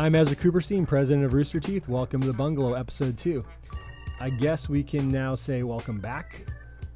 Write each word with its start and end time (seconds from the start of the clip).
I'm 0.00 0.14
Ezra 0.14 0.34
Cooperstein, 0.34 0.86
president 0.86 1.26
of 1.26 1.34
Rooster 1.34 1.60
Teeth. 1.60 1.86
Welcome 1.86 2.22
to 2.22 2.26
the 2.26 2.32
Bungalow, 2.32 2.72
episode 2.72 3.18
two. 3.18 3.44
I 4.18 4.30
guess 4.30 4.66
we 4.66 4.82
can 4.82 5.10
now 5.10 5.34
say 5.34 5.62
welcome 5.62 5.98
back. 6.00 6.46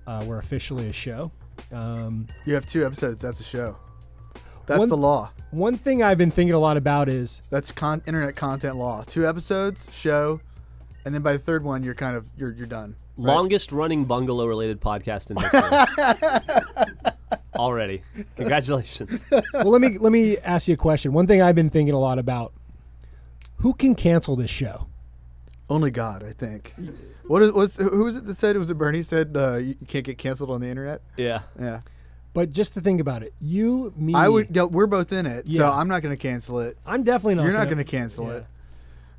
Uh, 0.06 0.24
we're 0.26 0.38
officially 0.38 0.88
a 0.88 0.92
show. 0.92 1.30
Um, 1.70 2.26
You 2.46 2.54
have 2.54 2.64
two 2.64 2.86
episodes. 2.86 3.20
That's 3.20 3.40
a 3.40 3.44
show. 3.44 3.76
That's 4.64 4.78
One- 4.78 4.88
the 4.88 4.96
law. 4.96 5.32
one 5.50 5.76
thing 5.76 6.02
I've 6.02 6.16
been 6.16 6.30
thinking 6.30 6.54
a 6.54 6.58
lot 6.58 6.78
about 6.78 7.10
is 7.10 7.42
That's 7.50 7.70
con- 7.72 8.00
internet 8.06 8.36
content 8.36 8.76
law. 8.76 9.04
Two 9.06 9.26
episodes, 9.26 9.86
show, 9.92 10.40
and 11.04 11.14
then 11.14 11.20
by 11.20 11.34
the 11.34 11.38
third 11.38 11.62
one, 11.62 11.82
you're 11.82 11.94
kind 11.94 12.16
of 12.16 12.26
you're 12.38 12.52
you're 12.52 12.66
done. 12.66 12.96
right? 13.18 13.34
Longest 13.34 13.70
running 13.70 14.06
bungalow 14.06 14.46
related 14.46 14.80
podcast 14.80 15.30
in 15.30 15.36
history. 15.36 17.12
Already. 17.56 18.02
Congratulations. 18.36 19.26
well, 19.52 19.66
let 19.66 19.82
me 19.82 19.98
let 19.98 20.10
me 20.12 20.38
ask 20.38 20.68
you 20.68 20.72
a 20.74 20.78
question. 20.78 21.12
One 21.12 21.26
thing 21.26 21.42
I've 21.42 21.54
been 21.54 21.68
thinking 21.68 21.94
a 21.94 22.00
lot 22.00 22.18
about: 22.18 22.54
who 23.58 23.74
can 23.74 23.94
cancel 23.94 24.36
this 24.36 24.50
show? 24.50 24.86
Only 25.70 25.90
God, 25.90 26.22
I 26.22 26.32
think. 26.32 26.74
What 27.26 27.42
is 27.42 27.52
what's 27.52 27.76
who 27.76 28.04
was 28.04 28.16
it 28.18 28.26
that 28.26 28.34
said? 28.34 28.54
It 28.54 28.58
was 28.58 28.70
it 28.70 28.74
Bernie 28.74 29.02
said 29.02 29.34
uh, 29.36 29.56
you 29.56 29.74
you 29.80 29.86
can't 29.86 30.04
get 30.04 30.18
canceled 30.18 30.50
on 30.50 30.60
the 30.60 30.68
internet? 30.68 31.00
Yeah. 31.16 31.40
Yeah, 31.58 31.80
But 32.34 32.52
just 32.52 32.74
to 32.74 32.80
think 32.82 33.00
about 33.00 33.22
it, 33.22 33.32
you, 33.40 33.94
me, 33.96 34.12
I 34.14 34.28
would. 34.28 34.54
Yeah, 34.54 34.64
we're 34.64 34.86
both 34.86 35.10
in 35.12 35.24
it, 35.24 35.50
so 35.50 35.62
Yeah. 35.64 35.70
I'm 35.72 35.88
not 35.88 36.02
going 36.02 36.14
to 36.14 36.20
cancel 36.20 36.60
it. 36.60 36.76
I'm 36.84 37.02
definitely 37.02 37.36
not. 37.36 37.44
You're 37.44 37.52
not 37.52 37.60
gonna- 37.60 37.76
going 37.76 37.84
to 37.86 37.90
cancel 37.90 38.26
yeah. 38.26 38.32
it. 38.34 38.46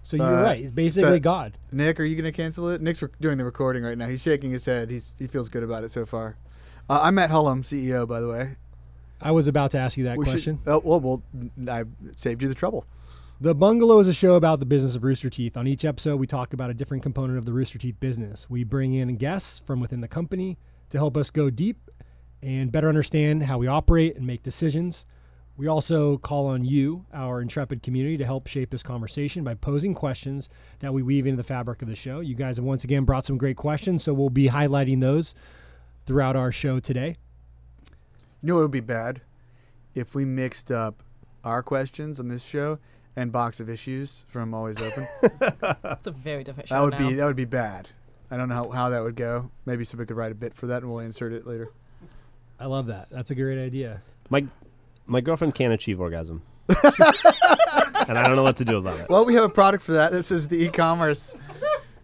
So 0.03 0.17
you're 0.17 0.25
Uh, 0.39 0.43
right. 0.43 0.65
It's 0.65 0.75
basically 0.75 1.13
so- 1.13 1.19
God. 1.19 1.57
Nick, 1.71 1.99
are 1.99 2.03
you 2.03 2.15
going 2.15 2.31
to 2.31 2.35
cancel 2.35 2.69
it? 2.69 2.79
Nick's 2.79 3.01
re- 3.01 3.09
doing 3.19 3.39
the 3.39 3.43
recording 3.45 3.81
right 3.81 3.97
now. 3.97 4.07
He's 4.07 4.21
shaking 4.21 4.51
his 4.51 4.65
head. 4.65 4.91
He's 4.91 5.15
he 5.17 5.25
feels 5.25 5.49
good 5.49 5.63
about 5.63 5.83
it 5.83 5.89
so 5.89 6.05
far. 6.05 6.35
Uh, 6.87 6.99
I'm 7.01 7.15
Matt 7.15 7.31
Hullum, 7.31 7.61
CEO, 7.63 8.07
by 8.07 8.19
the 8.21 8.27
way. 8.27 8.57
I 9.19 9.31
was 9.31 9.47
about 9.47 9.71
to 9.71 9.79
ask 9.79 9.97
you 9.97 10.03
that 10.03 10.15
We 10.17 10.25
should- 10.25 10.31
question. 10.33 10.59
oh, 10.67 10.79
well, 10.85 10.99
well, 10.99 11.21
I 11.67 11.85
saved 12.17 12.43
you 12.43 12.47
the 12.49 12.53
trouble. 12.53 12.85
The 13.41 13.53
Bungalow 13.53 13.99
is 13.99 14.07
a 14.07 14.13
show 14.13 14.35
about 14.35 14.61
the 14.61 14.65
business 14.65 14.95
of 14.95 15.03
Rooster 15.03 15.29
Teeth. 15.29 15.57
On 15.57 15.67
each 15.67 15.83
episode, 15.83 16.21
we 16.21 16.25
talk 16.25 16.53
about 16.53 16.69
a 16.69 16.73
different 16.73 17.03
component 17.03 17.37
of 17.37 17.43
the 17.43 17.51
Rooster 17.51 17.77
Teeth 17.77 17.99
business. 17.99 18.49
We 18.49 18.63
bring 18.63 18.93
in 18.93 19.17
guests 19.17 19.59
from 19.59 19.81
within 19.81 19.99
the 19.99 20.07
company 20.07 20.57
to 20.89 20.97
help 20.97 21.17
us 21.17 21.31
go 21.31 21.49
deep 21.49 21.91
and 22.41 22.71
better 22.71 22.87
understand 22.87 23.43
how 23.43 23.57
we 23.57 23.67
operate 23.67 24.15
and 24.15 24.25
make 24.25 24.41
decisions. 24.41 25.05
We 25.57 25.67
also 25.67 26.17
call 26.17 26.45
on 26.45 26.63
you, 26.63 27.07
our 27.13 27.41
intrepid 27.41 27.83
community, 27.83 28.15
to 28.15 28.25
help 28.25 28.47
shape 28.47 28.69
this 28.69 28.83
conversation 28.83 29.43
by 29.43 29.55
posing 29.55 29.93
questions 29.93 30.47
that 30.79 30.93
we 30.93 31.03
weave 31.03 31.27
into 31.27 31.35
the 31.35 31.43
fabric 31.43 31.81
of 31.81 31.89
the 31.89 31.95
show. 31.97 32.21
You 32.21 32.35
guys 32.35 32.55
have 32.55 32.63
once 32.63 32.85
again 32.85 33.03
brought 33.03 33.25
some 33.25 33.37
great 33.37 33.57
questions, 33.57 34.01
so 34.01 34.13
we'll 34.13 34.29
be 34.29 34.47
highlighting 34.47 35.01
those 35.01 35.35
throughout 36.05 36.37
our 36.37 36.53
show 36.53 36.79
today. 36.79 37.17
You 38.41 38.47
know 38.47 38.55
what 38.55 38.61
would 38.61 38.71
be 38.71 38.79
bad? 38.79 39.19
If 39.93 40.15
we 40.15 40.23
mixed 40.23 40.71
up 40.71 41.03
our 41.43 41.61
questions 41.61 42.21
on 42.21 42.29
this 42.29 42.45
show 42.45 42.79
and 43.15 43.31
Box 43.31 43.59
of 43.59 43.69
Issues 43.69 44.25
from 44.27 44.53
Always 44.53 44.81
Open. 44.81 45.07
It's 45.85 46.07
a 46.07 46.11
very 46.11 46.43
different 46.43 46.69
show 46.69 46.75
that 46.75 46.81
would 46.83 46.93
now. 46.99 47.09
be 47.09 47.15
that 47.15 47.25
would 47.25 47.35
be 47.35 47.45
bad. 47.45 47.87
I 48.29 48.37
don't 48.37 48.49
know 48.49 48.55
how, 48.55 48.69
how 48.69 48.89
that 48.89 49.01
would 49.01 49.15
go. 49.15 49.49
Maybe 49.65 49.83
somebody 49.83 50.07
could 50.07 50.17
write 50.17 50.31
a 50.31 50.35
bit 50.35 50.53
for 50.53 50.67
that 50.67 50.81
and 50.81 50.91
we'll 50.91 50.99
insert 50.99 51.31
it 51.33 51.47
later. 51.47 51.71
I 52.59 52.65
love 52.65 52.87
that. 52.87 53.09
That's 53.09 53.31
a 53.31 53.35
great 53.35 53.63
idea. 53.63 54.01
My 54.29 54.45
my 55.05 55.21
girlfriend 55.21 55.55
can't 55.55 55.73
achieve 55.73 55.99
orgasm. 55.99 56.41
and 56.69 58.17
I 58.17 58.27
don't 58.27 58.35
know 58.35 58.43
what 58.43 58.57
to 58.57 58.65
do 58.65 58.77
about 58.77 58.99
it. 58.99 59.09
Well, 59.09 59.25
we 59.25 59.35
have 59.35 59.43
a 59.43 59.49
product 59.49 59.83
for 59.83 59.93
that. 59.93 60.11
This 60.11 60.31
is 60.31 60.47
the 60.47 60.63
e-commerce 60.63 61.35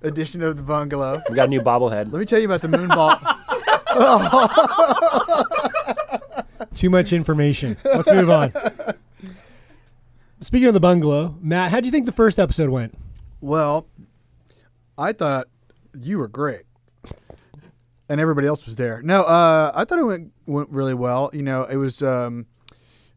edition 0.04 0.42
of 0.44 0.56
the 0.56 0.64
bungalow. 0.64 1.22
We 1.30 1.36
got 1.36 1.46
a 1.46 1.50
new 1.50 1.62
bobblehead. 1.62 2.12
Let 2.12 2.20
me 2.20 2.26
tell 2.26 2.40
you 2.40 2.46
about 2.46 2.62
the 2.62 2.68
moon 2.68 2.88
ball. 2.88 3.18
Too 6.76 6.90
much 6.90 7.12
information. 7.14 7.78
Let's 7.84 8.10
move 8.10 8.30
on. 8.30 8.54
Speaking 10.42 10.68
of 10.68 10.74
the 10.74 10.80
bungalow, 10.80 11.36
Matt, 11.40 11.72
how 11.72 11.80
do 11.80 11.86
you 11.86 11.92
think 11.92 12.06
the 12.06 12.12
first 12.12 12.40
episode 12.40 12.70
went? 12.70 12.98
well, 13.42 13.88
I 14.98 15.14
thought 15.14 15.48
you 15.98 16.18
were 16.20 16.28
great. 16.28 16.64
And 18.10 18.20
everybody 18.20 18.46
else 18.46 18.66
was 18.66 18.76
there. 18.76 19.02
No, 19.02 19.22
uh, 19.24 19.72
I 19.74 19.86
thought 19.86 19.98
it 20.00 20.04
went 20.04 20.34
went 20.46 20.70
really 20.70 20.94
well. 20.94 21.30
You 21.32 21.44
know, 21.44 21.64
it 21.64 21.78
was. 21.78 22.04
Um, 22.04 22.46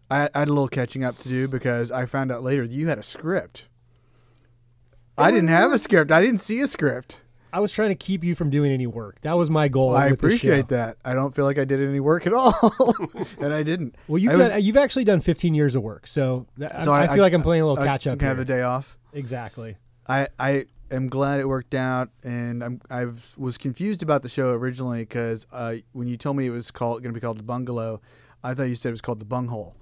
I, 0.08 0.28
I 0.34 0.38
had 0.38 0.48
a 0.48 0.52
little 0.52 0.68
catching 0.68 1.02
up 1.02 1.18
to 1.18 1.28
do 1.28 1.48
because 1.48 1.90
I 1.90 2.06
found 2.06 2.30
out 2.30 2.44
later 2.44 2.62
you 2.62 2.86
had 2.86 2.98
a 2.98 3.02
script. 3.02 3.66
I 5.18 5.32
didn't 5.32 5.48
have 5.48 5.72
a 5.72 5.78
script. 5.78 6.12
I 6.12 6.20
didn't 6.20 6.40
see 6.40 6.60
a 6.60 6.68
script. 6.68 7.20
I 7.54 7.60
was 7.60 7.70
trying 7.72 7.91
to 7.91 7.94
keep 7.94 8.25
you 8.25 8.34
from 8.34 8.50
doing 8.50 8.72
any 8.72 8.87
work. 8.87 9.20
That 9.20 9.34
was 9.37 9.48
my 9.48 9.69
goal. 9.69 9.94
I 9.94 10.04
the 10.04 10.09
show. 10.09 10.15
appreciate 10.15 10.69
that. 10.69 10.97
I 11.04 11.15
don't 11.15 11.34
feel 11.34 11.44
like 11.44 11.59
I 11.59 11.65
did 11.65 11.81
any 11.81 12.00
work 12.00 12.26
at 12.26 12.32
all, 12.34 12.54
and 13.41 13.53
I 13.54 13.62
didn't. 13.62 13.94
Well, 14.09 14.19
you've 14.19 14.32
I 14.32 14.37
was- 14.37 14.48
done, 14.50 14.62
you've 14.62 14.76
actually 14.76 15.04
done 15.04 15.20
15 15.20 15.54
years 15.54 15.76
of 15.76 15.82
work, 15.82 16.06
so, 16.06 16.47
that, 16.56 16.84
So 16.84 16.93
I, 16.93 17.00
I- 17.00 17.03
I 17.04 17.06
feel 17.09 17.22
I- 17.22 17.26
like 17.26 17.32
I'm 17.32 17.43
playing 17.43 17.62
a 17.62 17.66
little 17.66 17.82
I 17.82 17.87
catch 17.87 18.06
up. 18.06 18.19
can 18.19 18.26
have 18.28 18.38
a 18.41 18.44
day 18.44 18.62
off. 18.62 18.98
Exactly. 19.12 19.76
I 20.09 20.28
I 20.38 20.64
am 20.91 21.09
glad 21.09 21.38
it 21.41 21.48
worked 21.48 21.75
out, 21.75 22.10
and 22.25 22.62
I'm 22.64 22.81
I 22.91 23.06
was 23.38 23.56
confused 23.56 24.03
about 24.03 24.22
the 24.22 24.28
show 24.28 24.50
originally 24.50 25.00
because 25.03 25.47
uh, 25.53 25.76
when 25.93 26.09
you 26.09 26.16
told 26.16 26.37
me 26.37 26.47
it 26.47 26.50
was 26.50 26.70
called 26.70 27.03
going 27.03 27.14
to 27.14 27.19
be 27.19 27.22
called 27.25 27.38
the 27.38 27.43
Bungalow, 27.44 28.00
I 28.43 28.54
thought 28.54 28.64
you 28.64 28.75
said 28.75 28.88
it 28.88 28.93
was 28.93 29.00
called 29.00 29.20
the 29.20 29.25
Bunghole. 29.25 29.76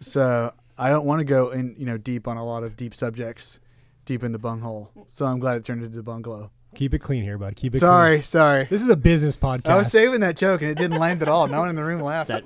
So 0.00 0.52
I 0.78 0.88
don't 0.88 1.04
want 1.04 1.18
to 1.18 1.24
go 1.24 1.50
in 1.50 1.74
you 1.76 1.84
know 1.86 1.98
deep 1.98 2.26
on 2.28 2.36
a 2.36 2.44
lot 2.44 2.62
of 2.62 2.76
deep 2.76 2.94
subjects, 2.94 3.60
deep 4.06 4.22
in 4.24 4.32
the 4.32 4.38
bunghole. 4.38 4.90
So 5.10 5.26
I'm 5.26 5.38
glad 5.38 5.56
it 5.56 5.64
turned 5.64 5.82
into 5.82 5.96
the 5.96 6.02
Bungalow. 6.02 6.50
Keep 6.74 6.94
it 6.94 7.00
clean 7.00 7.22
here, 7.22 7.36
bud. 7.38 7.54
Keep 7.56 7.74
it. 7.74 7.78
Sorry, 7.78 8.16
Clean. 8.16 8.22
sorry. 8.22 8.60
Sorry. 8.62 8.66
This 8.70 8.82
is 8.82 8.88
a 8.88 8.96
business 8.96 9.36
podcast. 9.36 9.68
I 9.68 9.76
was 9.76 9.90
saving 9.90 10.20
that 10.20 10.36
joke 10.36 10.62
and 10.62 10.70
it 10.70 10.78
didn't 10.78 10.98
land 10.98 11.22
at 11.22 11.28
all. 11.28 11.46
No 11.46 11.60
one 11.60 11.68
in 11.68 11.76
the 11.76 11.84
room 11.84 12.00
laughed. 12.00 12.28
That 12.28 12.44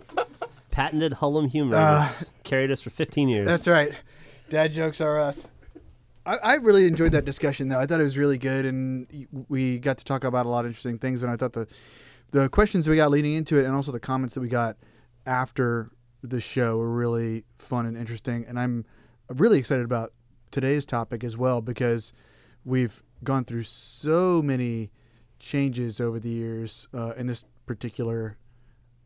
patented 0.71 1.13
Hullum 1.13 1.49
humor 1.49 1.77
Uh, 1.77 2.01
that's 2.01 2.33
carried 2.45 2.71
us 2.71 2.83
for 2.83 2.91
15 2.91 3.29
years. 3.29 3.47
That's 3.47 3.69
right. 3.69 3.93
Dad 4.49 4.73
jokes 4.73 5.01
are 5.01 5.19
us. 5.19 5.49
I, 6.25 6.37
I 6.37 6.55
really 6.55 6.87
enjoyed 6.87 7.13
that 7.13 7.25
discussion, 7.25 7.69
though. 7.69 7.79
I 7.79 7.87
thought 7.87 8.01
it 8.01 8.05
was 8.05 8.19
really 8.19 8.37
good, 8.37 8.67
and 8.67 9.07
we 9.49 9.79
got 9.79 9.99
to 9.99 10.05
talk 10.05 10.25
about 10.25 10.45
a 10.45 10.49
lot 10.49 10.65
of 10.65 10.71
interesting 10.71 10.99
things. 10.99 11.23
And 11.23 11.31
I 11.33 11.37
thought 11.37 11.53
the 11.53 11.73
the 12.33 12.49
questions 12.49 12.89
we 12.89 12.97
got 12.97 13.11
leading 13.13 13.33
into 13.35 13.59
it, 13.59 13.65
and 13.65 13.75
also 13.75 13.93
the 13.93 14.01
comments 14.01 14.35
that 14.35 14.41
we 14.41 14.49
got 14.49 14.77
after 15.25 15.91
the 16.23 16.41
show, 16.41 16.79
were 16.79 16.91
really 16.91 17.45
fun 17.59 17.87
and 17.87 17.97
interesting. 17.97 18.45
And 18.49 18.59
I'm 18.59 18.85
really 19.29 19.59
excited 19.59 19.85
about 19.85 20.13
today's 20.51 20.85
topic 20.85 21.23
as 21.23 21.37
well 21.37 21.61
because 21.61 22.13
we've 22.67 23.03
gone 23.25 23.45
through 23.45 23.63
so 23.63 24.43
many 24.43 24.91
changes 25.39 26.01
over 26.01 26.19
the 26.19 26.29
years 26.29 26.89
uh, 26.93 27.15
in 27.17 27.27
this 27.27 27.45
particular 27.65 28.37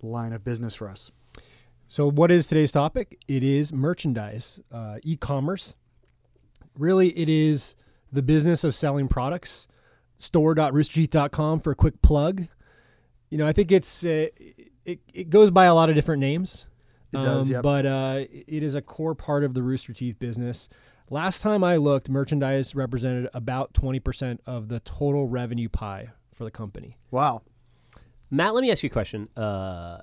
line 0.02 0.32
of 0.32 0.42
business 0.42 0.74
for 0.74 0.88
us. 0.88 1.12
So, 1.86 2.10
what 2.10 2.30
is 2.30 2.46
today's 2.46 2.72
topic? 2.72 3.20
It 3.28 3.44
is 3.44 3.72
merchandise, 3.72 4.60
uh, 4.72 4.98
e 5.02 5.16
commerce. 5.16 5.74
Really, 6.78 7.08
it 7.18 7.28
is 7.28 7.76
the 8.12 8.22
business 8.22 8.64
of 8.64 8.74
selling 8.74 9.08
products. 9.08 9.68
Store.roosterteeth.com 10.16 11.60
for 11.60 11.70
a 11.70 11.74
quick 11.74 12.02
plug. 12.02 12.46
You 13.30 13.38
know, 13.38 13.46
I 13.46 13.52
think 13.52 13.72
it's 13.72 14.04
uh, 14.04 14.28
it, 14.84 15.00
it 15.12 15.30
goes 15.30 15.50
by 15.50 15.64
a 15.64 15.74
lot 15.74 15.88
of 15.88 15.94
different 15.94 16.20
names. 16.20 16.68
It 17.12 17.16
does, 17.16 17.46
um, 17.46 17.52
yep. 17.52 17.62
But 17.62 17.86
uh, 17.86 18.24
it 18.30 18.62
is 18.62 18.74
a 18.74 18.82
core 18.82 19.14
part 19.14 19.42
of 19.42 19.54
the 19.54 19.62
Rooster 19.62 19.92
Teeth 19.92 20.18
business. 20.18 20.68
Last 21.12 21.42
time 21.42 21.64
I 21.64 21.76
looked, 21.76 22.08
merchandise 22.08 22.76
represented 22.76 23.28
about 23.34 23.72
20% 23.74 24.38
of 24.46 24.68
the 24.68 24.78
total 24.78 25.26
revenue 25.26 25.68
pie 25.68 26.10
for 26.32 26.44
the 26.44 26.52
company. 26.52 26.98
Wow. 27.10 27.42
Matt, 28.30 28.54
let 28.54 28.62
me 28.62 28.70
ask 28.70 28.84
you 28.84 28.86
a 28.86 28.92
question. 28.92 29.28
Uh, 29.36 29.98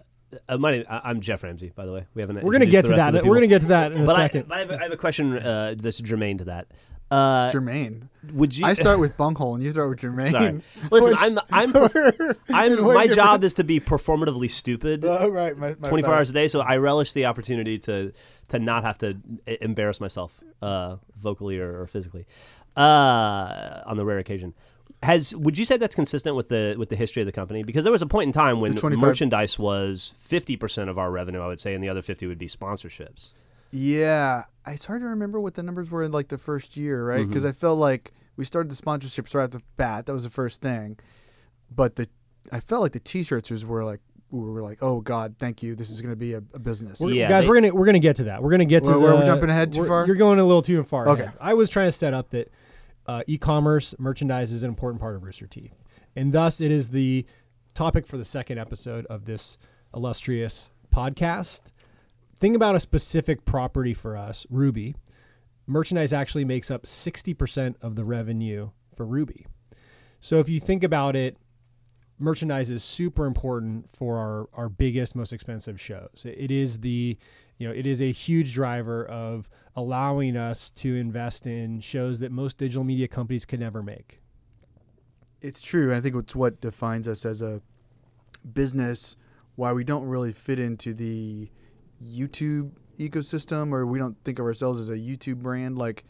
uh, 0.50 0.58
my 0.58 0.72
name, 0.72 0.84
I, 0.90 1.00
I'm 1.06 1.22
Jeff 1.22 1.44
Ramsey, 1.44 1.72
by 1.74 1.86
the 1.86 1.94
way. 1.94 2.06
We 2.14 2.22
haven't. 2.22 2.44
We're 2.44 2.52
going 2.52 2.60
to 2.60 2.68
get 2.68 2.86
to 2.88 2.92
that. 2.96 3.14
We're 3.14 3.22
going 3.22 3.42
to 3.42 3.48
get 3.48 3.62
to 3.62 3.68
that 3.68 3.94
in 3.94 4.02
a 4.02 4.06
But 4.06 4.18
I, 4.20 4.26
second. 4.26 4.50
but 4.50 4.56
I, 4.58 4.60
have 4.60 4.70
a, 4.72 4.80
I 4.80 4.84
have 4.84 4.92
a 4.92 4.98
question 4.98 5.38
uh, 5.38 5.76
that's 5.78 6.00
germane 6.00 6.40
to 6.40 6.44
that. 6.46 6.68
Uh, 7.10 7.50
Jermaine. 7.52 8.10
would 8.34 8.58
you? 8.58 8.66
I 8.66 8.74
start 8.74 9.00
with 9.00 9.16
bunghole 9.16 9.56
and 9.56 9.64
you 9.64 9.72
start 9.72 9.88
with 9.88 10.00
Jermaine. 10.00 10.32
Sorry. 10.32 10.62
Listen, 10.92 11.12
Which- 11.12 11.18
I'm. 11.18 11.40
I'm. 11.50 11.72
perf- 11.72 12.36
I'm. 12.50 12.74
In 12.74 12.84
what 12.86 12.96
My 12.96 13.08
job 13.08 13.46
is 13.46 13.54
to 13.54 13.64
be 13.64 13.80
performatively 13.80 14.50
stupid. 14.50 15.06
Oh, 15.06 15.30
right. 15.30 15.58
My, 15.58 15.70
my 15.80 15.88
24 15.88 16.02
bad. 16.12 16.18
hours 16.18 16.30
a 16.32 16.34
day. 16.34 16.50
So 16.50 16.60
I 16.60 16.76
relish 16.76 17.14
the 17.14 17.28
opportunity 17.28 17.80
to 17.80 18.12
to 18.50 18.60
not 18.60 18.84
have 18.84 18.98
to 19.00 19.18
embarrass 19.62 20.00
myself 20.00 20.40
uh, 20.62 20.98
vocally 21.16 21.60
or, 21.60 21.82
or 21.82 21.88
physically 21.88 22.26
uh, 22.76 23.82
on 23.86 23.98
the 23.98 24.06
rare 24.06 24.20
occasion. 24.20 24.54
Has 25.04 25.36
would 25.36 25.58
you 25.58 25.66
say 25.66 25.78
that's 25.78 25.94
consistent 25.94 26.36
with 26.36 26.50
the 26.50 26.76
with 26.78 26.90
the 26.90 26.96
history 26.96 27.22
of 27.22 27.28
the 27.28 27.32
company? 27.32 27.64
Because 27.64 27.84
there 27.84 27.92
was 27.92 28.02
a 28.02 28.08
point 28.08 28.28
in 28.28 28.34
time 28.34 28.60
when 28.60 28.74
25 28.74 29.00
merchandise 29.02 29.60
was 29.60 30.16
50% 30.24 30.90
of 30.90 30.98
our 30.98 31.12
revenue, 31.12 31.42
I 31.42 31.48
would 31.48 31.60
say, 31.60 31.76
and 31.76 31.84
the 31.84 31.90
other 31.90 32.02
50 32.02 32.26
would 32.26 32.40
be 32.40 32.48
sponsorships. 32.48 33.32
Yeah. 33.72 34.46
It's 34.66 34.86
hard 34.86 35.02
to 35.02 35.08
remember 35.08 35.40
what 35.40 35.54
the 35.54 35.64
numbers 35.64 35.92
were 35.92 36.04
in 36.04 36.12
like 36.12 36.30
the 36.30 36.38
first 36.38 36.78
year, 36.78 37.06
right? 37.06 37.22
Mm-hmm. 37.22 37.30
Because 37.30 37.46
I 37.46 37.52
felt 37.52 37.78
like 37.78 38.12
we 38.38 38.46
started 38.46 38.72
the 38.72 38.82
sponsorships 38.82 39.36
right 39.36 39.44
at 39.44 39.52
the 39.52 39.62
bat. 39.76 40.06
That 40.06 40.14
was 40.14 40.24
the 40.24 40.30
first 40.30 40.62
thing. 40.62 40.98
But 41.70 41.96
the 41.96 42.10
I 42.52 42.60
felt 42.60 42.82
like 42.82 42.94
the 42.94 43.00
t-shirts 43.00 43.52
was 43.52 43.66
were 43.66 43.84
like 43.84 44.00
we 44.32 44.42
were 44.50 44.62
like, 44.62 44.84
oh 44.84 45.00
God, 45.02 45.36
thank 45.40 45.64
you. 45.64 45.76
This 45.76 45.90
is 45.90 46.02
going 46.02 46.12
to 46.12 46.18
be 46.18 46.34
a, 46.34 46.38
a 46.54 46.60
business. 46.60 47.00
We're- 47.00 47.18
Yeah, 47.18 47.30
guys, 47.30 47.44
they- 47.44 47.50
we're 47.50 47.56
gonna 47.56 47.74
we're 47.74 47.86
gonna 47.86 48.00
get 48.00 48.18
to 48.18 48.24
that. 48.26 48.44
We're 48.44 48.52
gonna 48.52 48.66
get 48.66 48.84
to 48.84 48.92
We're- 48.92 49.08
the. 49.12 49.16
we're 49.18 49.26
jumping 49.26 49.50
ahead 49.50 49.72
too 49.74 49.86
far? 49.86 50.06
You're 50.06 50.16
going 50.18 50.40
a 50.40 50.44
little 50.44 50.62
too 50.62 50.84
far. 50.84 51.08
Okay. 51.10 51.24
ahead. 51.24 51.38
I 51.40 51.54
was 51.54 51.70
trying 51.70 51.88
to 51.88 51.92
set 51.94 52.14
up 52.14 52.30
that 52.32 52.52
uh, 53.06 53.24
e-commerce 53.28 53.96
merchandise 53.98 54.52
is 54.52 54.64
an 54.64 54.70
important 54.70 55.00
part 55.00 55.16
of 55.16 55.24
Rooster 55.24 55.48
Teeth, 55.48 55.84
and 56.16 56.34
thus 56.34 56.60
it 56.60 56.72
is 56.72 56.90
the 56.90 57.26
topic 57.74 58.06
for 58.08 58.18
the 58.18 58.26
second 58.26 58.58
episode 58.58 59.06
of 59.06 59.24
this 59.26 59.58
illustrious 59.96 60.72
podcast. 60.94 61.72
Think 62.38 62.56
about 62.56 62.76
a 62.76 62.80
specific 62.82 63.46
property 63.46 63.94
for 63.94 64.18
us, 64.18 64.46
Ruby. 64.50 64.96
merchandise 65.66 66.12
actually 66.14 66.46
makes 66.46 66.70
up 66.70 66.84
60% 66.86 67.76
of 67.82 67.96
the 67.96 68.04
revenue 68.06 68.70
for 68.96 69.06
Ruby. 69.06 69.48
So 70.20 70.40
if 70.40 70.50
you 70.50 70.60
think 70.60 70.84
about 70.84 71.16
it, 71.16 71.38
merchandise 72.20 72.72
is 72.72 72.84
super 72.84 73.26
important 73.26 73.90
for 73.90 74.18
our, 74.18 74.50
our 74.54 74.70
biggest, 74.70 75.16
most 75.16 75.34
expensive 75.34 75.80
shows. 75.80 76.26
It 76.26 76.52
is 76.52 76.80
the 76.80 77.18
you 77.58 77.68
know, 77.68 77.74
it 77.74 77.86
is 77.86 78.02
a 78.02 78.12
huge 78.12 78.54
driver 78.54 79.04
of 79.06 79.50
allowing 79.76 80.38
us 80.38 80.70
to 80.70 80.96
invest 80.96 81.48
in 81.48 81.82
shows 81.82 82.20
that 82.20 82.32
most 82.32 82.58
digital 82.58 82.84
media 82.84 83.08
companies 83.08 83.46
can 83.46 83.60
never 83.60 83.82
make. 83.82 84.22
It's 85.42 85.62
true. 85.62 85.94
I 85.94 86.02
think 86.02 86.16
it's 86.16 86.36
what 86.36 86.62
defines 86.62 87.08
us 87.08 87.26
as 87.26 87.42
a 87.42 87.62
business. 88.54 89.18
Why 89.56 89.74
we 89.74 89.84
don't 89.84 90.06
really 90.06 90.34
fit 90.34 90.60
into 90.60 90.94
the 90.94 91.50
YouTube 92.04 92.72
ecosystem, 93.00 93.72
or 93.72 93.88
we 93.88 93.98
don't 93.98 94.18
think 94.24 94.38
of 94.38 94.46
ourselves 94.46 94.80
as 94.80 94.90
a 94.90 94.98
YouTube 94.98 95.38
brand 95.38 95.78
like 95.80 96.04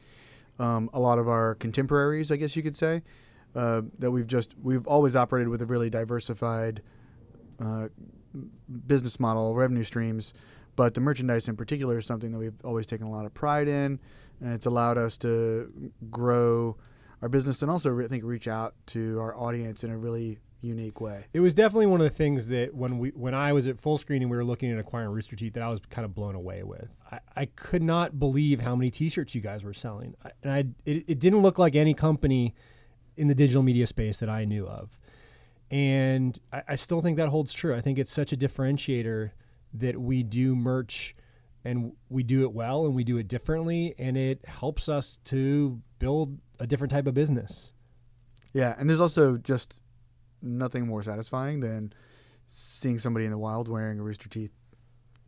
um, 0.60 0.90
a 0.94 1.00
lot 1.00 1.18
of 1.18 1.30
our 1.30 1.56
contemporaries, 1.56 2.30
I 2.30 2.36
guess 2.36 2.56
you 2.56 2.64
could 2.64 2.76
say. 2.76 3.04
Uh, 3.56 3.82
that 3.98 4.12
we've 4.12 4.28
just 4.28 4.54
we've 4.62 4.86
always 4.86 5.16
operated 5.16 5.50
with 5.50 5.62
a 5.62 5.66
really 5.66 5.90
diversified 5.90 6.82
uh, 7.60 7.88
business 8.86 9.20
model, 9.20 9.56
revenue 9.56 9.84
streams. 9.84 10.34
But 10.76 10.94
the 10.94 11.02
merchandise 11.02 11.48
in 11.48 11.56
particular 11.56 11.98
is 11.98 12.06
something 12.06 12.32
that 12.32 12.38
we've 12.38 12.54
always 12.64 12.86
taken 12.86 13.08
a 13.08 13.12
lot 13.12 13.26
of 13.26 13.34
pride 13.34 13.68
in, 13.68 14.00
and 14.40 14.54
it's 14.54 14.68
allowed 14.68 15.00
us 15.00 15.18
to 15.20 15.92
grow 16.12 16.78
our 17.22 17.30
business 17.30 17.62
and 17.62 17.72
also 17.72 18.00
I 18.00 18.08
think 18.08 18.24
reach 18.24 18.48
out 18.48 18.76
to 18.88 19.20
our 19.20 19.36
audience 19.36 19.84
in 19.84 19.90
a 19.90 19.98
really 19.98 20.40
unique 20.62 21.00
way. 21.02 21.26
It 21.34 21.40
was 21.40 21.54
definitely 21.54 21.86
one 21.88 22.00
of 22.00 22.04
the 22.04 22.16
things 22.16 22.48
that 22.50 22.74
when 22.74 23.00
we 23.00 23.10
when 23.10 23.34
I 23.34 23.54
was 23.54 23.68
at 23.68 23.78
Fullscreen 23.78 24.22
and 24.22 24.30
we 24.30 24.38
were 24.38 24.46
looking 24.46 24.72
at 24.72 24.80
acquiring 24.80 25.10
Rooster 25.10 25.36
Teeth 25.36 25.54
that 25.54 25.64
I 25.64 25.70
was 25.70 25.80
kind 25.90 26.06
of 26.06 26.14
blown 26.14 26.36
away 26.36 26.64
with. 26.64 26.90
I, 27.12 27.20
I 27.36 27.46
could 27.46 27.84
not 27.84 28.20
believe 28.20 28.62
how 28.62 28.76
many 28.76 28.92
T-shirts 28.92 29.36
you 29.36 29.42
guys 29.42 29.64
were 29.64 29.74
selling, 29.74 30.16
I, 30.24 30.32
and 30.44 30.52
I 30.52 30.60
it, 30.86 31.06
it 31.08 31.20
didn't 31.20 31.42
look 31.42 31.58
like 31.58 31.76
any 31.76 31.94
company 31.94 32.56
in 33.18 33.28
the 33.28 33.36
digital 33.36 33.64
media 33.64 33.88
space 33.88 34.20
that 34.20 34.30
I 34.30 34.46
knew 34.46 34.66
of. 34.66 35.00
And 35.70 36.40
I, 36.54 36.64
I 36.70 36.76
still 36.76 37.02
think 37.02 37.18
that 37.18 37.30
holds 37.30 37.52
true. 37.52 37.76
I 37.76 37.82
think 37.82 37.98
it's 37.98 38.12
such 38.12 38.32
a 38.32 38.38
differentiator 38.38 39.32
that 39.74 40.00
we 40.00 40.24
do 40.24 40.56
merch 40.56 41.16
and 41.66 41.92
we 42.10 42.24
do 42.24 42.44
it 42.44 42.54
well 42.54 42.86
and 42.86 42.96
we 42.96 43.04
do 43.04 43.18
it 43.18 43.28
differently 43.28 43.94
and 43.98 44.16
it 44.16 44.46
helps 44.46 44.88
us 44.88 45.18
to 45.26 45.82
build 46.00 46.38
a 46.60 46.68
different 46.68 46.92
type 46.92 47.08
of 47.08 47.14
business. 47.14 47.74
Yeah, 48.54 48.76
and 48.78 48.90
there's 48.90 49.02
also 49.02 49.38
just 49.38 49.82
nothing 50.42 50.88
more 50.88 51.02
satisfying 51.02 51.60
than 51.60 51.92
seeing 52.48 52.98
somebody 52.98 53.26
in 53.26 53.32
the 53.32 53.38
wild 53.38 53.68
wearing 53.68 54.00
a 54.00 54.04
Rooster 54.04 54.30
Teeth 54.30 54.52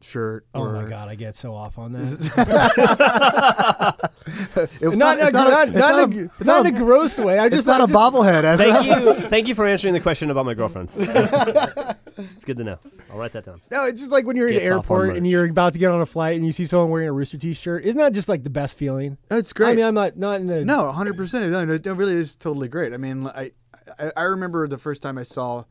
shirt. 0.01 0.45
Oh 0.53 0.61
or 0.61 0.73
my 0.73 0.85
god, 0.89 1.09
I 1.09 1.15
get 1.15 1.35
so 1.35 1.53
off 1.53 1.77
on 1.77 1.91
that. 1.93 2.01
it's 4.81 4.81
not, 4.81 4.81
it's 4.81 4.81
in 4.81 4.93
a- 4.93 4.97
not, 4.97 5.19
it's 5.19 5.33
not, 5.33 5.69
not 5.73 6.13
a, 6.13 6.19
a- 6.19 6.23
it's 6.25 6.39
not 6.39 6.45
not 6.45 6.65
in 6.65 6.73
a- 6.73 6.77
a 6.77 6.81
gross 6.81 7.19
way. 7.19 7.39
I 7.39 7.45
It's 7.47 7.55
just 7.55 7.67
not 7.67 7.81
I 7.81 7.83
a 7.83 7.87
just- 7.87 7.97
bobblehead. 7.99 8.43
As 8.43 8.59
Thank 8.59 8.85
you, 8.85 9.13
thank 9.29 9.47
you 9.47 9.55
for 9.55 9.65
answering 9.65 9.93
the 9.93 9.99
question 9.99 10.29
about 10.31 10.45
my 10.45 10.53
girlfriend. 10.53 10.89
it's 10.95 12.45
good 12.45 12.57
to 12.57 12.63
know. 12.63 12.79
I'll 13.11 13.17
write 13.17 13.33
that 13.33 13.45
down. 13.45 13.61
No, 13.71 13.85
it's 13.85 13.99
just 13.99 14.11
like 14.11 14.25
when 14.25 14.35
you're 14.35 14.47
in 14.47 14.55
an 14.55 14.59
Gets 14.61 14.71
off 14.71 14.91
on 14.91 14.99
airport 15.01 15.17
and 15.17 15.27
you're 15.27 15.47
about 15.49 15.73
to 15.73 15.79
get 15.79 15.91
on 15.91 16.01
a 16.01 16.05
flight 16.05 16.35
and 16.35 16.45
you 16.45 16.51
see 16.51 16.65
someone 16.65 16.89
wearing 16.89 17.07
a 17.07 17.13
Rooster 17.13 17.37
T-shirt. 17.37 17.83
Isn't 17.85 17.99
that 17.99 18.13
just 18.13 18.29
like 18.29 18.43
the 18.43 18.49
best 18.49 18.77
feeling? 18.77 19.17
That's 19.29 19.53
great. 19.53 19.71
I 19.71 19.75
mean, 19.75 19.85
I'm 19.85 19.93
not 19.93 20.17
not 20.17 20.41
in 20.41 20.49
a 20.49 20.63
No, 20.63 20.91
hundred 20.91 21.17
percent. 21.17 21.49
No, 21.51 21.65
no, 21.65 21.73
it 21.73 21.85
really 21.85 22.13
is 22.13 22.35
totally 22.35 22.67
great. 22.67 22.93
I 22.93 22.97
mean, 22.97 23.27
I, 23.27 23.51
I 23.99 24.11
I 24.15 24.21
remember 24.23 24.67
the 24.67 24.77
first 24.77 25.01
time 25.01 25.17
I 25.17 25.23
saw 25.23 25.63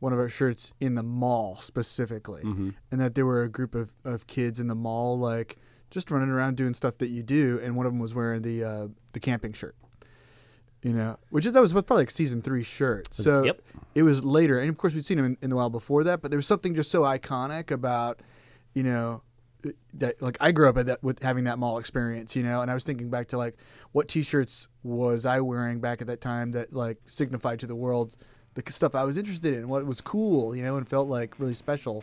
one 0.00 0.12
of 0.12 0.18
our 0.18 0.28
shirts 0.28 0.72
in 0.80 0.94
the 0.94 1.02
mall 1.02 1.56
specifically, 1.56 2.42
Mm-hmm. 2.42 2.70
and 2.90 3.00
that 3.00 3.14
there 3.14 3.24
were 3.26 3.42
a 3.42 3.48
group 3.48 3.74
of, 3.74 3.92
of 4.04 4.26
kids 4.26 4.60
in 4.60 4.68
the 4.68 4.74
mall 4.74 5.18
like 5.18 5.56
just 5.90 6.10
running 6.10 6.28
around 6.28 6.56
doing 6.56 6.74
stuff 6.74 6.98
that 6.98 7.08
you 7.08 7.22
do, 7.22 7.58
and 7.62 7.76
one 7.76 7.86
of 7.86 7.92
them 7.92 8.00
was 8.00 8.14
wearing 8.14 8.42
the 8.42 8.62
uh, 8.64 8.88
the 9.12 9.20
camping 9.20 9.52
shirt. 9.52 9.74
You 10.82 10.92
know, 10.92 11.16
which 11.30 11.44
is 11.46 11.54
that 11.54 11.60
was 11.60 11.72
probably 11.72 11.96
like 11.96 12.10
season 12.10 12.42
three 12.42 12.62
shirt. 12.62 13.12
So 13.12 13.42
Yep. 13.44 13.60
it 13.96 14.02
was 14.04 14.22
later, 14.24 14.58
and 14.60 14.68
of 14.68 14.78
course 14.78 14.94
we'd 14.94 15.04
seen 15.04 15.18
him 15.18 15.24
in, 15.24 15.38
in 15.42 15.50
the 15.50 15.56
wild 15.56 15.72
before 15.72 16.04
that. 16.04 16.20
But 16.22 16.30
there 16.30 16.38
was 16.38 16.46
something 16.46 16.74
just 16.76 16.90
so 16.92 17.02
iconic 17.02 17.70
about, 17.72 18.20
you 18.74 18.84
know, 18.84 19.22
that 19.94 20.20
like 20.22 20.36
I 20.40 20.52
grew 20.52 20.68
up 20.68 20.76
at 20.76 20.86
that 20.86 21.02
with 21.02 21.22
having 21.22 21.44
that 21.44 21.58
mall 21.58 21.78
experience, 21.78 22.36
you 22.36 22.44
know, 22.44 22.60
and 22.62 22.70
I 22.70 22.74
was 22.74 22.84
thinking 22.84 23.10
back 23.10 23.26
to 23.28 23.38
like 23.38 23.56
what 23.92 24.06
T-shirts 24.06 24.68
was 24.84 25.26
I 25.26 25.40
wearing 25.40 25.80
back 25.80 26.00
at 26.02 26.06
that 26.06 26.20
time 26.20 26.52
that 26.52 26.72
like 26.72 26.98
signified 27.06 27.58
to 27.60 27.66
the 27.66 27.74
world 27.74 28.16
the 28.64 28.72
stuff 28.72 28.94
I 28.94 29.04
was 29.04 29.16
interested 29.16 29.54
in, 29.54 29.68
what 29.68 29.84
was 29.84 30.00
cool, 30.00 30.56
you 30.56 30.62
know, 30.62 30.76
and 30.78 30.88
felt 30.88 31.08
like 31.08 31.38
really 31.38 31.54
special, 31.54 32.02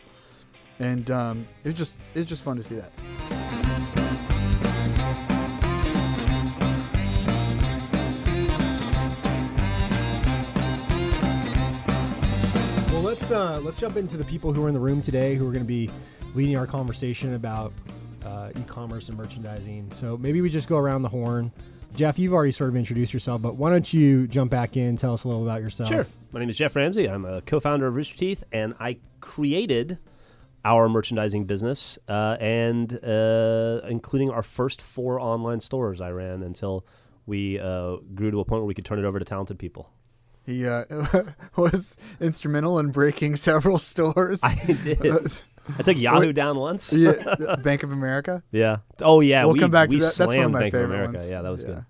and 0.78 1.10
um, 1.10 1.46
it 1.64 1.68
was 1.68 1.74
just 1.74 1.96
it 2.14 2.18
was 2.18 2.26
just 2.26 2.42
fun 2.42 2.56
to 2.56 2.62
see 2.62 2.76
that. 2.76 2.92
Well, 12.92 13.02
let's 13.02 13.30
uh, 13.32 13.60
let's 13.60 13.78
jump 13.78 13.96
into 13.96 14.16
the 14.16 14.24
people 14.24 14.52
who 14.52 14.64
are 14.64 14.68
in 14.68 14.74
the 14.74 14.80
room 14.80 15.02
today 15.02 15.34
who 15.34 15.48
are 15.48 15.52
going 15.52 15.64
to 15.64 15.68
be 15.68 15.90
leading 16.34 16.56
our 16.56 16.66
conversation 16.66 17.34
about 17.34 17.72
uh, 18.24 18.50
e-commerce 18.56 19.08
and 19.08 19.18
merchandising. 19.18 19.90
So 19.90 20.16
maybe 20.16 20.40
we 20.40 20.50
just 20.50 20.68
go 20.68 20.78
around 20.78 21.02
the 21.02 21.08
horn. 21.08 21.50
Jeff, 21.94 22.18
you've 22.18 22.32
already 22.32 22.50
sort 22.50 22.70
of 22.70 22.76
introduced 22.76 23.12
yourself, 23.12 23.40
but 23.40 23.54
why 23.54 23.70
don't 23.70 23.92
you 23.92 24.26
jump 24.26 24.50
back 24.50 24.76
in, 24.76 24.96
tell 24.96 25.12
us 25.12 25.22
a 25.24 25.28
little 25.28 25.44
about 25.44 25.60
yourself? 25.60 25.88
Sure. 25.88 26.06
My 26.32 26.40
name 26.40 26.50
is 26.50 26.56
Jeff 26.56 26.74
Ramsey. 26.74 27.08
I'm 27.08 27.24
a 27.24 27.40
co-founder 27.42 27.86
of 27.86 27.94
Rooster 27.94 28.16
Teeth, 28.16 28.42
and 28.50 28.74
I 28.80 28.98
created 29.20 29.98
our 30.64 30.88
merchandising 30.88 31.44
business, 31.44 31.98
uh, 32.08 32.36
and 32.40 32.98
uh, 33.04 33.80
including 33.88 34.30
our 34.30 34.42
first 34.42 34.82
four 34.82 35.20
online 35.20 35.60
stores 35.60 36.00
I 36.00 36.10
ran 36.10 36.42
until 36.42 36.84
we 37.26 37.60
uh, 37.60 37.96
grew 38.14 38.32
to 38.32 38.40
a 38.40 38.44
point 38.44 38.62
where 38.62 38.66
we 38.66 38.74
could 38.74 38.84
turn 38.84 38.98
it 38.98 39.04
over 39.04 39.20
to 39.20 39.24
talented 39.24 39.58
people. 39.58 39.90
He 40.44 40.66
uh, 40.66 40.84
was 41.56 41.96
instrumental 42.20 42.78
in 42.80 42.90
breaking 42.90 43.36
several 43.36 43.78
stores. 43.78 44.42
I 44.42 44.54
did. 44.82 45.40
I 45.78 45.82
took 45.82 45.98
Yahoo 45.98 46.32
down 46.32 46.58
once. 46.58 46.92
yeah, 46.96 47.56
Bank 47.62 47.82
of 47.82 47.92
America. 47.92 48.42
Yeah. 48.52 48.78
Oh 49.00 49.20
yeah. 49.20 49.44
we'll 49.44 49.54
we, 49.54 49.60
come 49.60 49.70
back 49.70 49.88
we 49.90 49.98
to 49.98 50.04
that. 50.04 50.14
That's 50.14 50.18
one 50.18 50.28
of 50.28 50.32
slammed 50.34 50.52
my 50.52 50.60
Bank 50.60 50.72
favorite 50.72 50.84
of 50.86 50.90
America. 50.90 51.12
ones. 51.18 51.30
Yeah, 51.30 51.42
that 51.42 51.50
was 51.50 51.64
good. 51.64 51.84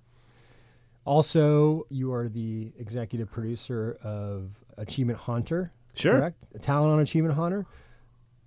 Also, 1.04 1.86
you 1.90 2.12
are 2.14 2.28
the 2.28 2.72
executive 2.78 3.30
producer 3.30 3.98
of 4.02 4.50
Achievement 4.78 5.18
Hunter. 5.18 5.72
Sure. 5.94 6.14
Correct? 6.14 6.62
Talent 6.62 6.92
on 6.94 7.00
Achievement 7.00 7.34
Hunter. 7.34 7.66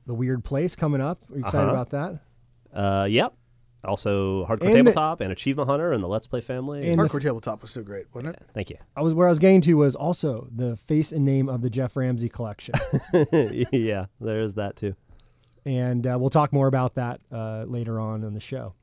The 0.07 0.13
Weird 0.13 0.44
Place 0.44 0.75
coming 0.75 1.01
up. 1.01 1.19
Are 1.31 1.35
you 1.37 1.42
excited 1.44 1.68
Uh-huh. 1.69 1.73
about 1.81 1.90
that? 1.92 2.19
Uh, 2.73 3.06
yep. 3.06 3.33
Also, 3.83 4.45
Hardcore 4.47 4.61
And 4.63 4.69
the- 4.73 4.78
Tabletop 4.78 5.21
and 5.21 5.31
Achievement 5.31 5.69
Hunter 5.69 5.92
and 5.92 6.04
the 6.04 6.07
Let's 6.07 6.25
Play 6.28 6.42
family. 6.42 6.90
And 6.90 6.99
the 6.99 7.04
Hardcore 7.04 7.21
tabletop 7.21 7.61
was 7.61 7.71
so 7.71 7.83
great, 7.83 8.06
wasn't 8.13 8.35
it? 8.35 8.42
Thank 8.54 8.69
you. 8.71 8.78
I 8.95 9.02
was 9.02 9.13
where 9.13 9.28
I 9.28 9.30
was 9.30 9.40
getting 9.40 9.61
to 9.61 9.73
was 9.75 9.95
also 9.95 10.47
the 10.54 10.75
face 10.75 11.11
and 11.11 11.23
name 11.23 11.47
of 11.47 11.61
the 11.61 11.69
Jeff 11.69 11.95
Ramsey 11.95 12.28
collection. 12.28 12.73
yeah, 13.71 14.07
there 14.19 14.42
is 14.42 14.56
that 14.56 14.75
too. 14.78 14.95
And 15.68 16.07
uh, 16.07 16.16
we'll 16.18 16.30
talk 16.30 16.54
more 16.54 16.68
about 16.68 16.95
that 16.95 17.19
uh, 17.30 17.66
later 17.68 18.00
on 18.00 18.24
in 18.24 18.33
the 18.33 18.40
show. 18.40 18.74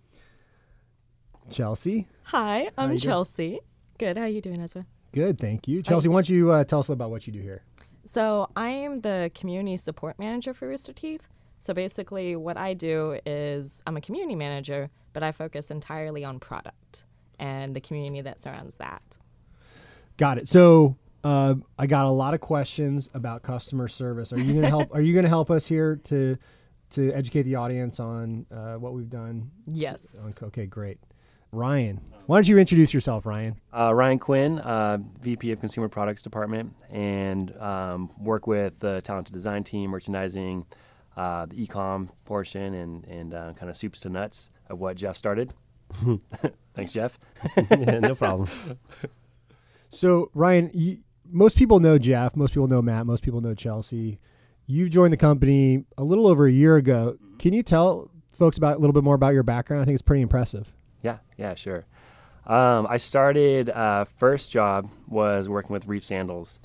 Chelsea, 1.50 2.06
Hi, 2.24 2.70
I'm 2.76 2.90
doing? 2.90 2.98
Chelsea. 3.00 3.60
Good. 3.98 4.18
How 4.18 4.26
you 4.26 4.40
doing, 4.42 4.60
Ezra? 4.60 4.86
good, 5.12 5.38
thank 5.38 5.68
you. 5.68 5.80
Chelsea, 5.80 6.08
why 6.08 6.16
don't 6.16 6.28
you 6.28 6.50
uh, 6.50 6.64
tell 6.64 6.80
us 6.80 6.88
a 6.88 6.92
little 6.92 7.04
about 7.04 7.10
what 7.10 7.26
you 7.26 7.32
do 7.32 7.40
here? 7.40 7.62
So 8.04 8.50
I 8.56 8.68
am 8.68 9.00
the 9.00 9.30
community 9.34 9.76
support 9.76 10.18
manager 10.18 10.52
for 10.52 10.68
Rooster 10.68 10.92
Teeth. 10.92 11.28
So 11.58 11.72
basically, 11.72 12.36
what 12.36 12.56
I 12.58 12.74
do 12.74 13.18
is 13.24 13.82
I'm 13.86 13.96
a 13.96 14.00
community 14.00 14.34
manager, 14.34 14.90
but 15.14 15.22
I 15.22 15.32
focus 15.32 15.70
entirely 15.70 16.24
on 16.24 16.38
product 16.38 17.06
and 17.38 17.74
the 17.74 17.80
community 17.80 18.20
that 18.22 18.38
surrounds 18.40 18.74
that. 18.76 19.18
Got 20.18 20.38
it. 20.38 20.48
So 20.48 20.96
uh, 21.22 21.54
I 21.78 21.86
got 21.86 22.04
a 22.04 22.10
lot 22.10 22.34
of 22.34 22.40
questions 22.40 23.08
about 23.14 23.42
customer 23.42 23.88
service. 23.88 24.32
Are 24.32 24.40
you 24.40 24.52
gonna 24.54 24.68
help? 24.76 24.94
are 24.94 25.00
you 25.00 25.14
gonna 25.14 25.28
help 25.28 25.50
us 25.50 25.66
here 25.66 25.96
to 26.04 26.36
to 26.94 27.12
educate 27.12 27.42
the 27.42 27.56
audience 27.56 28.00
on 28.00 28.46
uh, 28.50 28.74
what 28.74 28.92
we've 28.94 29.10
done? 29.10 29.50
Yes. 29.66 30.34
Okay, 30.42 30.66
great. 30.66 30.98
Ryan, 31.52 32.00
why 32.26 32.36
don't 32.36 32.48
you 32.48 32.58
introduce 32.58 32.92
yourself, 32.92 33.26
Ryan? 33.26 33.56
Uh, 33.72 33.94
Ryan 33.94 34.18
Quinn, 34.18 34.58
uh, 34.58 34.98
VP 35.20 35.52
of 35.52 35.60
Consumer 35.60 35.88
Products 35.88 36.22
Department, 36.22 36.74
and 36.90 37.56
um, 37.60 38.10
work 38.18 38.46
with 38.46 38.80
the 38.80 39.00
talented 39.02 39.32
design 39.32 39.62
team, 39.62 39.90
merchandising, 39.90 40.66
uh, 41.16 41.46
the 41.46 41.62
e-com 41.62 42.10
portion, 42.24 42.74
and 42.74 43.04
and 43.04 43.34
uh, 43.34 43.52
kind 43.52 43.70
of 43.70 43.76
soups 43.76 44.00
to 44.00 44.08
nuts 44.08 44.50
of 44.68 44.80
what 44.80 44.96
Jeff 44.96 45.16
started. 45.16 45.54
Thanks, 46.74 46.92
Jeff. 46.92 47.18
yeah, 47.70 48.00
no 48.00 48.14
problem. 48.16 48.48
So, 49.90 50.30
Ryan, 50.34 50.70
you, 50.74 50.98
most 51.30 51.56
people 51.56 51.78
know 51.78 51.98
Jeff. 51.98 52.34
Most 52.34 52.52
people 52.52 52.66
know 52.66 52.82
Matt. 52.82 53.06
Most 53.06 53.22
people 53.22 53.40
know 53.40 53.54
Chelsea. 53.54 54.18
You 54.66 54.88
joined 54.88 55.12
the 55.12 55.16
company 55.18 55.84
a 55.98 56.04
little 56.04 56.26
over 56.26 56.46
a 56.46 56.52
year 56.52 56.76
ago. 56.76 57.16
Can 57.38 57.52
you 57.52 57.62
tell 57.62 58.10
folks 58.32 58.56
about 58.56 58.76
a 58.76 58.78
little 58.80 58.94
bit 58.94 59.04
more 59.04 59.14
about 59.14 59.34
your 59.34 59.42
background? 59.42 59.82
I 59.82 59.84
think 59.84 59.94
it's 59.94 60.02
pretty 60.02 60.22
impressive. 60.22 60.72
Yeah, 61.02 61.18
yeah, 61.36 61.54
sure. 61.54 61.84
Um, 62.46 62.86
I 62.88 62.96
started 62.96 63.70
uh, 63.70 64.04
first 64.04 64.50
job 64.52 64.90
was 65.08 65.48
working 65.48 65.72
with 65.72 65.86
Reef 65.86 66.04
Sandals, 66.04 66.58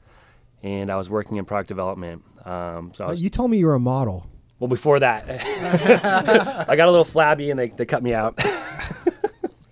and 0.63 0.89
I 0.91 0.96
was 0.96 1.10
working 1.10 1.38
in 1.38 1.46
product 1.46 1.68
development. 1.70 2.24
Um, 2.46 2.91
so 2.94 3.06
I 3.06 3.10
was 3.10 3.22
you 3.22 3.29
told 3.29 3.51
me 3.51 3.58
you 3.58 3.65
were 3.65 3.75
a 3.75 3.79
model. 3.79 4.27
Well, 4.60 4.68
before 4.68 5.00
that, 5.00 5.25
I 6.70 6.75
got 6.75 6.88
a 6.88 6.91
little 6.91 7.06
flabby 7.06 7.50
and 7.50 7.58
they, 7.60 7.70
they 7.70 7.86
cut 7.86 8.03
me 8.03 8.13
out. 8.13 8.39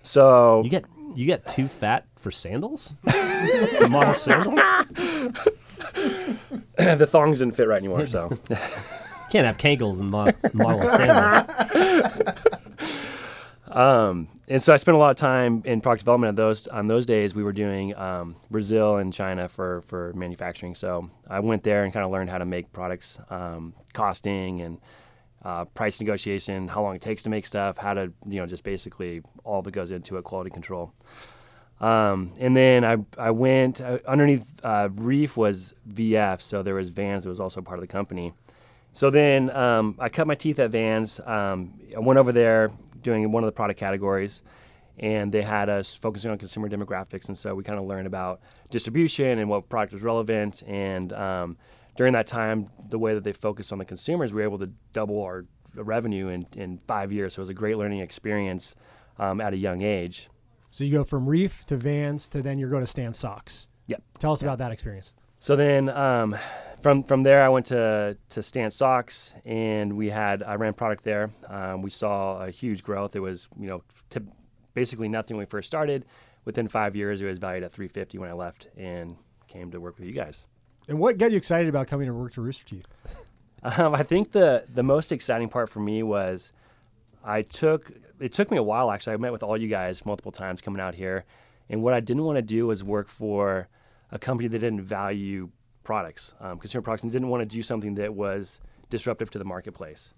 So 0.02 0.62
You 0.64 0.70
get 0.70 0.86
you 1.16 1.26
get 1.26 1.46
too 1.48 1.68
fat 1.68 2.06
for 2.16 2.30
sandals? 2.30 2.94
For 3.78 3.88
model 3.90 4.14
sandals? 4.14 4.58
the 6.76 7.06
thongs 7.08 7.38
didn't 7.40 7.54
fit 7.54 7.68
right 7.68 7.78
anymore. 7.78 8.06
So 8.06 8.28
Can't 9.30 9.46
have 9.46 9.58
cankles 9.58 10.00
and 10.00 10.10
mo- 10.10 10.32
model 10.54 10.88
sandals. 10.88 12.34
Um, 13.70 14.28
and 14.48 14.62
so 14.62 14.72
I 14.72 14.76
spent 14.76 14.94
a 14.94 14.98
lot 14.98 15.10
of 15.10 15.16
time 15.16 15.62
in 15.66 15.82
product 15.82 16.00
development. 16.00 16.30
At 16.30 16.36
those 16.36 16.66
on 16.68 16.86
those 16.86 17.04
days, 17.04 17.34
we 17.34 17.42
were 17.42 17.52
doing 17.52 17.94
um, 17.96 18.36
Brazil 18.50 18.96
and 18.96 19.12
China 19.12 19.48
for 19.48 19.82
for 19.82 20.12
manufacturing. 20.14 20.74
So 20.74 21.10
I 21.28 21.40
went 21.40 21.64
there 21.64 21.84
and 21.84 21.92
kind 21.92 22.04
of 22.04 22.10
learned 22.10 22.30
how 22.30 22.38
to 22.38 22.46
make 22.46 22.72
products, 22.72 23.18
um, 23.28 23.74
costing 23.92 24.62
and 24.62 24.78
uh, 25.44 25.66
price 25.66 26.00
negotiation, 26.00 26.68
how 26.68 26.82
long 26.82 26.96
it 26.96 27.02
takes 27.02 27.22
to 27.24 27.30
make 27.30 27.44
stuff, 27.44 27.76
how 27.76 27.92
to 27.92 28.12
you 28.26 28.40
know 28.40 28.46
just 28.46 28.64
basically 28.64 29.20
all 29.44 29.60
that 29.62 29.72
goes 29.72 29.90
into 29.90 30.16
it, 30.16 30.24
quality 30.24 30.50
control. 30.50 30.94
Um, 31.80 32.32
and 32.38 32.56
then 32.56 32.84
I 32.84 32.96
I 33.16 33.30
went 33.30 33.80
uh, 33.80 33.98
underneath 34.06 34.46
uh, 34.64 34.88
Reef 34.92 35.36
was 35.36 35.74
VF, 35.88 36.40
so 36.40 36.62
there 36.62 36.74
was 36.74 36.88
Vans 36.88 37.22
that 37.22 37.28
was 37.28 37.40
also 37.40 37.60
part 37.60 37.78
of 37.78 37.82
the 37.82 37.92
company. 37.92 38.32
So 38.92 39.10
then 39.10 39.50
um, 39.50 39.94
I 39.98 40.08
cut 40.08 40.26
my 40.26 40.34
teeth 40.34 40.58
at 40.58 40.70
Vans. 40.70 41.20
Um, 41.24 41.74
I 41.96 42.00
went 42.00 42.18
over 42.18 42.32
there 42.32 42.72
doing 43.02 43.30
one 43.30 43.44
of 43.44 43.46
the 43.46 43.52
product 43.52 43.78
categories, 43.78 44.42
and 44.98 45.30
they 45.30 45.42
had 45.42 45.68
us 45.68 45.94
focusing 45.94 46.30
on 46.30 46.38
consumer 46.38 46.68
demographics. 46.68 47.28
And 47.28 47.38
so 47.38 47.54
we 47.54 47.62
kind 47.62 47.78
of 47.78 47.84
learned 47.84 48.06
about 48.06 48.40
distribution 48.70 49.38
and 49.38 49.48
what 49.48 49.68
product 49.68 49.92
was 49.92 50.02
relevant. 50.02 50.62
And 50.66 51.12
um, 51.12 51.56
during 51.96 52.12
that 52.14 52.26
time, 52.26 52.70
the 52.88 52.98
way 52.98 53.14
that 53.14 53.22
they 53.24 53.32
focused 53.32 53.72
on 53.72 53.78
the 53.78 53.84
consumers, 53.84 54.32
we 54.32 54.40
were 54.40 54.48
able 54.48 54.58
to 54.58 54.70
double 54.92 55.22
our 55.22 55.44
revenue 55.74 56.28
in, 56.28 56.46
in 56.56 56.80
five 56.88 57.12
years. 57.12 57.34
So 57.34 57.40
it 57.40 57.42
was 57.42 57.50
a 57.50 57.54
great 57.54 57.76
learning 57.76 58.00
experience 58.00 58.74
um, 59.18 59.40
at 59.40 59.52
a 59.52 59.56
young 59.56 59.82
age. 59.82 60.28
So 60.78 60.84
you 60.84 60.92
go 60.92 61.02
from 61.02 61.26
Reef 61.28 61.66
to 61.66 61.76
Vans 61.76 62.28
to 62.28 62.40
then 62.40 62.56
you're 62.56 62.70
going 62.70 62.84
to 62.84 62.86
Stance 62.86 63.18
Socks. 63.18 63.66
Yep. 63.88 64.00
Tell 64.20 64.32
us 64.32 64.42
about 64.42 64.58
that 64.58 64.70
experience. 64.70 65.10
So 65.40 65.56
then 65.56 65.88
um, 65.88 66.36
from 66.78 67.02
from 67.02 67.24
there, 67.24 67.42
I 67.42 67.48
went 67.48 67.66
to 67.66 68.16
to 68.28 68.42
Stance 68.44 68.76
Socks, 68.76 69.34
and 69.44 69.96
we 69.96 70.10
had 70.10 70.40
I 70.44 70.54
ran 70.54 70.74
product 70.74 71.02
there. 71.02 71.32
Um, 71.48 71.82
we 71.82 71.90
saw 71.90 72.44
a 72.44 72.52
huge 72.52 72.84
growth. 72.84 73.16
It 73.16 73.18
was 73.18 73.48
you 73.58 73.66
know 73.66 73.82
to 74.10 74.22
basically 74.74 75.08
nothing 75.08 75.36
when 75.36 75.46
we 75.46 75.50
first 75.50 75.66
started. 75.66 76.04
Within 76.44 76.68
five 76.68 76.94
years, 76.94 77.20
it 77.20 77.24
was 77.24 77.38
valued 77.38 77.64
at 77.64 77.72
350 77.72 78.18
when 78.18 78.30
I 78.30 78.34
left 78.34 78.68
and 78.76 79.16
came 79.48 79.72
to 79.72 79.80
work 79.80 79.98
with 79.98 80.06
you 80.06 80.14
guys. 80.14 80.46
And 80.86 81.00
what 81.00 81.18
got 81.18 81.32
you 81.32 81.38
excited 81.38 81.68
about 81.68 81.88
coming 81.88 82.06
to 82.06 82.14
work 82.14 82.34
to 82.34 82.40
Rooster 82.40 82.64
Teeth? 82.64 82.86
Um, 83.60 83.92
I 83.92 84.04
think 84.04 84.30
the 84.30 84.66
the 84.72 84.84
most 84.84 85.10
exciting 85.10 85.48
part 85.48 85.68
for 85.68 85.80
me 85.80 86.04
was 86.04 86.52
I 87.24 87.42
took 87.42 87.90
it 88.20 88.32
took 88.32 88.50
me 88.50 88.56
a 88.56 88.62
while 88.62 88.90
actually. 88.90 89.14
I 89.14 89.16
met 89.16 89.32
with 89.32 89.42
all 89.42 89.56
you 89.56 89.68
guys 89.68 90.04
multiple 90.06 90.32
times 90.32 90.60
coming 90.60 90.80
out 90.80 90.94
here, 90.94 91.24
and 91.68 91.82
what 91.82 91.94
I 91.94 92.00
didn't 92.00 92.24
want 92.24 92.36
to 92.36 92.42
do 92.42 92.66
was 92.66 92.82
work 92.84 93.08
for 93.08 93.68
a 94.10 94.18
company 94.18 94.48
that 94.48 94.58
didn't 94.58 94.82
value 94.82 95.50
products, 95.84 96.34
um, 96.40 96.58
consumer 96.58 96.82
products, 96.82 97.02
and 97.02 97.12
didn't 97.12 97.28
want 97.28 97.40
to 97.42 97.46
do 97.56 97.62
something 97.62 97.94
that 97.94 98.14
was 98.14 98.60
disruptive 98.90 99.30
to 99.30 99.38
the 99.38 99.44
marketplace. 99.44 100.14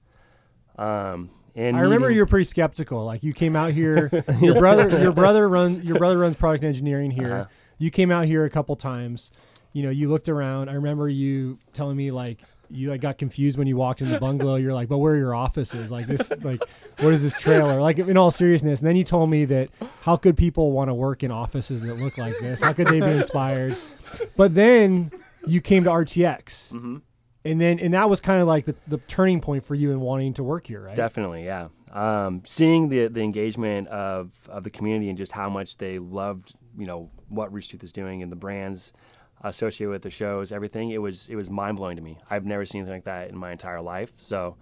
Um, 0.78 1.30
and 1.54 1.76
I 1.76 1.80
remember 1.80 2.06
meeting- 2.08 2.16
you 2.16 2.22
were 2.22 2.26
pretty 2.26 2.44
skeptical. 2.44 3.04
Like 3.04 3.22
you 3.22 3.32
came 3.32 3.56
out 3.56 3.72
here, 3.72 4.10
your 4.40 4.54
brother, 4.54 4.88
your 5.00 5.12
brother 5.12 5.48
runs, 5.48 5.80
your 5.84 5.98
brother 5.98 6.18
runs 6.18 6.36
product 6.36 6.64
engineering 6.64 7.10
here. 7.10 7.32
Uh-huh. 7.34 7.44
You 7.78 7.90
came 7.90 8.10
out 8.10 8.26
here 8.26 8.44
a 8.44 8.50
couple 8.50 8.76
times. 8.76 9.32
You 9.72 9.82
know, 9.84 9.90
you 9.90 10.08
looked 10.08 10.28
around. 10.28 10.68
I 10.68 10.74
remember 10.74 11.08
you 11.08 11.58
telling 11.72 11.96
me 11.96 12.10
like 12.10 12.40
you 12.70 12.90
like 12.90 13.00
got 13.00 13.18
confused 13.18 13.58
when 13.58 13.66
you 13.66 13.76
walked 13.76 14.00
in 14.00 14.10
the 14.10 14.18
bungalow. 14.20 14.56
You're 14.56 14.74
like, 14.74 14.88
but 14.88 14.98
where 14.98 15.14
are 15.14 15.18
your 15.18 15.34
offices? 15.34 15.90
Like 15.90 16.06
this, 16.06 16.30
like 16.42 16.62
what 16.98 17.12
is 17.12 17.22
this 17.22 17.34
trailer? 17.34 17.80
Like 17.80 17.98
in 17.98 18.16
all 18.16 18.30
seriousness. 18.30 18.80
And 18.80 18.88
then 18.88 18.96
you 18.96 19.04
told 19.04 19.30
me 19.30 19.44
that 19.46 19.70
how 20.02 20.16
could 20.16 20.36
people 20.36 20.72
want 20.72 20.88
to 20.88 20.94
work 20.94 21.22
in 21.22 21.30
offices 21.30 21.82
that 21.82 21.98
look 21.98 22.16
like 22.18 22.38
this? 22.40 22.60
How 22.60 22.72
could 22.72 22.88
they 22.88 23.00
be 23.00 23.06
inspired? 23.06 23.76
But 24.36 24.54
then 24.54 25.10
you 25.46 25.60
came 25.60 25.84
to 25.84 25.90
RTX. 25.90 26.72
Mhm. 26.72 27.02
And 27.42 27.58
then, 27.58 27.78
and 27.80 27.94
that 27.94 28.10
was 28.10 28.20
kind 28.20 28.42
of 28.42 28.46
like 28.46 28.66
the, 28.66 28.74
the 28.86 28.98
turning 28.98 29.40
point 29.40 29.64
for 29.64 29.74
you 29.74 29.92
in 29.92 30.00
wanting 30.00 30.34
to 30.34 30.42
work 30.44 30.66
here, 30.66 30.82
right? 30.82 30.94
Definitely, 30.94 31.46
yeah. 31.46 31.68
Um, 31.90 32.42
seeing 32.46 32.88
the 32.90 33.08
the 33.08 33.22
engagement 33.22 33.88
of, 33.88 34.32
of 34.48 34.62
the 34.62 34.70
community 34.70 35.08
and 35.08 35.16
just 35.16 35.32
how 35.32 35.48
much 35.48 35.78
they 35.78 35.98
loved, 35.98 36.54
you 36.76 36.86
know, 36.86 37.10
what 37.28 37.50
Rooster 37.52 37.72
Teeth 37.72 37.84
is 37.84 37.92
doing 37.92 38.22
and 38.22 38.30
the 38.30 38.36
brands 38.36 38.92
associated 39.42 39.90
with 39.90 40.02
the 40.02 40.10
shows, 40.10 40.52
everything. 40.52 40.90
It 40.90 40.98
was 41.02 41.28
it 41.28 41.36
was 41.36 41.48
mind 41.50 41.76
blowing 41.76 41.96
to 41.96 42.02
me. 42.02 42.18
I've 42.30 42.44
never 42.46 42.64
seen 42.66 42.80
anything 42.82 42.96
like 42.96 43.04
that 43.04 43.30
in 43.30 43.36
my 43.36 43.52
entire 43.52 43.80
life. 43.80 44.12
So 44.16 44.56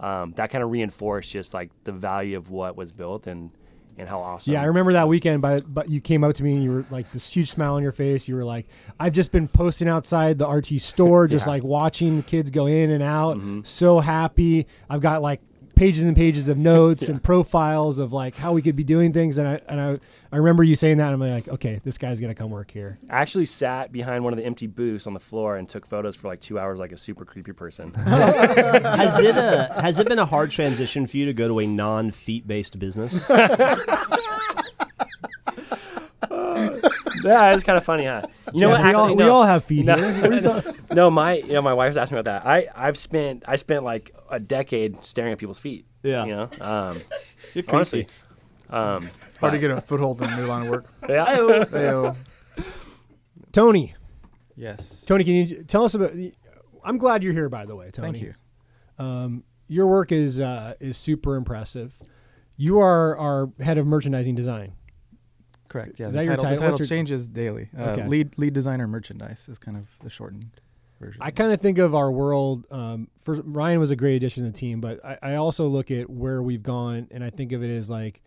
um, 0.00 0.32
that 0.36 0.50
kind 0.50 0.64
of 0.64 0.70
reinforced 0.70 1.30
just 1.32 1.54
like 1.54 1.70
the 1.84 1.92
value 1.92 2.36
of 2.36 2.50
what 2.50 2.76
was 2.76 2.92
built 2.92 3.26
and 3.26 3.50
and 3.98 4.08
how 4.08 4.20
awesome. 4.20 4.54
Yeah, 4.54 4.62
I 4.62 4.64
remember 4.64 4.94
that 4.94 5.06
weekend. 5.06 5.42
But 5.42 5.72
but 5.72 5.90
you 5.90 6.00
came 6.00 6.24
up 6.24 6.34
to 6.36 6.42
me 6.42 6.54
and 6.54 6.64
you 6.64 6.70
were 6.72 6.84
like 6.90 7.12
this 7.12 7.30
huge 7.30 7.50
smile 7.50 7.74
on 7.74 7.82
your 7.82 7.92
face. 7.92 8.26
You 8.26 8.36
were 8.36 8.44
like, 8.44 8.66
"I've 8.98 9.12
just 9.12 9.32
been 9.32 9.48
posting 9.48 9.86
outside 9.86 10.38
the 10.38 10.48
RT 10.48 10.78
store, 10.80 11.28
just 11.28 11.44
Yeah. 11.46 11.50
like 11.52 11.62
watching 11.62 12.16
the 12.16 12.22
kids 12.22 12.50
go 12.50 12.66
in 12.66 12.90
and 12.90 13.02
out. 13.02 13.36
Mhm. 13.36 13.66
So 13.66 14.00
happy. 14.00 14.66
I've 14.88 15.02
got 15.02 15.20
like 15.20 15.42
pages 15.82 16.04
and 16.04 16.14
pages 16.14 16.48
of 16.48 16.56
notes 16.56 17.02
and 17.08 17.20
profiles 17.20 17.98
of 17.98 18.12
like 18.12 18.36
how 18.36 18.52
we 18.52 18.62
could 18.62 18.76
be 18.76 18.84
doing 18.84 19.12
things. 19.12 19.36
And 19.36 19.48
I 19.48 19.60
and 19.68 19.80
I 19.80 19.98
I 20.30 20.36
remember 20.36 20.62
you 20.62 20.76
saying 20.76 20.98
that. 20.98 21.12
And 21.12 21.20
I'm 21.20 21.28
like, 21.28 21.48
okay, 21.48 21.80
this 21.82 21.98
guy's 21.98 22.20
gonna 22.20 22.36
come 22.36 22.50
work 22.50 22.70
here. 22.70 22.98
I 23.10 23.20
actually 23.20 23.46
sat 23.46 23.90
behind 23.90 24.22
one 24.22 24.32
of 24.32 24.36
the 24.36 24.44
empty 24.44 24.68
booths 24.68 25.08
on 25.08 25.14
the 25.14 25.20
floor 25.20 25.56
and 25.56 25.68
took 25.68 25.84
photos 25.86 26.14
for 26.14 26.28
like 26.28 26.40
two 26.40 26.56
hours, 26.56 26.78
like 26.78 26.92
a 26.92 26.96
super 26.96 27.24
creepy 27.24 27.52
person. 27.52 27.92
has 27.94 29.18
it 29.18 29.36
a 29.36 29.80
has 29.80 29.98
it 29.98 30.08
been 30.08 30.20
a 30.20 30.26
hard 30.26 30.52
transition 30.52 31.06
for 31.06 31.16
you 31.16 31.26
to 31.26 31.32
go 31.32 31.48
to 31.48 31.58
a 31.58 31.66
non 31.66 32.12
feet 32.12 32.46
based 32.46 32.78
business? 32.78 33.28
yeah, 37.24 37.54
it's 37.54 37.64
kind 37.64 37.76
of 37.78 37.84
funny, 37.84 38.04
huh? 38.04 38.22
You 38.52 38.60
know 38.62 38.68
Yeah, 38.68 38.72
what? 38.74 38.82
we, 38.82 38.88
Actually, 38.88 38.94
all, 39.10 39.16
no. 39.16 39.24
we 39.24 39.30
all 39.30 39.42
have 39.44 39.64
feet 39.64 39.84
No. 39.86 39.96
here. 39.96 40.20
What 40.22 40.30
are 40.30 40.34
you 40.34 40.40
talking? 40.42 40.74
no, 40.92 41.10
my 41.10 41.34
you 41.34 41.52
know 41.54 41.62
my 41.62 41.74
wife's 41.74 41.96
asking 41.96 42.18
about 42.18 42.42
that. 42.42 42.46
I 42.46 42.66
I've 42.74 42.96
spent 42.98 43.44
I 43.48 43.56
spent 43.56 43.84
like 43.84 44.14
a 44.30 44.38
decade 44.40 45.04
staring 45.04 45.32
at 45.32 45.38
people's 45.38 45.58
feet. 45.58 45.86
Yeah. 46.02 46.24
You 46.24 46.30
know, 46.32 46.48
um, 46.60 46.98
You're 47.54 47.64
honestly. 47.68 48.06
Um, 48.70 49.08
Hard 49.40 49.52
to 49.52 49.58
get 49.58 49.70
a 49.70 49.80
foothold 49.82 50.22
in 50.22 50.30
a 50.30 50.36
new 50.36 50.46
line 50.46 50.62
of 50.62 50.68
work. 50.70 50.86
yeah. 51.08 51.26
Ayo. 51.26 52.16
Tony, 53.52 53.94
Yes. 54.56 55.02
Tony, 55.06 55.24
can 55.24 55.34
you 55.34 55.64
tell 55.64 55.84
us 55.84 55.94
about? 55.94 56.12
I'm 56.84 56.98
glad 56.98 57.22
you're 57.22 57.32
here, 57.32 57.48
by 57.48 57.64
the 57.66 57.74
way, 57.76 57.90
Tony. 57.90 58.12
Thank 58.12 58.22
you. 58.24 58.34
Um, 59.04 59.44
your 59.68 59.86
work 59.86 60.12
is 60.12 60.40
uh, 60.40 60.74
is 60.80 60.96
super 60.96 61.36
impressive. 61.36 61.98
You 62.56 62.78
are 62.80 63.16
our 63.16 63.50
head 63.60 63.78
of 63.78 63.86
merchandising 63.86 64.34
design. 64.34 64.72
Correct. 65.72 65.98
Yeah. 65.98 66.08
Is 66.08 66.12
the 66.12 66.18
that 66.18 66.24
your 66.26 66.36
title, 66.36 66.44
title? 66.50 66.58
The 66.58 66.64
title 66.72 66.78
your- 66.80 66.86
changes 66.86 67.26
daily. 67.28 67.70
Uh, 67.76 67.82
Okay. 67.92 68.06
Lead 68.06 68.38
lead 68.38 68.52
designer 68.52 68.86
merchandise 68.86 69.48
is 69.48 69.58
kind 69.58 69.76
of 69.78 69.86
the 70.02 70.10
shortened 70.10 70.60
version. 71.00 71.22
I 71.22 71.30
kind 71.30 71.50
of 71.50 71.60
think 71.62 71.78
of 71.78 71.94
our 71.94 72.10
world. 72.12 72.66
Um, 72.70 73.08
for 73.22 73.34
Ryan 73.42 73.80
was 73.80 73.90
a 73.90 73.96
great 73.96 74.16
addition 74.16 74.44
to 74.44 74.50
the 74.50 74.56
team, 74.56 74.82
but 74.82 75.02
I, 75.02 75.16
I 75.22 75.34
also 75.36 75.66
look 75.68 75.90
at 75.90 76.10
where 76.10 76.42
we've 76.42 76.62
gone, 76.62 77.08
and 77.10 77.24
I 77.24 77.30
think 77.30 77.52
of 77.52 77.62
it 77.62 77.74
as 77.74 77.88
like 77.88 78.22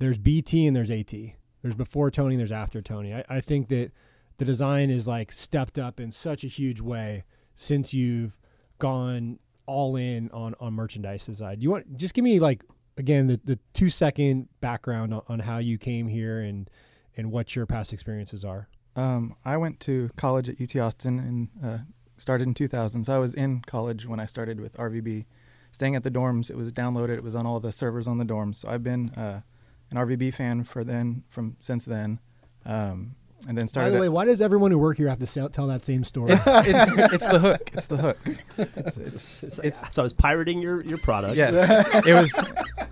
there's 0.00 0.18
BT 0.18 0.66
and 0.66 0.76
there's 0.76 0.90
AT. 0.90 1.14
There's 1.62 1.74
before 1.74 2.10
Tony, 2.10 2.34
and 2.34 2.40
there's 2.40 2.52
after 2.52 2.82
Tony. 2.82 3.14
I, 3.14 3.24
I 3.28 3.40
think 3.40 3.68
that 3.68 3.90
the 4.36 4.44
design 4.44 4.90
is 4.90 5.08
like 5.08 5.32
stepped 5.32 5.78
up 5.78 5.98
in 5.98 6.10
such 6.10 6.44
a 6.44 6.48
huge 6.48 6.80
way 6.82 7.24
since 7.54 7.94
you've 7.94 8.38
gone 8.78 9.38
all 9.64 9.96
in 9.96 10.28
on 10.32 10.54
on 10.60 10.74
merchandise 10.74 11.24
design. 11.24 11.58
Do 11.58 11.62
you 11.62 11.70
want 11.70 11.96
just 11.96 12.12
give 12.14 12.24
me 12.24 12.38
like 12.38 12.62
again 12.96 13.26
the, 13.26 13.40
the 13.44 13.58
two 13.72 13.88
second 13.88 14.48
background 14.60 15.14
on, 15.14 15.22
on 15.28 15.38
how 15.40 15.58
you 15.58 15.78
came 15.78 16.08
here 16.08 16.40
and 16.40 16.68
and 17.16 17.30
what 17.30 17.54
your 17.54 17.66
past 17.66 17.92
experiences 17.92 18.44
are. 18.44 18.68
Um, 18.96 19.34
I 19.44 19.56
went 19.56 19.80
to 19.80 20.10
college 20.16 20.48
at 20.48 20.60
UT 20.60 20.76
Austin 20.76 21.18
and 21.18 21.48
uh, 21.64 21.78
started 22.16 22.46
in 22.46 22.54
2000. 22.54 23.04
So 23.04 23.14
I 23.14 23.18
was 23.18 23.34
in 23.34 23.60
college 23.62 24.06
when 24.06 24.20
I 24.20 24.26
started 24.26 24.60
with 24.60 24.76
RVB, 24.76 25.26
staying 25.70 25.94
at 25.94 26.04
the 26.04 26.10
dorms. 26.10 26.50
It 26.50 26.56
was 26.56 26.72
downloaded. 26.72 27.16
It 27.16 27.22
was 27.22 27.34
on 27.34 27.46
all 27.46 27.60
the 27.60 27.72
servers 27.72 28.06
on 28.06 28.18
the 28.18 28.24
dorms. 28.24 28.56
So 28.56 28.68
I've 28.68 28.82
been 28.82 29.10
uh, 29.10 29.42
an 29.90 29.96
RVB 29.98 30.34
fan 30.34 30.64
for 30.64 30.84
then 30.84 31.24
from 31.28 31.56
since 31.58 31.84
then, 31.84 32.20
um, 32.64 33.16
and 33.48 33.56
then 33.58 33.66
started. 33.68 33.68
By 33.68 33.68
started. 33.68 33.92
the 33.92 33.96
at- 33.96 34.00
way, 34.02 34.08
why 34.08 34.24
does 34.24 34.40
everyone 34.40 34.70
who 34.70 34.78
work 34.78 34.96
here 34.96 35.08
have 35.08 35.18
to 35.18 35.26
sell, 35.26 35.48
tell 35.48 35.66
that 35.68 35.84
same 35.84 36.04
story? 36.04 36.32
it's, 36.32 36.44
it's 36.46 37.12
it's 37.14 37.26
the 37.26 37.38
hook. 37.38 37.70
It's 37.74 37.86
the 37.86 37.96
hook. 37.96 38.18
It's, 38.56 38.96
it's, 39.42 39.58
it's 39.64 39.94
so 39.94 40.02
I 40.02 40.04
was 40.04 40.12
pirating 40.12 40.60
your, 40.62 40.82
your 40.84 40.98
product. 40.98 41.36
yes. 41.36 41.52
it 42.06 42.14
was 42.14 42.32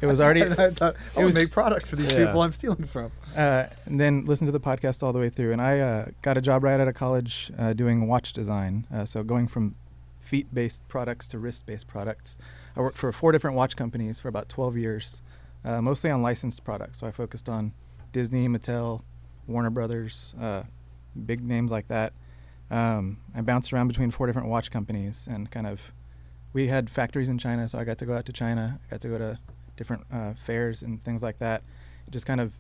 it 0.00 0.06
was 0.06 0.20
already 0.20 0.42
I 0.42 0.70
thought 0.70 0.94
It 0.94 1.16
would 1.16 1.24
was- 1.26 1.34
make 1.34 1.50
products 1.50 1.90
for 1.90 1.96
these 1.96 2.12
Yeah. 2.12 2.26
people 2.26 2.42
I'm 2.42 2.52
stealing 2.52 2.84
from. 2.84 3.10
uh, 3.36 3.66
and 3.86 4.00
then 4.00 4.24
listen 4.24 4.46
to 4.46 4.52
the 4.52 4.60
podcast 4.60 5.02
all 5.02 5.12
the 5.12 5.18
way 5.20 5.28
through. 5.28 5.52
And 5.52 5.60
I 5.62 5.78
uh, 5.80 6.06
got 6.22 6.36
a 6.36 6.40
job 6.40 6.64
right 6.64 6.80
out 6.80 6.88
of 6.88 6.94
college 6.94 7.50
uh, 7.58 7.72
doing 7.72 8.06
watch 8.08 8.32
design. 8.32 8.86
Uh, 8.92 9.04
so 9.04 9.22
going 9.22 9.48
from 9.48 9.76
feet-based 10.20 10.86
products 10.88 11.26
to 11.28 11.38
wrist-based 11.38 11.86
products. 11.88 12.38
I 12.76 12.80
worked 12.80 12.96
for 12.98 13.10
four 13.12 13.32
different 13.32 13.56
watch 13.56 13.74
companies 13.74 14.20
for 14.20 14.28
about 14.28 14.48
12 14.48 14.76
years, 14.76 15.22
uh, 15.64 15.82
mostly 15.82 16.08
on 16.10 16.22
licensed 16.22 16.62
products. 16.62 17.00
So 17.00 17.06
I 17.06 17.10
focused 17.10 17.48
on 17.48 17.72
Disney, 18.12 18.46
Mattel, 18.48 19.02
Warner 19.46 19.70
Brothers, 19.70 20.34
uh, 20.40 20.64
big 21.26 21.42
names 21.42 21.70
like 21.70 21.88
that. 21.88 22.12
Um, 22.70 23.18
I 23.34 23.40
bounced 23.40 23.72
around 23.72 23.88
between 23.88 24.10
four 24.10 24.26
different 24.26 24.48
watch 24.48 24.70
companies 24.70 25.28
and 25.30 25.50
kind 25.50 25.66
of. 25.66 25.80
We 26.52 26.66
had 26.66 26.90
factories 26.90 27.28
in 27.28 27.38
China, 27.38 27.68
so 27.68 27.78
I 27.78 27.84
got 27.84 27.98
to 27.98 28.06
go 28.06 28.14
out 28.14 28.26
to 28.26 28.32
China. 28.32 28.80
I 28.84 28.90
got 28.90 29.00
to 29.02 29.08
go 29.08 29.18
to 29.18 29.38
different 29.76 30.04
uh, 30.12 30.34
fairs 30.34 30.82
and 30.82 31.02
things 31.04 31.22
like 31.22 31.38
that. 31.38 31.62
Just 32.10 32.26
kind 32.26 32.40
of 32.40 32.52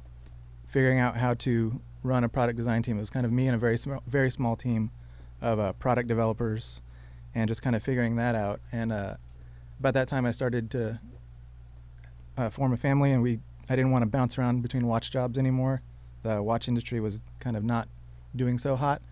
figuring 0.68 1.00
out 1.00 1.16
how 1.16 1.34
to 1.34 1.80
run 2.04 2.22
a 2.22 2.28
product 2.28 2.56
design 2.56 2.82
team. 2.82 2.98
It 2.98 3.00
was 3.00 3.10
kind 3.10 3.26
of 3.26 3.32
me 3.32 3.46
and 3.46 3.54
a 3.54 3.58
very 3.58 3.76
small, 3.76 4.02
very 4.06 4.30
small 4.30 4.54
team 4.56 4.90
of 5.42 5.58
uh, 5.58 5.72
product 5.74 6.08
developers, 6.08 6.82
and 7.34 7.48
just 7.48 7.62
kind 7.62 7.74
of 7.74 7.82
figuring 7.82 8.16
that 8.16 8.34
out. 8.34 8.60
And 8.70 8.92
uh, 8.92 9.14
about 9.80 9.94
that 9.94 10.08
time, 10.08 10.24
I 10.24 10.30
started 10.30 10.70
to 10.72 11.00
uh, 12.36 12.50
form 12.50 12.72
a 12.72 12.76
family, 12.76 13.10
and 13.12 13.22
we 13.22 13.40
I 13.68 13.76
didn't 13.76 13.90
want 13.90 14.02
to 14.02 14.06
bounce 14.06 14.38
around 14.38 14.62
between 14.62 14.86
watch 14.86 15.10
jobs 15.10 15.38
anymore. 15.38 15.82
The 16.22 16.42
watch 16.42 16.68
industry 16.68 17.00
was 17.00 17.20
kind 17.38 17.56
of 17.56 17.64
not 17.64 17.88
doing 18.34 18.58
so 18.58 18.76
hot, 18.76 19.02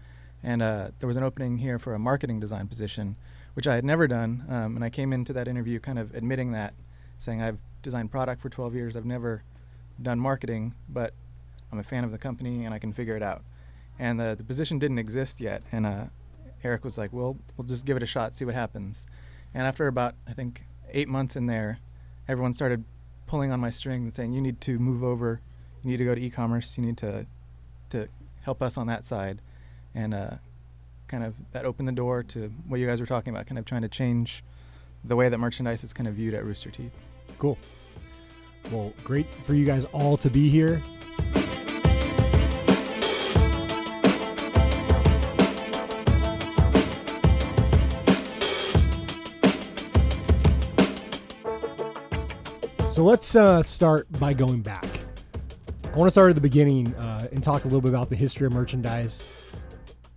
and 0.43 0.63
uh, 0.63 0.89
there 0.99 1.07
was 1.07 1.17
an 1.17 1.23
opening 1.25 1.59
here 1.59 1.79
for 1.79 1.95
a 1.95 1.99
marketing 1.99 2.41
design 2.41 2.69
position, 2.69 3.17
which 3.55 3.67
I 3.67 3.75
had 3.75 3.85
never 3.85 4.07
done. 4.07 4.45
Um, 4.49 4.77
and 4.77 4.85
I 4.85 4.91
came 4.91 5.13
into 5.13 5.33
that 5.33 5.49
interview 5.49 5.81
kind 5.81 5.99
of 5.99 6.15
admitting 6.15 6.53
that, 6.53 6.75
saying 7.19 7.43
I've 7.43 7.59
designed 7.83 8.11
product 8.11 8.41
for 8.41 8.49
12 8.49 8.75
years. 8.75 8.97
I've 8.97 9.05
never 9.05 9.43
done 10.01 10.21
marketing, 10.21 10.75
but 10.89 11.13
I'm 11.73 11.79
a 11.79 11.83
fan 11.83 12.05
of 12.05 12.13
the 12.13 12.19
company 12.19 12.65
and 12.65 12.75
I 12.75 12.79
can 12.79 12.93
figure 12.93 13.17
it 13.17 13.23
out. 13.23 13.43
And 13.99 14.21
the, 14.21 14.35
the 14.37 14.45
position 14.45 14.79
didn't 14.79 14.99
exist 14.99 15.41
yet. 15.41 15.63
And 15.73 15.87
uh, 15.87 16.05
Eric 16.63 16.85
was 16.85 16.99
like, 16.99 17.13
well, 17.13 17.37
we'll 17.57 17.67
just 17.67 17.85
give 17.85 17.97
it 17.97 18.03
a 18.03 18.07
shot, 18.07 18.35
see 18.35 18.45
what 18.45 18.55
happens. 18.55 19.07
And 19.53 19.67
after 19.67 19.87
about, 19.87 20.15
I 20.27 20.33
think, 20.33 20.67
eight 20.91 21.09
months 21.09 21.37
in 21.37 21.47
there, 21.47 21.81
everyone 22.29 22.53
started 22.53 22.85
pulling 23.27 23.51
on 23.51 23.61
my 23.61 23.71
strings 23.71 24.05
and 24.05 24.13
saying, 24.13 24.33
you 24.33 24.41
need 24.41 24.61
to 24.63 24.79
move 24.79 25.03
over, 25.03 25.41
you 25.89 25.97
need 25.97 25.97
to 25.99 26.05
go 26.05 26.15
to 26.15 26.21
e-commerce, 26.21 26.77
you 26.77 26.85
need 26.85 26.99
to, 26.99 27.25
to 27.89 28.09
help 28.43 28.63
us 28.63 28.77
on 28.77 28.87
that 28.89 29.07
side. 29.07 29.41
And 29.95 30.13
uh, 30.13 30.31
kind 31.07 31.25
of 31.25 31.35
that 31.53 31.65
opened 31.65 31.89
the 31.89 31.93
door 31.93 32.23
to 32.25 32.53
what 32.67 32.79
you 32.79 32.87
guys 32.87 33.01
were 33.01 33.07
talking 33.07 33.33
about, 33.33 33.47
kind 33.47 33.59
of 33.59 33.65
trying 33.65 33.83
to 33.83 33.89
change 33.89 34.45
the 35.03 35.17
way 35.17 35.31
that 35.31 35.39
merchandise 35.39 35.83
is 35.83 35.95
kind 35.95 36.07
of 36.07 36.15
viewed 36.15 36.35
at 36.35 36.45
Rooster 36.45 36.71
Teeth. 36.71 36.93
Cool. 37.39 37.57
Well, 38.71 38.93
great 39.03 39.27
for 39.43 39.55
you 39.55 39.65
guys 39.65 39.87
all 39.87 40.19
to 40.19 40.29
be 40.29 40.51
here. 40.51 40.83
So 52.91 53.05
let's 53.05 53.37
uh, 53.37 53.63
start 53.63 54.11
by 54.19 54.35
going 54.35 54.61
back. 54.61 54.88
I 55.99 56.01
want 56.01 56.07
to 56.07 56.13
start 56.13 56.29
at 56.29 56.37
the 56.37 56.41
beginning 56.41 56.95
uh, 56.95 57.27
and 57.33 57.43
talk 57.43 57.65
a 57.65 57.67
little 57.67 57.81
bit 57.81 57.89
about 57.89 58.09
the 58.09 58.15
history 58.15 58.47
of 58.47 58.53
merchandise 58.53 59.25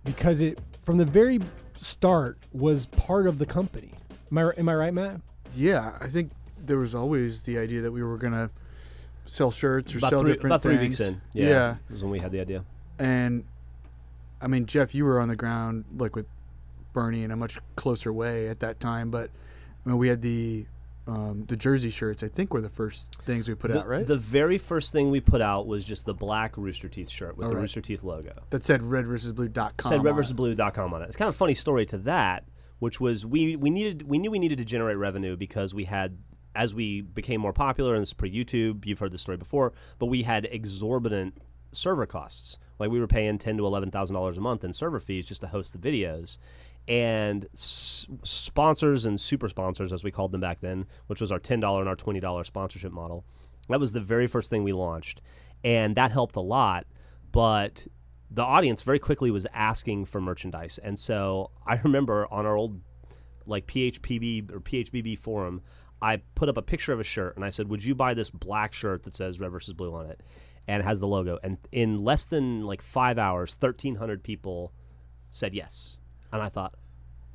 because 0.04 0.40
it, 0.40 0.60
from 0.84 0.96
the 0.96 1.04
very 1.04 1.40
start, 1.76 2.38
was 2.52 2.86
part 2.86 3.26
of 3.26 3.40
the 3.40 3.46
company. 3.46 3.90
Am 4.30 4.38
I, 4.38 4.52
am 4.56 4.68
I 4.68 4.76
right, 4.76 4.94
Matt? 4.94 5.20
Yeah, 5.56 5.98
I 6.00 6.06
think 6.06 6.30
there 6.56 6.78
was 6.78 6.94
always 6.94 7.42
the 7.42 7.58
idea 7.58 7.80
that 7.80 7.90
we 7.90 8.00
were 8.00 8.16
gonna 8.16 8.48
sell 9.24 9.50
shirts 9.50 9.92
or 9.92 9.98
about 9.98 10.10
sell 10.10 10.20
three, 10.20 10.34
different 10.34 10.52
about 10.52 10.62
three 10.62 10.76
things. 10.76 11.00
weeks 11.00 11.10
in. 11.10 11.20
Yeah, 11.32 11.48
Yeah. 11.48 11.76
was 11.90 12.04
when 12.04 12.12
we 12.12 12.20
had 12.20 12.30
the 12.30 12.38
idea. 12.38 12.64
And 13.00 13.42
I 14.40 14.46
mean, 14.46 14.66
Jeff, 14.66 14.94
you 14.94 15.04
were 15.04 15.18
on 15.18 15.26
the 15.26 15.34
ground 15.36 15.84
like 15.98 16.14
with 16.14 16.26
Bernie 16.92 17.24
in 17.24 17.32
a 17.32 17.36
much 17.36 17.58
closer 17.74 18.12
way 18.12 18.46
at 18.48 18.60
that 18.60 18.78
time, 18.78 19.10
but 19.10 19.30
I 19.84 19.88
mean, 19.88 19.98
we 19.98 20.06
had 20.06 20.22
the 20.22 20.64
um, 21.06 21.44
the 21.46 21.56
jersey 21.56 21.90
shirts. 21.90 22.22
I 22.22 22.28
think 22.28 22.54
were 22.54 22.60
the 22.60 22.68
first 22.68 23.14
things 23.22 23.48
we 23.48 23.54
put 23.54 23.72
the, 23.72 23.80
out, 23.80 23.88
right? 23.88 24.06
The 24.06 24.16
very 24.16 24.58
first 24.58 24.92
thing 24.92 25.10
we 25.10 25.20
put 25.20 25.40
out 25.40 25.66
was 25.66 25.84
just 25.84 26.04
the 26.04 26.14
black 26.14 26.56
Rooster 26.56 26.88
Teeth 26.88 27.10
shirt 27.10 27.36
with 27.36 27.44
All 27.46 27.50
the 27.50 27.56
right. 27.56 27.62
Rooster 27.62 27.80
Teeth 27.80 28.04
logo. 28.04 28.32
that 28.50 28.62
said 28.62 28.82
red 28.82 29.06
versus 29.06 29.32
blue.com. 29.32 29.74
said 29.88 30.04
red 30.04 30.14
versus 30.14 30.32
blue.com 30.32 30.94
on 30.94 31.02
it. 31.02 31.06
It's 31.06 31.16
kind 31.16 31.28
of 31.28 31.34
a 31.34 31.38
funny 31.38 31.54
story 31.54 31.86
to 31.86 31.98
that, 31.98 32.44
which 32.78 33.00
was 33.00 33.26
we 33.26 33.56
we 33.56 33.70
needed 33.70 34.02
we 34.08 34.18
knew 34.18 34.30
we 34.30 34.38
needed 34.38 34.58
to 34.58 34.64
generate 34.64 34.96
revenue 34.96 35.36
because 35.36 35.74
we 35.74 35.84
had 35.84 36.18
as 36.54 36.74
we 36.74 37.00
became 37.00 37.40
more 37.40 37.52
popular 37.52 37.94
and 37.94 38.02
this 38.02 38.10
is 38.10 38.14
pre 38.14 38.32
YouTube, 38.32 38.84
you've 38.86 38.98
heard 38.98 39.12
this 39.12 39.22
story 39.22 39.38
before, 39.38 39.72
but 39.98 40.06
we 40.06 40.22
had 40.22 40.46
exorbitant 40.50 41.38
server 41.72 42.06
costs. 42.06 42.58
Like 42.78 42.90
we 42.90 43.00
were 43.00 43.06
paying 43.06 43.38
ten 43.38 43.56
to 43.58 43.66
eleven 43.66 43.90
thousand 43.90 44.14
dollars 44.14 44.38
a 44.38 44.40
month 44.40 44.64
in 44.64 44.72
server 44.72 45.00
fees 45.00 45.26
just 45.26 45.40
to 45.40 45.48
host 45.48 45.72
the 45.72 45.78
videos. 45.78 46.38
And 46.88 47.46
s- 47.54 48.06
sponsors 48.24 49.06
and 49.06 49.20
super 49.20 49.48
sponsors, 49.48 49.92
as 49.92 50.02
we 50.02 50.10
called 50.10 50.32
them 50.32 50.40
back 50.40 50.60
then, 50.60 50.86
which 51.06 51.20
was 51.20 51.30
our 51.30 51.38
ten 51.38 51.60
dollar 51.60 51.80
and 51.80 51.88
our 51.88 51.96
twenty 51.96 52.20
dollar 52.20 52.44
sponsorship 52.44 52.92
model, 52.92 53.24
that 53.68 53.80
was 53.80 53.92
the 53.92 54.00
very 54.00 54.26
first 54.26 54.50
thing 54.50 54.64
we 54.64 54.72
launched, 54.72 55.20
and 55.62 55.96
that 55.96 56.10
helped 56.10 56.36
a 56.36 56.40
lot. 56.40 56.86
But 57.30 57.86
the 58.30 58.42
audience 58.42 58.82
very 58.82 58.98
quickly 58.98 59.30
was 59.30 59.46
asking 59.54 60.06
for 60.06 60.20
merchandise, 60.20 60.78
and 60.82 60.98
so 60.98 61.50
I 61.66 61.76
remember 61.84 62.26
on 62.32 62.46
our 62.46 62.56
old 62.56 62.80
like 63.46 63.66
PHPB 63.66 64.52
or 64.52 64.60
PHBB 64.60 65.18
forum, 65.18 65.62
I 66.00 66.18
put 66.34 66.48
up 66.48 66.56
a 66.56 66.62
picture 66.62 66.92
of 66.92 67.00
a 67.00 67.04
shirt 67.04 67.36
and 67.36 67.44
I 67.44 67.50
said, 67.50 67.68
"Would 67.68 67.84
you 67.84 67.94
buy 67.94 68.14
this 68.14 68.30
black 68.30 68.72
shirt 68.72 69.04
that 69.04 69.14
says 69.14 69.38
Red 69.38 69.50
versus 69.52 69.74
Blue 69.74 69.94
on 69.94 70.06
it?" 70.06 70.20
and 70.68 70.82
has 70.82 71.00
the 71.00 71.06
logo. 71.06 71.38
And 71.42 71.58
in 71.72 72.04
less 72.04 72.24
than 72.24 72.62
like 72.66 72.82
five 72.82 73.18
hours, 73.18 73.54
thirteen 73.54 73.96
hundred 73.96 74.22
people 74.22 74.72
said 75.30 75.54
yes, 75.54 75.98
and 76.32 76.42
I 76.42 76.48
thought. 76.48 76.74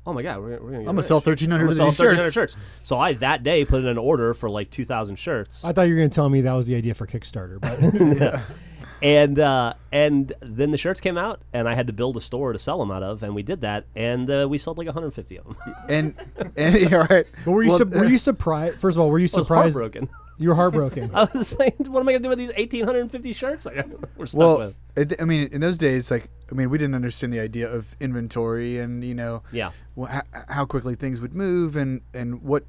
Oh 0.06 0.14
my 0.14 0.22
God! 0.22 0.38
We're, 0.40 0.48
we're 0.52 0.58
gonna 0.58 0.70
get 0.70 0.78
I'm 0.78 0.84
gonna 0.86 0.96
rich. 0.98 1.06
sell 1.06 1.18
I'm 1.18 1.22
1,300 1.24 1.58
gonna 1.58 1.70
of 1.70 1.76
sell 1.76 1.86
these 1.86 1.98
1,300 1.98 2.32
shirts. 2.32 2.54
shirts. 2.54 2.56
So 2.82 2.98
I 2.98 3.12
that 3.14 3.42
day 3.42 3.66
put 3.66 3.80
in 3.82 3.86
an 3.88 3.98
order 3.98 4.32
for 4.32 4.48
like 4.48 4.70
two 4.70 4.86
thousand 4.86 5.16
shirts. 5.16 5.64
I 5.66 5.72
thought 5.72 5.82
you 5.82 5.92
were 5.94 5.98
going 6.00 6.08
to 6.08 6.14
tell 6.14 6.30
me 6.30 6.40
that 6.42 6.52
was 6.54 6.66
the 6.66 6.76
idea 6.76 6.94
for 6.94 7.06
Kickstarter, 7.06 7.60
but 7.60 8.40
and 9.02 9.38
uh, 9.38 9.74
and 9.92 10.32
then 10.40 10.70
the 10.70 10.78
shirts 10.78 11.00
came 11.00 11.18
out, 11.18 11.42
and 11.52 11.68
I 11.68 11.74
had 11.74 11.88
to 11.88 11.92
build 11.92 12.16
a 12.16 12.22
store 12.22 12.54
to 12.54 12.58
sell 12.58 12.78
them 12.78 12.90
out 12.90 13.02
of, 13.02 13.22
and 13.22 13.34
we 13.34 13.42
did 13.42 13.60
that, 13.60 13.84
and 13.94 14.30
uh, 14.30 14.46
we 14.48 14.56
sold 14.56 14.78
like 14.78 14.86
150 14.86 15.36
of 15.38 15.44
them. 15.44 15.56
And 15.90 16.14
and 16.56 16.74
yeah, 16.74 17.06
right. 17.10 17.26
But 17.44 17.50
were 17.50 17.62
you 17.62 17.68
Well, 17.68 17.78
su- 17.78 17.84
were 17.98 18.06
you 18.06 18.18
surprised? 18.18 18.80
First 18.80 18.96
of 18.96 19.02
all, 19.02 19.10
were 19.10 19.18
you 19.18 19.24
I 19.24 19.36
was 19.36 19.46
surprised? 19.46 19.74
heartbroken. 19.74 20.08
You 20.38 20.50
were 20.50 20.54
heartbroken. 20.54 21.10
I 21.14 21.24
was 21.32 21.48
saying, 21.48 21.72
what 21.88 22.00
am 22.00 22.08
I 22.08 22.12
gonna 22.12 22.22
do 22.22 22.28
with 22.28 22.38
these 22.38 22.52
1,850 22.56 23.32
shirts? 23.32 23.66
Like, 23.66 23.86
we're 24.16 24.26
stuck 24.26 24.38
well, 24.38 24.58
with. 24.58 24.76
it, 25.12 25.20
I 25.20 25.24
mean, 25.24 25.48
in 25.52 25.60
those 25.60 25.78
days, 25.78 26.10
like, 26.10 26.28
I 26.50 26.54
mean, 26.54 26.70
we 26.70 26.78
didn't 26.78 26.94
understand 26.94 27.32
the 27.32 27.40
idea 27.40 27.70
of 27.70 27.96
inventory 28.00 28.78
and 28.78 29.04
you 29.04 29.14
know, 29.14 29.42
Yeah, 29.52 29.70
wh- 30.00 30.20
how 30.48 30.64
quickly 30.64 30.94
things 30.94 31.20
would 31.20 31.34
move 31.34 31.76
and 31.76 32.00
and 32.14 32.42
what 32.42 32.64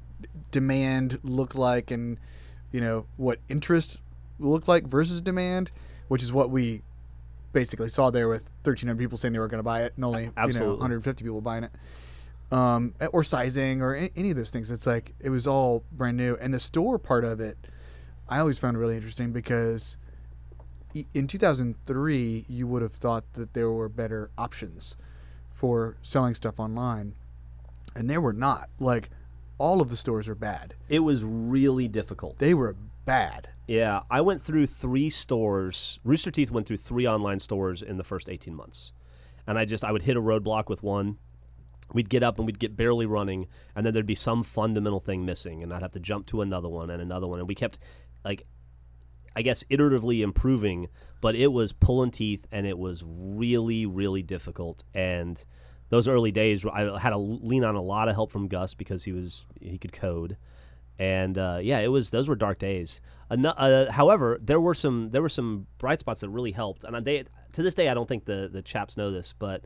demand 0.50 1.20
looked 1.22 1.54
like 1.54 1.90
and 1.90 2.18
you 2.72 2.80
know 2.80 3.06
what 3.16 3.38
interest 3.48 4.00
looked 4.38 4.68
like 4.68 4.86
versus 4.86 5.20
demand, 5.20 5.70
which 6.08 6.22
is 6.22 6.32
what 6.32 6.50
we 6.50 6.82
basically 7.52 7.88
saw 7.88 8.10
there 8.10 8.28
with 8.28 8.44
1,300 8.62 8.96
people 8.98 9.18
saying 9.18 9.32
they 9.32 9.38
were 9.38 9.48
going 9.48 9.58
to 9.58 9.64
buy 9.64 9.82
it 9.82 9.92
and 9.96 10.04
only 10.04 10.24
you 10.24 10.52
know 10.52 10.70
150 10.70 11.24
people 11.24 11.40
buying 11.40 11.64
it. 11.64 11.70
Um, 12.52 12.94
or 13.12 13.22
sizing 13.22 13.80
or 13.80 13.94
any 14.16 14.30
of 14.30 14.36
those 14.36 14.50
things. 14.50 14.72
It's 14.72 14.86
like 14.86 15.14
it 15.20 15.30
was 15.30 15.46
all 15.46 15.84
brand 15.92 16.16
new, 16.16 16.36
and 16.40 16.52
the 16.52 16.58
store 16.58 16.98
part 16.98 17.24
of 17.24 17.40
it, 17.40 17.56
I 18.28 18.40
always 18.40 18.58
found 18.58 18.76
really 18.76 18.96
interesting 18.96 19.30
because 19.32 19.96
in 21.14 21.28
2003 21.28 22.44
you 22.48 22.66
would 22.66 22.82
have 22.82 22.92
thought 22.92 23.24
that 23.34 23.54
there 23.54 23.70
were 23.70 23.88
better 23.88 24.30
options 24.36 24.96
for 25.48 25.96
selling 26.02 26.34
stuff 26.34 26.58
online, 26.58 27.14
and 27.94 28.10
there 28.10 28.20
were 28.20 28.32
not. 28.32 28.68
Like 28.80 29.10
all 29.58 29.80
of 29.80 29.90
the 29.90 29.96
stores 29.96 30.26
were 30.26 30.34
bad. 30.34 30.74
it 30.88 31.00
was 31.00 31.22
really 31.22 31.86
difficult. 31.86 32.38
They 32.38 32.54
were 32.54 32.74
bad. 33.04 33.48
Yeah, 33.66 34.00
I 34.10 34.20
went 34.22 34.40
through 34.40 34.66
three 34.66 35.10
stores. 35.10 36.00
Rooster 36.02 36.30
Teeth 36.32 36.50
went 36.50 36.66
through 36.66 36.78
three 36.78 37.06
online 37.06 37.38
stores 37.38 37.82
in 37.82 37.96
the 37.98 38.04
first 38.04 38.28
18 38.28 38.54
months. 38.54 38.92
And 39.46 39.58
I 39.58 39.64
just 39.64 39.84
I 39.84 39.92
would 39.92 40.02
hit 40.02 40.16
a 40.16 40.20
roadblock 40.20 40.68
with 40.68 40.82
one. 40.82 41.18
We'd 41.92 42.08
get 42.08 42.22
up 42.22 42.38
and 42.38 42.46
we'd 42.46 42.58
get 42.58 42.76
barely 42.76 43.06
running 43.06 43.46
and 43.74 43.84
then 43.84 43.92
there'd 43.92 44.06
be 44.06 44.14
some 44.14 44.42
fundamental 44.42 45.00
thing 45.00 45.24
missing 45.24 45.62
and 45.62 45.72
I'd 45.72 45.82
have 45.82 45.92
to 45.92 46.00
jump 46.00 46.26
to 46.26 46.42
another 46.42 46.68
one 46.68 46.90
and 46.90 47.02
another 47.02 47.26
one 47.26 47.38
and 47.38 47.48
we 47.48 47.54
kept 47.54 47.78
like 48.24 48.46
I 49.34 49.42
guess 49.42 49.62
iteratively 49.64 50.22
improving, 50.22 50.88
but 51.20 51.36
it 51.36 51.52
was 51.52 51.72
pulling 51.72 52.10
teeth 52.10 52.46
and 52.50 52.66
it 52.66 52.78
was 52.78 53.04
really 53.06 53.86
really 53.86 54.22
difficult 54.22 54.84
and 54.94 55.44
those 55.88 56.06
early 56.06 56.30
days 56.30 56.64
I 56.64 56.98
had 56.98 57.10
to 57.10 57.18
lean 57.18 57.64
on 57.64 57.74
a 57.74 57.82
lot 57.82 58.08
of 58.08 58.14
help 58.14 58.30
from 58.30 58.48
Gus 58.48 58.74
because 58.74 59.04
he 59.04 59.12
was 59.12 59.44
he 59.60 59.78
could 59.78 59.92
code 59.92 60.36
and 61.00 61.38
uh, 61.38 61.60
yeah, 61.62 61.78
it 61.78 61.88
was 61.88 62.10
those 62.10 62.28
were 62.28 62.36
dark 62.36 62.58
days. 62.58 63.00
Ano- 63.30 63.54
uh, 63.56 63.90
however, 63.90 64.38
there 64.42 64.60
were 64.60 64.74
some 64.74 65.08
there 65.08 65.22
were 65.22 65.30
some 65.30 65.66
bright 65.78 65.98
spots 65.98 66.20
that 66.20 66.28
really 66.28 66.52
helped, 66.52 66.84
and 66.84 66.94
they 67.06 67.24
to 67.54 67.62
this 67.62 67.74
day 67.74 67.88
I 67.88 67.94
don't 67.94 68.06
think 68.06 68.26
the 68.26 68.50
the 68.52 68.60
chaps 68.60 68.98
know 68.98 69.10
this, 69.10 69.34
but 69.38 69.64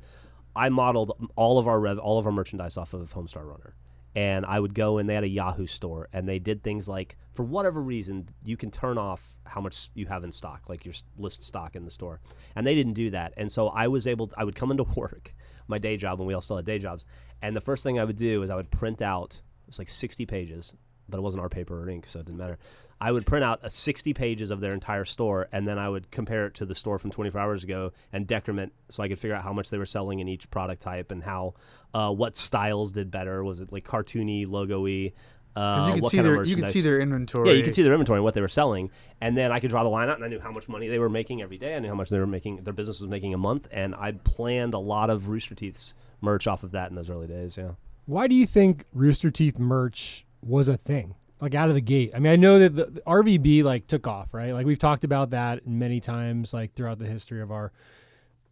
I 0.57 0.69
modeled 0.69 1.31
all 1.37 1.59
of 1.59 1.67
our 1.67 1.81
rev- 1.81 1.99
all 1.99 2.19
of 2.19 2.27
our 2.27 2.33
merchandise 2.33 2.77
off 2.77 2.95
of 2.95 3.13
Homestar 3.13 3.45
Runner, 3.45 3.75
and 4.15 4.47
I 4.47 4.61
would 4.61 4.75
go 4.75 4.99
and 4.99 5.09
they 5.09 5.15
had 5.15 5.25
a 5.25 5.29
Yahoo 5.29 5.67
store, 5.67 6.09
and 6.13 6.29
they 6.29 6.39
did 6.39 6.63
things 6.63 6.89
like 6.89 7.17
for 7.33 7.43
whatever 7.45 7.83
reason 7.83 8.29
you 8.45 8.57
can 8.57 8.71
turn 8.71 8.99
off 8.99 9.37
how 9.45 9.61
much 9.61 9.91
you 9.95 10.07
have 10.07 10.25
in 10.25 10.33
stock, 10.33 10.63
like 10.69 10.85
your 10.85 10.95
list 11.17 11.43
stock 11.43 11.75
in 11.75 11.85
the 11.85 11.91
store, 11.91 12.21
and 12.55 12.67
they 12.67 12.75
didn't 12.75 12.95
do 12.95 13.11
that, 13.11 13.35
and 13.37 13.51
so 13.51 13.69
I 13.69 13.89
was 13.89 14.07
able 14.07 14.29
to, 14.29 14.35
I 14.39 14.45
would 14.45 14.55
come 14.55 14.71
into 14.71 14.85
work, 14.97 15.35
my 15.67 15.79
day 15.79 15.97
job, 15.97 16.21
and 16.21 16.27
we 16.27 16.35
all 16.35 16.41
still 16.41 16.57
had 16.57 16.67
day 16.67 16.79
jobs, 16.79 17.07
and 17.43 17.57
the 17.57 17.61
first 17.61 17.83
thing 17.83 17.99
I 17.99 18.05
would 18.05 18.17
do 18.17 18.43
is 18.43 18.51
I 18.51 18.57
would 18.57 18.71
print 18.71 19.03
out 19.03 19.35
it 19.35 19.69
was 19.69 19.79
like 19.79 19.89
60 19.89 20.27
pages 20.27 20.75
but 21.09 21.19
it 21.19 21.23
wasn't 21.23 21.43
our 21.43 21.49
paper 21.49 21.83
or 21.83 21.89
ink, 21.89 22.07
so 22.07 22.21
it 22.21 22.27
didn't 22.27 22.39
matter. 22.39 22.59
I 23.05 23.13
would 23.13 23.27
print 23.27 23.45
out 23.45 23.61
a 23.63 23.69
60 23.69 24.15
pages 24.15 24.51
of 24.51 24.61
their 24.61 24.73
entire 24.73 25.05
store, 25.05 25.47
and 25.53 25.69
then 25.69 25.79
I 25.79 25.91
would 25.91 26.11
compare 26.11 26.47
it 26.47 26.55
to 26.55 26.65
the 26.65 26.75
store 26.75 26.99
from 26.99 27.11
24 27.11 27.39
hours 27.39 27.63
ago 27.63 27.93
and 28.15 28.27
decrement, 28.27 28.73
so 28.89 29.03
I 29.03 29.09
could 29.09 29.19
figure 29.19 29.37
out 29.37 29.45
how 29.45 29.53
much 29.53 29.69
they 29.69 29.77
were 29.77 29.85
selling 29.85 30.21
in 30.21 30.29
each 30.29 30.49
product 30.51 30.81
type 30.81 31.11
and 31.11 31.23
how, 31.23 31.53
uh, 31.93 32.11
what 32.11 32.39
styles 32.39 32.93
did 32.93 33.11
better. 33.11 33.45
Was 33.45 33.61
it 33.61 33.71
like 33.71 33.85
cartoony, 33.87 34.49
logo-y? 34.49 35.13
Uh, 35.55 35.93
you 35.95 36.01
could 36.01 36.11
see 36.11 36.21
their 36.23 36.45
you 36.45 36.57
could 36.57 36.69
see 36.69 36.81
their 36.81 36.99
inventory. 36.99 37.51
yeah, 37.51 37.55
you 37.57 37.63
could 37.63 37.75
see 37.75 37.83
their 37.83 37.93
inventory 37.93 38.17
and 38.17 38.25
what 38.25 38.33
they 38.33 38.41
were 38.41 38.49
selling, 38.49 38.91
and 39.21 39.37
then 39.37 39.53
I 39.53 39.61
could 39.61 39.69
draw 39.69 39.83
the 39.83 39.91
line 39.91 40.09
out, 40.09 40.17
and 40.17 40.25
I 40.25 40.29
knew 40.29 40.41
how 40.41 40.51
much 40.51 40.67
money 40.67 40.89
they 40.89 40.99
were 40.99 41.11
making 41.11 41.43
every 41.43 41.59
day. 41.59 41.77
I 41.77 41.81
knew 41.81 41.89
how 41.89 41.95
much 41.95 42.09
they 42.09 42.19
were 42.19 42.27
making, 42.27 42.65
their 42.65 42.73
business 42.73 43.01
was 43.01 43.11
making 43.11 43.35
a 43.35 43.39
month, 43.39 43.69
and 43.71 43.95
I 43.95 44.13
planned 44.13 44.73
a 44.73 44.79
lot 44.79 45.11
of 45.11 45.29
Rooster 45.29 45.55
Teeth's 45.55 45.93
merch 46.23 46.47
off 46.47 46.63
of 46.63 46.71
that 46.71 46.89
in 46.89 46.97
those 46.97 47.11
early 47.11 47.27
days. 47.27 47.59
Yeah, 47.59 47.73
Why 48.07 48.29
do 48.29 48.35
you 48.35 48.47
think 48.47 48.87
Rooster 48.95 49.31
Teeth 49.31 49.59
merch 49.59 50.25
was 50.41 50.69
a 50.69 50.79
thing? 50.79 51.17
Like 51.45 51.55
out 51.55 51.69
of 51.69 51.75
the 51.75 51.83
gate. 51.83 52.11
I 52.15 52.21
mean, 52.21 52.33
I 52.33 52.37
know 52.37 52.59
that 52.59 52.75
the, 52.75 52.87
the 52.87 53.01
RVB 53.03 53.65
like 53.65 53.87
took 53.87 54.07
off, 54.07 54.33
right? 54.33 54.55
Like 54.55 54.65
we've 54.65 54.79
talked 54.79 55.05
about 55.05 55.29
that 55.31 55.67
many 55.67 56.01
times, 56.01 56.55
like 56.55 56.73
throughout 56.73 56.99
the 56.99 57.05
history 57.05 57.43
of 57.43 57.53
our 57.53 57.71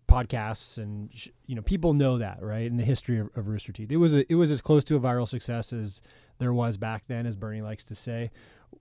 podcasts, 0.07 0.77
and 0.77 1.11
you 1.47 1.55
know, 1.55 1.63
people 1.63 1.95
know 1.95 2.19
that, 2.19 2.43
right? 2.43 2.67
In 2.67 2.77
the 2.77 2.85
history 2.85 3.19
of, 3.19 3.31
of 3.35 3.49
Rooster 3.49 3.73
Teeth, 3.73 3.91
it 3.91 3.97
was 3.97 4.15
a, 4.15 4.31
it 4.31 4.35
was 4.35 4.51
as 4.51 4.61
close 4.61 4.85
to 4.85 4.97
a 4.97 5.01
viral 5.01 5.27
success 5.27 5.73
as 5.73 6.03
there 6.37 6.53
was 6.53 6.77
back 6.77 7.05
then, 7.07 7.25
as 7.25 7.35
Bernie 7.35 7.63
likes 7.63 7.87
to 7.87 7.95
say. 7.95 8.31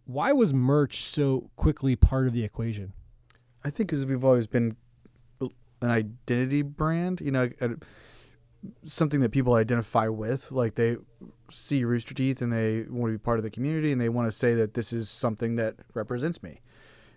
Why 0.04 0.34
was 0.34 0.54
merch 0.54 1.04
so 1.06 1.50
quickly 1.56 1.96
part 1.96 2.28
of 2.28 2.34
the 2.34 2.44
equation? 2.44 2.92
I 3.64 3.70
think 3.70 3.92
because 3.92 4.06
we've 4.06 4.26
always 4.26 4.46
been 4.46 4.76
uh, 5.40 5.48
an 5.82 5.90
identity 5.90 6.64
brand, 6.64 7.22
you 7.22 7.32
know, 7.32 7.50
something 8.86 9.20
that 9.22 9.32
people 9.32 9.54
identify 9.54 10.08
with. 10.08 10.52
Like 10.52 10.76
they 10.76 10.98
see 11.50 11.84
Rooster 11.84 12.14
Teeth 12.14 12.42
and 12.42 12.52
they 12.52 12.84
want 12.90 13.12
to 13.12 13.18
be 13.18 13.22
part 13.22 13.40
of 13.40 13.44
the 13.44 13.50
community 13.50 13.92
and 13.92 14.00
they 14.00 14.10
want 14.10 14.28
to 14.28 14.32
say 14.32 14.54
that 14.56 14.74
this 14.74 14.94
is 14.94 15.10
something 15.10 15.56
that 15.58 15.76
represents 15.94 16.42
me, 16.44 16.62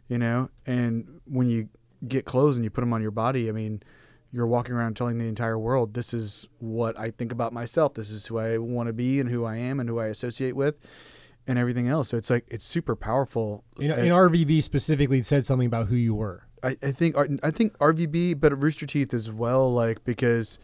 you 0.08 0.18
know. 0.18 0.50
And 0.66 1.20
when 1.26 1.48
you 1.48 1.68
get 2.06 2.24
clothes 2.24 2.56
and 2.56 2.64
you 2.64 2.70
put 2.70 2.80
them 2.82 2.92
on 2.92 3.02
your 3.02 3.10
body, 3.10 3.48
I 3.48 3.52
mean, 3.52 3.82
you're 4.32 4.46
walking 4.46 4.74
around 4.74 4.96
telling 4.96 5.18
the 5.18 5.26
entire 5.28 5.58
world, 5.58 5.94
this 5.94 6.12
is 6.12 6.48
what 6.58 6.98
I 6.98 7.10
think 7.10 7.30
about 7.30 7.52
myself. 7.52 7.94
This 7.94 8.10
is 8.10 8.26
who 8.26 8.38
I 8.38 8.58
want 8.58 8.88
to 8.88 8.92
be 8.92 9.20
and 9.20 9.30
who 9.30 9.44
I 9.44 9.56
am 9.56 9.78
and 9.78 9.88
who 9.88 10.00
I 10.00 10.06
associate 10.06 10.56
with. 10.56 10.78
And 11.46 11.58
everything 11.58 11.88
else. 11.88 12.08
So 12.08 12.16
it's 12.16 12.30
like 12.30 12.46
it's 12.48 12.64
super 12.64 12.96
powerful. 12.96 13.64
In, 13.78 13.90
And- 13.90 14.06
in 14.06 14.12
RVB 14.12 14.62
specifically, 14.62 15.18
it 15.18 15.26
said 15.26 15.44
something 15.44 15.66
about 15.66 15.88
who 15.88 15.94
you 15.94 16.14
were. 16.14 16.46
I, 16.62 16.78
I 16.82 16.90
think 16.90 17.16
I 17.42 17.50
think 17.50 17.76
RVB, 17.76 18.40
but 18.40 18.62
Rooster 18.62 18.86
Teeth 18.86 19.12
as 19.12 19.30
well. 19.30 19.70
Like 19.70 20.02
because 20.04 20.58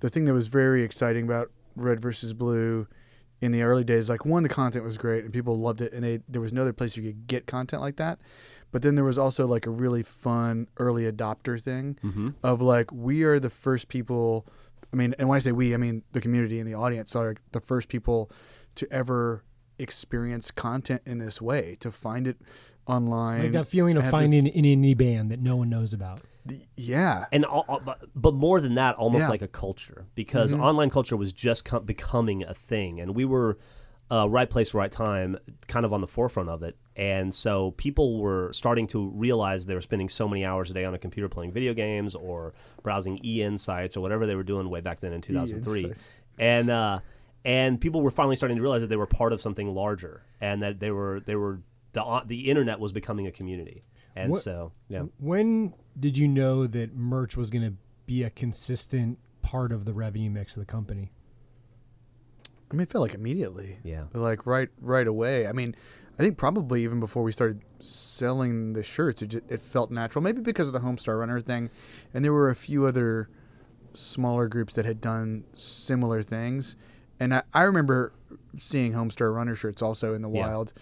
the 0.00 0.08
thing 0.08 0.24
that 0.26 0.34
was 0.34 0.48
very 0.48 0.82
exciting 0.82 1.24
about 1.24 1.50
Red 1.76 2.00
versus 2.00 2.32
Blue 2.32 2.86
in 3.40 3.52
the 3.52 3.62
early 3.62 3.84
days, 3.84 4.08
like 4.08 4.24
one, 4.24 4.42
the 4.42 4.48
content 4.48 4.84
was 4.84 4.96
great 4.96 5.24
and 5.24 5.32
people 5.32 5.58
loved 5.58 5.80
it, 5.80 5.92
and 5.92 6.04
they, 6.04 6.20
there 6.28 6.40
was 6.40 6.52
no 6.52 6.62
other 6.62 6.72
place 6.72 6.96
you 6.96 7.02
could 7.02 7.26
get 7.26 7.46
content 7.46 7.82
like 7.82 7.96
that. 7.96 8.18
But 8.72 8.82
then 8.82 8.96
there 8.96 9.04
was 9.04 9.18
also 9.18 9.46
like 9.46 9.66
a 9.66 9.70
really 9.70 10.02
fun 10.02 10.66
early 10.78 11.10
adopter 11.10 11.62
thing 11.62 11.96
mm-hmm. 12.02 12.30
of 12.42 12.60
like 12.60 12.90
we 12.92 13.22
are 13.22 13.38
the 13.38 13.50
first 13.50 13.88
people. 13.88 14.46
I 14.92 14.96
mean, 14.96 15.14
and 15.18 15.28
when 15.28 15.36
I 15.36 15.38
say 15.38 15.52
we, 15.52 15.74
I 15.74 15.76
mean 15.76 16.02
the 16.12 16.20
community 16.20 16.58
and 16.58 16.68
the 16.68 16.74
audience 16.74 17.14
are 17.14 17.36
the 17.52 17.60
first 17.60 17.88
people 17.88 18.32
to 18.74 18.92
ever 18.92 19.44
experience 19.78 20.50
content 20.50 21.02
in 21.06 21.18
this 21.18 21.40
way 21.40 21.76
to 21.80 21.92
find 21.92 22.26
it 22.26 22.36
online. 22.86 23.42
Like 23.42 23.52
that 23.52 23.68
feeling 23.68 23.96
of 23.96 24.02
have 24.02 24.10
finding 24.10 24.48
an 24.48 24.52
indie 24.52 24.96
band 24.96 25.30
that 25.30 25.40
no 25.40 25.54
one 25.54 25.68
knows 25.68 25.92
about. 25.92 26.20
Yeah, 26.76 27.24
and 27.32 27.44
all, 27.44 27.80
but, 27.84 28.04
but 28.14 28.34
more 28.34 28.60
than 28.60 28.74
that, 28.74 28.96
almost 28.96 29.22
Yeah. 29.22 29.28
like 29.28 29.42
a 29.42 29.48
culture 29.48 30.06
because 30.14 30.52
Mhm. 30.52 30.60
online 30.60 30.90
culture 30.90 31.16
was 31.16 31.32
just 31.32 31.64
com- 31.64 31.84
becoming 31.84 32.42
a 32.42 32.52
thing, 32.54 33.00
and 33.00 33.14
we 33.14 33.24
were 33.24 33.58
uh, 34.10 34.28
right 34.28 34.50
place, 34.50 34.74
right 34.74 34.92
time, 34.92 35.38
kind 35.66 35.86
of 35.86 35.92
on 35.92 36.02
the 36.02 36.06
forefront 36.06 36.50
of 36.50 36.62
it. 36.62 36.76
And 36.94 37.32
so 37.34 37.70
people 37.72 38.18
were 38.20 38.52
starting 38.52 38.86
to 38.88 39.08
realize 39.08 39.64
they 39.64 39.74
were 39.74 39.80
spending 39.80 40.10
so 40.10 40.28
many 40.28 40.44
hours 40.44 40.70
a 40.70 40.74
day 40.74 40.84
on 40.84 40.92
a 40.94 40.98
computer 40.98 41.26
playing 41.26 41.52
video 41.52 41.72
games 41.72 42.14
or 42.14 42.52
browsing 42.82 43.18
EN 43.24 43.56
sites 43.56 43.96
or 43.96 44.02
whatever 44.02 44.26
they 44.26 44.34
were 44.34 44.42
doing 44.42 44.68
way 44.68 44.82
back 44.82 45.00
then 45.00 45.14
in 45.14 45.22
2003. 45.22 45.84
Insights. 45.84 46.10
and 46.38 46.68
uh, 46.68 47.00
and 47.46 47.80
people 47.80 48.02
were 48.02 48.10
finally 48.10 48.36
starting 48.36 48.56
to 48.56 48.62
realize 48.62 48.82
that 48.82 48.88
they 48.88 48.96
were 48.96 49.06
part 49.06 49.32
of 49.32 49.40
something 49.40 49.74
larger 49.74 50.22
and 50.38 50.62
that 50.62 50.80
they 50.80 50.90
were 50.90 51.20
they 51.24 51.34
were 51.34 51.60
the 51.94 52.04
uh, 52.04 52.22
the 52.26 52.50
internet 52.50 52.78
was 52.78 52.92
becoming 52.92 53.26
a 53.26 53.32
community. 53.32 53.84
And 54.14 54.32
What- 54.32 54.42
so, 54.42 54.72
yeah. 54.88 55.04
When 55.18 55.72
did 55.98 56.16
you 56.18 56.26
know 56.28 56.66
that 56.66 56.94
merch 56.94 57.36
was 57.36 57.50
going 57.50 57.64
to 57.64 57.74
be 58.06 58.22
a 58.22 58.30
consistent 58.30 59.18
part 59.42 59.72
of 59.72 59.84
the 59.84 59.92
revenue 59.92 60.30
mix 60.30 60.56
of 60.56 60.60
the 60.60 60.66
company? 60.70 61.10
I 62.70 62.74
mean, 62.74 62.82
it 62.82 62.90
felt 62.90 63.02
like 63.02 63.14
immediately. 63.14 63.78
Yeah. 63.84 64.04
Like 64.12 64.46
right 64.46 64.68
right 64.80 65.06
away. 65.06 65.46
I 65.46 65.52
mean, 65.52 65.74
I 66.18 66.22
think 66.22 66.36
probably 66.38 66.82
even 66.82 66.98
before 67.00 67.22
we 67.22 67.30
started 67.32 67.60
selling 67.78 68.72
the 68.72 68.82
shirts, 68.82 69.22
it, 69.22 69.28
just, 69.28 69.44
it 69.48 69.60
felt 69.60 69.90
natural. 69.90 70.22
Maybe 70.22 70.40
because 70.40 70.66
of 70.66 70.72
the 70.72 70.80
Homestar 70.80 71.18
Runner 71.18 71.40
thing, 71.40 71.70
and 72.12 72.24
there 72.24 72.32
were 72.32 72.50
a 72.50 72.54
few 72.54 72.86
other 72.86 73.28
smaller 73.92 74.48
groups 74.48 74.74
that 74.74 74.84
had 74.84 75.00
done 75.00 75.44
similar 75.54 76.22
things. 76.22 76.74
And 77.20 77.34
I, 77.34 77.42
I 77.52 77.62
remember 77.62 78.12
seeing 78.58 78.92
Homestar 78.92 79.32
Runner 79.32 79.54
shirts 79.54 79.82
also 79.82 80.14
in 80.14 80.22
the 80.22 80.30
Yeah. 80.30 80.46
wild, 80.46 80.72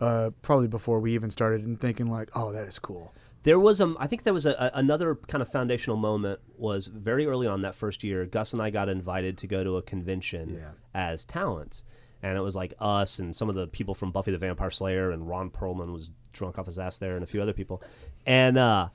uh, 0.00 0.30
probably 0.40 0.68
before 0.68 1.00
we 1.00 1.12
even 1.14 1.28
started, 1.30 1.66
and 1.66 1.78
thinking 1.78 2.06
like, 2.10 2.30
oh, 2.34 2.52
that 2.52 2.66
is 2.66 2.78
cool. 2.78 3.12
There 3.46 3.60
was 3.60 3.80
um, 3.80 3.96
I 4.00 4.08
think 4.08 4.24
there 4.24 4.34
was 4.34 4.44
a, 4.44 4.50
a, 4.50 4.70
another 4.74 5.14
kind 5.14 5.40
of 5.40 5.48
foundational 5.48 5.96
moment 5.96 6.40
was 6.58 6.88
very 6.88 7.26
early 7.26 7.46
on 7.46 7.62
that 7.62 7.76
first 7.76 8.02
year. 8.02 8.26
Gus 8.26 8.52
and 8.52 8.60
I 8.60 8.70
got 8.70 8.88
invited 8.88 9.38
to 9.38 9.46
go 9.46 9.62
to 9.62 9.76
a 9.76 9.82
convention 9.82 10.56
Yeah. 10.58 10.70
as 10.92 11.24
talent, 11.24 11.84
and 12.24 12.36
it 12.36 12.40
was 12.40 12.56
like 12.56 12.74
us 12.80 13.20
and 13.20 13.36
some 13.36 13.48
of 13.48 13.54
the 13.54 13.68
people 13.68 13.94
from 13.94 14.10
Buffy 14.10 14.32
the 14.32 14.38
Vampire 14.38 14.70
Slayer 14.70 15.12
and 15.12 15.28
Ron 15.28 15.50
Perlman 15.50 15.92
was 15.92 16.10
drunk 16.32 16.58
off 16.58 16.66
his 16.66 16.76
ass 16.76 16.98
there 16.98 17.14
and 17.14 17.22
a 17.22 17.26
few 17.28 17.40
other 17.40 17.52
people, 17.52 17.84
and 18.26 18.58
uh, 18.58 18.88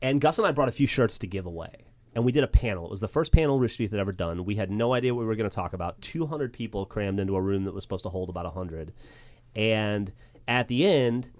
and 0.00 0.20
Gus 0.20 0.38
and 0.38 0.46
I 0.46 0.52
brought 0.52 0.68
a 0.68 0.72
few 0.72 0.86
shirts 0.86 1.18
to 1.18 1.26
give 1.26 1.44
away. 1.46 1.86
And 2.14 2.24
we 2.24 2.30
did 2.30 2.44
a 2.44 2.48
panel. 2.48 2.84
It 2.86 2.90
was 2.90 3.00
the 3.00 3.08
first 3.08 3.32
panel 3.32 3.58
Rooster 3.58 3.78
Teeth 3.78 3.90
had 3.90 4.00
ever 4.00 4.12
done. 4.12 4.44
We 4.44 4.54
had 4.54 4.70
no 4.70 4.94
idea 4.94 5.12
what 5.12 5.22
we 5.22 5.26
were 5.26 5.34
going 5.36 5.50
to 5.50 5.54
talk 5.54 5.72
about. 5.72 6.00
200 6.02 6.52
people 6.52 6.86
crammed 6.86 7.18
into 7.18 7.34
a 7.34 7.40
room 7.40 7.64
that 7.64 7.74
was 7.74 7.82
supposed 7.82 8.04
to 8.04 8.10
hold 8.10 8.28
about 8.28 8.44
100. 8.44 8.92
And 9.56 10.12
at 10.48 10.68
the 10.68 10.86
end, 10.86 11.30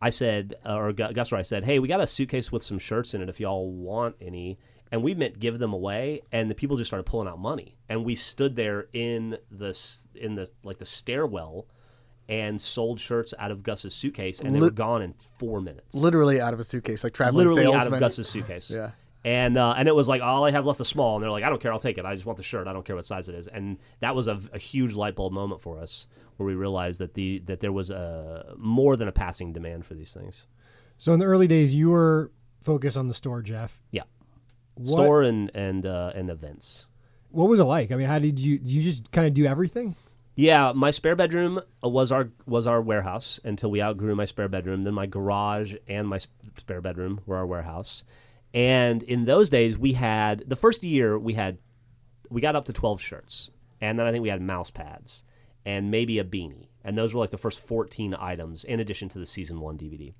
I 0.00 0.10
said, 0.10 0.54
uh, 0.64 0.74
or 0.76 0.92
Gu- 0.92 1.12
Gus 1.12 1.32
or 1.32 1.36
I 1.36 1.42
said, 1.42 1.64
hey, 1.64 1.78
we 1.78 1.88
got 1.88 2.00
a 2.00 2.06
suitcase 2.06 2.50
with 2.50 2.62
some 2.62 2.78
shirts 2.78 3.12
in 3.14 3.20
it 3.22 3.28
if 3.28 3.40
y'all 3.40 3.70
want 3.70 4.16
any. 4.20 4.58
And 4.92 5.04
we 5.04 5.14
meant 5.14 5.38
give 5.38 5.60
them 5.60 5.72
away, 5.72 6.22
and 6.32 6.50
the 6.50 6.54
people 6.54 6.76
just 6.76 6.88
started 6.88 7.04
pulling 7.04 7.28
out 7.28 7.38
money. 7.38 7.76
And 7.88 8.04
we 8.04 8.16
stood 8.16 8.56
there 8.56 8.88
in 8.92 9.38
the 9.48 9.72
in 10.16 10.34
the 10.34 10.50
like 10.64 10.78
the 10.78 10.84
stairwell, 10.84 11.68
and 12.28 12.60
sold 12.60 12.98
shirts 12.98 13.32
out 13.38 13.52
of 13.52 13.62
Gus's 13.62 13.94
suitcase, 13.94 14.40
and 14.40 14.54
they 14.54 14.60
were 14.60 14.70
gone 14.70 15.02
in 15.02 15.12
four 15.12 15.60
minutes. 15.60 15.94
Literally 15.94 16.40
out 16.40 16.54
of 16.54 16.60
a 16.60 16.64
suitcase, 16.64 17.04
like 17.04 17.12
traveling 17.12 17.46
Literally 17.48 17.72
out 17.72 17.92
of 17.92 17.98
Gus's 18.00 18.28
suitcase. 18.28 18.70
Yeah. 18.74 18.90
And 19.22 19.58
uh, 19.58 19.74
and 19.76 19.86
it 19.86 19.94
was 19.94 20.08
like 20.08 20.22
all 20.22 20.44
I 20.44 20.50
have 20.50 20.64
left 20.64 20.80
is 20.80 20.88
small, 20.88 21.16
and 21.16 21.22
they're 21.22 21.30
like, 21.30 21.44
I 21.44 21.50
don't 21.50 21.60
care, 21.60 21.72
I'll 21.72 21.78
take 21.78 21.98
it. 21.98 22.06
I 22.06 22.14
just 22.14 22.24
want 22.24 22.38
the 22.38 22.42
shirt. 22.42 22.66
I 22.66 22.72
don't 22.72 22.86
care 22.86 22.96
what 22.96 23.04
size 23.04 23.28
it 23.28 23.34
is. 23.34 23.48
And 23.48 23.76
that 24.00 24.14
was 24.14 24.28
a, 24.28 24.40
a 24.54 24.58
huge 24.58 24.94
light 24.94 25.14
bulb 25.14 25.32
moment 25.34 25.60
for 25.60 25.78
us, 25.78 26.06
where 26.40 26.46
we 26.46 26.54
realized 26.54 26.98
that 27.00 27.12
the 27.14 27.40
that 27.40 27.60
there 27.60 27.70
was 27.70 27.90
a 27.90 28.54
more 28.56 28.96
than 28.96 29.06
a 29.06 29.12
passing 29.12 29.52
demand 29.52 29.84
for 29.84 29.94
these 29.94 30.14
things. 30.14 30.46
So 30.96 31.12
in 31.12 31.18
the 31.18 31.26
early 31.26 31.46
days, 31.46 31.74
you 31.74 31.90
were 31.90 32.32
focused 32.62 32.96
on 32.96 33.08
the 33.08 33.14
store, 33.14 33.42
Jeff. 33.42 33.80
Yeah. 33.90 34.04
What, 34.74 34.92
Store 34.92 35.22
and 35.22 35.50
and 35.54 35.84
uh, 35.84 36.12
and 36.14 36.30
events. 36.30 36.86
What 37.30 37.48
was 37.48 37.60
it 37.60 37.64
like? 37.64 37.92
I 37.92 37.96
mean, 37.96 38.08
how 38.08 38.18
did 38.18 38.38
you 38.38 38.58
did 38.58 38.70
you 38.70 38.82
just 38.82 39.12
kind 39.12 39.26
of 39.26 39.34
do 39.34 39.44
everything? 39.44 39.96
Yeah, 40.34 40.72
my 40.74 40.90
spare 40.90 41.14
bedroom 41.14 41.60
uh, 41.84 41.88
was 41.88 42.10
our 42.10 42.30
was 42.46 42.66
our 42.66 42.80
warehouse 42.80 43.38
until 43.44 43.70
we 43.70 43.82
outgrew 43.82 44.14
my 44.16 44.24
spare 44.24 44.48
bedroom. 44.48 44.84
Then 44.84 44.94
my 44.94 45.06
garage 45.06 45.74
and 45.86 46.08
my 46.08 46.20
spare 46.56 46.80
bedroom 46.80 47.20
were 47.26 47.36
our 47.36 47.46
warehouse. 47.46 48.04
And 48.54 49.02
in 49.02 49.26
those 49.26 49.50
days, 49.50 49.76
we 49.76 49.92
had 49.92 50.48
the 50.48 50.56
first 50.56 50.82
year 50.82 51.18
we 51.18 51.34
had 51.34 51.58
we 52.30 52.40
got 52.40 52.56
up 52.56 52.64
to 52.64 52.72
twelve 52.72 53.02
shirts, 53.02 53.50
and 53.82 53.98
then 53.98 54.06
I 54.06 54.10
think 54.10 54.22
we 54.22 54.30
had 54.30 54.40
mouse 54.40 54.70
pads 54.70 55.24
and 55.64 55.90
maybe 55.90 56.18
a 56.18 56.24
beanie, 56.24 56.68
and 56.84 56.96
those 56.96 57.14
were 57.14 57.20
like 57.20 57.30
the 57.30 57.38
first 57.38 57.60
fourteen 57.60 58.14
items 58.18 58.64
in 58.64 58.80
addition 58.80 59.08
to 59.10 59.18
the 59.18 59.26
season 59.26 59.60
one 59.60 59.78
DVD. 59.78 60.14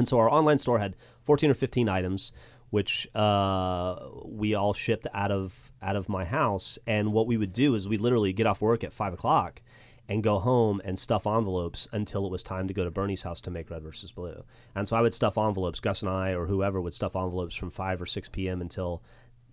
And 0.00 0.08
so 0.08 0.18
our 0.18 0.30
online 0.30 0.58
store 0.58 0.78
had 0.78 0.96
14 1.24 1.50
or 1.50 1.54
15 1.54 1.86
items, 1.86 2.32
which 2.70 3.06
uh, 3.14 3.96
we 4.24 4.54
all 4.54 4.72
shipped 4.72 5.06
out 5.12 5.30
of 5.30 5.70
out 5.82 5.94
of 5.94 6.08
my 6.08 6.24
house. 6.24 6.78
And 6.86 7.12
what 7.12 7.26
we 7.26 7.36
would 7.36 7.52
do 7.52 7.74
is 7.74 7.86
we 7.86 7.98
literally 7.98 8.32
get 8.32 8.46
off 8.46 8.62
work 8.62 8.82
at 8.82 8.94
five 8.94 9.12
o'clock 9.12 9.60
and 10.08 10.22
go 10.22 10.38
home 10.38 10.80
and 10.84 10.98
stuff 10.98 11.26
envelopes 11.26 11.86
until 11.92 12.24
it 12.24 12.32
was 12.32 12.42
time 12.42 12.66
to 12.66 12.74
go 12.74 12.82
to 12.82 12.90
Bernie's 12.90 13.22
house 13.22 13.40
to 13.42 13.50
make 13.50 13.70
Red 13.70 13.82
versus 13.82 14.10
Blue. 14.10 14.42
And 14.74 14.88
so 14.88 14.96
I 14.96 15.02
would 15.02 15.14
stuff 15.14 15.36
envelopes. 15.36 15.80
Gus 15.80 16.00
and 16.00 16.10
I 16.10 16.30
or 16.30 16.46
whoever 16.46 16.80
would 16.80 16.94
stuff 16.94 17.14
envelopes 17.14 17.54
from 17.54 17.70
five 17.70 18.00
or 18.00 18.06
six 18.06 18.28
p.m. 18.28 18.60
until 18.60 19.02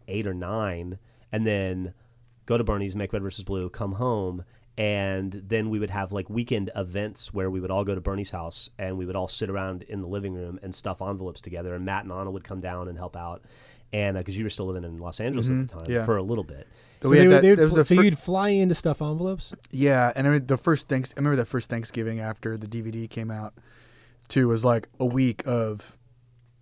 eight 0.08 0.26
or 0.26 0.34
nine, 0.34 0.98
and 1.32 1.46
then 1.46 1.94
go 2.46 2.58
to 2.58 2.64
Bernie's, 2.64 2.96
make 2.96 3.12
Red 3.12 3.22
versus 3.22 3.44
Blue, 3.44 3.70
come 3.70 3.94
home, 3.94 4.46
and 4.78 5.32
then 5.34 5.70
we 5.70 5.80
would 5.80 5.90
have 5.90 6.12
like 6.12 6.30
weekend 6.30 6.70
events 6.76 7.34
where 7.34 7.50
we 7.50 7.60
would 7.60 7.72
all 7.72 7.84
go 7.84 7.96
to 7.96 8.02
Bernie's 8.02 8.30
house 8.30 8.70
and 8.78 8.98
we 8.98 9.06
would 9.06 9.16
all 9.16 9.28
sit 9.28 9.50
around 9.50 9.82
in 9.84 10.02
the 10.02 10.08
living 10.08 10.34
room 10.34 10.60
and 10.62 10.74
stuff 10.74 11.02
envelopes 11.02 11.42
together. 11.42 11.74
And 11.74 11.84
Matt 11.84 12.04
and 12.04 12.14
Anna 12.14 12.30
would 12.30 12.44
come 12.44 12.62
down 12.62 12.88
and 12.88 12.98
help 12.98 13.18
out, 13.18 13.44
and 13.92 14.18
because 14.18 14.38
you 14.38 14.44
were 14.44 14.50
still 14.50 14.68
living 14.68 14.84
in 14.84 14.98
Los 15.00 15.20
Angeles 15.20 15.50
at 15.50 15.56
the 15.56 15.64
mm-hmm. 15.64 15.80
time 15.80 15.88
yeah. 15.90 16.06
for 16.06 16.18
a 16.18 16.24
little 16.24 16.44
bit. 16.44 16.68
But 17.00 17.10
so 17.10 17.16
they 17.16 17.28
that- 17.28 17.42
they 17.42 17.50
would 17.52 17.70
fl- 17.70 17.76
the 17.76 17.86
so 17.86 17.96
fir- 17.96 18.04
you'd 18.04 18.20
fly 18.20 18.50
into 18.50 18.76
stuff 18.76 19.02
envelopes. 19.02 19.54
Yeah, 19.72 20.12
and 20.16 20.28
I 20.28 20.32
mean, 20.32 20.46
the 20.46 20.58
first 20.58 20.88
thanks. 20.88 21.14
I 21.16 21.20
remember 21.20 21.38
that 21.38 21.46
first 21.46 21.70
Thanksgiving 21.70 22.20
after 22.20 22.58
the 22.58 22.68
DVD 22.68 23.10
came 23.10 23.32
out, 23.32 23.54
too, 24.28 24.48
was 24.48 24.66
like 24.66 24.88
a 25.00 25.06
week 25.06 25.42
of 25.46 25.98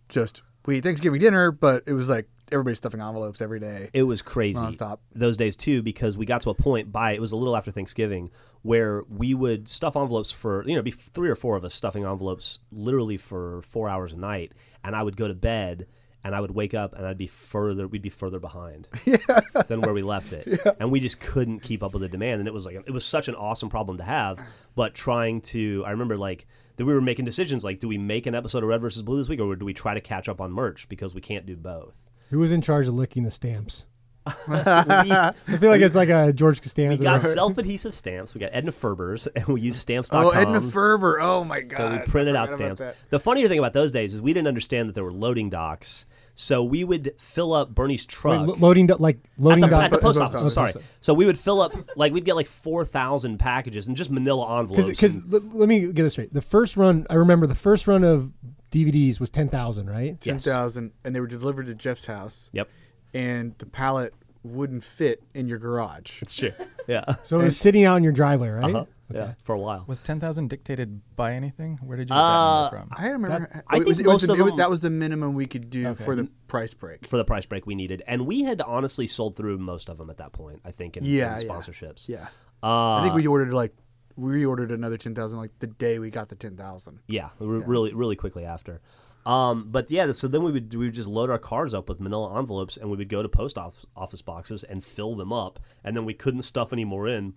just 0.09 0.41
we 0.65 0.77
ate 0.77 0.83
Thanksgiving 0.83 1.19
dinner, 1.19 1.51
but 1.51 1.83
it 1.85 1.93
was 1.93 2.09
like 2.09 2.27
everybody's 2.51 2.77
stuffing 2.77 3.01
envelopes 3.01 3.41
every 3.41 3.59
day. 3.59 3.89
It 3.93 4.03
was 4.03 4.21
crazy 4.21 4.59
Nonstop. 4.59 4.99
those 5.13 5.37
days 5.37 5.55
too 5.55 5.81
because 5.81 6.17
we 6.17 6.25
got 6.25 6.41
to 6.43 6.49
a 6.49 6.55
point 6.55 6.91
by 6.91 7.11
it 7.11 7.21
was 7.21 7.31
a 7.31 7.35
little 7.35 7.55
after 7.55 7.71
Thanksgiving 7.71 8.31
where 8.61 9.03
we 9.09 9.33
would 9.33 9.67
stuff 9.69 9.95
envelopes 9.95 10.31
for 10.31 10.67
you 10.67 10.75
know 10.75 10.81
be 10.81 10.91
three 10.91 11.29
or 11.29 11.35
four 11.35 11.55
of 11.55 11.63
us 11.63 11.73
stuffing 11.73 12.03
envelopes 12.03 12.59
literally 12.71 13.17
for 13.17 13.61
four 13.61 13.89
hours 13.89 14.13
a 14.13 14.17
night, 14.17 14.53
and 14.83 14.95
I 14.95 15.03
would 15.03 15.17
go 15.17 15.27
to 15.27 15.35
bed 15.35 15.87
and 16.23 16.33
I 16.33 16.41
would 16.41 16.49
wake 16.49 16.73
up 16.73 16.93
and 16.95 17.05
I'd 17.05 17.19
be 17.19 17.27
further 17.27 17.87
we'd 17.87 18.01
be 18.01 18.09
further 18.09 18.39
behind 18.39 18.87
than 19.67 19.81
where 19.81 19.93
we 19.93 20.01
left 20.01 20.33
it, 20.33 20.59
and 20.79 20.91
we 20.91 20.99
just 20.99 21.19
couldn't 21.19 21.59
keep 21.59 21.83
up 21.83 21.93
with 21.93 22.01
the 22.01 22.09
demand, 22.09 22.39
and 22.39 22.47
it 22.47 22.53
was 22.53 22.65
like 22.65 22.75
it 22.75 22.91
was 22.91 23.05
such 23.05 23.27
an 23.27 23.35
awesome 23.35 23.69
problem 23.69 23.97
to 23.97 24.03
have, 24.03 24.39
but 24.75 24.93
trying 24.95 25.41
to 25.41 25.83
I 25.85 25.91
remember 25.91 26.17
like. 26.17 26.45
That 26.77 26.83
we 26.83 26.93
were 26.93 26.99
making 26.99 27.23
decisions 27.23 27.63
like, 27.63 27.79
do 27.79 27.87
we 27.87 27.97
make 27.97 28.25
an 28.25 28.35
episode 28.35 28.61
of 28.61 28.67
Red 28.67 28.81
versus 28.81 29.01
Blue 29.01 29.17
this 29.17 29.29
week, 29.29 29.39
or 29.39 29.55
do 29.55 29.63
we 29.63 29.73
try 29.73 29.93
to 29.93 30.01
catch 30.01 30.27
up 30.27 30.41
on 30.41 30.51
merch 30.51 30.89
because 30.89 31.15
we 31.15 31.21
can't 31.21 31.45
do 31.45 31.55
both? 31.55 31.95
Who 32.29 32.39
was 32.39 32.51
in 32.51 32.61
charge 32.61 32.87
of 32.87 32.93
licking 32.93 33.23
the 33.23 33.31
stamps? 33.31 33.85
We- 34.25 34.33
I 34.55 35.33
feel 35.59 35.69
like 35.69 35.81
it's 35.81 35.95
like 35.95 36.09
a 36.09 36.33
George 36.33 36.61
Costanza. 36.61 37.03
We 37.03 37.05
Costanza. 37.05 37.27
got 37.27 37.33
self-adhesive 37.35 37.93
stamps. 37.93 38.33
We 38.33 38.39
got 38.39 38.49
Edna 38.53 38.71
Ferber's, 38.71 39.27
and 39.27 39.47
we 39.47 39.61
used 39.61 39.79
stamps.com. 39.79 40.25
Oh, 40.25 40.29
Edna 40.31 40.61
Ferber. 40.61 41.19
Oh 41.21 41.43
my 41.43 41.61
god. 41.61 41.77
So 41.77 41.89
we 41.91 41.97
printed 41.99 42.35
out 42.35 42.51
stamps. 42.51 42.81
The 43.09 43.19
funnier 43.19 43.47
thing 43.47 43.59
about 43.59 43.73
those 43.73 43.91
days 43.91 44.13
is 44.13 44.21
we 44.21 44.33
didn't 44.33 44.47
understand 44.47 44.89
that 44.89 44.93
there 44.93 45.03
were 45.03 45.13
loading 45.13 45.49
docks. 45.49 46.05
So 46.37 46.63
we 46.65 46.83
would 46.83 47.13
fill 47.17 47.53
up 47.53 47.73
Bernie's 47.73 48.05
truck. 48.05 48.45
lo- 48.45 48.55
loading 48.59 48.87
do- 48.87 48.97
like 48.99 49.17
at 49.23 49.29
loading 49.41 49.61
the, 49.61 49.67
dock- 49.67 49.83
at 49.85 49.91
the 49.91 49.99
post 49.99 50.19
Post 50.19 50.33
office. 50.35 50.41
office. 50.57 50.73
Sorry. 50.73 50.85
So 50.99 51.13
we 51.13 51.25
would 51.25 51.37
fill 51.37 51.61
up 51.61 51.73
like 51.95 52.11
we'd 52.11 52.25
get 52.25 52.35
like 52.35 52.47
four 52.47 52.83
thousand 52.83 53.37
packages 53.37 53.87
and 53.87 53.95
just 53.95 54.09
Manila 54.09 54.59
envelopes. 54.59 54.85
Because 54.87 55.15
and- 55.15 55.53
let 55.53 55.69
me 55.69 55.81
get 55.93 56.03
this 56.03 56.11
straight. 56.13 56.33
The 56.33 56.41
first 56.41 56.75
run, 56.75 57.07
I 57.09 57.13
remember 57.13 57.47
the 57.47 57.55
first 57.55 57.87
run 57.87 58.03
of 58.03 58.33
DVDs 58.75 59.19
was 59.19 59.29
ten 59.29 59.47
thousand, 59.49 59.89
right? 59.89 60.17
Yes. 60.23 60.43
10,000 60.43 60.91
and 61.03 61.15
they 61.15 61.19
were 61.19 61.27
delivered 61.27 61.67
to 61.67 61.75
Jeff's 61.75 62.05
house 62.07 62.49
yep, 62.53 62.69
and 63.13 63.55
the 63.59 63.65
pallet 63.65 64.13
wouldn't 64.43 64.83
fit 64.83 65.23
in 65.33 65.47
your 65.47 65.57
garage. 65.59 66.21
it's 66.21 66.35
true. 66.35 66.51
Yeah, 66.87 67.15
So 67.23 67.39
it 67.39 67.45
was 67.45 67.57
sitting 67.57 67.83
out 67.83 67.95
in 67.95 68.03
your 68.03 68.11
driveway, 68.13 68.49
right? 68.49 68.75
uh-huh. 68.75 68.85
yeah, 69.11 69.33
for 69.41 69.55
a 69.55 69.57
while. 69.59 69.85
Was 69.87 69.99
ten 70.01 70.19
thousand 70.19 70.49
dictated 70.51 71.01
by 71.15 71.33
anything? 71.33 71.79
Where 71.81 71.97
did 71.97 72.09
you 72.09 72.13
get 72.13 72.19
Uh, 72.19 72.69
that 72.69 72.75
number 72.75 72.95
from? 72.95 73.03
I 73.05 73.09
remember. 73.09 73.63
I 73.67 73.73
think 73.77 73.87
was, 73.87 73.99
it 73.99 74.05
was 74.05 74.13
most 74.13 74.27
the, 74.27 74.33
of 74.33 74.39
it 74.39 74.43
was- 74.43 74.51
them- 74.51 74.57
that 74.59 74.69
was 74.69 74.79
the 74.81 74.89
minimum 74.91 75.33
we 75.33 75.47
could 75.47 75.71
do 75.71 75.87
Okay. 75.87 76.03
for 76.03 76.15
the 76.15 76.29
price 76.47 76.75
break. 76.75 77.07
For 77.07 77.17
the 77.17 77.25
price 77.25 77.47
break 77.47 77.65
we 77.65 77.73
needed, 77.73 78.03
and 78.05 78.27
we 78.27 78.43
had 78.43 78.61
honestly 78.61 79.07
sold 79.07 79.35
through 79.35 79.57
most 79.57 79.89
of 79.89 79.97
them 79.97 80.11
at 80.11 80.17
that 80.17 80.31
point. 80.31 80.59
I 80.63 80.69
think 80.69 80.95
in, 80.97 81.05
Yeah, 81.05 81.35
in 81.39 81.47
yeah. 81.47 81.51
sponsorships. 81.51 82.07
Yeah, 82.07 82.27
Uh, 82.61 82.97
I 82.97 83.01
think 83.03 83.15
we 83.15 83.25
ordered 83.25 83.51
like 83.51 83.73
we 84.15 84.45
ordered 84.45 84.71
another 84.71 84.97
ten 84.97 85.13
thousand 85.15 85.39
like 85.39 85.51
the 85.59 85.67
day 85.67 85.99
we 85.99 86.09
got 86.09 86.29
the 86.29 86.35
ten 86.35 86.55
thousand. 86.55 86.99
Yeah, 87.07 87.29
r- 87.39 87.45
really, 87.47 87.93
really 87.93 88.15
quickly 88.15 88.45
after. 88.45 88.79
Um, 89.25 89.69
but 89.71 89.89
yeah, 89.89 90.11
so 90.11 90.27
then 90.27 90.43
we 90.43 90.51
would 90.51 90.73
we 90.73 90.85
would 90.85 90.93
just 90.93 91.07
load 91.07 91.29
our 91.29 91.39
cars 91.39 91.73
up 91.73 91.89
with 91.89 91.99
Manila 91.99 92.37
envelopes, 92.39 92.77
and 92.77 92.89
we 92.91 92.97
would 92.97 93.09
go 93.09 93.23
to 93.23 93.29
post 93.29 93.57
office, 93.57 93.85
office 93.95 94.21
boxes 94.21 94.63
and 94.63 94.83
fill 94.83 95.15
them 95.15 95.33
up, 95.33 95.59
and 95.83 95.95
then 95.97 96.05
we 96.05 96.13
couldn't 96.13 96.43
stuff 96.43 96.71
any 96.71 96.85
more 96.85 97.07
in. 97.07 97.33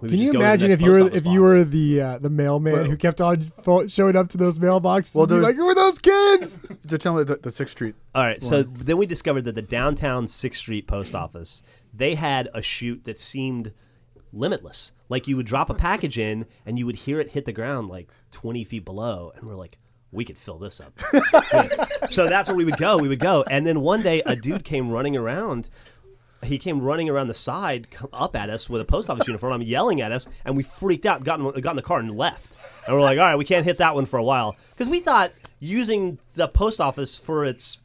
We 0.00 0.08
Can 0.08 0.18
you 0.18 0.26
go 0.26 0.32
to 0.32 0.38
the 0.38 0.44
imagine 0.44 0.70
if 0.72 0.80
you 0.82 0.90
were 0.90 1.00
office 1.02 1.14
if 1.14 1.26
you 1.26 1.40
were 1.42 1.62
the 1.62 2.00
uh, 2.00 2.18
the 2.18 2.28
mailman 2.28 2.72
Well- 2.72 2.84
who 2.86 2.96
kept 2.96 3.20
on 3.20 3.42
fo- 3.42 3.86
showing 3.86 4.16
up 4.16 4.30
to 4.30 4.36
those 4.36 4.58
mailboxes? 4.58 5.14
Well, 5.14 5.24
and 5.24 5.30
be 5.30 5.36
like, 5.36 5.54
who 5.54 5.68
are 5.68 5.74
those 5.76 5.98
kids? 6.00 6.58
So 6.88 6.96
tell 6.96 7.14
me 7.14 7.22
the, 7.22 7.36
the 7.36 7.52
Sixth 7.52 7.72
Street. 7.72 7.94
All 8.14 8.24
right, 8.24 8.42
so 8.42 8.64
then 8.64 8.96
we 8.98 9.06
discovered 9.06 9.42
that 9.42 9.54
the 9.54 9.62
downtown 9.62 10.26
Sixth 10.26 10.58
Street 10.58 10.88
post 10.88 11.14
office 11.14 11.62
they 11.94 12.16
had 12.16 12.48
a 12.52 12.60
chute 12.62 13.04
that 13.04 13.20
seemed 13.20 13.72
limitless. 14.32 14.92
Like 15.12 15.28
you 15.28 15.36
would 15.36 15.44
drop 15.44 15.68
a 15.68 15.74
package 15.74 16.18
in, 16.18 16.46
and 16.64 16.78
you 16.78 16.86
would 16.86 16.96
hear 16.96 17.20
it 17.20 17.32
hit 17.32 17.44
the 17.44 17.52
ground 17.52 17.90
like 17.90 18.08
twenty 18.30 18.64
feet 18.64 18.86
below, 18.86 19.30
and 19.36 19.46
we're 19.46 19.56
like, 19.56 19.76
we 20.10 20.24
could 20.24 20.38
fill 20.38 20.56
this 20.56 20.80
up. 20.80 20.98
So 22.10 22.26
that's 22.26 22.48
where 22.48 22.56
we 22.56 22.64
would 22.64 22.78
go. 22.78 22.96
We 22.96 23.08
would 23.08 23.20
go, 23.20 23.42
and 23.42 23.66
then 23.66 23.80
one 23.80 24.02
day 24.02 24.22
a 24.24 24.34
dude 24.34 24.64
came 24.64 24.90
running 24.90 25.14
around. 25.14 25.68
He 26.42 26.58
came 26.58 26.80
running 26.80 27.10
around 27.10 27.28
the 27.28 27.34
side, 27.34 27.88
up 28.10 28.34
at 28.34 28.48
us 28.48 28.70
with 28.70 28.80
a 28.80 28.84
post 28.86 29.10
office 29.10 29.26
uniform. 29.26 29.52
I'm 29.52 29.62
yelling 29.62 30.00
at 30.00 30.12
us, 30.12 30.26
and 30.46 30.56
we 30.56 30.62
freaked 30.62 31.04
out, 31.04 31.24
got 31.24 31.40
in, 31.40 31.60
got 31.60 31.70
in 31.72 31.76
the 31.76 31.82
car, 31.82 32.00
and 32.00 32.16
left. 32.16 32.56
And 32.86 32.96
we're 32.96 33.02
like, 33.02 33.18
all 33.18 33.24
right, 33.26 33.36
we 33.36 33.44
can't 33.44 33.66
hit 33.66 33.76
that 33.78 33.94
one 33.94 34.06
for 34.06 34.18
a 34.18 34.24
while 34.24 34.56
because 34.70 34.88
we 34.88 35.00
thought 35.00 35.30
using 35.60 36.18
the 36.34 36.48
post 36.48 36.80
office 36.80 37.18
for 37.18 37.44
its 37.44 37.78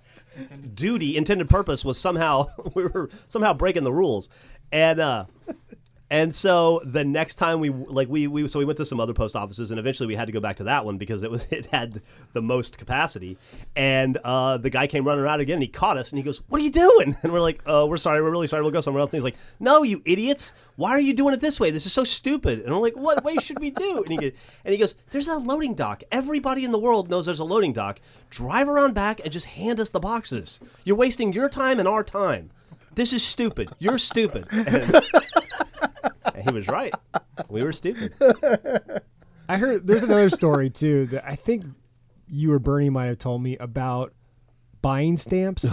duty, 0.73 1.17
intended 1.17 1.49
purpose 1.49 1.83
was 1.83 1.99
somehow 1.99 2.47
we 2.73 2.83
were 2.83 3.09
somehow 3.27 3.53
breaking 3.53 3.83
the 3.83 3.93
rules, 3.93 4.29
and 4.71 4.99
uh, 4.99 5.25
and 6.09 6.33
so 6.33 6.81
the 6.85 7.03
next 7.03 7.35
time 7.35 7.59
we 7.59 7.69
like 7.69 8.07
we 8.07 8.27
we 8.27 8.47
so 8.47 8.59
we 8.59 8.65
went 8.65 8.77
to 8.77 8.85
some 8.85 8.99
other 8.99 9.13
post 9.13 9.35
offices 9.35 9.71
and 9.71 9.79
eventually 9.79 10.07
we 10.07 10.15
had 10.15 10.25
to 10.27 10.31
go 10.31 10.39
back 10.39 10.57
to 10.57 10.63
that 10.63 10.85
one 10.85 10.97
because 10.97 11.21
it 11.21 11.29
was 11.29 11.45
it 11.51 11.65
had 11.67 12.01
the 12.33 12.41
most 12.41 12.77
capacity, 12.77 13.37
and 13.75 14.17
uh, 14.23 14.57
the 14.57 14.69
guy 14.69 14.87
came 14.87 15.05
running 15.05 15.23
around 15.23 15.41
again 15.41 15.55
and 15.55 15.63
he 15.63 15.67
caught 15.67 15.97
us 15.97 16.11
and 16.11 16.17
he 16.17 16.23
goes, 16.23 16.41
"What 16.47 16.61
are 16.61 16.63
you 16.63 16.71
doing?" 16.71 17.15
And 17.23 17.33
we're 17.33 17.41
like, 17.41 17.61
"Oh, 17.65 17.87
we're 17.87 17.97
sorry, 17.97 18.21
we're 18.21 18.31
really 18.31 18.47
sorry. 18.47 18.61
We'll 18.61 18.71
go 18.71 18.79
somewhere 18.79 19.01
else." 19.01 19.09
And 19.09 19.17
he's 19.17 19.23
like, 19.23 19.37
"No, 19.59 19.83
you 19.83 20.01
idiots! 20.05 20.53
Why 20.77 20.91
are 20.91 20.99
you 20.99 21.13
doing 21.13 21.33
it 21.33 21.41
this 21.41 21.59
way? 21.59 21.71
This 21.71 21.85
is 21.85 21.93
so 21.93 22.03
stupid." 22.03 22.61
And 22.61 22.73
I'm 22.73 22.79
like, 22.79 22.97
"What 22.97 23.23
way 23.23 23.35
should 23.35 23.59
we 23.59 23.71
do?" 23.71 24.03
And 24.03 24.11
he 24.11 24.17
goes, 24.17 24.31
and 24.63 24.71
he 24.73 24.77
goes, 24.77 24.95
"There's 25.11 25.27
a 25.27 25.37
loading 25.37 25.73
dock. 25.73 26.03
Everybody 26.11 26.63
in 26.63 26.71
the 26.71 26.79
world 26.79 27.09
knows 27.09 27.25
there's 27.25 27.39
a 27.39 27.43
loading 27.43 27.73
dock. 27.73 27.99
Drive 28.29 28.69
around 28.69 28.93
back 28.93 29.19
and 29.23 29.31
just 29.31 29.47
hand 29.47 29.79
us 29.79 29.89
the 29.89 29.99
boxes. 29.99 30.59
You're 30.85 30.95
wasting 30.95 31.33
your 31.33 31.49
time 31.49 31.79
and 31.79 31.87
our 31.87 32.03
time. 32.03 32.51
This 32.95 33.11
is 33.11 33.23
stupid. 33.23 33.69
You're 33.79 33.97
stupid." 33.97 34.47
And, 34.51 35.03
and 36.37 36.47
he 36.49 36.53
was 36.53 36.67
right. 36.67 36.93
We 37.49 37.63
were 37.63 37.73
stupid. 37.73 38.13
I 39.49 39.57
heard 39.57 39.87
there's 39.87 40.03
another 40.03 40.29
story 40.29 40.69
too 40.69 41.05
that 41.07 41.25
I 41.27 41.35
think 41.35 41.65
you 42.27 42.51
or 42.53 42.59
Bernie 42.59 42.89
might 42.89 43.05
have 43.05 43.17
told 43.19 43.41
me 43.41 43.57
about 43.57 44.13
buying 44.81 45.17
stamps. 45.17 45.65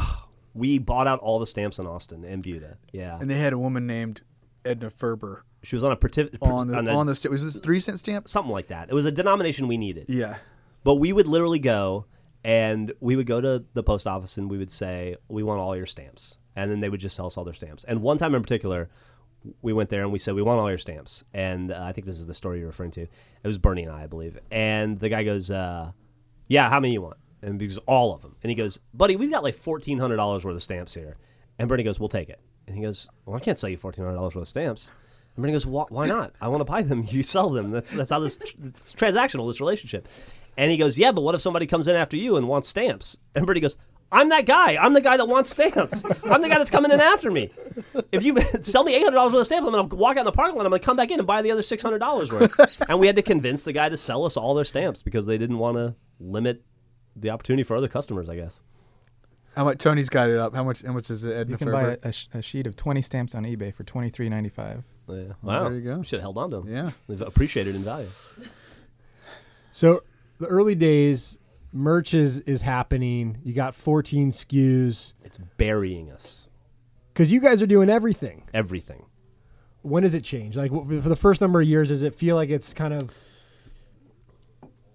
We 0.54 0.78
bought 0.78 1.08
out 1.08 1.18
all 1.18 1.40
the 1.40 1.46
stamps 1.48 1.80
in 1.80 1.86
Austin 1.86 2.24
and 2.24 2.40
Buda. 2.42 2.78
Yeah, 2.92 3.18
And 3.20 3.28
they 3.28 3.38
had 3.38 3.52
a 3.52 3.58
woman 3.58 3.86
named 3.88 4.20
Edna 4.64 4.88
Ferber 4.90 5.44
she 5.64 5.74
was 5.74 5.82
on 5.82 5.90
a 5.92 5.96
partic- 5.96 6.36
on 6.42 6.68
the 6.68 6.76
on 6.76 6.86
a- 6.88 6.92
on 6.94 7.06
the 7.06 7.14
sta- 7.14 7.30
was 7.30 7.42
this 7.42 7.56
three 7.58 7.80
cent 7.80 7.98
stamp? 7.98 8.28
something 8.28 8.52
like 8.52 8.68
that. 8.68 8.90
It 8.90 8.94
was 8.94 9.06
a 9.06 9.10
denomination 9.10 9.66
we 9.66 9.78
needed. 9.78 10.06
Yeah. 10.08 10.36
But 10.84 10.96
we 10.96 11.10
would 11.12 11.26
literally 11.26 11.58
go 11.58 12.04
and 12.44 12.92
we 13.00 13.16
would 13.16 13.26
go 13.26 13.40
to 13.40 13.64
the 13.72 13.82
post 13.82 14.06
office 14.06 14.36
and 14.36 14.50
we 14.50 14.58
would 14.58 14.70
say, 14.70 15.16
We 15.26 15.42
want 15.42 15.60
all 15.60 15.74
your 15.74 15.86
stamps. 15.86 16.36
And 16.54 16.70
then 16.70 16.80
they 16.80 16.88
would 16.90 17.00
just 17.00 17.16
sell 17.16 17.26
us 17.26 17.36
all 17.38 17.44
their 17.44 17.54
stamps. 17.54 17.82
And 17.84 18.02
one 18.02 18.18
time 18.18 18.34
in 18.34 18.42
particular, 18.42 18.90
we 19.62 19.72
went 19.72 19.90
there 19.90 20.02
and 20.02 20.12
we 20.12 20.18
said, 20.18 20.34
We 20.34 20.42
want 20.42 20.60
all 20.60 20.68
your 20.68 20.78
stamps. 20.78 21.24
And 21.32 21.72
uh, 21.72 21.82
I 21.82 21.92
think 21.92 22.06
this 22.06 22.18
is 22.18 22.26
the 22.26 22.34
story 22.34 22.58
you're 22.58 22.68
referring 22.68 22.92
to. 22.92 23.02
It 23.02 23.46
was 23.46 23.58
Bernie 23.58 23.84
and 23.84 23.92
I, 23.92 24.04
I 24.04 24.06
believe. 24.06 24.38
And 24.50 24.98
the 24.98 25.08
guy 25.08 25.24
goes, 25.24 25.50
uh, 25.50 25.92
Yeah, 26.48 26.68
how 26.68 26.80
many 26.80 26.94
you 26.94 27.02
want? 27.02 27.18
And 27.42 27.58
because 27.58 27.78
all 27.86 28.14
of 28.14 28.22
them. 28.22 28.36
And 28.42 28.50
he 28.50 28.56
goes, 28.56 28.78
Buddy, 28.92 29.16
we've 29.16 29.30
got 29.30 29.42
like 29.42 29.56
$1,400 29.56 30.18
worth 30.18 30.44
of 30.44 30.62
stamps 30.62 30.94
here. 30.94 31.16
And 31.58 31.68
Bernie 31.68 31.82
goes, 31.82 32.00
We'll 32.00 32.08
take 32.08 32.28
it. 32.28 32.40
And 32.66 32.76
he 32.76 32.82
goes, 32.82 33.08
Well, 33.26 33.36
I 33.36 33.40
can't 33.40 33.58
sell 33.58 33.70
you 33.70 33.78
$1,400 33.78 34.20
worth 34.20 34.36
of 34.36 34.48
stamps. 34.48 34.90
And 35.36 35.42
Bernie 35.42 35.52
goes, 35.52 35.66
why, 35.66 36.06
not? 36.06 36.32
I 36.40 36.48
want 36.48 36.60
to 36.60 36.64
buy 36.64 36.82
them. 36.82 37.04
You 37.08 37.22
sell 37.22 37.50
them. 37.50 37.70
That's 37.70 37.92
that's 37.92 38.10
how 38.10 38.20
this 38.20 38.38
it's 38.38 38.94
transactional, 38.94 39.48
this 39.48 39.60
relationship. 39.60 40.08
And 40.56 40.70
he 40.70 40.76
goes, 40.76 40.96
yeah, 40.96 41.10
but 41.10 41.22
what 41.22 41.34
if 41.34 41.40
somebody 41.40 41.66
comes 41.66 41.88
in 41.88 41.96
after 41.96 42.16
you 42.16 42.36
and 42.36 42.46
wants 42.46 42.68
stamps? 42.68 43.16
And 43.34 43.44
Bernie 43.44 43.60
goes, 43.60 43.76
I'm 44.12 44.28
that 44.28 44.46
guy. 44.46 44.76
I'm 44.76 44.92
the 44.92 45.00
guy 45.00 45.16
that 45.16 45.26
wants 45.26 45.50
stamps. 45.50 46.04
I'm 46.04 46.40
the 46.40 46.48
guy 46.48 46.58
that's 46.58 46.70
coming 46.70 46.92
in 46.92 47.00
after 47.00 47.30
me. 47.30 47.50
If 48.12 48.22
you 48.22 48.36
sell 48.62 48.84
me 48.84 48.94
$800 49.04 49.12
worth 49.12 49.34
of 49.34 49.46
stamps, 49.46 49.66
I'm 49.66 49.72
going 49.72 49.88
to 49.88 49.96
walk 49.96 50.16
out 50.16 50.20
in 50.20 50.24
the 50.26 50.32
parking 50.32 50.56
lot. 50.56 50.66
I'm 50.66 50.70
going 50.70 50.80
to 50.80 50.86
come 50.86 50.96
back 50.96 51.10
in 51.10 51.18
and 51.18 51.26
buy 51.26 51.42
the 51.42 51.50
other 51.50 51.62
$600 51.62 52.32
worth. 52.32 52.80
and 52.88 53.00
we 53.00 53.06
had 53.08 53.16
to 53.16 53.22
convince 53.22 53.62
the 53.62 53.72
guy 53.72 53.88
to 53.88 53.96
sell 53.96 54.24
us 54.24 54.36
all 54.36 54.54
their 54.54 54.64
stamps 54.64 55.02
because 55.02 55.26
they 55.26 55.36
didn't 55.38 55.58
want 55.58 55.76
to 55.76 55.94
limit 56.20 56.62
the 57.16 57.30
opportunity 57.30 57.64
for 57.64 57.76
other 57.76 57.88
customers, 57.88 58.28
I 58.28 58.36
guess. 58.36 58.62
How 59.56 59.64
much 59.64 59.78
Tony's 59.78 60.08
got 60.08 60.30
it 60.30 60.36
up? 60.36 60.54
How 60.54 60.64
much? 60.64 60.82
How 60.82 60.92
much 60.92 61.10
is 61.10 61.22
it? 61.22 61.32
Edna 61.32 61.52
You 61.52 61.56
can 61.58 61.66
Ferber? 61.68 61.96
buy 61.96 61.98
a, 62.02 62.08
a, 62.08 62.12
sh- 62.12 62.26
a 62.34 62.42
sheet 62.42 62.66
of 62.66 62.74
20 62.76 63.02
stamps 63.02 63.34
on 63.36 63.44
eBay 63.44 63.72
for 63.72 63.84
twenty 63.84 64.10
three 64.10 64.28
ninety 64.28 64.48
five. 64.48 64.82
Yeah. 65.08 65.14
Well, 65.14 65.36
Wow. 65.42 65.68
there 65.68 65.78
you 65.78 65.80
go. 65.82 66.02
Should 66.02 66.16
have 66.18 66.22
held 66.22 66.38
on 66.38 66.50
to 66.50 66.56
them. 66.60 66.68
yeah. 66.68 66.90
They've 67.08 67.20
appreciated 67.20 67.76
in 67.76 67.82
value. 67.82 68.08
So 69.72 70.02
the 70.40 70.46
early 70.46 70.74
days, 70.74 71.38
merch 71.74 72.14
is, 72.14 72.40
is 72.40 72.62
happening. 72.62 73.36
You 73.44 73.52
got 73.52 73.74
14 73.74 74.30
SKUs 74.32 75.12
It's 75.24 75.36
burying 75.58 76.10
us. 76.10 76.48
because 77.12 77.30
you 77.32 77.40
guys 77.40 77.60
are 77.60 77.66
doing 77.66 77.90
everything. 77.90 78.44
Everything. 78.54 79.04
When 79.82 80.04
does 80.04 80.14
it 80.14 80.24
change? 80.24 80.56
Like 80.56 80.70
for 80.70 80.84
the 81.08 81.16
first 81.16 81.40
number 81.42 81.60
of 81.60 81.68
years, 81.68 81.90
does 81.90 82.02
it 82.04 82.14
feel 82.14 82.36
like 82.36 82.48
it's 82.48 82.72
kind 82.72 82.94
of 82.94 83.10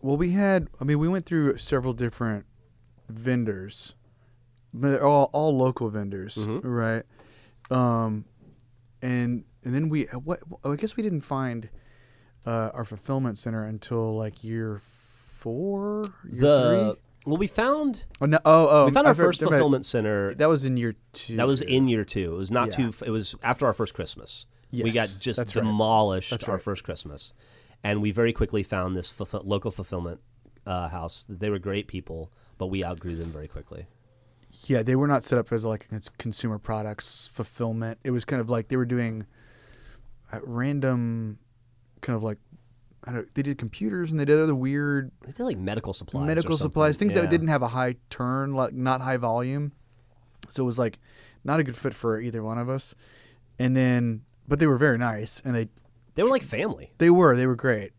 Well, 0.02 0.18
we 0.18 0.32
had. 0.32 0.68
I 0.80 0.84
mean, 0.86 0.98
we 1.00 1.08
went 1.10 1.26
through 1.26 1.58
several 1.58 1.94
different 1.94 2.46
vendors, 3.10 3.96
but 4.74 4.89
they're 4.92 5.06
all 5.06 5.30
all 5.34 5.56
local 5.56 5.89
vendors, 5.89 6.36
Mhm. 6.38 6.62
right? 6.63 7.04
Um, 7.70 8.26
and 9.02 9.44
and 9.63 9.76
then 9.76 9.89
we 9.89 10.04
what 10.06 10.39
I 10.63 10.76
guess 10.76 10.96
we 10.96 11.04
didn't 11.04 11.22
find 11.22 11.70
uh, 12.46 12.72
our 12.74 12.84
fulfillment 12.86 13.38
center 13.38 13.63
until 13.65 14.15
like 14.18 14.44
year 14.44 14.80
four, 15.39 16.04
year 16.30 16.41
the 16.41 16.93
three. 16.95 17.02
well, 17.32 17.38
we 17.38 17.47
found 17.47 18.06
Oh 18.21 18.25
no! 18.25 18.39
Oh 18.45 18.67
oh! 18.69 18.86
we 18.88 18.91
found 18.91 19.08
our 19.08 19.13
first 19.15 19.41
fulfillment 19.41 19.86
center. 19.86 20.34
That 20.36 20.49
was 20.49 20.65
in 20.65 20.78
year 20.78 20.95
two. 21.13 21.36
That 21.38 21.47
was 21.47 21.62
in 21.62 21.88
year 21.88 22.04
two. 22.06 22.34
It 22.36 22.38
was 22.38 22.52
not 22.52 22.69
Yeah. 22.78 22.89
too. 22.91 23.06
It 23.06 23.10
was 23.12 23.36
after 23.43 23.65
our 23.65 23.73
first 23.73 23.93
Christmas. 23.93 24.45
we 24.71 24.91
got 24.91 25.08
just 25.19 25.38
that's 25.38 25.56
right. 25.56 25.63
demolished 25.65 26.30
That's 26.32 26.47
our 26.47 26.56
right. 26.56 26.62
first 26.63 26.84
Christmas, 26.84 27.34
and 27.84 28.02
we 28.02 28.12
very 28.12 28.34
quickly 28.34 28.63
found 28.63 28.95
this 28.95 29.12
fulfill- 29.12 29.43
local 29.45 29.71
fulfillment 29.71 30.19
uh, 30.65 30.89
house. 30.89 31.25
They 31.28 31.49
were 31.49 31.60
great 31.60 31.88
people, 31.88 32.32
but 32.58 32.67
we 32.67 32.84
outgrew 32.84 33.15
them 33.15 33.30
very 33.30 33.47
quickly. 33.47 33.88
Yeah, 34.65 34.82
they 34.84 34.95
were 34.95 35.08
not 35.08 35.23
set 35.23 35.38
up 35.39 35.52
as 35.52 35.63
like 35.65 35.88
a 35.91 36.02
consumer 36.17 36.58
products 36.58 37.30
fulfillment. 37.34 37.99
It 38.04 38.12
was 38.12 38.25
kind 38.25 38.41
of 38.41 38.49
like 38.49 38.67
they 38.67 38.78
were 38.78 38.86
doing 38.86 39.25
uh, 40.32 40.39
random, 40.43 41.38
kind 42.02 42.15
of 42.15 42.23
like 42.23 42.38
I 43.10 43.13
don't. 43.13 43.34
They 43.34 43.41
did 43.41 43.58
computers 43.58 44.12
and 44.12 44.19
they 44.19 44.26
did 44.26 44.39
other 44.39 44.54
weird 44.56 45.12
They 45.26 45.32
did 45.32 45.43
like 45.43 45.58
medical 45.58 45.93
supplies. 45.93 46.28
medical 46.28 46.58
supplies, 46.58 46.98
things 46.98 47.13
Yeah. 47.13 47.22
that 47.22 47.30
didn't 47.30 47.48
have 47.48 47.62
a 47.63 47.67
high 47.69 47.95
turn, 48.10 48.54
like 48.54 48.74
not 48.74 49.02
high 49.02 49.17
volume. 49.17 49.72
So 50.50 50.63
it 50.63 50.65
was 50.65 50.78
like 50.80 51.00
not 51.43 51.60
a 51.60 51.63
good 51.63 51.76
fit 51.76 51.93
for 51.93 52.19
either 52.22 52.43
one 52.43 52.58
of 52.58 52.69
us. 52.69 52.93
And 53.58 53.76
then, 53.76 54.22
but 54.48 54.60
they 54.60 54.67
were 54.67 54.78
very 54.78 54.98
nice, 54.98 55.41
and 55.43 55.56
they 55.56 55.69
They 56.15 56.24
were 56.24 56.30
like 56.30 56.43
family. 56.43 56.91
they 56.98 57.10
were 57.10 57.36
they 57.36 57.48
were 57.48 57.56
great. 57.56 57.91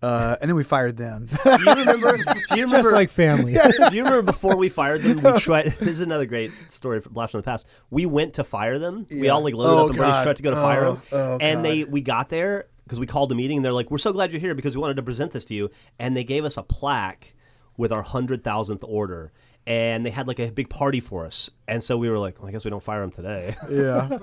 Uh, 0.00 0.36
and 0.40 0.48
then 0.50 0.56
we 0.56 0.64
fired 0.64 0.96
them. 0.96 1.26
Do 1.44 1.50
you 1.50 1.56
remember? 1.74 2.16
Do 2.16 2.24
you 2.56 2.64
remember? 2.64 2.76
Just 2.78 2.92
like 2.92 3.08
family. 3.08 3.52
do 3.88 3.94
you 3.96 4.02
remember 4.02 4.22
before 4.22 4.56
we 4.56 4.68
fired 4.68 5.02
them? 5.02 5.20
We 5.22 5.38
tried. 5.38 5.66
This 5.66 5.80
is 5.90 6.00
another 6.00 6.26
great 6.26 6.50
story 6.68 7.00
from 7.00 7.12
Blast 7.12 7.30
from 7.30 7.38
the 7.38 7.44
Past. 7.44 7.66
We 7.88 8.04
went 8.06 8.34
to 8.34 8.42
fire 8.42 8.80
them. 8.80 9.06
We 9.10 9.28
all 9.28 9.42
like 9.44 9.54
loaded 9.54 9.72
Oh, 9.78 9.84
up 9.84 9.88
and 9.90 9.98
God. 9.98 10.22
truck 10.24 10.36
to 10.38 10.42
go 10.42 10.50
to 10.50 10.56
fire 10.56 10.84
Oh, 10.86 10.92
them. 10.94 11.02
oh, 11.12 11.38
and 11.40 11.64
they 11.64 11.84
we 11.84 12.00
got 12.00 12.30
there 12.30 12.66
because 12.84 12.98
we 13.00 13.06
called 13.06 13.30
a 13.32 13.34
meeting. 13.34 13.58
and 13.58 13.64
They're 13.64 13.72
like, 13.72 13.90
"We're 13.90 13.98
so 13.98 14.12
glad 14.12 14.32
you're 14.32 14.40
here 14.40 14.54
because 14.54 14.74
we 14.76 14.80
wanted 14.80 14.96
to 14.96 15.02
present 15.02 15.32
this 15.32 15.44
to 15.46 15.54
you." 15.54 15.70
And 15.98 16.16
they 16.16 16.24
gave 16.24 16.44
us 16.44 16.56
a 16.56 16.62
plaque 16.62 17.34
with 17.76 17.92
our 17.92 18.02
hundred 18.02 18.44
thousandth 18.44 18.84
order. 18.86 19.32
And 19.66 20.04
they 20.04 20.10
had 20.10 20.26
like 20.26 20.40
a 20.40 20.50
big 20.50 20.68
party 20.68 20.98
for 20.98 21.24
us, 21.24 21.48
and 21.68 21.82
so 21.84 21.96
we 21.96 22.10
were 22.10 22.18
like, 22.18 22.40
well, 22.40 22.48
"I 22.48 22.50
guess 22.52 22.64
we 22.64 22.70
don't 22.70 22.82
fire 22.82 23.00
them 23.02 23.12
today." 23.12 23.54
yeah, 23.70 24.18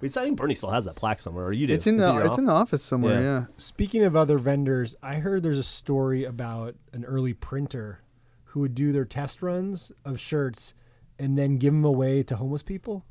we 0.00 0.06
I 0.08 0.10
think 0.12 0.36
Burnie 0.36 0.54
still 0.54 0.70
has 0.70 0.84
that 0.84 0.94
plaque 0.94 1.18
somewhere, 1.18 1.46
or 1.46 1.52
you 1.52 1.66
do. 1.66 1.72
it's 1.74 1.88
in 1.88 1.96
It's 1.96 2.06
the 2.06 2.16
it's 2.18 2.24
office? 2.26 2.38
in 2.38 2.44
the 2.44 2.52
office 2.52 2.82
somewhere. 2.84 3.20
Yeah. 3.20 3.34
Yeah. 3.40 3.44
Speaking 3.56 4.04
of 4.04 4.14
other 4.14 4.38
vendors, 4.38 4.94
I 5.02 5.16
heard 5.16 5.42
there's 5.42 5.58
a 5.58 5.64
story 5.64 6.22
about 6.22 6.76
an 6.92 7.04
early 7.04 7.34
printer 7.34 8.02
who 8.50 8.60
would 8.60 8.76
do 8.76 8.92
their 8.92 9.04
test 9.04 9.42
runs 9.42 9.90
of 10.04 10.20
shirts 10.20 10.72
and 11.18 11.36
then 11.36 11.56
give 11.56 11.72
them 11.72 11.84
away 11.84 12.22
to 12.22 12.36
homeless 12.36 12.62
people. 12.62 13.04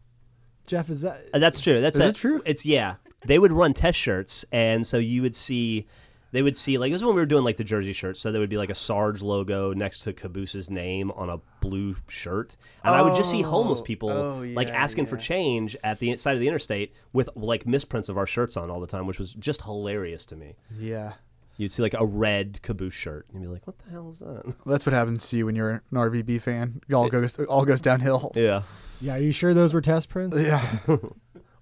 Jeff, 0.68 0.90
is 0.90 1.02
that 1.02 1.26
Uh, 1.34 1.40
That's 1.40 1.60
true. 1.60 1.82
That's 1.82 1.98
Is 1.98 2.06
a- 2.06 2.08
it 2.08 2.16
true? 2.16 2.42
It's 2.46 2.66
yeah. 2.66 2.96
They 3.26 3.40
would 3.40 3.52
run 3.52 3.74
test 3.74 3.98
shirts, 4.00 4.46
and 4.52 4.86
so 4.86 4.98
you 4.98 5.22
would 5.22 5.36
see. 5.36 5.88
They 6.32 6.42
would 6.42 6.58
see 6.58 6.78
like 6.78 6.92
this 6.92 7.00
is 7.00 7.06
when 7.06 7.16
we 7.16 7.22
were 7.22 7.26
doing 7.26 7.46
like 7.46 7.56
the 7.56 7.64
jersey 7.64 7.94
shirts. 7.94 8.20
So 8.20 8.30
there 8.30 8.42
would 8.42 8.50
be 8.50 8.58
like 8.58 8.70
a 8.70 8.76
Sarge 8.76 9.22
logo 9.22 9.72
next 9.74 10.00
to 10.02 10.12
Caboose's 10.12 10.70
name 10.70 11.10
on 11.12 11.30
a 11.30 11.40
blue 11.62 11.96
shirt, 12.10 12.58
and 12.84 12.94
I 12.94 13.02
would 13.02 13.16
just 13.16 13.32
see 13.32 13.42
homeless 13.42 13.80
Oh, 13.80 13.84
people 13.84 14.10
oh, 14.10 14.40
like 14.54 14.68
yeah, 14.68 14.76
asking 14.76 15.06
for 15.06 15.16
change 15.16 15.78
at 15.82 16.00
the 16.00 16.18
side 16.18 16.34
of 16.34 16.42
the 16.42 16.48
interstate 16.50 16.94
with 17.14 17.30
like 17.38 17.66
misprints 17.66 18.10
of 18.10 18.18
our 18.18 18.28
shirts 18.28 18.58
on 18.58 18.70
all 18.70 18.82
the 18.82 18.88
time, 18.88 19.08
which 19.08 19.18
was 19.18 19.34
just 19.34 19.62
hilarious 19.62 20.26
to 20.26 20.36
me. 20.36 20.56
Yeah. 20.78 21.14
You'd 21.58 21.72
see 21.72 21.82
like 21.82 21.94
a 21.94 22.06
red 22.06 22.62
Caboose 22.62 22.94
shirt, 22.94 23.28
and 23.32 23.42
you'd 23.42 23.48
be 23.48 23.54
like, 23.54 23.66
"What 23.66 23.78
the 23.80 23.90
hell 23.92 24.10
is 24.12 24.20
that?" 24.20 24.56
That's 24.66 24.86
what 24.86 24.92
happens 24.92 25.30
to 25.30 25.38
you 25.38 25.46
when 25.46 25.56
you're 25.56 25.70
an 25.70 25.82
RVB 25.94 26.42
fan. 26.42 26.82
It 26.90 26.94
all 26.94 27.08
goes 27.08 27.40
all 27.46 27.64
goes 27.64 27.80
downhill. 27.80 28.34
yeah. 28.36 28.64
Yeah, 29.00 29.14
are 29.16 29.20
you 29.20 29.32
sure 29.32 29.54
those 29.54 29.74
were 29.74 29.80
test 29.80 30.10
prints? 30.10 30.38
Yeah, 30.38 30.62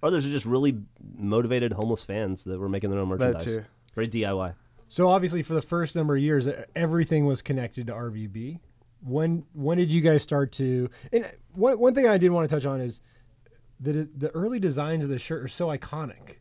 Or 0.04 0.14
are 0.14 0.20
just 0.20 0.44
really 0.44 0.76
motivated 1.16 1.72
homeless 1.72 2.04
fans 2.04 2.44
that 2.44 2.58
were 2.58 2.68
making 2.68 2.90
their 2.90 3.00
own 3.00 3.08
merchandise. 3.08 3.44
that 3.44 3.50
too. 3.50 3.64
Very 3.94 4.08
DIY. 4.08 4.54
So 4.86 5.08
obviously 5.08 5.42
for 5.42 5.54
the 5.54 5.62
first 5.62 5.96
number 5.96 6.14
of 6.14 6.22
years 6.22 6.46
everything 6.76 7.24
was 7.24 7.40
connected 7.40 7.86
to 7.86 7.94
RVB. 7.94 8.60
When 9.02 9.44
when 9.54 9.78
did 9.78 9.92
you 9.92 10.02
guys 10.02 10.22
start 10.22 10.52
to 10.52 10.90
And 11.10 11.24
uh, 11.24 11.28
one 11.54 11.78
one 11.78 11.94
thing 11.94 12.06
I 12.06 12.18
did 12.18 12.30
want 12.32 12.48
to 12.48 12.54
touch 12.54 12.66
on 12.66 12.82
is 12.82 13.00
the 13.80 14.08
the 14.14 14.30
early 14.30 14.58
designs 14.58 15.04
of 15.04 15.10
the 15.10 15.18
shirt 15.18 15.42
are 15.42 15.48
so 15.48 15.68
iconic. 15.68 16.36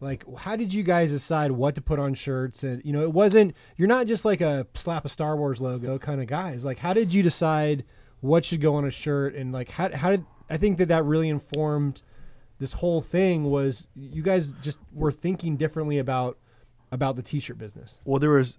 Like 0.00 0.24
how 0.38 0.56
did 0.56 0.74
you 0.74 0.82
guys 0.82 1.12
decide 1.12 1.52
what 1.52 1.76
to 1.76 1.80
put 1.80 2.00
on 2.00 2.14
shirts 2.14 2.64
and 2.64 2.84
you 2.84 2.92
know 2.92 3.02
it 3.02 3.12
wasn't 3.12 3.54
you're 3.76 3.86
not 3.86 4.08
just 4.08 4.24
like 4.24 4.40
a 4.40 4.66
slap 4.74 5.04
a 5.04 5.08
Star 5.08 5.36
Wars 5.36 5.60
logo 5.60 5.98
kind 6.00 6.20
of 6.20 6.26
guys. 6.26 6.64
Like 6.64 6.78
how 6.78 6.92
did 6.92 7.14
you 7.14 7.22
decide 7.22 7.84
what 8.20 8.44
should 8.44 8.60
go 8.60 8.74
on 8.74 8.84
a 8.84 8.90
shirt 8.90 9.36
and 9.36 9.52
like 9.52 9.70
how 9.70 9.94
how 9.94 10.10
did 10.10 10.26
I 10.50 10.56
think 10.56 10.78
that 10.78 10.88
that 10.88 11.04
really 11.04 11.28
informed 11.28 12.02
this 12.58 12.74
whole 12.74 13.00
thing 13.00 13.44
was 13.44 13.88
you 13.94 14.22
guys 14.22 14.52
just 14.60 14.78
were 14.92 15.12
thinking 15.12 15.56
differently 15.56 15.98
about 15.98 16.38
about 16.92 17.16
the 17.16 17.22
t-shirt 17.22 17.58
business. 17.58 17.98
Well, 18.04 18.20
there 18.20 18.30
was, 18.30 18.58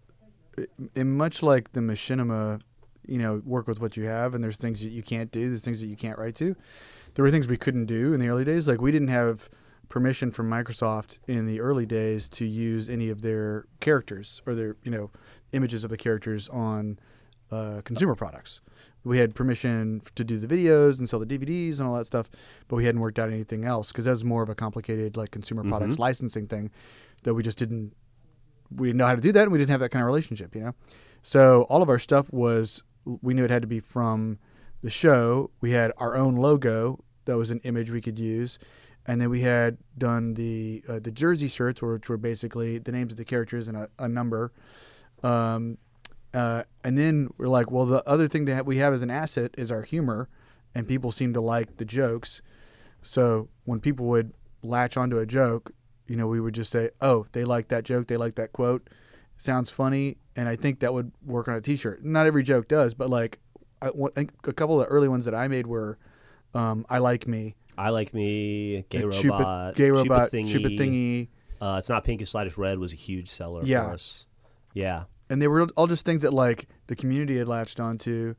much 0.96 1.42
like 1.42 1.72
the 1.72 1.80
machinima, 1.80 2.60
you 3.08 3.18
know, 3.18 3.42
work 3.46 3.68
with 3.68 3.80
what 3.80 3.96
you 3.96 4.06
have, 4.06 4.34
and 4.34 4.44
there's 4.44 4.58
things 4.58 4.82
that 4.82 4.90
you 4.90 5.02
can't 5.02 5.32
do, 5.32 5.48
there's 5.48 5.62
things 5.62 5.80
that 5.80 5.88
you 5.88 5.96
can't 5.96 6.18
write 6.18 6.36
to. 6.36 6.56
There 7.14 7.24
were 7.24 7.32
things 7.32 7.48
we 7.48 7.56
couldn't 7.56 7.86
do 7.86 8.14
in 8.14 8.20
the 8.20 8.28
early 8.28 8.44
days. 8.44 8.68
Like 8.68 8.82
we 8.82 8.92
didn't 8.92 9.08
have 9.08 9.50
permission 9.88 10.32
from 10.32 10.50
Microsoft 10.50 11.20
in 11.28 11.46
the 11.46 11.62
early 11.62 11.86
days 11.86 12.28
to 12.28 12.46
use 12.46 12.90
any 12.90 13.10
of 13.10 13.22
their 13.22 13.66
characters 13.80 14.42
or 14.46 14.54
their, 14.54 14.76
you 14.84 14.92
know, 14.92 15.12
images 15.54 15.86
of 15.86 15.90
the 15.90 15.98
characters 15.98 16.50
on 16.50 17.00
uh, 17.52 17.82
consumer 17.86 18.16
products. 18.16 18.60
We 19.06 19.18
had 19.20 19.34
permission 19.36 20.02
to 20.16 20.24
do 20.24 20.38
the 20.38 20.48
videos 20.48 21.00
and 21.00 21.08
sell 21.08 21.20
the 21.20 21.26
DVDs 21.26 21.80
and 21.80 21.88
all 21.88 21.96
that 21.96 22.06
stuff, 22.06 22.30
but 22.68 22.76
we 22.76 22.84
hadn't 22.86 23.00
worked 23.02 23.20
out 23.20 23.30
anything 23.30 23.64
else 23.64 23.92
because 23.92 24.06
that 24.06 24.12
was 24.12 24.26
more 24.26 24.44
of 24.44 24.50
a 24.50 24.56
complicated 24.56 25.16
like 25.16 25.32
consumer 25.32 25.64
products 25.64 25.96
Mhm. 25.96 26.00
licensing 26.00 26.48
thing 26.48 26.72
that 27.24 27.34
we 27.36 27.44
just 27.44 27.58
didn't 27.58 27.94
we 28.76 28.88
didn't 28.88 28.98
know 28.98 29.06
how 29.06 29.14
to 29.16 29.22
do 29.22 29.32
that 29.32 29.44
and 29.44 29.52
we 29.52 29.60
didn't 29.60 29.70
have 29.70 29.80
that 29.80 29.90
kind 29.92 30.02
of 30.02 30.08
relationship, 30.08 30.56
you 30.56 30.62
know. 30.62 30.74
So 31.22 31.62
all 31.70 31.82
of 31.84 31.90
our 31.90 32.00
stuff 32.00 32.34
was 32.34 32.84
we 33.22 33.36
knew 33.36 33.44
it 33.46 33.52
had 33.52 33.62
to 33.62 33.68
be 33.68 33.80
from 33.80 34.40
the 34.82 34.90
show. 34.90 35.52
We 35.62 35.70
had 35.72 35.92
our 35.98 36.16
own 36.16 36.36
logo 36.36 37.04
that 37.26 37.38
was 37.38 37.52
an 37.52 37.60
image 37.64 37.92
we 37.92 38.02
could 38.02 38.18
use, 38.20 38.58
and 39.06 39.22
then 39.22 39.30
we 39.30 39.42
had 39.42 39.78
done 40.00 40.34
the 40.34 40.84
uh, 40.90 40.98
the 41.00 41.12
jersey 41.12 41.48
shirts, 41.48 41.82
which 41.84 42.10
were 42.10 42.18
basically 42.18 42.80
the 42.80 42.92
names 42.92 43.14
of 43.14 43.18
the 43.18 43.26
characters 43.26 43.68
and 43.68 43.78
a, 43.78 43.90
a 44.00 44.10
number. 44.10 44.52
Um, 45.24 45.78
uh, 46.36 46.64
and 46.84 46.98
then 46.98 47.30
we're 47.38 47.48
like, 47.48 47.72
well, 47.72 47.86
the 47.86 48.08
other 48.08 48.28
thing 48.28 48.46
that 48.46 48.66
we 48.66 48.78
have 48.78 48.94
as 48.94 49.02
an 49.02 49.10
asset 49.10 49.52
is 49.58 49.72
our 49.72 49.84
humor, 49.84 50.30
and 50.76 50.88
people 50.88 51.12
seem 51.12 51.34
to 51.34 51.42
like 51.42 51.78
the 51.78 51.86
jokes. 51.86 52.42
So 53.02 53.50
when 53.64 53.80
people 53.80 54.06
would 54.08 54.34
latch 54.62 54.98
onto 54.98 55.18
a 55.18 55.26
joke, 55.26 55.72
you 56.08 56.16
know, 56.16 56.28
we 56.28 56.40
would 56.42 56.54
just 56.54 56.72
say, 56.72 56.90
"Oh, 57.02 57.26
they 57.32 57.44
like 57.46 57.70
that 57.70 57.84
joke. 57.86 58.08
They 58.08 58.18
like 58.18 58.36
that 58.36 58.52
quote. 58.52 58.90
Sounds 59.38 59.70
funny." 59.72 60.18
And 60.36 60.50
I 60.50 60.56
think 60.56 60.80
that 60.82 60.94
would 60.94 61.12
work 61.26 61.48
on 61.48 61.56
a 61.56 61.62
T-shirt. 61.62 62.04
Not 62.04 62.28
every 62.28 62.44
joke 62.44 62.68
does, 62.68 62.94
but 62.94 63.10
like, 63.10 63.40
I, 63.82 63.90
think 64.14 64.32
a 64.46 64.54
couple 64.54 64.80
of 64.80 64.86
the 64.88 64.92
early 64.92 65.08
ones 65.08 65.26
that 65.26 65.34
I 65.36 65.48
made 65.48 65.66
were, 65.68 65.98
um, 66.54 66.86
"I 66.90 66.98
like 66.98 67.28
me," 67.28 67.56
I 67.78 67.90
like 67.90 68.14
me, 68.14 68.86
gay 68.90 69.04
robot, 69.04 69.14
Chupa, 69.24 69.76
gay 69.76 69.90
Chupa 69.90 70.30
thingy. 70.30 70.54
Chupa 70.54 70.78
thingy, 70.78 71.28
Uh, 71.62 71.76
it's 71.80 71.90
not 71.90 72.04
pinkish 72.04 72.32
sliders 72.32 72.58
red 72.58 72.80
was 72.80 72.92
a 72.92 72.98
huge 72.98 73.30
seller 73.30 73.62
Yeah. 73.64 73.86
for 73.86 73.94
us. 73.94 74.28
Yeah, 74.74 75.04
and 75.30 75.42
they 75.42 75.48
were 75.48 75.68
all 75.76 75.88
just 75.88 76.06
things 76.06 76.22
that 76.22 76.34
like 76.34 76.68
the 76.88 76.96
community 76.96 77.38
had 77.38 77.48
latched 77.48 77.80
onto. 77.80 78.36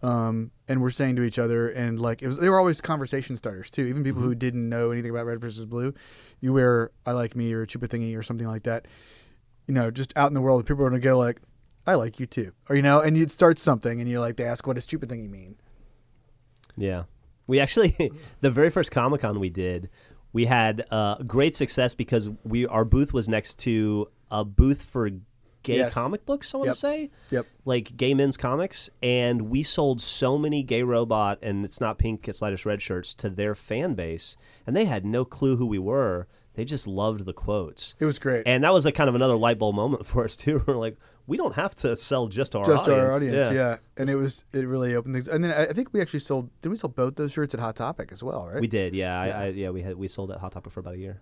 Um, 0.00 0.52
and 0.68 0.80
we're 0.80 0.90
saying 0.90 1.16
to 1.16 1.22
each 1.22 1.40
other, 1.40 1.68
and 1.68 1.98
like 1.98 2.22
it 2.22 2.28
was, 2.28 2.38
they 2.38 2.48
were 2.48 2.58
always 2.58 2.80
conversation 2.80 3.36
starters 3.36 3.70
too. 3.70 3.82
Even 3.82 4.04
people 4.04 4.22
who 4.22 4.34
didn't 4.34 4.68
know 4.68 4.92
anything 4.92 5.10
about 5.10 5.26
red 5.26 5.40
versus 5.40 5.64
blue, 5.64 5.92
you 6.40 6.52
wear 6.52 6.92
"I 7.04 7.12
like 7.12 7.34
me" 7.34 7.52
or 7.52 7.66
"Chupa 7.66 7.88
thingy" 7.88 8.16
or 8.16 8.22
something 8.22 8.46
like 8.46 8.62
that. 8.62 8.86
You 9.66 9.74
know, 9.74 9.90
just 9.90 10.16
out 10.16 10.28
in 10.28 10.34
the 10.34 10.40
world, 10.40 10.64
people 10.66 10.84
are 10.84 10.90
gonna 10.90 11.00
go 11.00 11.18
like, 11.18 11.40
"I 11.84 11.94
like 11.94 12.20
you 12.20 12.26
too," 12.26 12.52
or 12.70 12.76
you 12.76 12.82
know, 12.82 13.00
and 13.00 13.16
you'd 13.16 13.32
start 13.32 13.58
something, 13.58 14.00
and 14.00 14.08
you're 14.08 14.20
like, 14.20 14.36
they 14.36 14.44
ask, 14.44 14.66
"What 14.68 14.74
does 14.74 14.86
"Chupa 14.86 15.06
thingy" 15.06 15.28
mean?" 15.28 15.56
yeah. 16.76 17.04
We 17.46 17.60
actually 17.60 18.12
the 18.40 18.50
very 18.50 18.70
first 18.70 18.90
Comic 18.92 19.22
Con 19.22 19.40
we 19.40 19.50
did, 19.50 19.90
we 20.32 20.46
had 20.46 20.84
uh, 20.90 21.22
great 21.24 21.56
success 21.56 21.94
because 21.94 22.28
we 22.44 22.66
our 22.66 22.84
booth 22.84 23.12
was 23.12 23.28
next 23.28 23.58
to 23.60 24.06
a 24.30 24.44
booth 24.44 24.82
for 24.82 25.10
gay 25.68 25.76
Yes. 25.78 25.94
comic 25.94 26.24
books. 26.26 26.52
I 26.54 26.58
want 26.58 26.66
Yep. 26.68 26.74
to 26.74 26.80
say. 26.80 27.10
Yep. 27.30 27.46
like 27.64 27.96
gay 27.96 28.14
men's 28.14 28.36
comics, 28.36 28.88
and 29.02 29.42
we 29.42 29.62
sold 29.62 30.00
so 30.00 30.36
many 30.38 30.62
gay 30.62 30.82
robot 30.82 31.38
and 31.42 31.64
it's 31.64 31.80
not 31.80 31.98
pink, 31.98 32.26
it's 32.28 32.40
lightest 32.42 32.64
red 32.66 32.80
shirts 32.82 33.12
to 33.14 33.28
their 33.30 33.54
fan 33.54 33.94
base, 33.94 34.36
and 34.66 34.74
they 34.76 34.86
had 34.86 35.04
no 35.04 35.24
clue 35.24 35.56
who 35.56 35.66
we 35.66 35.78
were. 35.78 36.26
They 36.54 36.64
just 36.64 36.86
loved 36.88 37.24
the 37.24 37.32
quotes, 37.32 37.94
It 38.00 38.04
was 38.06 38.18
great. 38.18 38.42
and 38.46 38.64
that 38.64 38.72
was 38.72 38.84
a 38.84 38.90
kind 38.92 39.08
of 39.08 39.14
another 39.14 39.36
light 39.36 39.58
bulb 39.60 39.76
moment 39.76 40.04
for 40.10 40.24
us 40.24 40.34
too. 40.34 40.62
We're 40.66 40.74
like, 40.74 40.96
we 41.28 41.36
don't 41.36 41.54
have 41.54 41.74
to 41.76 41.94
sell 41.96 42.26
just 42.26 42.52
to 42.52 42.58
our 42.60 42.64
just 42.64 42.86
to 42.86 42.92
audience. 42.92 43.10
our 43.10 43.16
audience, 43.16 43.50
yeah. 43.52 43.76
And 43.98 44.08
it 44.08 44.16
was 44.16 44.44
it 44.52 44.66
really 44.66 44.94
opened 44.96 45.14
things. 45.14 45.28
And 45.28 45.44
then 45.44 45.52
I 45.52 45.64
I 45.66 45.72
think 45.74 45.92
we 45.92 46.00
actually 46.00 46.20
sold. 46.20 46.48
Did 46.62 46.70
we 46.70 46.76
sell 46.76 46.88
both 46.90 47.16
those 47.16 47.30
shirts 47.32 47.52
at 47.54 47.60
Hot 47.60 47.76
Topic 47.76 48.10
as 48.12 48.22
well? 48.22 48.48
Right? 48.48 48.60
we 48.62 48.66
did, 48.66 48.94
yeah, 48.94 49.24
Yeah. 49.26 49.38
I, 49.38 49.42
I, 49.44 49.46
yeah. 49.48 49.70
We 49.70 49.82
had 49.82 49.96
we 49.96 50.08
sold 50.08 50.30
at 50.32 50.38
Hot 50.40 50.52
Topic 50.52 50.72
for 50.72 50.80
about 50.80 50.94
a 50.94 50.98
year. 50.98 51.20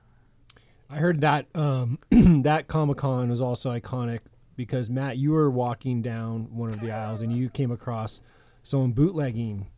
I 0.89 0.99
heard 0.99 1.21
that 1.23 1.47
um, 1.57 1.99
that 2.11 2.69
Comic 2.69 2.99
Con 2.99 3.29
was 3.29 3.41
also 3.41 3.77
iconic 3.77 4.21
because 4.57 4.91
Matt, 4.91 5.19
you 5.19 5.33
were 5.33 5.51
walking 5.51 6.03
down 6.03 6.57
one 6.57 6.71
of 6.71 6.81
the 6.81 6.91
aisles 6.91 7.23
and 7.23 7.35
you 7.35 7.49
came 7.49 7.71
across 7.71 8.21
someone 8.63 8.93
bootlegging 8.93 9.69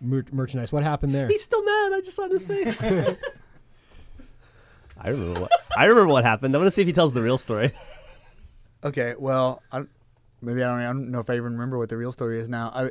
mer- 0.00 0.24
merchandise. 0.32 0.72
What 0.72 0.82
happened 0.82 1.14
there? 1.14 1.28
He's 1.28 1.44
still 1.44 1.64
mad. 1.64 1.92
I 1.92 2.00
just 2.00 2.16
saw 2.16 2.28
his 2.28 2.44
face. 2.44 2.82
I 5.04 5.08
remember 5.08 5.40
what 5.40 5.50
I 5.76 5.84
remember 5.86 6.12
what 6.12 6.24
happened. 6.24 6.54
I 6.54 6.58
want 6.58 6.68
to 6.68 6.70
see 6.70 6.82
if 6.82 6.86
he 6.86 6.92
tells 6.92 7.12
the 7.12 7.22
real 7.22 7.38
story. 7.38 7.72
Okay, 8.84 9.14
well, 9.18 9.62
I, 9.70 9.84
maybe 10.40 10.62
I 10.62 10.68
don't, 10.68 10.80
I 10.80 10.86
don't 10.86 11.10
know 11.10 11.20
if 11.20 11.30
I 11.30 11.34
even 11.34 11.52
remember 11.52 11.78
what 11.78 11.88
the 11.88 11.96
real 11.96 12.12
story 12.12 12.40
is 12.40 12.48
now. 12.48 12.72
I, 12.74 12.90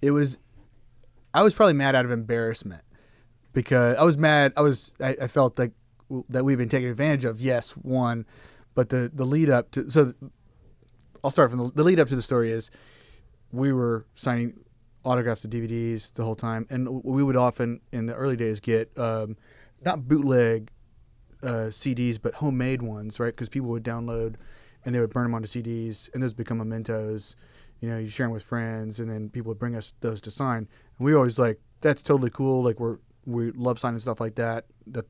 it 0.00 0.12
was, 0.12 0.38
I 1.34 1.42
was 1.42 1.52
probably 1.52 1.74
mad 1.74 1.94
out 1.94 2.04
of 2.04 2.10
embarrassment 2.10 2.82
because 3.52 3.96
I 3.96 4.04
was 4.04 4.16
mad. 4.16 4.52
I 4.56 4.62
was, 4.62 4.94
I, 5.00 5.16
I 5.22 5.26
felt 5.26 5.58
like 5.58 5.72
that 6.28 6.44
we've 6.44 6.58
been 6.58 6.68
taken 6.68 6.88
advantage 6.88 7.24
of. 7.24 7.40
Yes, 7.40 7.72
one, 7.72 8.24
but 8.74 8.88
the 8.88 9.10
the 9.12 9.24
lead 9.24 9.50
up 9.50 9.70
to 9.72 9.90
so, 9.90 10.12
I'll 11.22 11.30
start 11.30 11.50
from 11.50 11.58
the, 11.58 11.72
the 11.74 11.84
lead 11.84 12.00
up 12.00 12.08
to 12.08 12.16
the 12.16 12.22
story 12.22 12.50
is, 12.50 12.70
we 13.52 13.72
were 13.72 14.06
signing 14.14 14.60
autographs 15.04 15.44
of 15.44 15.50
DVDs 15.50 16.12
the 16.14 16.24
whole 16.24 16.34
time, 16.34 16.66
and 16.70 17.02
we 17.04 17.22
would 17.22 17.36
often 17.36 17.80
in 17.92 18.06
the 18.06 18.14
early 18.14 18.36
days 18.36 18.60
get 18.60 18.96
um, 18.98 19.36
not 19.84 20.06
bootleg 20.06 20.70
uh, 21.42 21.68
CDs, 21.70 22.18
but 22.20 22.34
homemade 22.34 22.82
ones, 22.82 23.18
right? 23.18 23.34
Because 23.34 23.48
people 23.48 23.68
would 23.70 23.84
download 23.84 24.36
and 24.84 24.94
they 24.94 25.00
would 25.00 25.10
burn 25.10 25.24
them 25.24 25.34
onto 25.34 25.46
CDs, 25.46 26.08
and 26.14 26.22
those 26.22 26.32
become 26.32 26.58
mementos. 26.58 27.36
You 27.80 27.88
know, 27.88 27.98
you 27.98 28.08
share 28.08 28.26
them 28.26 28.32
with 28.32 28.42
friends, 28.42 29.00
and 29.00 29.10
then 29.10 29.28
people 29.30 29.50
would 29.50 29.58
bring 29.58 29.74
us 29.74 29.92
those 30.00 30.20
to 30.22 30.30
sign. 30.30 30.68
And 30.98 31.06
we 31.06 31.14
always 31.14 31.38
like 31.38 31.60
that's 31.80 32.02
totally 32.02 32.30
cool. 32.30 32.62
Like 32.62 32.80
we're 32.80 32.98
we 33.26 33.50
love 33.52 33.78
signing 33.78 34.00
stuff 34.00 34.20
like 34.20 34.36
that. 34.36 34.66
That 34.86 35.06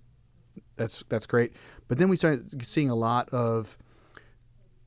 that's 0.77 1.05
that's 1.09 1.27
great. 1.27 1.53
But 1.89 1.99
then 1.99 2.09
we 2.09 2.17
started 2.17 2.65
seeing 2.65 2.91
a 2.91 2.95
lot 2.95 3.29
of 3.31 3.77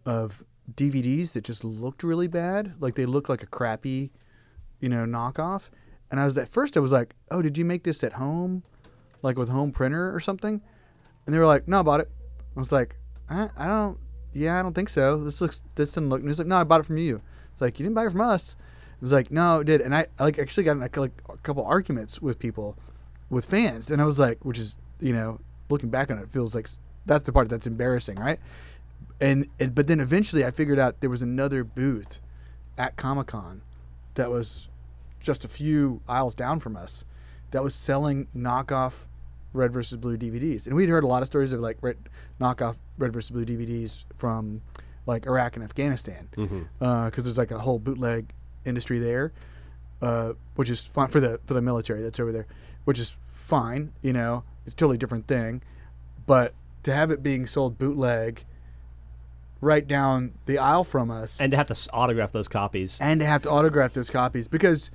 of 0.06 0.44
DVDs 0.72 1.34
that 1.34 1.44
just 1.44 1.64
looked 1.64 2.04
really 2.04 2.28
bad. 2.28 2.74
Like 2.80 2.96
they 2.96 3.06
looked 3.06 3.30
like 3.30 3.44
a 3.44 3.48
crappy, 3.48 4.12
you 4.80 4.90
know, 4.90 5.06
knockoff. 5.06 5.70
And 6.12 6.20
I 6.20 6.26
was 6.26 6.38
at 6.38 6.50
first 6.50 6.78
I 6.78 6.80
was 6.80 6.92
like, 6.92 7.16
"Oh, 7.32 7.42
did 7.42 7.58
you 7.58 7.66
make 7.66 7.84
this 7.84 8.04
at 8.04 8.14
home, 8.14 8.64
like 9.22 9.38
with 9.38 9.50
home 9.50 9.72
printer 9.72 10.14
or 10.14 10.20
something?" 10.20 10.62
And 11.26 11.34
they 11.34 11.40
were 11.40 11.46
like, 11.46 11.68
"No, 11.68 11.80
I 11.80 11.84
bought 11.84 12.00
it." 12.02 12.10
I 12.56 12.60
was 12.60 12.72
like, 12.72 12.96
"I, 13.30 13.50
I 13.58 13.68
don't. 13.68 13.98
Yeah, 14.34 14.60
I 14.60 14.62
don't 14.62 14.74
think 14.74 14.90
so. 14.90 15.24
This 15.24 15.42
looks. 15.42 15.62
This 15.76 15.94
doesn't 15.94 16.10
look." 16.10 16.20
And 16.20 16.30
he's 16.30 16.38
like, 16.38 16.48
"No, 16.48 16.58
I 16.58 16.64
bought 16.64 16.82
it 16.82 16.86
from 16.86 16.98
you." 16.98 17.22
It's 17.52 17.62
like 17.62 17.80
you 17.80 17.84
didn't 17.84 17.96
buy 17.96 18.06
it 18.06 18.12
from 18.12 18.22
us. 18.22 18.56
It 18.96 19.02
was 19.02 19.12
like, 19.12 19.32
"No, 19.32 19.62
it 19.62 19.66
did." 19.66 19.82
And 19.82 19.96
I, 19.96 20.06
I 20.20 20.24
like 20.24 20.40
actually 20.40 20.64
got 20.64 20.74
in 20.74 20.80
like, 20.82 20.96
like 20.98 21.12
a 21.30 21.38
couple 21.38 21.66
arguments 21.66 22.22
with 22.22 22.40
people, 22.40 22.78
with 23.30 23.46
fans, 23.46 23.90
and 23.90 24.02
I 24.02 24.06
was 24.06 24.20
like, 24.20 24.44
which 24.46 24.60
is 24.60 24.78
you 25.00 25.14
know, 25.14 25.40
looking 25.70 25.90
back 25.90 26.10
on 26.10 26.18
it, 26.18 26.24
it 26.24 26.30
feels 26.30 26.56
like 26.56 26.68
that's 27.06 27.26
the 27.26 27.34
part 27.34 27.50
that's 27.50 27.68
embarrassing, 27.68 28.18
right? 28.18 28.40
And, 29.24 29.48
and 29.58 29.74
but 29.74 29.88
then 29.88 30.00
eventually 30.02 30.44
I 30.44 30.52
figured 30.52 30.78
out 30.78 31.00
there 31.00 31.10
was 31.10 31.22
another 31.22 31.64
booth 31.64 32.20
at 32.78 32.98
Comic 32.98 33.28
Con 33.28 33.62
that 34.16 34.30
was 34.30 34.68
just 35.22 35.46
a 35.46 35.48
few 35.48 36.02
aisles 36.10 36.36
down 36.36 36.60
from 36.60 36.76
us 36.76 37.06
that 37.52 37.64
was 37.64 37.74
selling 37.74 38.28
knockoff 38.36 39.08
Red 39.54 39.72
versus 39.72 39.98
Blue 39.98 40.18
DVDs, 40.18 40.66
and 40.68 40.76
we'd 40.76 40.90
heard 40.90 41.04
a 41.04 41.08
lot 41.08 41.22
of 41.22 41.28
stories 41.28 41.54
of 41.54 41.60
like 41.62 41.78
red, 41.82 41.98
knockoff 42.42 42.78
Red 42.98 43.14
versus 43.14 43.30
Blue 43.30 43.46
DVDs 43.46 44.04
from 44.18 44.62
like 45.06 45.26
Iraq 45.26 45.56
and 45.56 45.64
Afghanistan, 45.64 46.28
because 46.36 47.24
there's 47.24 47.38
like 47.38 47.52
a 47.52 47.60
whole 47.60 47.78
bootleg 47.80 48.34
industry 48.66 48.98
there, 49.00 49.32
uh, 50.02 50.34
which 50.56 50.70
is 50.70 50.86
fine 50.86 51.08
for 51.08 51.20
the 51.20 51.40
for 51.46 51.54
the 51.54 51.62
military 51.62 52.02
that's 52.02 52.20
over 52.20 52.32
there, 52.32 52.48
which 52.86 53.00
is 53.00 53.16
fine. 53.28 53.94
You 54.02 54.12
know, 54.14 54.44
it's 54.66 54.74
a 54.74 54.78
totally 54.78 54.98
different 54.98 55.28
thing, 55.28 55.62
but 56.26 56.54
to 56.84 56.94
have 56.94 57.12
it 57.12 57.22
being 57.24 57.46
sold 57.46 57.78
bootleg 57.78 58.44
right 59.64 59.88
down 59.88 60.34
the 60.46 60.58
aisle 60.60 60.84
from 60.84 61.10
us 61.10 61.40
and 61.42 61.52
to 61.52 61.58
have 61.58 61.68
to 61.68 61.76
autograph 61.94 62.32
those 62.32 62.48
copies. 62.48 63.00
and 63.02 63.20
to 63.20 63.26
have 63.26 63.42
to 63.44 63.50
autograph 63.50 63.94
those 63.94 64.10
copies 64.10 64.48
because 64.48 64.92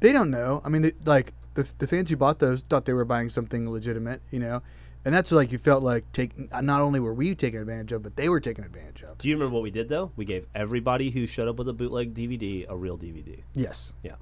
they 0.00 0.12
don't 0.12 0.30
know. 0.30 0.60
I 0.64 0.68
mean, 0.68 0.84
it, 0.84 1.06
like 1.06 1.32
the 1.54 1.70
the 1.78 1.86
fans 1.86 2.10
who 2.10 2.16
bought 2.16 2.38
those 2.38 2.62
thought 2.62 2.84
they 2.84 2.92
were 2.92 3.04
buying 3.04 3.28
something 3.28 3.70
legitimate, 3.70 4.20
you 4.30 4.38
know, 4.38 4.62
and 5.04 5.14
that's 5.14 5.32
like 5.32 5.52
you 5.52 5.58
felt 5.58 5.82
like 5.82 6.10
take 6.12 6.32
not 6.62 6.80
only 6.80 7.00
were 7.00 7.14
we 7.14 7.34
taken 7.34 7.60
advantage 7.60 7.92
of, 7.92 8.02
but 8.02 8.16
they 8.16 8.28
were 8.28 8.40
taken 8.40 8.64
advantage 8.64 9.02
of. 9.02 9.18
Do 9.18 9.28
you 9.28 9.34
remember 9.36 9.54
what 9.54 9.62
we 9.62 9.70
did 9.70 9.88
though? 9.88 10.12
We 10.16 10.24
gave 10.24 10.46
everybody 10.54 11.10
who 11.10 11.26
showed 11.26 11.48
up 11.48 11.56
with 11.56 11.68
a 11.68 11.72
bootleg 11.72 12.14
DVD 12.14 12.66
a 12.68 12.76
real 12.76 12.98
DVD. 12.98 13.40
Yes, 13.54 13.94
Yeah. 14.02 14.16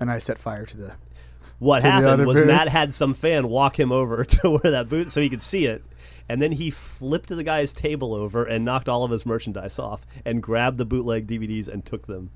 and 0.00 0.10
I 0.10 0.18
set 0.18 0.38
fire 0.38 0.66
to 0.66 0.76
the. 0.76 0.92
What 1.60 1.80
To 1.80 1.86
the 1.88 1.90
happened 1.92 2.24
was 2.26 2.38
booth. 2.38 2.46
Matt 2.46 2.68
had 2.68 2.94
some 2.94 3.14
fan 3.14 3.48
walk 3.48 3.80
him 3.80 3.90
over 3.90 4.24
to 4.36 4.50
where 4.50 4.70
that 4.72 4.88
booth 4.88 5.10
so 5.10 5.20
he 5.20 5.28
could 5.28 5.42
see 5.42 5.66
it. 5.66 5.82
And 6.28 6.42
then 6.42 6.52
he 6.52 6.70
flipped 6.70 7.28
the 7.28 7.42
guy's 7.42 7.72
table 7.72 8.14
over 8.14 8.44
and 8.44 8.64
knocked 8.64 8.88
all 8.88 9.04
of 9.04 9.10
his 9.10 9.24
merchandise 9.24 9.78
off 9.78 10.06
and 10.24 10.42
grabbed 10.42 10.76
the 10.78 10.84
bootleg 10.84 11.26
DVDs 11.26 11.68
and 11.68 11.84
took 11.84 12.06
them. 12.06 12.30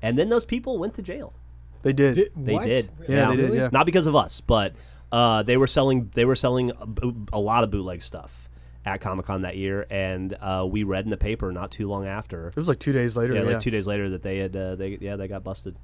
And 0.00 0.18
then 0.18 0.28
those 0.28 0.44
people 0.44 0.78
went 0.78 0.94
to 0.94 1.02
jail. 1.02 1.34
They 1.82 1.92
did. 1.92 2.14
Did- 2.14 2.32
They 2.36 2.54
what? 2.54 2.64
did. 2.64 2.90
Yeah, 3.08 3.30
they 3.30 3.36
did, 3.36 3.54
yeah. 3.54 3.68
Not 3.72 3.84
because 3.86 4.06
of 4.06 4.16
us, 4.16 4.40
but 4.40 4.74
uh, 5.12 5.42
they 5.42 5.56
were 5.56 5.66
selling 5.66 6.10
they 6.14 6.24
were 6.24 6.36
selling 6.36 6.70
a, 6.70 7.36
a 7.36 7.38
lot 7.40 7.62
of 7.64 7.70
bootleg 7.70 8.02
stuff 8.02 8.48
at 8.86 9.00
Comic 9.00 9.26
Con 9.26 9.42
that 9.42 9.56
year, 9.56 9.86
and 9.90 10.36
uh, 10.40 10.66
we 10.68 10.82
read 10.82 11.04
in 11.04 11.10
the 11.10 11.16
paper 11.16 11.52
not 11.52 11.70
too 11.70 11.88
long 11.88 12.06
after. 12.06 12.48
It 12.48 12.56
was 12.56 12.68
like 12.68 12.78
two 12.78 12.92
days 12.92 13.16
later. 13.16 13.34
Yeah, 13.34 13.42
Yeah, 13.42 13.46
like 13.52 13.60
two 13.60 13.70
days 13.70 13.86
later 13.86 14.08
that 14.10 14.22
they 14.22 14.38
had 14.38 14.56
uh, 14.56 14.74
they 14.76 14.98
yeah 15.00 15.16
they 15.16 15.28
got 15.28 15.44
busted. 15.44 15.76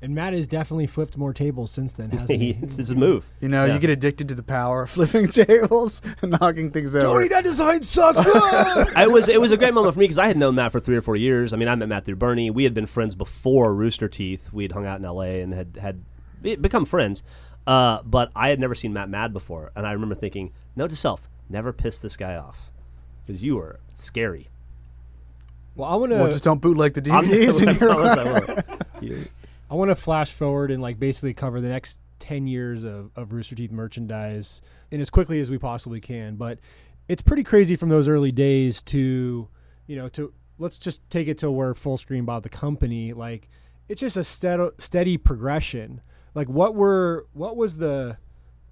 And 0.00 0.14
Matt 0.14 0.32
has 0.32 0.46
definitely 0.46 0.86
flipped 0.86 1.16
more 1.18 1.32
tables 1.32 1.72
since 1.72 1.92
then, 1.92 2.10
hasn't 2.10 2.40
he? 2.40 2.50
it's, 2.62 2.78
it's 2.78 2.90
a 2.90 2.96
move. 2.96 3.28
You 3.40 3.48
know, 3.48 3.64
Yeah. 3.64 3.74
you 3.74 3.80
get 3.80 3.90
addicted 3.90 4.28
to 4.28 4.34
the 4.36 4.44
power 4.44 4.82
of 4.82 4.90
flipping 4.96 5.26
tables 5.26 6.00
and 6.22 6.30
knocking 6.40 6.70
things 6.70 6.94
out. 6.94 7.02
over. 7.02 7.26
that 7.26 7.42
design 7.42 7.82
sucks. 7.82 8.20
it 8.96 9.10
was 9.10 9.28
it 9.28 9.40
was 9.40 9.50
a 9.50 9.56
great 9.56 9.74
moment 9.74 9.94
for 9.94 10.00
me 10.00 10.04
because 10.04 10.18
I 10.18 10.28
had 10.28 10.36
known 10.36 10.54
Matt 10.54 10.70
for 10.70 10.78
three 10.78 10.96
or 10.96 11.02
four 11.02 11.16
years. 11.16 11.52
I 11.52 11.56
mean, 11.56 11.66
I 11.68 11.74
met 11.74 11.88
Matt 11.88 12.04
through 12.04 12.16
Burnie. 12.16 12.50
We 12.50 12.62
had 12.64 12.74
been 12.74 12.86
friends 12.86 13.16
before 13.16 13.74
Rooster 13.74 14.08
Teeth. 14.08 14.52
We 14.52 14.62
had 14.64 14.70
hung 14.72 14.86
out 14.86 15.00
in 15.00 15.04
L.A. 15.04 15.40
and 15.40 15.52
had 15.52 15.76
had 15.80 16.04
become 16.42 16.84
friends. 16.84 17.24
Uh, 17.66 18.00
but 18.04 18.30
I 18.36 18.48
had 18.50 18.60
never 18.60 18.74
seen 18.76 18.92
Matt 18.92 19.10
mad 19.10 19.32
before, 19.32 19.72
and 19.76 19.84
I 19.86 19.92
remember 19.92 20.14
thinking, 20.14 20.52
note 20.76 20.90
to 20.90 20.96
self, 20.96 21.28
never 21.50 21.72
piss 21.72 21.98
this 21.98 22.16
guy 22.16 22.36
off 22.36 22.70
because 23.26 23.42
you 23.42 23.56
were 23.56 23.80
scary. 23.92 24.48
well, 25.74 25.90
I 25.90 25.96
want 25.96 26.12
Well, 26.12 26.26
to 26.26 26.32
just 26.32 26.44
don't 26.44 26.62
bootleg 26.62 26.94
the 26.94 27.10
I'm- 27.10 27.26
DVDs. 27.26 27.66
I 27.66 27.72
in 27.72 27.78
your 27.78 27.88
promise 27.90 29.28
I 29.70 29.74
want 29.74 29.90
to 29.90 29.96
flash 29.96 30.32
forward 30.32 30.70
and 30.70 30.82
like 30.82 30.98
basically 30.98 31.34
cover 31.34 31.60
the 31.60 31.68
next 31.68 32.00
10 32.20 32.46
years 32.46 32.84
of, 32.84 33.10
of 33.16 33.32
Rooster 33.32 33.54
Teeth 33.54 33.70
merchandise 33.70 34.62
in 34.90 35.00
as 35.00 35.10
quickly 35.10 35.40
as 35.40 35.50
we 35.50 35.58
possibly 35.58 36.00
can. 36.00 36.36
But 36.36 36.58
it's 37.08 37.22
pretty 37.22 37.44
crazy 37.44 37.76
from 37.76 37.88
those 37.88 38.08
early 38.08 38.32
days 38.32 38.82
to, 38.84 39.48
you 39.86 39.96
know, 39.96 40.08
to 40.10 40.32
let's 40.58 40.78
just 40.78 41.08
take 41.10 41.28
it 41.28 41.38
to 41.38 41.50
where 41.50 41.74
Fullscreen 41.74 42.24
bought 42.26 42.42
the 42.42 42.48
company. 42.48 43.12
Like 43.12 43.48
it's 43.88 44.00
just 44.00 44.16
a 44.16 44.24
steady, 44.24 44.68
steady 44.78 45.16
progression. 45.16 46.00
Like 46.34 46.48
what 46.48 46.74
were, 46.74 47.26
what 47.32 47.56
was 47.56 47.76
the, 47.76 48.16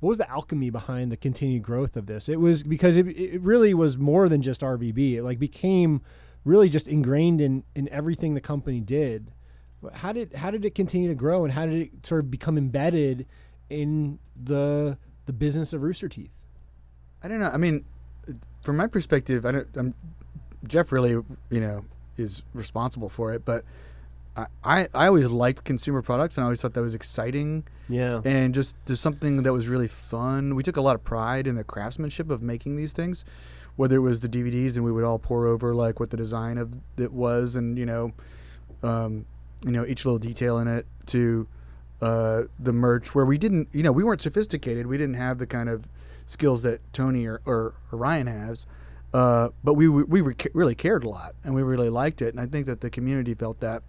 what 0.01 0.11
was 0.11 0.19
the 0.19 0.31
alchemy 0.31 0.71
behind 0.71 1.11
the 1.11 1.17
continued 1.17 1.63
growth 1.63 1.97
of 1.97 2.07
this? 2.07 2.29
It 2.29 2.41
was 2.41 2.63
because 2.63 2.97
it, 2.97 3.07
it 3.09 3.41
really 3.41 3.75
was 3.75 3.97
more 3.97 4.29
than 4.29 4.43
just 4.43 4.61
RVB. 4.61 5.15
It 5.15 5.23
like 5.23 5.39
became 5.39 6.03
really 6.45 6.69
just 6.69 6.89
ingrained 6.89 7.41
in, 7.41 7.65
in 7.75 7.89
everything 7.89 8.35
the 8.35 8.41
company 8.41 8.81
did. 8.81 9.33
How 9.95 10.13
did 10.13 10.35
how 10.35 10.51
did 10.51 10.65
it 10.65 10.75
continue 10.75 11.09
to 11.09 11.15
grow, 11.15 11.45
and 11.45 11.53
how 11.53 11.67
did 11.67 11.83
it 11.83 12.07
sort 12.07 12.21
of 12.21 12.31
become 12.31 12.57
embedded 12.59 13.27
in 13.69 14.19
the 14.41 14.99
the 15.27 15.33
business 15.33 15.73
of 15.73 15.83
Rooster 15.83 16.09
Teeth? 16.09 16.43
I 17.23 17.29
don't 17.29 17.41
know. 17.41 17.51
I 17.51 17.57
mean, 17.57 17.85
from 18.63 18.77
my 18.77 18.87
perspective, 18.87 19.47
I 19.47 19.53
don't. 19.53 19.69
I'm, 19.77 19.95
Jeff 20.67 20.93
really, 20.93 21.11
you 21.11 21.61
know, 21.61 21.85
is 22.17 22.45
responsible 22.55 23.09
for 23.09 23.33
it, 23.33 23.45
but 23.45 23.65
I, 24.37 24.47
I, 24.65 24.89
I 24.95 25.07
always 25.07 25.27
liked 25.29 25.65
consumer 25.65 26.03
products, 26.03 26.37
and 26.37 26.43
I 26.43 26.47
always 26.47 26.61
thought 26.61 26.75
that 26.75 26.83
was 26.83 26.95
exciting 26.95 27.65
yeah. 27.89 28.21
and 28.25 28.55
just 28.55 28.77
just 28.87 29.03
something 29.03 29.43
that 29.43 29.53
was 29.53 29.69
really 29.69 29.89
fun. 29.89 30.55
We 30.55 30.63
took 30.63 30.77
a 30.77 30.81
lot 30.81 30.95
of 30.95 31.05
pride 31.05 31.47
in 31.47 31.55
the 31.55 31.65
craftsmanship 31.65 32.31
of 32.31 32.43
making 32.43 32.77
these 32.77 32.93
things, 32.93 33.25
whether 33.77 33.97
it 33.97 34.01
was 34.01 34.21
the 34.21 34.29
DVDs, 34.29 34.77
and 34.77 34.85
we 34.85 34.93
would 34.93 35.05
all 35.05 35.19
pour 35.19 35.47
over 35.47 35.75
like 35.75 36.01
what 36.01 36.11
the 36.11 36.17
design 36.17 36.59
of 36.59 36.75
it 36.99 37.13
was, 37.13 37.57
and 37.57 37.79
you 37.79 37.87
know, 37.87 38.13
um, 38.83 39.25
you 39.65 39.73
know, 39.73 39.85
each 39.87 40.05
little 40.05 40.19
detail 40.19 40.59
in 40.59 40.69
it 40.69 40.87
to 41.07 41.47
uh, 42.01 42.43
the 42.59 42.73
merch 42.73 43.15
where 43.15 43.25
we 43.25 43.39
didn't, 43.39 43.69
you 43.73 43.83
know, 43.83 43.93
we 43.93 44.05
weren't 44.05 44.21
sophisticated. 44.21 44.87
We 44.87 44.99
didn't 44.99 45.15
have 45.15 45.39
the 45.39 45.47
kind 45.47 45.69
of 45.69 45.87
skills 46.27 46.63
that 46.63 46.81
Tony 46.93 47.27
or, 47.27 47.41
or, 47.45 47.75
or 47.91 47.99
Ryan 47.99 48.27
has. 48.27 48.67
Uh, 49.15 49.51
but 49.65 49.75
we 49.75 49.89
we 49.89 50.21
were, 50.21 50.35
really 50.53 50.75
cared 50.75 51.05
a 51.05 51.09
lot, 51.09 51.35
and 51.43 51.55
we 51.55 51.63
really 51.63 51.89
liked 51.89 52.21
it, 52.21 52.35
and 52.35 52.41
I 52.41 52.45
think 52.45 52.67
that 52.67 52.83
the 52.83 52.91
community 52.91 53.33
felt 53.33 53.61
that, 53.61 53.83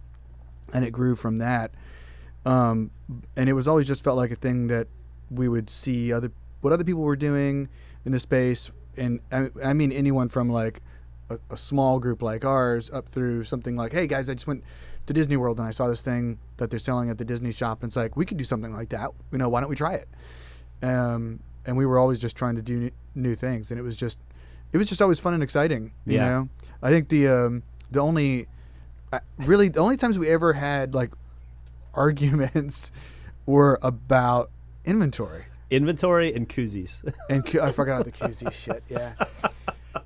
and 0.72 0.84
it 0.86 0.90
grew 0.90 1.16
from 1.16 1.36
that. 1.38 1.72
Um, 2.46 2.92
and 3.36 3.48
it 3.48 3.52
was 3.52 3.68
always 3.68 3.86
just 3.86 4.02
felt 4.02 4.16
like 4.16 4.30
a 4.30 4.36
thing 4.36 4.68
that 4.68 4.86
we 5.30 5.48
would 5.48 5.68
see 5.68 6.12
other 6.12 6.32
what 6.62 6.72
other 6.72 6.84
people 6.84 7.02
were 7.02 7.16
doing 7.16 7.68
in 8.06 8.12
the 8.12 8.18
space, 8.18 8.70
and 8.96 9.20
I, 9.30 9.50
I 9.62 9.74
mean 9.74 9.92
anyone 9.92 10.28
from 10.28 10.48
like 10.48 10.80
a, 11.28 11.38
a 11.50 11.56
small 11.56 11.98
group 11.98 12.22
like 12.22 12.44
ours 12.44 12.88
up 12.90 13.06
through 13.06 13.44
something 13.44 13.76
like, 13.76 13.92
hey 13.92 14.06
guys, 14.06 14.30
I 14.30 14.34
just 14.34 14.46
went 14.46 14.64
to 15.08 15.12
Disney 15.12 15.36
World 15.36 15.58
and 15.58 15.66
I 15.66 15.72
saw 15.72 15.88
this 15.88 16.00
thing 16.02 16.38
that 16.58 16.70
they're 16.70 16.78
selling 16.78 17.10
at 17.10 17.18
the 17.18 17.24
Disney 17.24 17.50
shop, 17.52 17.82
and 17.82 17.88
it's 17.90 17.96
like 17.96 18.16
we 18.16 18.24
could 18.24 18.36
do 18.38 18.44
something 18.44 18.72
like 18.72 18.90
that. 18.90 19.10
You 19.32 19.38
know, 19.38 19.48
why 19.48 19.60
don't 19.60 19.68
we 19.70 19.76
try 19.76 19.94
it? 19.94 20.08
Um, 20.82 21.40
and 21.66 21.76
we 21.76 21.84
were 21.86 21.98
always 21.98 22.20
just 22.20 22.36
trying 22.36 22.56
to 22.56 22.62
do 22.62 22.90
new, 23.14 23.34
things, 23.34 23.70
and 23.70 23.78
it 23.80 23.82
was 23.82 23.96
just 23.96 24.18
it 24.72 24.78
was 24.78 24.88
just 24.88 25.02
always 25.02 25.18
fun 25.18 25.34
and 25.34 25.42
exciting. 25.42 25.92
You 26.06 26.14
Yeah. 26.16 26.24
know, 26.28 26.48
I 26.82 26.90
think 26.90 27.08
the 27.08 27.28
um, 27.28 27.62
the 27.90 28.00
only 28.00 28.46
uh, 29.12 29.20
really 29.38 29.68
the 29.68 29.80
only 29.80 29.96
times 29.96 30.18
we 30.18 30.28
ever 30.28 30.52
had 30.52 30.94
like 30.94 31.10
arguments 31.94 32.92
were 33.46 33.78
about 33.82 34.50
inventory. 34.84 35.44
Inventory 35.70 36.32
and 36.34 36.48
koozies. 36.48 37.02
And 37.28 37.44
I 37.60 37.72
forgot 37.72 38.04
the 38.04 38.12
koozie 38.12 38.52
shit. 38.64 38.82
Yeah. 38.88 39.12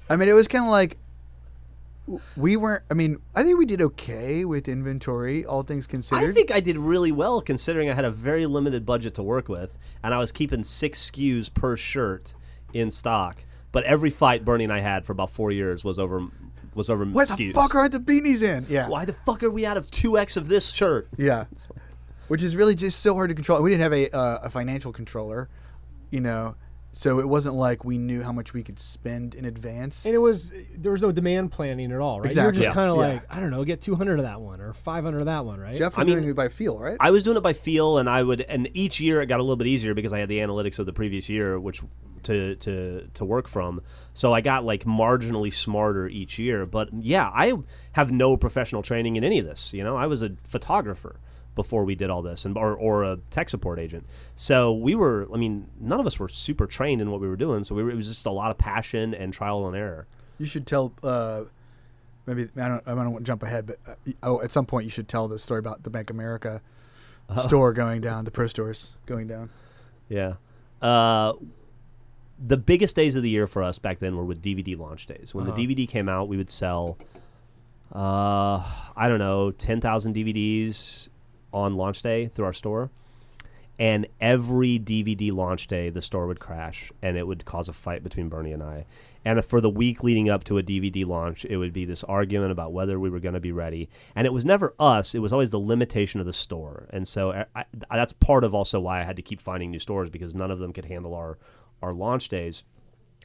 I 0.08 0.16
mean, 0.16 0.28
it 0.28 0.32
was 0.32 0.48
kind 0.48 0.64
of 0.64 0.70
like 0.70 0.96
we 2.36 2.56
weren't. 2.56 2.82
I 2.90 2.94
mean, 2.94 3.18
I 3.34 3.42
think 3.42 3.58
we 3.58 3.66
did 3.66 3.80
okay 3.82 4.44
with 4.44 4.68
inventory, 4.68 5.44
all 5.44 5.62
things 5.62 5.86
considered. 5.86 6.30
I 6.30 6.32
think 6.32 6.50
I 6.50 6.60
did 6.60 6.76
really 6.76 7.12
well 7.12 7.40
considering 7.40 7.88
I 7.90 7.94
had 7.94 8.04
a 8.04 8.10
very 8.10 8.46
limited 8.46 8.84
budget 8.84 9.14
to 9.14 9.22
work 9.22 9.48
with, 9.48 9.78
and 10.02 10.12
I 10.12 10.18
was 10.18 10.32
keeping 10.32 10.64
six 10.64 11.10
SKUs 11.10 11.52
per 11.52 11.76
shirt 11.76 12.34
in 12.72 12.90
stock. 12.90 13.44
But 13.70 13.84
every 13.84 14.10
fight 14.10 14.44
Burnie 14.44 14.64
and 14.64 14.72
I 14.72 14.80
had 14.80 15.06
for 15.06 15.12
about 15.12 15.30
four 15.30 15.50
years 15.50 15.84
was 15.84 15.98
over 15.98 16.26
was 16.74 16.90
over 16.90 17.04
Where 17.04 17.26
SKUs. 17.26 17.36
the 17.36 17.52
fuck 17.52 17.74
are 17.74 17.88
the 17.88 17.98
beanies 17.98 18.42
in? 18.42 18.66
Yeah. 18.68 18.88
Why 18.88 19.04
the 19.04 19.12
fuck 19.12 19.42
are 19.42 19.50
we 19.50 19.64
out 19.64 19.76
of 19.76 19.90
two 19.90 20.18
X 20.18 20.36
of 20.36 20.48
this 20.48 20.70
shirt? 20.70 21.08
Yeah. 21.16 21.44
which 22.28 22.42
is 22.42 22.56
really 22.56 22.74
just 22.74 23.00
so 23.00 23.14
hard 23.14 23.28
to 23.28 23.34
control. 23.34 23.60
We 23.62 23.70
didn't 23.70 23.82
have 23.82 23.92
a 23.92 24.10
uh, 24.16 24.38
a 24.42 24.50
financial 24.50 24.92
controller, 24.92 25.48
you 26.10 26.20
know, 26.20 26.54
so 26.94 27.18
it 27.20 27.28
wasn't 27.28 27.56
like 27.56 27.84
we 27.84 27.96
knew 27.98 28.22
how 28.22 28.32
much 28.32 28.52
we 28.52 28.62
could 28.62 28.78
spend 28.78 29.34
in 29.34 29.44
advance. 29.46 30.04
And 30.04 30.14
it 30.14 30.18
was 30.18 30.52
there 30.76 30.92
was 30.92 31.00
no 31.02 31.10
demand 31.10 31.50
planning 31.50 31.90
at 31.90 31.98
all, 31.98 32.20
right? 32.20 32.34
You 32.34 32.42
were 32.42 32.52
just 32.52 32.66
Yeah. 32.66 32.72
kind 32.74 32.90
of 32.90 32.96
Yeah. 32.98 33.02
like 33.14 33.22
I 33.34 33.40
don't 33.40 33.50
know, 33.50 33.64
get 33.64 33.80
200 33.80 34.18
of 34.18 34.24
that 34.24 34.40
one 34.40 34.60
or 34.60 34.72
500 34.74 35.20
of 35.20 35.26
that 35.26 35.44
one, 35.44 35.58
right? 35.58 35.74
Jeff 35.76 35.96
I 35.96 36.02
was 36.02 36.06
mean- 36.08 36.18
doing 36.18 36.28
it 36.30 36.36
by 36.36 36.48
feel, 36.48 36.78
right? 36.78 36.96
I 37.00 37.10
was 37.10 37.22
doing 37.22 37.36
it 37.36 37.42
by 37.42 37.54
feel, 37.54 37.98
and 37.98 38.08
I 38.10 38.22
would, 38.22 38.42
and 38.42 38.68
each 38.74 39.00
year 39.00 39.20
it 39.22 39.26
got 39.26 39.40
a 39.40 39.42
little 39.42 39.56
bit 39.56 39.66
easier 39.66 39.94
because 39.94 40.12
I 40.12 40.18
had 40.18 40.28
the 40.28 40.38
analytics 40.38 40.78
of 40.78 40.86
the 40.86 40.92
previous 40.92 41.28
year, 41.28 41.58
which 41.58 41.82
to 42.24 42.54
to 42.56 43.08
to 43.14 43.24
work 43.24 43.48
from. 43.48 43.80
So 44.14 44.32
I 44.32 44.42
got 44.42 44.64
like 44.64 44.84
marginally 44.84 45.52
smarter 45.52 46.06
each 46.06 46.38
year. 46.38 46.66
But 46.66 46.90
yeah, 46.92 47.28
I 47.34 47.54
have 47.92 48.12
no 48.12 48.36
professional 48.36 48.82
training 48.82 49.16
in 49.16 49.24
any 49.24 49.38
of 49.40 49.46
this. 49.46 49.72
You 49.72 49.82
know, 49.82 49.96
I 49.96 50.06
was 50.06 50.22
a 50.22 50.32
photographer 50.46 51.16
before 51.54 51.84
we 51.84 51.94
did 51.94 52.08
all 52.10 52.22
this, 52.22 52.44
and 52.44 52.56
or, 52.56 52.74
or 52.74 53.04
a 53.04 53.18
tech 53.30 53.48
support 53.50 53.78
agent. 53.78 54.06
So 54.34 54.72
we 54.72 54.94
were, 54.94 55.28
I 55.32 55.36
mean, 55.36 55.66
none 55.80 56.00
of 56.00 56.06
us 56.06 56.18
were 56.18 56.28
super 56.28 56.66
trained 56.66 57.00
in 57.02 57.10
what 57.10 57.20
we 57.20 57.28
were 57.28 57.36
doing. 57.36 57.64
So 57.64 57.74
we 57.74 57.82
were, 57.82 57.90
it 57.90 57.96
was 57.96 58.08
just 58.08 58.24
a 58.26 58.30
lot 58.30 58.50
of 58.50 58.58
passion 58.58 59.14
and 59.14 59.32
trial 59.32 59.66
and 59.66 59.76
error. 59.76 60.06
You 60.38 60.46
should 60.46 60.66
tell. 60.66 60.92
Uh, 61.02 61.44
maybe 62.26 62.48
I 62.56 62.68
don't. 62.68 62.82
I 62.86 62.94
don't 62.94 63.12
want 63.12 63.18
to 63.18 63.30
jump 63.30 63.42
ahead, 63.42 63.66
but 63.66 63.78
uh, 63.86 63.94
oh, 64.22 64.40
at 64.42 64.50
some 64.50 64.64
point 64.66 64.84
you 64.84 64.90
should 64.90 65.08
tell 65.08 65.28
the 65.28 65.38
story 65.38 65.58
about 65.58 65.82
the 65.82 65.90
Bank 65.90 66.10
of 66.10 66.16
America 66.16 66.60
store 67.38 67.72
going 67.72 68.00
down, 68.00 68.24
the 68.24 68.30
pro 68.30 68.46
stores 68.46 68.96
going 69.06 69.26
down. 69.26 69.50
Yeah. 70.08 70.34
Uh, 70.80 71.34
the 72.44 72.56
biggest 72.56 72.96
days 72.96 73.14
of 73.14 73.22
the 73.22 73.30
year 73.30 73.46
for 73.46 73.62
us 73.62 73.78
back 73.78 74.00
then 74.00 74.16
were 74.16 74.24
with 74.24 74.42
DVD 74.42 74.76
launch 74.76 75.06
days. 75.06 75.32
When 75.34 75.46
Uh-huh. 75.46 75.54
the 75.54 75.66
DVD 75.66 75.88
came 75.88 76.08
out, 76.08 76.28
we 76.28 76.36
would 76.36 76.50
sell, 76.50 76.98
uh, 77.94 78.60
I 78.96 79.08
don't 79.08 79.18
know, 79.20 79.50
10,000 79.52 80.14
DVDs 80.14 81.08
on 81.52 81.76
launch 81.76 82.02
day 82.02 82.28
through 82.28 82.46
our 82.46 82.52
store. 82.52 82.90
And 83.78 84.06
every 84.20 84.78
DVD 84.78 85.32
launch 85.32 85.66
day, 85.66 85.90
the 85.90 86.02
store 86.02 86.26
would 86.26 86.40
crash 86.40 86.92
and 87.00 87.16
it 87.16 87.26
would 87.26 87.44
cause 87.44 87.68
a 87.68 87.72
fight 87.72 88.02
between 88.02 88.28
Burnie 88.28 88.52
and 88.52 88.62
I. 88.62 88.84
And 89.24 89.44
for 89.44 89.60
the 89.60 89.70
week 89.70 90.02
leading 90.02 90.28
up 90.28 90.44
to 90.44 90.58
a 90.58 90.62
DVD 90.62 91.06
launch, 91.06 91.44
it 91.44 91.56
would 91.56 91.72
be 91.72 91.84
this 91.84 92.04
argument 92.04 92.52
about 92.52 92.72
whether 92.72 92.98
we 92.98 93.08
were 93.08 93.20
going 93.20 93.34
to 93.34 93.40
be 93.40 93.52
ready. 93.52 93.88
And 94.14 94.26
it 94.26 94.32
was 94.32 94.44
never 94.44 94.74
us, 94.78 95.14
it 95.14 95.20
was 95.20 95.32
always 95.32 95.50
the 95.50 95.60
limitation 95.60 96.20
of 96.20 96.26
the 96.26 96.32
store. 96.32 96.86
And 96.90 97.06
so 97.06 97.44
I, 97.54 97.64
I, 97.90 97.96
that's 97.96 98.12
part 98.12 98.44
of 98.44 98.54
also 98.54 98.80
why 98.80 99.00
I 99.00 99.04
had 99.04 99.16
to 99.16 99.22
keep 99.22 99.40
finding 99.40 99.70
new 99.70 99.78
stores 99.78 100.10
because 100.10 100.34
none 100.34 100.50
of 100.50 100.58
them 100.58 100.72
could 100.72 100.86
handle 100.86 101.14
our, 101.14 101.38
our 101.82 101.92
launch 101.92 102.28
days. 102.28 102.64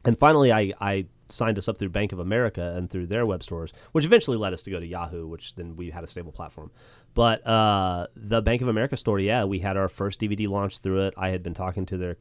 And 0.08 0.18
finally, 0.18 0.54
I, 0.54 0.72
I 0.80 1.08
signed 1.28 1.58
us 1.58 1.68
up 1.68 1.78
through 1.78 1.90
Bank 1.90 2.14
of 2.14 2.20
America 2.20 2.74
and 2.78 2.90
through 2.90 3.08
their 3.08 3.26
web 3.26 3.44
stores, 3.44 3.74
which 3.92 4.06
eventually 4.06 4.38
led 4.38 4.54
us 4.54 4.64
to 4.64 4.72
go 4.72 4.80
to 4.80 4.86
Yahoo, 4.86 5.28
which 5.28 5.56
then 5.56 5.76
we 5.76 5.90
had 5.90 6.02
a 6.02 6.08
stable 6.08 6.32
platform. 6.32 6.72
But 7.14 7.46
uh, 7.46 8.08
the 8.16 8.42
Bank 8.42 8.62
of 8.62 8.70
America 8.70 8.96
store, 8.96 9.20
yeah, 9.20 9.44
we 9.44 9.60
had 9.60 9.76
our 9.76 9.90
first 9.90 10.22
DVD 10.22 10.48
launch 10.48 10.80
through 10.80 11.08
it. 11.08 11.14
I 11.18 11.32
had 11.32 11.44
been 11.44 11.54
talking 11.54 11.86
to 11.88 11.98
their 11.98 12.16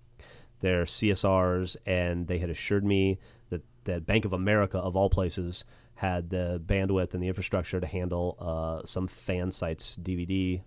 their 0.61 0.83
CSRs, 0.83 1.77
and 1.87 2.27
they 2.27 2.39
had 2.39 2.51
assured 2.51 2.85
me 2.85 3.21
that 3.51 3.63
that 3.85 4.05
Bank 4.05 4.25
of 4.25 4.33
America, 4.33 4.79
of 4.79 4.97
all 4.97 5.09
places, 5.09 5.65
had 5.95 6.31
the 6.31 6.61
bandwidth 6.67 7.15
and 7.15 7.23
the 7.23 7.29
infrastructure 7.29 7.81
to 7.81 7.87
handle 7.87 8.37
uh, 8.41 8.85
some 8.85 9.07
fan 9.07 9.53
sites 9.53 9.97
DVD 9.97 10.61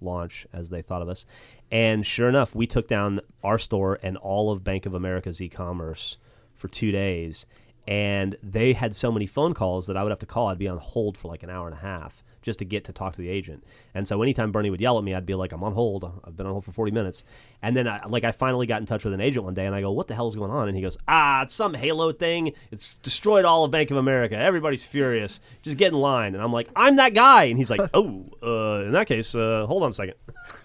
launch 0.00 0.44
as 0.52 0.70
they 0.70 0.82
thought 0.82 1.02
of 1.02 1.08
us. 1.08 1.24
And 1.70 2.04
sure 2.04 2.28
enough, 2.28 2.52
we 2.52 2.66
took 2.66 2.88
down 2.88 3.20
our 3.44 3.58
store 3.58 4.00
and 4.02 4.16
all 4.16 4.50
of 4.50 4.64
Bank 4.64 4.86
of 4.86 4.94
America's 4.94 5.40
e-commerce 5.40 6.18
for 6.54 6.68
two 6.68 6.90
days. 6.90 7.46
And 7.86 8.36
they 8.42 8.72
had 8.72 8.96
so 8.96 9.12
many 9.12 9.26
phone 9.26 9.52
calls 9.52 9.86
that 9.88 9.96
I 9.96 10.02
would 10.02 10.10
have 10.10 10.18
to 10.20 10.26
call. 10.26 10.48
I'd 10.48 10.58
be 10.58 10.68
on 10.68 10.78
hold 10.78 11.18
for 11.18 11.28
like 11.28 11.42
an 11.42 11.50
hour 11.50 11.66
and 11.66 11.76
a 11.76 11.80
half 11.80 12.22
just 12.44 12.58
to 12.60 12.64
get 12.64 12.84
to 12.84 12.92
talk 12.92 13.14
to 13.14 13.20
the 13.20 13.28
agent. 13.28 13.64
And 13.94 14.06
so 14.06 14.22
anytime 14.22 14.52
Burnie 14.52 14.70
would 14.70 14.80
yell 14.80 14.98
at 14.98 15.04
me, 15.04 15.14
I'd 15.14 15.26
be 15.26 15.34
like, 15.34 15.52
"I'm 15.52 15.64
on 15.64 15.72
hold. 15.72 16.04
I've 16.24 16.36
been 16.36 16.46
on 16.46 16.52
hold 16.52 16.64
for 16.64 16.72
40 16.72 16.92
minutes." 16.92 17.24
And 17.62 17.74
then, 17.74 17.88
I, 17.88 18.04
like, 18.06 18.22
I 18.22 18.32
finally 18.32 18.66
got 18.66 18.80
in 18.80 18.86
touch 18.86 19.04
with 19.04 19.14
an 19.14 19.20
agent 19.20 19.44
one 19.44 19.54
day, 19.54 19.64
and 19.66 19.74
I 19.74 19.80
go, 19.80 19.90
"What 19.90 20.06
the 20.08 20.14
hell 20.14 20.28
is 20.28 20.36
going 20.36 20.50
on?" 20.50 20.68
And 20.68 20.76
he 20.76 20.82
goes, 20.82 20.98
"Ah, 21.08 21.42
it's 21.42 21.54
some 21.54 21.74
Halo 21.74 22.12
thing. 22.12 22.52
It's 22.70 22.96
destroyed 22.96 23.44
all 23.46 23.64
of 23.64 23.70
Bank 23.70 23.90
of 23.90 23.96
America. 23.96 24.36
Everybody's 24.36 24.84
furious. 24.84 25.40
Just 25.62 25.78
get 25.78 25.92
in 25.92 25.98
line." 25.98 26.34
And 26.34 26.42
I'm 26.44 26.52
like, 26.52 26.68
"I'm 26.76 26.96
that 26.96 27.14
guy." 27.14 27.44
And 27.44 27.58
he's 27.58 27.70
like, 27.70 27.80
"Oh, 27.94 28.26
uh, 28.42 28.84
in 28.84 28.92
that 28.92 29.06
case, 29.06 29.34
uh, 29.34 29.64
hold 29.66 29.82
on 29.82 29.90
a 29.90 29.92
second. 29.92 30.14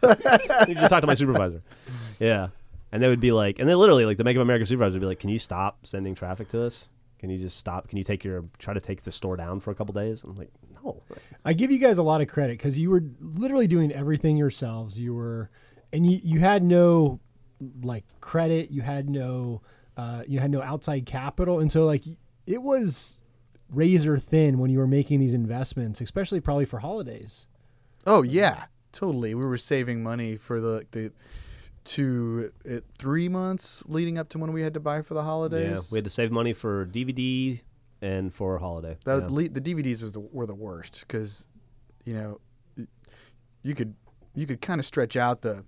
you 0.68 0.76
just 0.76 0.90
talk 0.90 1.02
to 1.02 1.08
my 1.08 1.16
supervisor." 1.16 1.64
Yeah. 2.20 2.50
And 2.92 3.02
they 3.04 3.08
would 3.08 3.20
be 3.20 3.32
like, 3.32 3.60
and 3.60 3.70
they 3.70 3.76
literally 3.76 4.06
like 4.06 4.18
the 4.18 4.24
Bank 4.24 4.36
of 4.36 4.42
America 4.42 4.66
supervisor 4.66 4.94
would 4.96 5.02
be 5.02 5.06
like, 5.08 5.20
"Can 5.20 5.30
you 5.30 5.40
stop 5.40 5.86
sending 5.86 6.16
traffic 6.16 6.50
to 6.50 6.64
us? 6.64 6.90
Can 7.20 7.30
you 7.30 7.38
just 7.38 7.58
stop? 7.58 7.88
Can 7.88 7.98
you 7.98 8.04
take 8.04 8.24
your 8.24 8.46
try 8.58 8.74
to 8.74 8.80
take 8.80 9.04
the 9.04 9.12
store 9.12 9.38
down 9.38 9.60
for 9.60 9.72
a 9.72 9.76
couple 9.76 9.94
days?" 9.94 10.24
I'm 10.24 10.36
like, 10.36 10.52
"No." 10.84 11.04
I 11.46 11.54
give 11.54 11.72
you 11.72 11.78
guys 11.78 11.98
a 11.98 12.04
lot 12.04 12.22
of 12.22 12.28
credit 12.28 12.58
because 12.58 12.80
you 12.80 12.90
were 12.90 13.04
literally 13.20 13.68
doing 13.68 13.92
everything 13.92 14.38
yourselves. 14.38 14.98
You 14.98 15.14
were, 15.14 15.50
and 15.94 16.10
you, 16.10 16.20
you 16.24 16.40
had 16.40 16.64
no 16.64 17.20
like 17.84 18.06
credit. 18.22 18.72
You 18.72 18.82
had 18.82 19.10
no, 19.10 19.62
uh, 19.98 20.24
you 20.28 20.40
had 20.40 20.50
no 20.50 20.62
outside 20.62 21.06
capital, 21.06 21.60
and 21.60 21.72
so 21.72 21.86
like 21.86 22.04
it 22.48 22.62
was 22.64 23.20
razor 23.70 24.18
thin 24.18 24.58
when 24.58 24.72
you 24.72 24.80
were 24.80 24.88
making 24.88 25.20
these 25.20 25.34
investments, 25.34 26.02
especially 26.02 26.40
probably 26.40 26.66
for 26.66 26.80
holidays. 26.80 27.46
Oh 28.08 28.24
yeah, 28.24 28.66
totally. 28.92 29.36
We 29.36 29.46
were 29.46 29.58
saving 29.58 30.02
money 30.02 30.36
for 30.38 30.60
the 30.60 30.86
the 30.92 31.12
two 31.84 32.52
uh, 32.70 32.80
three 32.98 33.30
months 33.30 33.84
leading 33.88 34.18
up 34.18 34.30
to 34.30 34.38
when 34.40 34.52
we 34.54 34.62
had 34.62 34.74
to 34.76 34.80
buy 34.80 35.02
for 35.02 35.14
the 35.14 35.24
holidays. 35.24 35.72
Yeah, 35.72 35.82
we 35.92 35.98
had 35.98 36.06
to 36.06 36.10
save 36.12 36.32
money 36.32 36.54
for 36.54 36.86
DVD 36.86 37.62
and 38.02 38.34
for 38.34 38.58
holiday. 38.60 38.98
That 39.06 39.22
yeah. 39.24 39.28
le- 39.30 39.50
the 39.50 39.62
DVDs 39.62 40.02
was 40.04 40.14
the, 40.14 40.20
were 40.20 40.46
the 40.46 40.56
worst 40.56 41.02
because, 41.08 41.48
you 42.06 42.14
know, 42.14 42.40
you 43.64 43.74
could 43.76 43.94
you 44.36 44.46
could 44.46 44.62
kind 44.62 44.80
of 44.80 44.86
stretch 44.86 45.18
out 45.18 45.42
the 45.42 45.66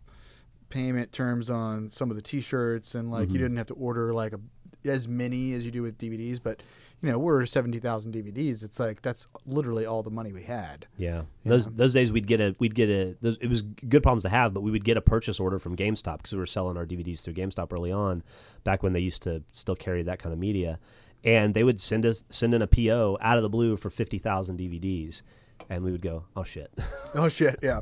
payment 0.69 1.11
terms 1.11 1.49
on 1.49 1.89
some 1.89 2.09
of 2.09 2.15
the 2.15 2.21
T-shirts 2.21 2.95
and 2.95 3.11
like 3.11 3.21
you 3.29 3.35
Mm-hmm. 3.35 3.43
didn't 3.43 3.57
have 3.57 3.67
to 3.67 3.73
order 3.73 4.13
like 4.13 4.31
a, 4.33 4.39
as 4.85 5.07
many 5.07 5.53
as 5.53 5.65
you 5.65 5.71
do 5.71 5.83
with 5.83 5.97
DVDs. 5.97 6.39
But 6.41 6.61
you 7.01 7.09
know, 7.09 7.17
we're 7.17 7.45
seventy 7.45 7.79
thousand 7.79 8.13
DVDs. 8.13 8.63
It's 8.63 8.79
like 8.79 9.01
that's 9.01 9.27
literally 9.45 9.85
all 9.85 10.03
the 10.03 10.11
money 10.11 10.31
we 10.31 10.43
had. 10.43 10.85
Yeah, 10.97 11.23
those 11.43 11.65
those 11.67 11.93
days 11.93 12.11
we'd 12.11 12.27
get 12.27 12.39
a 12.39 12.55
we'd 12.59 12.75
get 12.75 12.89
a 12.89 13.15
those, 13.21 13.37
it 13.41 13.47
was 13.47 13.63
good 13.63 14.03
problems 14.03 14.23
to 14.23 14.29
have, 14.29 14.53
but 14.53 14.61
we 14.61 14.69
would 14.71 14.83
get 14.83 14.97
a 14.97 15.01
purchase 15.01 15.39
order 15.39 15.57
from 15.57 15.75
GameStop 15.75 16.17
because 16.17 16.33
we 16.33 16.37
were 16.39 16.45
selling 16.45 16.77
our 16.77 16.85
DVDs 16.85 17.21
through 17.21 17.33
GameStop 17.33 17.73
early 17.73 17.91
on, 17.91 18.23
back 18.63 18.83
when 18.83 18.93
they 18.93 18.99
used 18.99 19.23
to 19.23 19.43
still 19.51 19.75
carry 19.75 20.03
that 20.03 20.19
kind 20.19 20.31
of 20.31 20.39
media, 20.39 20.79
and 21.23 21.53
they 21.53 21.63
would 21.63 21.79
send 21.79 22.05
us 22.05 22.23
send 22.29 22.53
in 22.53 22.61
a 22.61 22.67
PO 22.67 23.17
out 23.19 23.37
of 23.37 23.43
the 23.43 23.49
blue 23.49 23.77
for 23.77 23.89
fifty 23.89 24.19
thousand 24.19 24.59
DVDs, 24.59 25.23
and 25.69 25.83
we 25.83 25.91
would 25.91 26.03
go, 26.03 26.25
oh 26.35 26.43
shit, 26.43 26.71
Oh 27.15 27.29
shit, 27.29 27.57
yeah. 27.63 27.81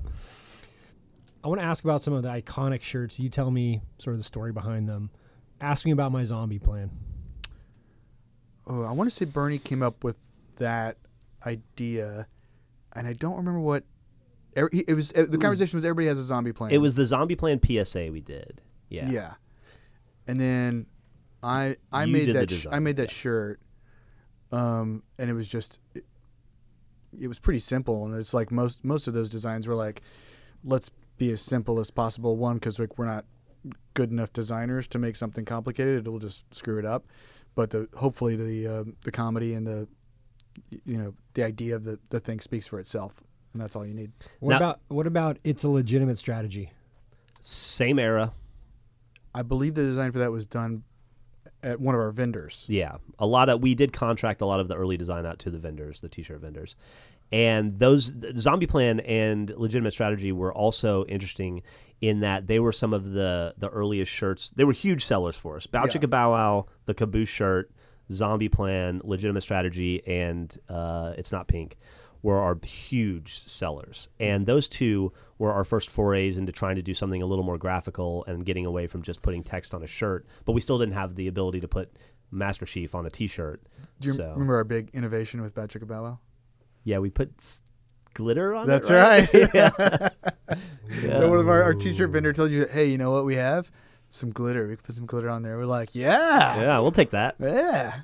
I 1.43 1.47
want 1.47 1.61
to 1.61 1.65
ask 1.65 1.83
about 1.83 2.03
some 2.03 2.13
of 2.13 2.23
the 2.23 2.29
iconic 2.29 2.81
shirts. 2.81 3.19
You 3.19 3.29
tell 3.29 3.49
me 3.49 3.81
sort 3.97 4.13
of 4.13 4.19
the 4.19 4.25
story 4.25 4.51
behind 4.51 4.89
them. 4.89 5.09
Ask 5.61 5.85
me 5.85 5.91
about 5.91 6.11
my 6.11 6.23
zombie 6.23 6.59
plan. 6.59 6.89
Oh, 8.67 8.83
I 8.83 8.91
want 8.91 9.09
to 9.09 9.15
say 9.15 9.25
Burnie 9.25 9.57
came 9.59 9.81
up 9.81 10.03
with 10.03 10.17
that 10.57 10.97
idea, 11.45 12.27
and 12.93 13.07
I 13.07 13.13
don't 13.13 13.35
remember 13.37 13.59
what. 13.59 13.83
er- 14.57 14.69
It 14.71 14.93
was 14.95 15.11
the 15.11 15.37
conversation 15.37 15.77
was 15.77 15.83
everybody 15.85 16.07
has 16.07 16.19
a 16.19 16.23
zombie 16.23 16.53
plan. 16.53 16.71
it 16.71 16.77
was 16.77 16.95
the 16.95 17.05
Zombie 17.05 17.35
Plan 17.35 17.59
PSA 17.63 18.09
we 18.11 18.21
did. 18.21 18.61
Yeah, 18.89 19.09
Yeah. 19.09 19.33
And 20.27 20.39
then 20.39 20.85
I 21.41 21.77
I 21.91 22.03
You 22.05 22.13
made 22.13 22.25
did 22.27 22.35
the 22.35 22.39
that 22.41 22.51
sh- 22.51 22.65
I 22.71 22.79
made 22.79 22.95
that 22.97 23.09
yeah. 23.09 23.15
shirt. 23.15 23.59
Um 24.51 25.03
and 25.17 25.29
it 25.29 25.33
was 25.33 25.47
just 25.47 25.79
it, 25.95 26.05
it 27.19 27.27
was 27.27 27.39
pretty 27.39 27.59
simple 27.59 28.05
and 28.05 28.15
it's 28.15 28.33
like 28.33 28.51
most 28.51 28.83
most 28.85 29.07
of 29.07 29.13
those 29.13 29.29
designs 29.29 29.67
were 29.67 29.75
like 29.75 30.01
let's 30.63 30.89
be 31.17 31.31
as 31.31 31.41
simple 31.41 31.79
as 31.79 31.89
possible 31.91 32.35
one 32.37 32.59
cuz 32.59 32.79
like 32.79 32.97
we're 32.97 33.05
not 33.05 33.25
good 33.93 34.11
enough 34.11 34.31
designers 34.33 34.87
to 34.87 34.97
make 34.99 35.15
something 35.15 35.45
complicated 35.45 35.99
it'll 35.99 36.19
just 36.19 36.43
screw 36.53 36.79
it 36.79 36.85
up 36.85 37.05
but 37.55 37.69
the 37.71 37.87
hopefully 37.95 38.35
the 38.35 38.67
uh, 38.67 38.83
the 39.03 39.11
comedy 39.11 39.53
and 39.53 39.67
the 39.67 39.87
you 40.85 40.97
know 40.97 41.13
the 41.33 41.43
idea 41.43 41.75
of 41.75 41.83
the 41.83 41.99
the 42.09 42.19
thing 42.19 42.39
speaks 42.39 42.67
for 42.67 42.79
itself 42.79 43.23
and 43.53 43.61
that's 43.61 43.75
all 43.75 43.83
you 43.85 43.95
need. 43.95 44.11
What 44.39 44.51
Now- 44.51 44.57
about 44.57 44.79
what 44.89 45.07
about 45.07 45.39
it's 45.43 45.63
a 45.63 45.69
legitimate 45.69 46.17
strategy? 46.17 46.71
same 47.41 47.97
era. 47.99 48.33
I 49.33 49.41
believe 49.43 49.73
the 49.73 49.83
design 49.83 50.11
for 50.11 50.19
that 50.19 50.31
was 50.31 50.45
done 50.47 50.83
at 51.63 51.79
one 51.79 51.95
of 51.95 52.01
our 52.01 52.11
vendors. 52.11 52.65
Yeah, 52.67 52.97
a 53.17 53.25
lot 53.25 53.49
of 53.49 53.61
we 53.61 53.75
did 53.75 53.93
contract 53.93 54.41
a 54.41 54.45
lot 54.45 54.59
of 54.59 54.67
the 54.67 54.75
early 54.75 54.97
design 54.97 55.25
out 55.25 55.39
to 55.39 55.49
the 55.49 55.57
vendors, 55.59 56.01
the 56.01 56.09
t-shirt 56.09 56.39
vendors, 56.41 56.75
and 57.31 57.79
those 57.79 58.13
Zombie 58.37 58.67
Plan 58.67 58.99
and 59.01 59.49
Legitimate 59.57 59.91
Strategy 59.91 60.31
were 60.31 60.53
also 60.53 61.05
interesting 61.05 61.63
in 62.01 62.21
that 62.21 62.47
they 62.47 62.59
were 62.59 62.71
some 62.71 62.93
of 62.93 63.11
the 63.11 63.53
the 63.57 63.69
earliest 63.69 64.11
shirts. 64.11 64.49
They 64.49 64.63
were 64.63 64.73
huge 64.73 65.05
sellers 65.05 65.35
for 65.35 65.55
us. 65.57 65.67
Bow 65.67 65.83
Yeah. 65.85 65.91
Chicka 65.91 66.09
Bow 66.09 66.31
Wow, 66.31 66.65
the 66.85 66.93
Caboose 66.93 67.29
shirt, 67.29 67.71
Zombie 68.11 68.49
Plan, 68.49 69.01
Legitimate 69.03 69.41
Strategy, 69.41 70.05
and 70.07 70.55
uh, 70.69 71.13
It's 71.17 71.31
Not 71.31 71.47
Pink 71.47 71.77
were 72.21 72.37
our 72.37 72.57
huge 72.65 73.39
sellers. 73.47 74.09
And 74.19 74.45
those 74.45 74.67
two 74.67 75.13
were 75.37 75.53
our 75.53 75.63
first 75.63 75.89
forays 75.89 76.37
into 76.37 76.51
trying 76.51 76.75
to 76.75 76.81
do 76.81 76.93
something 76.93 77.21
a 77.21 77.25
little 77.25 77.45
more 77.45 77.57
graphical 77.57 78.25
and 78.25 78.45
getting 78.45 78.65
away 78.65 78.87
from 78.87 79.03
just 79.03 79.21
putting 79.21 79.41
text 79.41 79.73
on 79.73 79.83
a 79.83 79.87
shirt. 79.87 80.25
But 80.43 80.51
we 80.51 80.59
still 80.61 80.77
didn't 80.77 80.95
have 80.95 81.15
the 81.15 81.27
ability 81.27 81.61
to 81.61 81.67
put 81.69 81.93
Master 82.29 82.65
Chief 82.65 82.93
on 82.93 83.05
a 83.05 83.09
T-shirt. 83.09 83.63
Do 84.01 84.09
you 84.09 84.13
so 84.15 84.31
remember 84.31 84.55
our 84.55 84.65
big 84.65 84.89
innovation 84.93 85.41
with 85.41 85.55
Bow 85.55 85.65
Chicka 85.65 85.87
Bow 85.87 86.03
Wow? 86.03 86.19
yeah, 86.83 86.97
we 86.97 87.09
put 87.09 87.31
glitter 88.13 88.53
on 88.55 88.67
That's 88.67 88.89
it. 88.89 88.93
right. 88.93 89.29
yeah. 89.53 90.09
Yeah, 91.03 91.27
One 91.27 91.37
of 91.37 91.47
our, 91.47 91.61
our 91.61 91.75
t-shirt 91.75 92.09
vendor 92.09 92.33
told 92.33 92.49
you, 92.49 92.65
hey, 92.65 92.89
you 92.89 92.97
know 92.97 93.11
what 93.11 93.23
we 93.23 93.35
have? 93.35 93.71
Some 94.09 94.31
glitter. 94.31 94.67
We 94.67 94.75
can 94.75 94.83
put 94.83 94.95
some 94.95 95.05
glitter 95.05 95.29
on 95.29 95.43
there. 95.43 95.55
We're 95.55 95.65
like, 95.67 95.93
yeah, 95.93 96.59
yeah, 96.59 96.79
we'll 96.79 96.91
take 96.91 97.11
that. 97.11 97.35
yeah. 97.39 98.01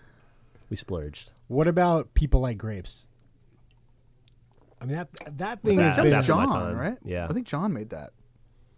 We 0.70 0.78
splurged. 0.78 1.32
What 1.48 1.68
about 1.68 2.14
people 2.14 2.42
like 2.42 2.60
grapes? 2.60 3.08
I 4.80 4.86
mean 4.86 4.98
that 4.98 5.10
that 5.38 5.62
thing 5.64 5.78
That's 5.78 5.98
has 5.98 6.12
after 6.12 6.34
been, 6.34 6.38
my 6.38 6.46
John, 6.46 6.76
right? 6.76 6.98
Yeah. 7.04 7.26
I 7.28 7.34
think 7.34 7.48
John 7.48 7.74
made 7.74 7.90
that. 7.90 8.12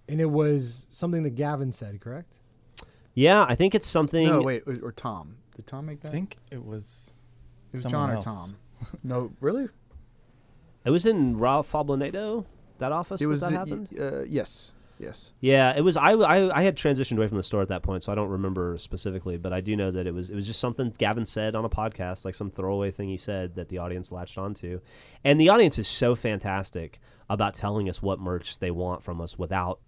and 0.07 0.21
it 0.21 0.32
was 0.32 0.88
something 0.89 1.23
that 1.23 1.32
Gavin 1.36 1.73
said, 1.73 1.99
correct? 1.99 2.34
Yeah, 3.13 3.45
I 3.47 3.55
think 3.55 3.75
it's 3.75 3.88
something. 3.88 4.25
No, 4.28 4.41
wait, 4.41 4.63
or, 4.67 4.78
or 4.84 4.91
Tom. 4.93 5.36
Did 5.57 5.67
Tom 5.67 5.86
make 5.88 5.99
that? 6.01 6.09
I 6.09 6.11
think 6.11 6.38
it 6.49 6.63
was. 6.63 7.15
it 7.73 7.84
was 7.84 7.91
John 7.91 8.11
else. 8.11 8.25
or 8.25 8.30
Tom. 8.30 8.55
no, 9.03 9.32
really? 9.41 9.67
It 10.88 10.91
was 10.91 11.05
in 11.05 11.38
Ralph 11.38 11.69
Fablonato, 11.69 12.45
that 12.77 12.93
office 12.93 13.21
It 13.21 13.25
was 13.25 13.41
that, 13.41 13.51
that 13.51 13.57
happened. 13.57 13.89
Uh, 13.99 14.21
yes, 14.21 14.71
yes. 14.97 15.33
Yeah, 15.41 15.73
it 15.75 15.81
was. 15.81 15.97
I, 15.97 16.11
I 16.13 16.59
I 16.59 16.61
had 16.61 16.77
transitioned 16.77 17.17
away 17.17 17.27
from 17.27 17.35
the 17.35 17.43
store 17.43 17.61
at 17.61 17.67
that 17.67 17.83
point, 17.83 18.03
so 18.03 18.11
I 18.13 18.15
don't 18.15 18.29
remember 18.29 18.77
specifically, 18.77 19.35
but 19.35 19.51
I 19.51 19.59
do 19.59 19.75
know 19.75 19.91
that 19.91 20.07
it 20.07 20.13
was 20.13 20.29
it 20.29 20.35
was 20.35 20.47
just 20.47 20.61
something 20.61 20.93
Gavin 20.97 21.25
said 21.25 21.55
on 21.55 21.65
a 21.65 21.69
podcast, 21.69 22.23
like 22.23 22.35
some 22.35 22.49
throwaway 22.49 22.89
thing 22.91 23.09
he 23.09 23.17
said 23.17 23.55
that 23.55 23.67
the 23.67 23.79
audience 23.79 24.13
latched 24.13 24.38
onto, 24.38 24.79
and 25.25 25.41
the 25.41 25.49
audience 25.49 25.77
is 25.77 25.89
so 25.89 26.15
fantastic 26.15 26.99
about 27.29 27.53
telling 27.53 27.89
us 27.89 28.01
what 28.01 28.21
merch 28.21 28.59
they 28.59 28.71
want 28.71 29.03
from 29.03 29.19
us 29.19 29.38
without 29.38 29.81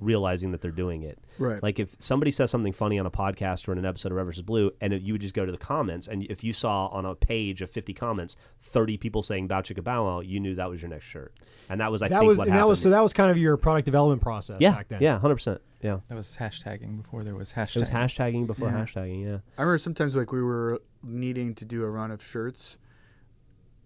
realizing 0.00 0.50
that 0.52 0.60
they're 0.60 0.70
doing 0.70 1.02
it. 1.02 1.18
Right. 1.38 1.62
Like 1.62 1.78
if 1.78 1.94
somebody 1.98 2.30
says 2.30 2.50
something 2.50 2.72
funny 2.72 2.98
on 2.98 3.06
a 3.06 3.10
podcast 3.10 3.68
or 3.68 3.72
in 3.72 3.78
an 3.78 3.86
episode 3.86 4.10
of 4.10 4.16
Red 4.16 4.26
vs. 4.26 4.42
Blue, 4.42 4.72
and 4.80 4.92
if 4.92 5.02
you 5.02 5.14
would 5.14 5.20
just 5.22 5.34
go 5.34 5.46
to 5.46 5.52
the 5.52 5.58
comments, 5.58 6.08
and 6.08 6.24
if 6.24 6.42
you 6.42 6.52
saw 6.52 6.88
on 6.88 7.04
a 7.06 7.14
page 7.14 7.62
of 7.62 7.70
50 7.70 7.94
comments, 7.94 8.34
30 8.60 8.96
people 8.96 9.22
saying 9.22 9.46
"Bow 9.46 9.60
Chicka 9.60 9.84
Bow 9.84 10.04
Wow," 10.04 10.20
you 10.20 10.40
knew 10.40 10.54
that 10.56 10.68
was 10.68 10.82
your 10.82 10.88
next 10.88 11.04
shirt, 11.06 11.32
and 11.70 11.80
that 11.80 11.92
was 11.92 12.02
I 12.02 12.08
that 12.08 12.18
think 12.18 12.28
was 12.28 12.38
what 12.38 12.48
and 12.48 12.52
happened. 12.54 12.64
that 12.64 12.68
was 12.68 12.82
so 12.82 12.90
that 12.90 13.02
was 13.02 13.12
kind 13.12 13.30
of 13.30 13.38
your 13.38 13.56
product 13.56 13.84
development 13.86 14.20
process 14.22 14.56
yeah, 14.60 14.74
back 14.74 14.88
then. 14.88 15.00
yeah, 15.00 15.18
hundred 15.18 15.36
percent, 15.36 15.60
yeah. 15.80 16.00
That 16.08 16.16
was 16.16 16.36
hashtagging 16.38 17.02
before 17.02 17.22
there 17.22 17.36
was 17.36 17.52
hashtag. 17.52 17.76
It 17.76 17.80
was 17.80 17.90
hashtagging 17.90 18.46
before 18.48 18.68
Yeah. 18.68 18.84
hashtagging, 18.84 19.22
yeah. 19.24 19.38
I 19.56 19.62
remember 19.62 19.78
sometimes 19.78 20.16
like 20.16 20.32
we 20.32 20.42
were 20.42 20.80
needing 21.04 21.54
to 21.54 21.64
do 21.64 21.84
a 21.84 21.88
run 21.90 22.10
of 22.10 22.22
shirts, 22.22 22.78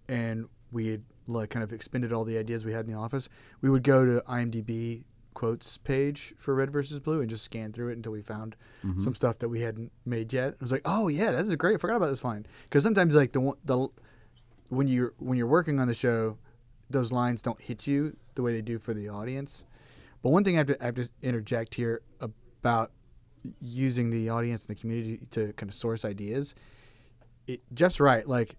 and 0.09 0.49
we 0.71 0.89
had 0.89 1.03
like 1.27 1.51
kind 1.51 1.63
of 1.63 1.73
expended 1.73 2.13
all 2.13 2.25
the 2.25 2.37
ideas 2.39 2.65
we 2.65 2.73
had 2.73 2.87
in 2.87 2.93
the 2.93 2.99
office. 2.99 3.29
We 3.61 3.71
would 3.71 3.83
go 3.85 4.05
to 4.05 4.23
IMDb 4.27 5.05
quotes 5.35 5.79
page 5.79 6.35
for 6.39 6.55
Red 6.55 6.71
versus 6.71 6.99
Blue 7.01 7.21
and 7.21 7.31
just 7.31 7.45
scan 7.45 7.73
through 7.73 7.89
it 7.91 7.97
until 7.97 8.13
we 8.13 8.23
found 8.23 8.57
Mm-hmm. 8.85 9.01
some 9.01 9.15
stuff 9.15 9.39
that 9.39 9.49
we 9.49 9.61
hadn't 9.61 9.93
made 10.05 10.33
yet. 10.33 10.55
I 10.55 10.57
was 10.61 10.73
like, 10.73 10.83
oh 10.85 11.07
yeah, 11.09 11.31
that's 11.31 11.55
great. 11.55 11.75
I 11.75 11.79
forgot 11.79 11.97
about 11.97 12.09
this 12.11 12.25
line 12.25 12.47
because 12.65 12.83
sometimes 12.83 13.15
like 13.15 13.33
the 13.33 13.53
the 13.65 13.89
when 14.69 14.89
you're 14.89 15.13
when 15.19 15.39
you're 15.39 15.47
working 15.47 15.79
on 15.79 15.87
the 15.87 15.95
show, 15.95 16.37
those 16.91 17.13
lines 17.13 17.43
don't 17.43 17.61
hit 17.61 17.87
you 17.87 18.17
the 18.35 18.43
way 18.43 18.53
they 18.53 18.63
do 18.63 18.79
for 18.81 18.93
the 18.93 19.09
audience. 19.09 19.65
But 20.23 20.31
one 20.31 20.43
thing 20.45 20.57
I 20.57 20.59
have 20.59 20.67
to, 20.69 20.83
I 20.83 20.87
have 20.87 20.95
to 20.97 21.09
interject 21.23 21.75
here 21.77 22.03
about 22.21 22.91
using 23.61 24.11
the 24.11 24.29
audience 24.31 24.67
and 24.67 24.77
the 24.77 24.81
community 24.81 25.21
to 25.33 25.53
kind 25.55 25.69
of 25.71 25.75
source 25.75 26.05
ideas. 26.05 26.55
It, 27.47 27.61
Jeff's 27.75 28.01
right. 28.01 28.27
Like 28.27 28.57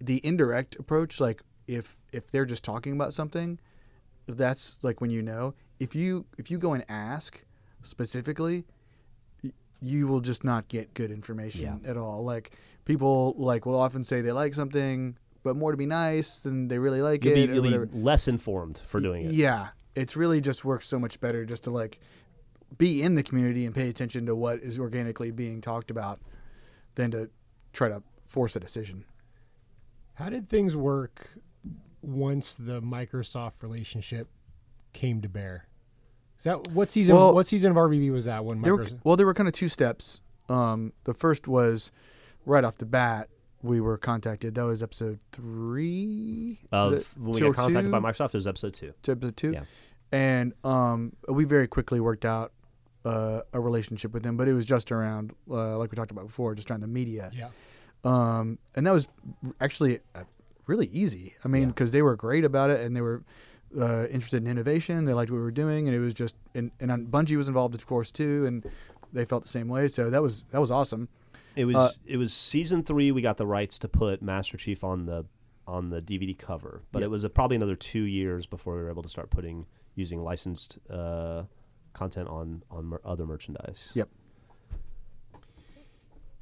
the 0.00 0.20
indirect 0.24 0.76
approach, 0.76 1.20
like 1.20 1.42
if 1.66 1.96
if 2.12 2.30
they're 2.30 2.44
just 2.46 2.64
talking 2.64 2.92
about 2.94 3.12
something, 3.14 3.58
that's 4.36 4.76
like 4.82 5.00
when 5.00 5.10
you 5.10 5.22
know. 5.22 5.54
If 5.80 5.94
you 5.94 6.26
if 6.36 6.50
you 6.50 6.58
go 6.58 6.72
and 6.72 6.84
ask 6.88 7.42
specifically, 7.82 8.64
you 9.80 10.06
will 10.06 10.20
just 10.20 10.44
not 10.44 10.68
get 10.68 10.92
good 10.94 11.10
information 11.10 11.80
at 11.86 11.96
all. 11.96 12.24
Like 12.24 12.52
people 12.84 13.34
like 13.38 13.64
will 13.66 13.78
often 13.78 14.04
say 14.04 14.20
they 14.20 14.32
like 14.32 14.54
something, 14.54 15.16
but 15.42 15.56
more 15.56 15.70
to 15.70 15.76
be 15.76 15.86
nice 15.86 16.40
than 16.40 16.68
they 16.68 16.78
really 16.78 17.00
like 17.02 17.24
You'll, 17.24 17.36
it. 17.36 17.50
or 17.50 17.54
you'll 17.54 17.64
whatever. 17.64 17.86
be 17.86 17.98
less 17.98 18.28
informed 18.28 18.78
for 18.78 19.00
doing 19.00 19.24
it. 19.24 19.32
Yeah, 19.32 19.68
it's 19.94 20.16
really 20.16 20.40
just 20.40 20.64
works 20.64 20.88
so 20.88 20.98
much 20.98 21.20
better 21.20 21.44
just 21.44 21.64
to 21.64 21.70
like 21.70 22.00
be 22.76 23.02
in 23.02 23.14
the 23.14 23.22
community 23.22 23.64
and 23.64 23.74
pay 23.74 23.88
attention 23.88 24.26
to 24.26 24.34
what 24.34 24.58
is 24.58 24.78
organically 24.78 25.30
being 25.30 25.60
talked 25.60 25.90
about 25.90 26.20
than 26.96 27.10
to 27.12 27.30
try 27.72 27.88
to 27.88 28.02
force 28.26 28.56
a 28.56 28.60
decision. 28.60 29.04
How 30.14 30.28
did 30.28 30.48
things 30.48 30.74
work 30.76 31.30
once 32.08 32.56
the 32.56 32.80
Microsoft 32.80 33.62
relationship 33.62 34.28
came 34.92 35.20
to 35.20 35.28
bear? 35.28 35.66
Is 36.38 36.44
that 36.44 36.68
what 36.68 36.90
season? 36.90 37.14
Well- 37.16 37.34
what 37.34 37.46
season 37.46 37.70
of 37.72 37.76
RVB 37.76 38.10
was 38.12 38.24
that? 38.24 38.44
When 38.44 38.62
There 38.62 38.76
were, 38.76 38.86
well, 39.04 39.16
there 39.16 39.26
were 39.26 39.34
kind 39.34 39.48
of 39.48 39.54
two 39.54 39.68
steps. 39.68 40.20
Um, 40.48 40.92
the 41.04 41.12
first 41.14 41.46
was 41.48 41.92
right 42.46 42.64
off 42.64 42.76
the 42.76 42.86
bat 42.86 43.28
we 43.62 43.80
were 43.80 43.98
contacted. 43.98 44.54
That 44.54 44.62
was 44.62 44.82
episode 44.82 45.18
three 45.32 46.58
Of 46.72 46.92
Was 46.92 47.12
when 47.16 47.32
we 47.32 47.38
two 47.38 47.44
got 47.44 47.50
or 47.50 47.54
contacted 47.54 47.90
by? 47.90 47.98
Microsoft, 48.00 48.28
it 48.28 48.34
was 48.34 48.46
episode 48.46 48.74
two. 48.74 48.94
to 49.02 49.12
episode 49.12 49.36
two, 49.36 49.50
Yeah. 49.52 49.64
and 50.12 50.54
um, 50.64 51.12
we 51.28 51.44
very 51.44 51.66
quickly 51.68 52.00
worked 52.00 52.24
out 52.24 52.52
uh, 53.04 53.42
a 53.52 53.60
relationship 53.60 54.12
with 54.14 54.22
them. 54.22 54.36
But 54.36 54.48
it 54.48 54.52
was 54.54 54.64
just 54.64 54.92
around, 54.92 55.32
uh, 55.50 55.76
like 55.76 55.90
we 55.90 55.96
talked 55.96 56.10
about 56.12 56.26
before, 56.26 56.54
just 56.54 56.70
around 56.70 56.80
the 56.80 56.86
media. 56.88 57.30
yeah. 57.34 57.48
um, 58.04 58.58
and 58.76 58.86
that 58.86 58.92
was 58.92 59.08
actually 59.60 59.98
uh, 60.14 60.22
really 60.68 60.86
easy. 60.86 61.34
I 61.44 61.48
mean, 61.48 61.62
Yeah. 61.62 61.68
because 61.68 61.90
they 61.90 62.02
were 62.02 62.14
great 62.14 62.44
about 62.44 62.70
it, 62.70 62.80
and 62.80 62.94
they 62.94 63.00
were 63.00 63.24
uh, 63.76 64.06
interested 64.10 64.42
in 64.42 64.46
innovation. 64.48 65.04
They 65.04 65.12
liked 65.14 65.30
what 65.30 65.38
we 65.38 65.42
were 65.42 65.50
doing, 65.50 65.88
and 65.88 65.96
it 65.96 66.00
was 66.00 66.14
just 66.14 66.36
and 66.54 66.70
and 66.78 67.08
Bungie 67.08 67.36
was 67.36 67.48
involved, 67.48 67.74
of 67.74 67.84
course, 67.86 68.12
too, 68.12 68.46
and 68.46 68.64
they 69.12 69.24
felt 69.24 69.42
the 69.42 69.48
same 69.48 69.66
way. 69.68 69.88
So 69.88 70.10
that 70.10 70.22
was 70.22 70.44
that 70.52 70.60
was 70.60 70.70
awesome. 70.70 71.08
It 71.56 71.64
was 71.64 71.74
Uh, 71.76 71.90
it 72.06 72.16
was 72.18 72.32
season 72.32 72.84
three. 72.84 73.10
We 73.10 73.20
got 73.22 73.36
the 73.36 73.46
rights 73.46 73.78
to 73.80 73.88
put 73.88 74.22
Master 74.22 74.56
Chief 74.56 74.84
on 74.84 75.06
the 75.06 75.24
on 75.66 75.90
the 75.90 76.00
DVD 76.00 76.32
cover, 76.38 76.82
but 76.92 77.00
Yeah. 77.00 77.06
it 77.06 77.10
was 77.10 77.24
uh 77.24 77.28
probably 77.28 77.56
another 77.56 77.76
two 77.76 78.02
years 78.04 78.46
before 78.46 78.76
we 78.76 78.82
were 78.82 78.90
able 78.90 79.02
to 79.02 79.08
start 79.08 79.28
putting 79.30 79.66
using 79.96 80.22
licensed 80.22 80.78
uh, 80.88 81.42
content 81.92 82.28
on 82.28 82.62
on 82.70 82.86
mer- 82.86 83.00
other 83.04 83.26
merchandise. 83.26 83.90
Yep. 83.94 84.08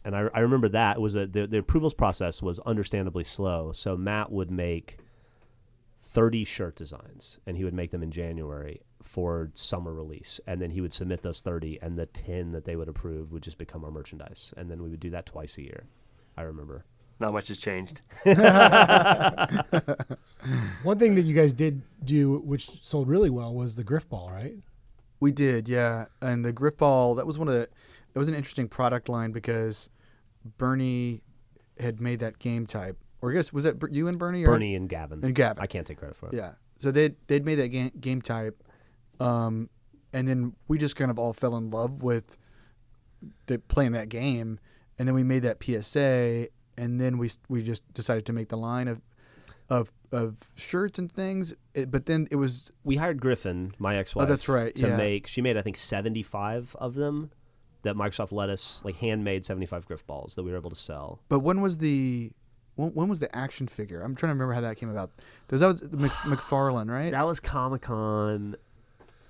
And 0.07 0.17
I, 0.17 0.29
I 0.33 0.39
remember 0.41 0.69
that 0.69 1.01
was 1.01 1.17
a 1.17 1.27
the, 1.27 1.49
the 1.49 1.59
approvals 1.59 1.93
process 1.93 2.41
was 2.41 2.61
understandably 2.61 3.25
slow. 3.25 3.73
So 3.73 3.97
Matt 3.97 4.31
would 4.31 4.53
make 4.53 4.99
thirty 5.99 6.45
shirt 6.45 6.77
designs, 6.77 7.41
and 7.45 7.57
he 7.57 7.65
would 7.65 7.75
make 7.75 7.91
them 7.91 8.05
in 8.05 8.13
January 8.13 8.83
for 9.03 9.51
summer 9.55 9.93
release, 9.93 10.41
and 10.47 10.63
then 10.63 10.71
he 10.71 10.81
would 10.81 10.93
submit 10.93 11.23
those 11.23 11.41
thirty, 11.41 11.81
and 11.83 11.99
the 11.99 12.07
ten 12.07 12.53
that 12.53 12.65
they 12.65 12.77
would 12.77 12.89
approve 12.89 13.33
would 13.33 13.43
just 13.43 13.59
become 13.59 13.85
our 13.85 13.91
merchandise, 13.91 14.55
and 14.57 14.71
then 14.71 14.81
we 14.81 14.91
would 14.91 15.01
do 15.01 15.11
that 15.11 15.27
twice 15.27 15.59
a 15.59 15.63
year. 15.63 15.87
I 16.37 16.43
remember. 16.43 16.85
Not 17.19 17.33
much 17.33 17.49
has 17.49 17.59
changed. 17.61 18.03
One 20.83 20.99
thing 20.99 21.17
that 21.17 21.23
you 21.25 21.35
guys 21.35 21.53
did 21.53 21.83
do, 22.05 22.39
which 22.45 22.85
sold 22.85 23.09
really 23.09 23.31
well, 23.31 23.53
was 23.55 23.75
the 23.75 23.85
Grifball, 23.85 24.31
right? 24.31 24.55
We 25.19 25.33
did, 25.33 25.69
yeah. 25.69 26.07
And 26.21 26.45
the 26.45 26.53
Grifball, 26.53 27.17
that 27.17 27.27
was 27.27 27.39
one 27.39 27.49
of 27.49 27.55
the, 27.55 27.63
it 27.63 28.19
was 28.19 28.29
an 28.29 28.35
interesting 28.35 28.69
product 28.69 29.09
line 29.09 29.33
because 29.33 29.89
Burnie 30.59 31.23
had 31.79 32.01
made 32.01 32.21
that 32.21 32.39
game 32.39 32.67
type. 32.67 32.97
Or 33.23 33.31
I 33.31 33.35
guess 33.35 33.53
was 33.53 33.65
that 33.65 33.77
you 33.91 34.09
and 34.09 34.19
Burnie? 34.19 34.45
Or? 34.45 34.49
Burnie 34.53 34.75
and 34.75 34.89
Gavin. 34.89 35.25
and 35.25 35.35
Gavin. 35.35 35.63
I 35.63 35.67
can't 35.67 35.87
take 35.87 35.99
credit 35.99 36.17
for 36.17 36.29
it. 36.29 36.35
Yeah. 36.35 36.53
So 36.79 36.91
they 36.91 37.15
they'd 37.27 37.45
made 37.45 37.57
that 37.57 37.69
game, 37.69 37.91
game 37.99 38.21
type, 38.21 38.63
um, 39.21 39.71
and 40.13 40.29
then 40.29 40.53
we 40.69 40.77
just 40.79 40.95
kind 40.97 41.11
of 41.11 41.19
all 41.19 41.33
fell 41.33 41.57
in 41.57 41.71
love 41.71 42.03
with 42.03 42.37
the, 43.47 43.59
playing 43.59 43.93
that 43.93 44.09
game, 44.11 44.59
and 44.99 45.09
then 45.09 45.15
we 45.15 45.23
made 45.23 45.43
that 45.45 45.63
PSA, 45.63 46.49
and 46.77 47.01
then 47.01 47.17
we 47.17 47.31
we 47.49 47.63
just 47.63 47.83
decided 47.95 48.27
to 48.27 48.33
make 48.35 48.51
the 48.51 48.59
line 48.59 48.89
of 48.89 49.01
of 49.71 49.91
of 50.13 50.37
shirts 50.55 50.99
and 50.99 51.11
things. 51.11 51.55
It, 51.75 51.91
but 51.91 52.05
then 52.07 52.29
it 52.31 52.37
was 52.37 52.71
We 52.85 52.97
hired 52.97 53.21
Griffon, 53.21 53.75
my 53.79 53.97
ex-wife. 53.97 54.25
Oh, 54.25 54.29
that's 54.29 54.49
right, 54.49 54.75
To 54.77 54.89
yeah. 54.89 54.97
make, 54.97 55.27
she 55.27 55.41
made 55.41 55.57
I 55.57 55.63
think 55.63 55.77
seventy-five 55.79 56.77
of 56.79 56.95
them. 56.95 57.31
That 57.83 57.95
Microsoft 57.95 58.33
let 58.33 58.49
us 58.51 58.81
like 58.85 58.97
handmade 58.97 59.45
seventy-five 59.45 59.87
Grifballs 59.87 60.35
that 60.35 60.43
we 60.43 60.51
were 60.51 60.57
able 60.57 60.71
to 60.71 60.77
sell. 60.77 61.21
But 61.29 61.41
when 61.41 61.61
was 61.61 61.79
the 61.79 62.33
when, 62.75 62.91
when 62.91 63.09
was 63.09 63.21
the 63.21 63.35
action 63.37 63.69
figure? 63.69 64.03
I'm 64.03 64.15
trying 64.17 64.31
to 64.31 64.35
remember 64.35 64.55
how 64.55 64.61
that 64.63 64.77
came 64.77 64.89
about. 64.91 65.11
Because 65.47 65.61
that 65.61 65.67
was 65.69 65.83
Mc, 65.93 66.11
McFarlane, 66.25 66.91
right? 66.91 67.13
That 67.13 67.27
was 67.27 67.39
Comic 67.39 67.83
Con. 67.83 68.57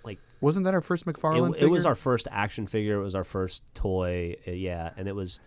Like 0.05 0.19
Wasn't 0.41 0.65
that 0.65 0.73
our 0.75 0.81
first 0.81 1.05
McFarlane? 1.07 1.55
It, 1.57 1.65
it 1.65 1.67
was 1.67 1.85
our 1.85 1.95
first 1.95 2.29
action 2.31 2.67
figure. 2.67 2.99
It 2.99 3.03
was 3.03 3.15
our 3.15 3.25
first 3.25 3.63
toy. 3.75 4.37
uh, 4.49 4.53
yeah, 4.53 4.91
and 4.97 5.07
it 5.07 5.15
was 5.15 5.41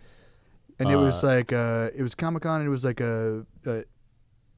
and 0.78 0.90
it 0.90 0.96
was 0.96 1.24
uh, 1.24 1.26
like 1.26 1.52
uh, 1.52 1.90
it 1.94 2.02
was 2.02 2.14
Comic 2.14 2.42
Con. 2.44 2.60
and 2.60 2.66
It 2.68 2.70
was 2.70 2.84
like 2.84 3.00
a, 3.00 3.44
a 3.66 3.70
it 3.78 3.86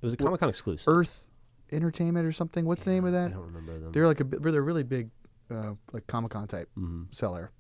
was 0.03 0.13
a 0.13 0.17
Comic 0.17 0.41
Con 0.41 0.49
exclusive. 0.51 0.89
Earth 0.89 1.29
Entertainment 1.71 2.27
or 2.27 2.33
something. 2.33 2.67
What's 2.67 2.85
the 2.85 2.91
name 2.91 3.07
of 3.07 3.13
that? 3.13 3.29
I 3.29 3.35
don't 3.35 3.47
remember 3.47 3.79
them. 3.79 3.93
They're 3.93 4.07
like 4.07 4.21
a 4.21 4.25
they're 4.25 4.61
a 4.61 4.63
really 4.63 4.83
big, 4.83 5.09
uh, 5.51 5.73
like 5.93 6.07
Comic 6.07 6.33
Con 6.33 6.47
type 6.47 6.69
Mhm. 6.79 7.07
seller. 7.15 7.51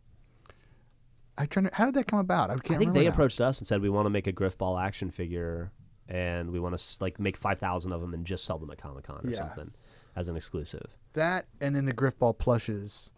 I 1.39 1.47
trying 1.47 1.65
to. 1.67 1.71
How 1.75 1.85
did 1.87 1.95
that 1.95 2.07
come 2.07 2.19
about? 2.19 2.51
I 2.51 2.57
can't 2.57 2.77
I 2.77 2.79
think 2.79 2.93
they 2.93 3.05
now. 3.05 3.11
approached 3.11 3.41
us 3.41 3.59
and 3.59 3.67
said 3.67 3.81
we 3.83 3.89
want 3.89 4.07
to 4.07 4.11
make 4.11 4.27
a 4.27 4.33
Grifball 4.33 4.81
action 4.83 5.11
figure, 5.11 5.73
and 6.09 6.51
we 6.51 6.61
want 6.61 6.77
to 6.77 6.97
like 7.01 7.19
make 7.19 7.37
five 7.37 7.59
thousand 7.59 7.93
of 7.93 8.01
them 8.01 8.13
and 8.15 8.25
just 8.27 8.45
sell 8.45 8.59
them 8.59 8.71
at 8.71 8.79
Comic 8.79 9.05
Con 9.05 9.21
or 9.25 9.31
Yeah. 9.31 9.39
something 9.49 9.73
as 10.17 10.29
an 10.29 10.37
exclusive. 10.37 10.87
that, 11.15 11.47
and 11.61 11.75
then 11.77 11.85
the 11.87 11.93
Grifball 11.93 12.37
plushes, 12.37 13.11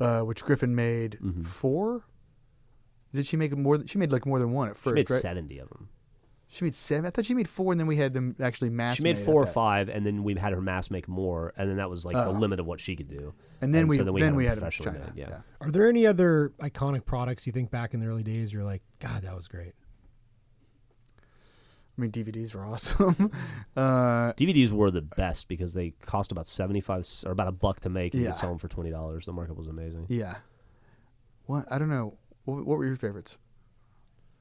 uh, 0.00 0.20
which 0.22 0.44
Griffon 0.44 0.74
made 0.74 1.18
Mhm. 1.22 1.44
four. 1.44 2.04
Did 3.12 3.26
she 3.26 3.36
make 3.36 3.56
more? 3.56 3.78
Than, 3.78 3.86
she 3.86 3.98
made 3.98 4.12
like 4.12 4.26
more 4.26 4.38
than 4.38 4.50
one 4.52 4.68
at 4.68 4.76
first. 4.76 4.90
She 4.90 4.94
made 4.94 5.10
right? 5.10 5.20
seventy 5.22 5.58
of 5.58 5.68
them. 5.70 5.88
She 6.50 6.64
made 6.64 6.74
seven. 6.74 7.04
I 7.06 7.10
thought 7.10 7.26
she 7.26 7.34
made 7.34 7.46
four, 7.48 7.72
and 7.72 7.78
then 7.78 7.86
we 7.86 7.96
had 7.96 8.14
them 8.14 8.34
actually 8.40 8.70
mass. 8.70 8.96
She 8.96 9.02
made 9.02 9.16
made 9.16 9.24
four 9.24 9.42
or 9.42 9.44
that. 9.44 9.52
five, 9.52 9.88
and 9.90 10.06
then 10.06 10.24
we 10.24 10.34
had 10.34 10.54
her 10.54 10.62
mass 10.62 10.90
make 10.90 11.06
more, 11.06 11.52
and 11.58 11.68
then 11.68 11.76
that 11.76 11.90
was 11.90 12.06
like 12.06 12.14
the 12.16 12.24
Oh. 12.28 12.32
limit 12.32 12.58
of 12.58 12.64
what 12.64 12.80
she 12.80 12.96
could 12.96 13.08
do. 13.10 13.34
and 13.60 13.74
then 13.74 13.82
and 13.82 13.90
we 13.90 13.96
so 13.96 14.04
then 14.04 14.14
we 14.14 14.20
then 14.20 14.30
had 14.30 14.36
we 14.36 14.44
them 14.44 14.54
had 14.54 14.62
them 14.62 14.70
China. 14.70 14.98
made, 14.98 15.12
yeah. 15.14 15.40
Are 15.60 15.70
there 15.70 15.86
any 15.88 16.06
other 16.06 16.54
iconic 16.60 17.04
products 17.04 17.46
you 17.46 17.52
think 17.52 17.70
back 17.70 17.92
in 17.92 18.00
the 18.00 18.06
early 18.06 18.22
days 18.22 18.50
you're 18.52 18.64
like, 18.64 18.82
God, 18.98 19.22
that 19.22 19.36
was 19.36 19.46
great? 19.46 19.74
I 21.18 22.00
mean, 22.00 22.12
DVDs 22.12 22.54
were 22.54 22.64
awesome. 22.72 23.30
uh, 23.76 24.32
DVDs 24.34 24.70
were 24.70 24.90
the 24.90 25.02
best 25.02 25.48
because 25.48 25.74
they 25.74 25.90
cost 26.00 26.30
about 26.32 26.46
seventy 26.46 26.80
five 26.80 27.04
or 27.26 27.32
about 27.32 27.48
a 27.48 27.52
buck 27.52 27.80
to 27.80 27.88
make, 27.90 28.14
and 28.14 28.22
you 28.22 28.26
Yeah. 28.28 28.32
could 28.32 28.38
sell 28.40 28.48
them 28.50 28.58
for 28.58 28.68
twenty 28.68 28.90
dollars. 28.90 29.26
The 29.26 29.32
markup 29.32 29.56
was 29.56 29.66
amazing. 29.66 30.06
yeah. 30.08 30.36
What 31.46 31.70
I 31.72 31.78
don't 31.78 31.88
know. 31.90 32.16
What, 32.44 32.64
what 32.66 32.78
were 32.78 32.86
your 32.86 32.96
favorites? 32.96 33.36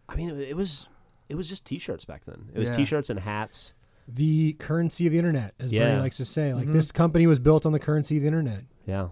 I 0.07 0.15
mean, 0.15 0.29
it, 0.29 0.39
it 0.39 0.55
was 0.55 0.87
it 1.29 1.35
was 1.35 1.47
just 1.49 1.65
T-shirts 1.65 2.05
back 2.05 2.23
then. 2.25 2.49
It 2.53 2.59
was 2.59 2.69
Yeah. 2.69 2.75
T-shirts 2.75 3.09
and 3.09 3.19
hats. 3.19 3.73
The 4.07 4.53
currency 4.53 5.05
of 5.05 5.11
the 5.11 5.17
internet, 5.17 5.53
as 5.59 5.71
Burnie 5.71 5.99
likes 5.99 6.17
to 6.17 6.25
say. 6.25 6.53
Like 6.53 6.67
Mhm. 6.67 6.73
this 6.73 6.91
company 6.93 7.27
was 7.27 7.39
built 7.39 7.65
on 7.65 7.73
the 7.73 7.79
currency 7.79 8.15
of 8.17 8.21
the 8.21 8.27
internet. 8.27 8.63
Yeah, 8.85 9.09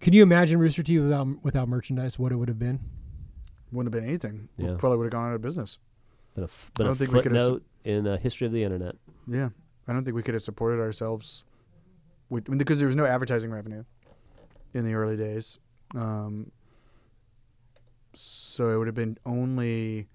Can 0.00 0.12
you 0.12 0.22
imagine 0.22 0.58
Rooster 0.58 0.82
Teeth 0.82 1.00
without 1.00 1.42
without 1.42 1.68
merchandise? 1.68 2.18
What 2.18 2.30
it 2.30 2.36
would 2.36 2.48
have 2.48 2.58
been? 2.58 2.80
Wouldn't 3.72 3.92
have 3.92 4.00
been 4.00 4.08
anything. 4.08 4.48
We 4.56 4.66
Yeah. 4.66 4.76
probably 4.78 4.98
would 4.98 5.04
have 5.06 5.12
gone 5.12 5.30
out 5.30 5.34
of 5.34 5.40
business. 5.42 5.78
been 6.34 6.42
a, 6.42 6.46
f- 6.46 6.70
been 6.76 6.86
I 6.86 6.88
a 6.88 6.90
don't 6.90 6.98
think 6.98 7.12
we 7.12 7.22
could've 7.22 7.56
s- 7.56 7.60
in 7.84 8.06
a 8.08 8.16
history 8.18 8.44
of 8.46 8.52
the 8.52 8.62
internet. 8.64 8.96
Yeah, 9.28 9.50
I 9.88 9.92
don't 9.92 10.04
think 10.04 10.14
we 10.16 10.22
could 10.22 10.34
have 10.34 10.42
supported 10.42 10.80
ourselves 10.80 11.44
with, 12.28 12.44
because 12.58 12.78
there 12.80 12.88
was 12.88 12.96
no 12.96 13.04
advertising 13.06 13.50
revenue 13.52 13.84
in 14.74 14.84
the 14.84 14.94
early 14.94 15.16
days. 15.16 15.58
Um, 15.94 16.50
so 18.14 18.70
it 18.74 18.78
would 18.78 18.86
have 18.88 18.94
been 18.96 19.16
only 19.24 20.08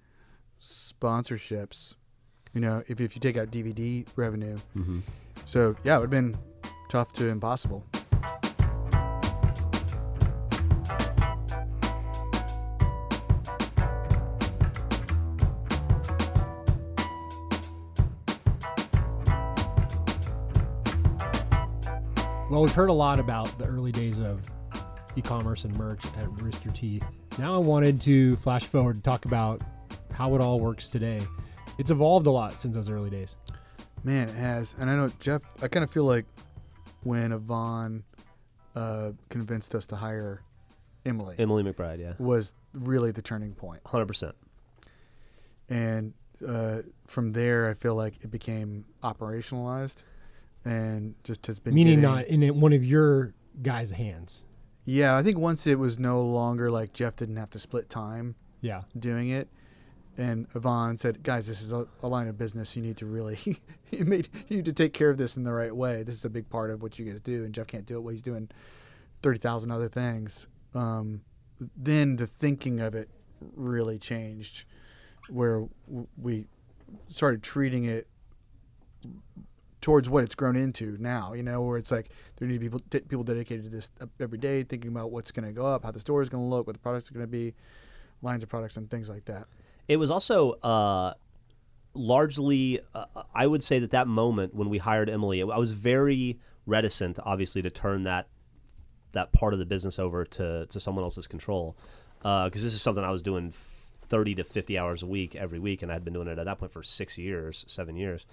sponsorships. 0.62 1.94
You 2.52 2.60
know, 2.60 2.82
if 2.88 3.00
if 3.00 3.14
you 3.14 3.20
take 3.20 3.36
out 3.36 3.50
DVD 3.50 4.06
revenue. 4.16 4.58
Mm-hmm. 4.76 5.00
So 5.44 5.76
yeah, 5.84 5.96
it 5.96 6.00
would 6.00 6.04
have 6.04 6.10
been 6.10 6.36
tough 6.88 7.12
to 7.14 7.28
impossible. 7.28 7.84
Well, 22.50 22.62
we've 22.62 22.74
heard 22.74 22.90
a 22.90 22.92
lot 22.92 23.20
about 23.20 23.56
the 23.58 23.64
early 23.64 23.92
days 23.92 24.18
of 24.18 24.42
e-commerce 25.14 25.64
and 25.64 25.72
merch 25.78 26.04
at 26.18 26.28
Rooster 26.42 26.70
Teeth. 26.70 27.04
Now 27.38 27.54
I 27.54 27.58
wanted 27.58 28.00
to 28.02 28.34
flash 28.38 28.64
forward 28.64 28.96
and 28.96 29.04
talk 29.04 29.24
about 29.24 29.62
how 30.12 30.34
it 30.34 30.40
all 30.40 30.60
works 30.60 30.88
today. 30.88 31.20
It's 31.78 31.90
evolved 31.90 32.26
a 32.26 32.30
lot 32.30 32.58
since 32.60 32.74
those 32.74 32.90
early 32.90 33.10
days. 33.10 33.36
Man, 34.04 34.28
it 34.28 34.34
has. 34.34 34.74
And 34.78 34.90
I 34.90 34.96
know 34.96 35.10
Jeff. 35.20 35.42
I 35.62 35.68
kind 35.68 35.84
of 35.84 35.90
feel 35.90 36.04
like 36.04 36.24
when 37.02 37.32
Yvonne 37.32 38.02
uh, 38.74 39.12
convinced 39.28 39.74
us 39.74 39.86
to 39.88 39.96
hire 39.96 40.42
Emily 41.06 41.34
Emily 41.38 41.62
McBride, 41.62 41.98
yeah, 42.00 42.12
was 42.18 42.54
really 42.74 43.10
the 43.10 43.22
turning 43.22 43.52
point. 43.54 43.80
hundred 43.86 44.06
percent. 44.06 44.34
and 45.68 46.12
uh, 46.46 46.82
from 47.06 47.32
there, 47.32 47.68
I 47.68 47.74
feel 47.74 47.94
like 47.94 48.14
it 48.22 48.30
became 48.30 48.84
operationalized, 49.02 50.04
and 50.64 51.14
just 51.24 51.46
has 51.46 51.58
been 51.58 51.74
Meaning 51.74 52.00
getting- 52.00 52.40
not 52.40 52.52
in 52.52 52.60
one 52.60 52.72
of 52.72 52.84
your 52.84 53.34
guys' 53.62 53.92
hands. 53.92 54.44
Yeah, 54.84 55.16
I 55.16 55.22
think 55.22 55.38
once 55.38 55.66
it 55.66 55.78
was 55.78 55.98
no 55.98 56.22
longer 56.22 56.70
like 56.70 56.92
Jeff 56.94 57.16
didn't 57.16 57.36
have 57.36 57.50
to 57.50 57.58
split 57.58 57.88
time 57.90 58.34
Yeah. 58.62 58.82
doing 58.98 59.28
it, 59.28 59.48
and 60.20 60.46
Yvonne 60.54 60.98
said, 60.98 61.22
"Guys, 61.22 61.46
this 61.46 61.62
is 61.62 61.72
a, 61.72 61.86
a 62.02 62.08
line 62.08 62.28
of 62.28 62.36
business. 62.36 62.76
You 62.76 62.82
need 62.82 62.98
to 62.98 63.06
really, 63.06 63.38
you 63.90 64.04
made, 64.04 64.28
you 64.48 64.56
need 64.56 64.66
to 64.66 64.72
take 64.72 64.92
care 64.92 65.08
of 65.08 65.16
this 65.16 65.36
in 65.36 65.44
the 65.44 65.52
right 65.52 65.74
way. 65.74 66.02
This 66.02 66.14
is 66.14 66.24
a 66.26 66.30
big 66.30 66.48
part 66.50 66.70
of 66.70 66.82
what 66.82 66.98
you 66.98 67.06
guys 67.06 67.22
do, 67.22 67.44
and 67.44 67.54
Jeff 67.54 67.66
can't 67.66 67.86
do 67.86 67.96
it 67.96 68.00
while 68.00 68.10
he's 68.12 68.22
doing 68.22 68.50
thirty 69.22 69.38
thousand 69.38 69.70
other 69.70 69.88
things." 69.88 70.46
Um, 70.74 71.22
then 71.76 72.16
the 72.16 72.26
thinking 72.26 72.80
of 72.80 72.94
it 72.94 73.08
really 73.56 73.98
changed, 73.98 74.64
where 75.30 75.64
we 76.20 76.46
started 77.08 77.42
treating 77.42 77.84
it 77.84 78.06
towards 79.80 80.10
what 80.10 80.22
it's 80.22 80.34
grown 80.34 80.54
into 80.54 80.98
now. 81.00 81.32
You 81.32 81.42
know, 81.42 81.62
where 81.62 81.78
it's 81.78 81.90
like 81.90 82.10
there 82.36 82.46
need 82.46 82.54
to 82.54 82.60
be 82.60 82.66
people, 82.66 82.82
de- 82.90 83.00
people 83.00 83.24
dedicated 83.24 83.64
to 83.64 83.70
this 83.70 83.90
every 84.20 84.38
day, 84.38 84.64
thinking 84.64 84.90
about 84.90 85.12
what's 85.12 85.30
going 85.30 85.46
to 85.46 85.52
go 85.52 85.64
up, 85.64 85.84
how 85.84 85.90
the 85.90 86.00
store 86.00 86.20
is 86.20 86.28
going 86.28 86.44
to 86.44 86.48
look, 86.48 86.66
what 86.66 86.74
the 86.74 86.80
products 86.80 87.10
are 87.10 87.14
going 87.14 87.24
to 87.24 87.30
be, 87.30 87.54
lines 88.20 88.42
of 88.42 88.50
products, 88.50 88.76
and 88.76 88.90
things 88.90 89.08
like 89.08 89.24
that. 89.24 89.46
It 89.90 89.98
was 89.98 90.08
also 90.08 90.52
uh, 90.62 91.14
largely, 91.94 92.78
uh, 92.94 93.06
I 93.34 93.44
would 93.44 93.64
say 93.64 93.80
that 93.80 93.90
that 93.90 94.06
moment 94.06 94.54
when 94.54 94.68
we 94.70 94.78
hired 94.78 95.10
Emily, 95.10 95.42
I 95.42 95.58
was 95.58 95.72
very 95.72 96.38
reticent, 96.64 97.18
obviously, 97.20 97.60
to 97.62 97.70
turn 97.70 98.04
that 98.04 98.28
that 99.10 99.32
part 99.32 99.52
of 99.52 99.58
the 99.58 99.66
business 99.66 99.98
over 99.98 100.24
to, 100.24 100.66
to 100.66 100.78
someone 100.78 101.02
else's 101.02 101.26
control, 101.26 101.76
because 102.18 102.62
this 102.62 102.72
is 102.72 102.80
something 102.80 103.02
I 103.02 103.10
was 103.10 103.20
doing 103.20 103.52
thirty 103.52 104.36
to 104.36 104.44
fifty 104.44 104.78
hours 104.78 105.02
a 105.02 105.06
week 105.06 105.34
every 105.34 105.58
week, 105.58 105.82
and 105.82 105.90
I 105.90 105.94
had 105.96 106.04
been 106.04 106.14
doing 106.14 106.28
it 106.28 106.38
at 106.38 106.44
that 106.44 106.58
point 106.60 106.70
for 106.70 106.84
six 106.84 107.18
years, 107.18 107.64
seven 107.66 107.96
years. 107.96 108.26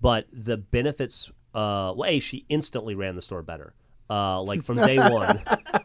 But 0.00 0.26
the 0.32 0.56
benefits, 0.56 1.30
uh, 1.54 1.94
well, 1.96 2.10
a 2.10 2.18
she 2.18 2.46
instantly 2.48 2.96
ran 2.96 3.14
the 3.14 3.22
store 3.22 3.42
better. 3.42 3.74
Uh, 4.10 4.42
like 4.42 4.64
from 4.64 4.76
day 4.76 4.96
one, 5.08 5.40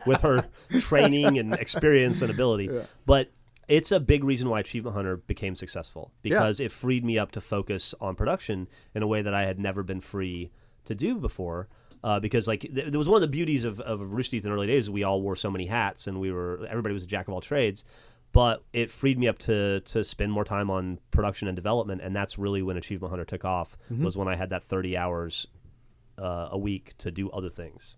with 0.08 0.22
her 0.22 0.48
training 0.80 1.38
and 1.38 1.54
experience 1.54 2.24
and 2.24 2.32
ability. 2.32 2.72
But 3.06 3.30
it's 3.72 3.90
a 3.90 4.02
big 4.02 4.26
reason 4.26 4.50
why 4.50 4.60
Achievement 4.60 4.98
Hunter 4.98 5.16
became 5.16 5.56
successful 5.56 6.12
because 6.22 6.60
it 6.60 6.74
freed 6.74 7.06
me 7.06 7.18
up 7.18 7.32
to 7.32 7.40
focus 7.40 7.96
on 8.02 8.16
production 8.16 8.68
in 8.94 9.02
a 9.02 9.08
way 9.08 9.22
that 9.22 9.34
I 9.34 9.46
had 9.46 9.60
never 9.60 9.82
been 9.82 10.02
free 10.02 10.52
to 10.84 10.94
do 10.94 11.18
before. 11.18 11.70
Uh, 12.04 12.20
because 12.20 12.50
like 12.50 12.62
th- 12.62 12.92
there 12.92 12.98
was 12.98 13.08
one 13.08 13.16
of 13.16 13.22
the 13.22 13.30
beauties 13.30 13.64
of, 13.64 13.80
of 13.80 14.02
Rooster 14.12 14.32
Teeth 14.32 14.44
in 14.44 14.52
the 14.52 14.56
early 14.56 14.68
days, 14.68 14.90
we 14.90 15.04
all 15.04 15.22
wore 15.22 15.38
so 15.38 15.50
many 15.50 15.68
hats 15.68 16.06
and 16.06 16.20
we 16.20 16.34
were 16.34 16.68
everybody 16.70 16.94
was 16.94 17.04
a 17.04 17.08
jack 17.08 17.30
of 17.30 17.34
all 17.34 17.40
trades. 17.40 17.86
But 18.34 18.64
it 18.74 18.92
freed 18.92 19.18
me 19.18 19.30
up 19.30 19.38
to 19.40 19.80
to 19.82 20.04
spend 20.04 20.34
more 20.34 20.44
time 20.44 20.70
on 20.70 21.00
production 21.12 21.48
and 21.48 21.56
development, 21.56 22.02
and 22.02 22.16
that's 22.16 22.38
really 22.38 22.62
when 22.62 22.76
Achievement 22.78 23.12
Hunter 23.12 23.26
took 23.26 23.46
off. 23.46 23.78
Was 24.04 24.18
when 24.18 24.28
I 24.28 24.36
had 24.36 24.50
that 24.50 24.64
thirty 24.64 24.98
hours 24.98 25.48
uh, 26.18 26.48
a 26.52 26.58
week 26.58 26.94
to 27.00 27.12
do 27.12 27.30
other 27.32 27.50
things. 27.50 27.98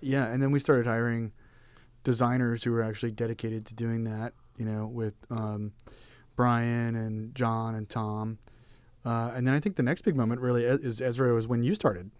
Yeah, 0.00 0.26
and 0.26 0.42
then 0.42 0.52
we 0.52 0.58
started 0.58 0.86
hiring 0.86 1.32
designers 2.04 2.64
who 2.64 2.72
were 2.72 2.82
actually 2.82 3.12
dedicated 3.12 3.64
to 3.66 3.74
doing 3.74 4.04
that. 4.04 4.34
You 4.56 4.64
know, 4.64 4.86
with 4.86 5.14
um, 5.30 5.72
Brian 6.36 6.94
and 6.94 7.34
John 7.34 7.74
and 7.74 7.88
Tom, 7.88 8.38
uh, 9.04 9.32
and 9.34 9.46
then 9.46 9.54
I 9.54 9.60
think 9.60 9.76
the 9.76 9.82
next 9.82 10.02
big 10.02 10.16
moment 10.16 10.40
really 10.40 10.64
is 10.64 11.00
Ezra 11.00 11.32
was 11.34 11.48
when 11.48 11.62
you 11.62 11.74
started. 11.74 12.10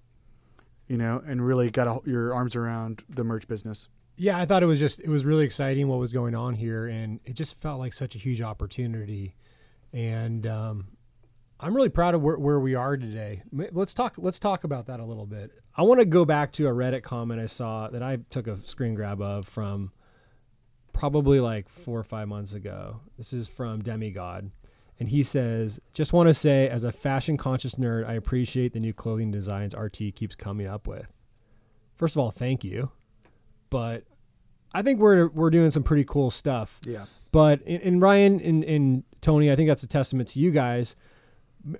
You 0.88 0.98
know, 0.98 1.22
and 1.24 1.46
really 1.46 1.70
got 1.70 1.86
a, 1.86 2.10
your 2.10 2.34
arms 2.34 2.54
around 2.54 3.02
the 3.08 3.24
merch 3.24 3.48
business. 3.48 3.88
Yeah, 4.16 4.38
I 4.38 4.44
thought 4.44 4.62
it 4.62 4.66
was 4.66 4.78
just 4.78 5.00
it 5.00 5.08
was 5.08 5.24
really 5.24 5.44
exciting 5.44 5.88
what 5.88 5.98
was 5.98 6.12
going 6.12 6.34
on 6.34 6.54
here, 6.54 6.86
and 6.86 7.20
it 7.24 7.34
just 7.34 7.56
felt 7.56 7.78
like 7.78 7.92
such 7.92 8.14
a 8.14 8.18
huge 8.18 8.42
opportunity. 8.42 9.34
And 9.92 10.46
um, 10.46 10.88
I'm 11.62 11.74
really 11.74 11.88
proud 11.88 12.14
of 12.14 12.22
where, 12.22 12.36
where 12.36 12.58
we 12.58 12.74
are 12.74 12.96
today. 12.96 13.42
Let's 13.52 13.94
talk. 13.94 14.14
Let's 14.18 14.40
talk 14.40 14.64
about 14.64 14.86
that 14.86 15.00
a 15.00 15.04
little 15.04 15.26
bit. 15.26 15.52
I 15.76 15.82
want 15.82 16.00
to 16.00 16.04
go 16.04 16.24
back 16.24 16.52
to 16.52 16.66
a 16.66 16.72
Reddit 16.72 17.02
comment 17.02 17.40
I 17.40 17.46
saw 17.46 17.88
that 17.88 18.02
I 18.02 18.18
took 18.30 18.46
a 18.46 18.58
screen 18.66 18.94
grab 18.94 19.22
of 19.22 19.46
from 19.46 19.92
probably 20.92 21.40
like 21.40 21.68
four 21.68 21.98
or 21.98 22.04
five 22.04 22.28
months 22.28 22.52
ago. 22.52 23.00
This 23.18 23.32
is 23.32 23.48
from 23.48 23.82
Demigod. 23.82 24.50
And 24.98 25.08
he 25.08 25.22
says, 25.22 25.80
just 25.94 26.12
want 26.12 26.28
to 26.28 26.34
say, 26.34 26.68
as 26.68 26.84
a 26.84 26.92
fashion 26.92 27.36
conscious 27.36 27.74
nerd, 27.74 28.06
I 28.06 28.12
appreciate 28.12 28.72
the 28.72 28.80
new 28.80 28.92
clothing 28.92 29.30
designs 29.30 29.74
RT 29.74 30.14
keeps 30.14 30.34
coming 30.34 30.66
up 30.66 30.86
with. 30.86 31.12
First 31.96 32.14
of 32.14 32.20
all, 32.20 32.30
thank 32.30 32.62
you. 32.62 32.90
But 33.70 34.04
I 34.74 34.82
think 34.82 35.00
we're 35.00 35.28
we're 35.28 35.50
doing 35.50 35.70
some 35.70 35.82
pretty 35.82 36.04
cool 36.04 36.30
stuff. 36.30 36.78
Yeah. 36.86 37.06
But 37.32 37.62
in, 37.62 37.80
in 37.80 38.00
Ryan 38.00 38.40
and, 38.40 38.64
and 38.64 39.04
Tony, 39.20 39.50
I 39.50 39.56
think 39.56 39.68
that's 39.68 39.82
a 39.82 39.88
testament 39.88 40.28
to 40.30 40.40
you 40.40 40.50
guys. 40.50 40.94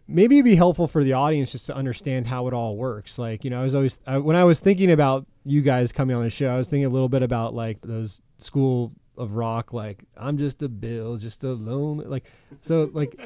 Maybe 0.06 0.36
it'd 0.36 0.44
be 0.44 0.54
helpful 0.54 0.86
for 0.86 1.04
the 1.04 1.12
audience 1.12 1.52
just 1.52 1.66
to 1.66 1.74
understand 1.74 2.28
how 2.28 2.46
it 2.46 2.54
all 2.54 2.76
works. 2.76 3.18
Like, 3.18 3.44
you 3.44 3.50
know, 3.50 3.60
I 3.60 3.64
was 3.64 3.74
always, 3.74 3.98
I, 4.06 4.18
when 4.18 4.36
I 4.36 4.44
was 4.44 4.60
thinking 4.60 4.92
about 4.92 5.26
you 5.44 5.60
guys 5.60 5.90
coming 5.90 6.16
on 6.16 6.22
the 6.22 6.30
show, 6.30 6.48
I 6.48 6.56
was 6.56 6.68
thinking 6.68 6.86
a 6.86 6.88
little 6.88 7.08
bit 7.08 7.22
about 7.22 7.52
like 7.52 7.80
those 7.82 8.22
school 8.38 8.92
of 9.16 9.32
rock, 9.32 9.72
like, 9.72 10.04
I'm 10.16 10.38
just 10.38 10.62
a 10.62 10.68
bill, 10.68 11.16
just 11.16 11.44
a 11.44 11.52
lonely, 11.52 12.06
like, 12.06 12.24
so 12.60 12.90
like, 12.92 13.18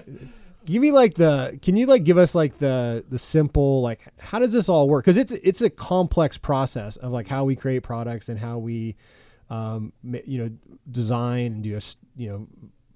give 0.64 0.82
me 0.82 0.91
like 0.93 1.14
the, 1.14 1.59
can 1.62 1.76
you 1.76 1.87
like 1.87 2.05
give 2.05 2.18
us 2.18 2.34
like 2.34 2.59
the, 2.59 3.05
the 3.09 3.18
simple, 3.18 3.82
like, 3.82 4.01
how 4.18 4.39
does 4.39 4.53
this 4.53 4.68
all 4.68 4.89
work? 4.89 5.05
Cause 5.05 5.16
it's, 5.16 5.32
it's 5.32 5.62
a 5.62 5.70
complex 5.70 6.39
process 6.39 6.97
of 6.97 7.12
like 7.12 7.28
how 7.28 7.45
we 7.45 7.57
create 7.57 7.82
products 7.82 8.28
and 8.28 8.39
how 8.39 8.59
we, 8.59 8.97
um, 9.49 9.93
you 10.03 10.39
know, 10.39 10.51
design 10.91 11.53
and 11.53 11.62
do 11.62 11.76
a, 11.76 11.80
you 12.16 12.28
know, 12.28 12.49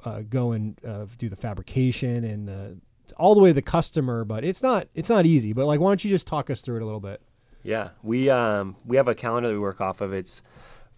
uh, 0.04 0.22
go 0.28 0.52
and 0.52 0.78
uh, 0.84 1.06
do 1.18 1.28
the 1.28 1.36
fabrication 1.36 2.24
and 2.24 2.48
the 2.48 2.76
all 3.16 3.34
the 3.34 3.40
way 3.40 3.50
to 3.50 3.54
the 3.54 3.62
customer. 3.62 4.24
But 4.24 4.44
it's 4.44 4.62
not 4.62 4.88
it's 4.94 5.08
not 5.08 5.26
easy. 5.26 5.52
But 5.52 5.66
like, 5.66 5.80
why 5.80 5.90
don't 5.90 6.04
you 6.04 6.10
just 6.10 6.26
talk 6.26 6.50
us 6.50 6.60
through 6.60 6.76
it 6.76 6.82
a 6.82 6.84
little 6.84 7.00
bit? 7.00 7.20
Yeah, 7.62 7.90
we 8.02 8.30
um, 8.30 8.76
we 8.84 8.96
have 8.96 9.08
a 9.08 9.14
calendar 9.14 9.48
that 9.48 9.54
we 9.54 9.60
work 9.60 9.80
off 9.80 10.00
of. 10.00 10.12
It's 10.12 10.42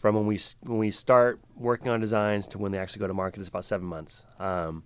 from 0.02 0.16
when 0.16 0.26
we 0.26 0.38
when 0.64 0.78
we 0.78 0.90
start 0.90 1.40
working 1.56 1.88
on 1.88 2.00
designs 2.00 2.46
to 2.48 2.58
when 2.58 2.72
they 2.72 2.78
actually 2.78 3.00
go 3.00 3.06
to 3.06 3.14
market. 3.14 3.40
It's 3.40 3.48
about 3.48 3.64
seven 3.64 3.86
months. 3.86 4.26
Um, 4.38 4.82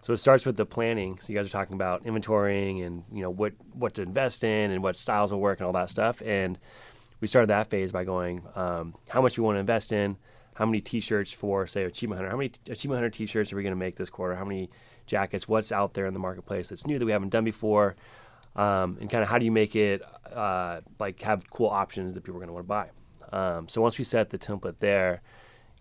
So 0.00 0.12
it 0.12 0.18
starts 0.18 0.46
with 0.46 0.56
the 0.56 0.64
planning. 0.64 1.18
So 1.18 1.32
you 1.32 1.38
guys 1.38 1.48
are 1.48 1.50
talking 1.50 1.74
about 1.74 2.04
inventorying 2.04 2.86
and 2.86 3.02
you 3.12 3.22
know 3.22 3.30
what 3.30 3.54
what 3.72 3.94
to 3.94 4.02
invest 4.02 4.44
in 4.44 4.70
and 4.70 4.80
what 4.82 4.96
styles 4.96 5.32
will 5.32 5.40
work 5.40 5.58
and 5.58 5.66
all 5.66 5.72
that 5.72 5.90
stuff. 5.90 6.22
And 6.22 6.58
we 7.20 7.26
started 7.26 7.48
that 7.48 7.68
phase 7.68 7.90
by 7.90 8.04
going 8.04 8.42
um, 8.54 8.94
how 9.08 9.20
much 9.20 9.36
we 9.36 9.42
want 9.42 9.56
to 9.56 9.60
invest 9.60 9.90
in, 9.90 10.16
how 10.54 10.66
many 10.66 10.80
T-shirts 10.80 11.32
for 11.32 11.66
say 11.66 11.82
Achievement 11.82 12.18
Hunter, 12.18 12.30
how 12.30 12.36
many 12.36 12.52
Achievement 12.68 12.98
Hunter 13.00 13.10
T-shirts 13.10 13.52
are 13.52 13.56
we 13.56 13.62
going 13.62 13.74
to 13.74 13.84
make 13.86 13.96
this 13.96 14.10
quarter, 14.10 14.36
how 14.36 14.44
many 14.44 14.70
jackets, 15.06 15.48
what's 15.48 15.72
out 15.72 15.94
there 15.94 16.06
in 16.06 16.14
the 16.14 16.20
marketplace 16.20 16.68
that's 16.68 16.86
new 16.86 16.98
that 16.98 17.06
we 17.06 17.12
haven't 17.12 17.30
done 17.30 17.44
before, 17.44 17.96
um, 18.54 18.98
and 19.00 19.10
kind 19.10 19.22
of 19.24 19.28
how 19.30 19.38
do 19.38 19.44
you 19.44 19.50
make 19.50 19.74
it 19.74 20.02
uh, 20.32 20.80
like 21.00 21.20
have 21.22 21.50
cool 21.50 21.70
options 21.70 22.14
that 22.14 22.22
people 22.22 22.36
are 22.36 22.44
going 22.44 22.48
to 22.48 22.52
want 22.52 22.64
to 22.64 22.68
buy. 22.68 22.90
Um, 23.32 23.68
so 23.68 23.80
once 23.82 23.98
we 23.98 24.04
set 24.04 24.30
the 24.30 24.38
template 24.38 24.78
there, 24.78 25.22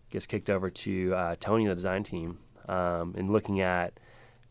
gets 0.10 0.26
kicked 0.26 0.50
over 0.50 0.70
to 0.70 1.14
uh, 1.14 1.36
Tony, 1.40 1.68
the 1.68 1.76
design 1.76 2.04
team, 2.04 2.40
um, 2.68 3.14
and 3.18 3.32
looking 3.32 3.62
at 3.62 4.00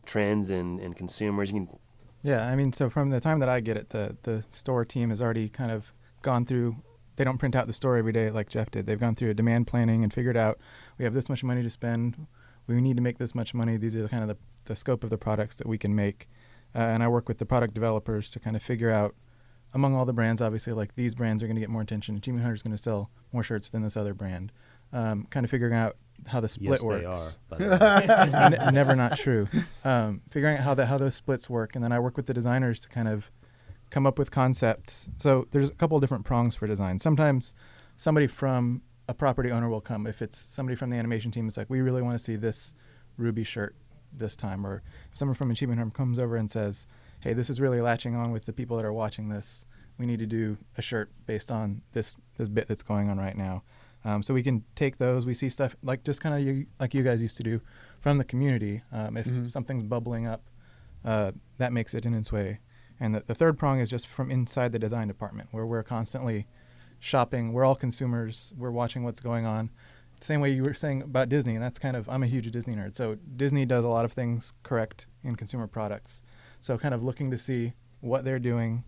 trends 0.05 0.49
and, 0.49 0.79
and 0.79 0.95
consumers. 0.95 1.51
You 1.51 1.65
can 1.65 1.79
Yeah, 2.23 2.47
I 2.47 2.55
mean, 2.55 2.73
so 2.73 2.89
from 2.89 3.09
the 3.09 3.19
time 3.19 3.39
that 3.39 3.49
I 3.49 3.59
get 3.59 3.77
it, 3.77 3.89
the 3.89 4.17
the 4.23 4.43
store 4.49 4.85
team 4.85 5.09
has 5.09 5.21
already 5.21 5.49
kind 5.49 5.71
of 5.71 5.93
gone 6.21 6.45
through. 6.45 6.77
They 7.15 7.23
don't 7.23 7.37
print 7.37 7.55
out 7.55 7.67
the 7.67 7.73
store 7.73 7.97
every 7.97 8.11
day 8.11 8.29
like 8.29 8.49
Jeff 8.49 8.69
did. 8.69 8.85
They've 8.85 8.99
gone 8.99 9.15
through 9.15 9.31
a 9.31 9.33
demand 9.33 9.67
planning 9.67 10.03
and 10.03 10.13
figured 10.13 10.37
out 10.37 10.59
we 10.97 11.05
have 11.05 11.13
this 11.13 11.29
much 11.29 11.43
money 11.43 11.63
to 11.63 11.69
spend. 11.69 12.27
We 12.67 12.79
need 12.81 12.97
to 12.97 13.01
make 13.01 13.17
this 13.17 13.33
much 13.33 13.53
money. 13.53 13.77
These 13.77 13.95
are 13.95 14.03
the 14.03 14.09
kind 14.09 14.23
of 14.23 14.29
the, 14.29 14.37
the 14.65 14.75
scope 14.75 15.03
of 15.03 15.09
the 15.09 15.17
products 15.17 15.55
that 15.55 15.67
we 15.67 15.77
can 15.77 15.95
make. 15.95 16.29
Uh, 16.75 16.79
and 16.79 17.01
I 17.01 17.07
work 17.07 17.27
with 17.27 17.39
the 17.39 17.45
product 17.45 17.73
developers 17.73 18.29
to 18.31 18.39
kind 18.39 18.55
of 18.55 18.61
figure 18.61 18.91
out 18.91 19.15
among 19.77 19.95
all 19.95 20.05
the 20.05 20.13
brands, 20.13 20.41
obviously, 20.41 20.73
like 20.73 20.95
these 20.95 21.13
brands 21.15 21.43
are 21.43 21.45
going 21.47 21.55
to 21.55 21.61
get 21.61 21.69
more 21.69 21.83
attention. 21.83 22.17
Achievement 22.17 22.43
Hunter 22.43 22.55
is 22.55 22.63
going 22.63 22.75
to 22.75 22.81
sell 22.81 23.11
more 23.31 23.43
shirts 23.43 23.69
than 23.69 23.83
this 23.83 23.95
other 23.95 24.13
brand. 24.15 24.51
Um, 24.91 25.27
kind 25.29 25.43
of 25.43 25.51
figuring 25.51 25.75
out 25.75 25.97
how 26.25 26.39
the 26.39 26.49
split 26.49 26.71
yes, 26.71 26.81
works. 26.81 27.37
they 27.49 27.55
are. 27.55 27.67
by 27.69 27.77
the 27.77 28.29
way. 28.49 28.57
N- 28.59 28.73
never 28.73 28.95
not 28.95 29.17
true. 29.17 29.47
Um, 29.85 30.21
figuring 30.31 30.57
out 30.57 30.63
how 30.63 30.73
that 30.73 30.87
how 30.87 30.97
those 30.97 31.13
splits 31.15 31.49
work, 31.49 31.75
and 31.75 31.83
then 31.83 31.91
I 31.91 31.99
work 31.99 32.17
with 32.17 32.25
the 32.25 32.33
designers 32.33 32.79
to 32.81 32.89
kind 32.89 33.07
of 33.07 33.29
come 33.91 34.07
up 34.07 34.17
with 34.17 34.31
concepts. 34.31 35.07
So 35.17 35.47
there's 35.51 35.69
a 35.69 35.73
couple 35.75 35.95
of 35.95 36.01
different 36.01 36.25
prongs 36.25 36.55
for 36.55 36.65
design. 36.67 36.97
Sometimes 36.99 37.53
somebody 37.97 38.27
from 38.27 38.81
a 39.07 39.13
property 39.13 39.51
owner 39.51 39.69
will 39.69 39.81
come. 39.81 40.07
If 40.07 40.21
it's 40.21 40.37
somebody 40.37 40.75
from 40.75 40.89
the 40.89 40.97
animation 40.97 41.31
team, 41.31 41.47
it's 41.47 41.55
like 41.57 41.69
we 41.69 41.81
really 41.81 42.01
want 42.01 42.13
to 42.13 42.19
see 42.19 42.35
this 42.35 42.73
Ruby 43.17 43.43
shirt 43.43 43.75
this 44.11 44.35
time, 44.35 44.65
or 44.65 44.81
if 45.11 45.17
someone 45.17 45.35
from 45.35 45.51
Achievement 45.51 45.79
Hunter 45.79 45.93
comes 45.95 46.17
over 46.17 46.35
and 46.35 46.49
says, 46.49 46.87
"Hey, 47.19 47.33
this 47.33 47.49
is 47.49 47.61
really 47.61 47.81
latching 47.81 48.15
on 48.15 48.31
with 48.31 48.45
the 48.45 48.53
people 48.53 48.77
that 48.77 48.85
are 48.85 48.93
watching 48.93 49.29
this. 49.29 49.65
We 49.97 50.05
need 50.05 50.19
to 50.19 50.25
do 50.25 50.57
a 50.77 50.81
shirt 50.81 51.09
based 51.25 51.51
on 51.51 51.81
this 51.93 52.15
this 52.37 52.49
bit 52.49 52.67
that's 52.67 52.83
going 52.83 53.09
on 53.09 53.17
right 53.17 53.35
now." 53.37 53.63
Um, 54.05 54.23
so 54.23 54.33
we 54.33 54.43
can 54.43 54.63
take 54.75 54.97
those. 54.97 55.25
We 55.25 55.33
see 55.33 55.49
stuff 55.49 55.75
like 55.83 56.03
just 56.03 56.21
kind 56.21 56.33
of 56.35 56.41
you, 56.41 56.67
like 56.79 56.93
you 56.93 57.03
guys 57.03 57.21
used 57.21 57.35
to 57.37 57.43
do 57.43 57.61
from 57.99 58.17
the 58.19 58.23
community. 58.23 58.83
Um, 58.91 59.17
if 59.17 59.25
Mhm. 59.25 59.47
something's 59.47 59.83
bubbling 59.83 60.25
up, 60.25 60.43
uh, 61.03 61.31
that 61.57 61.73
makes 61.73 61.93
it 61.93 62.05
in 62.05 62.13
its 62.13 62.31
way. 62.31 62.59
And 62.99 63.13
the, 63.15 63.21
the 63.25 63.35
third 63.35 63.57
prong 63.57 63.79
is 63.79 63.89
just 63.89 64.07
from 64.07 64.31
inside 64.31 64.71
the 64.71 64.79
design 64.79 65.07
department, 65.07 65.49
where 65.51 65.65
we're 65.65 65.83
constantly 65.83 66.47
shopping. 66.99 67.53
We're 67.53 67.65
all 67.65 67.75
consumers. 67.75 68.53
We're 68.57 68.71
watching 68.71 69.03
what's 69.03 69.19
going 69.19 69.45
on. 69.45 69.69
Same 70.19 70.41
way 70.41 70.49
you 70.51 70.63
were 70.63 70.73
saying 70.73 71.01
about 71.03 71.29
Disney, 71.29 71.53
and 71.55 71.63
that's 71.63 71.77
kind 71.77 71.95
of 71.95 72.07
I'm 72.09 72.23
a 72.23 72.27
huge 72.27 72.49
Disney 72.51 72.75
nerd. 72.75 72.95
So 72.95 73.15
Disney 73.35 73.65
does 73.65 73.83
a 73.83 73.87
lot 73.89 74.05
of 74.05 74.13
things 74.13 74.53
correct 74.63 75.05
in 75.23 75.35
consumer 75.35 75.67
products. 75.67 76.23
So 76.59 76.77
kind 76.77 76.93
of 76.93 77.03
looking 77.03 77.29
to 77.31 77.37
see 77.37 77.73
what 78.01 78.25
they're 78.25 78.39
doing, 78.39 78.83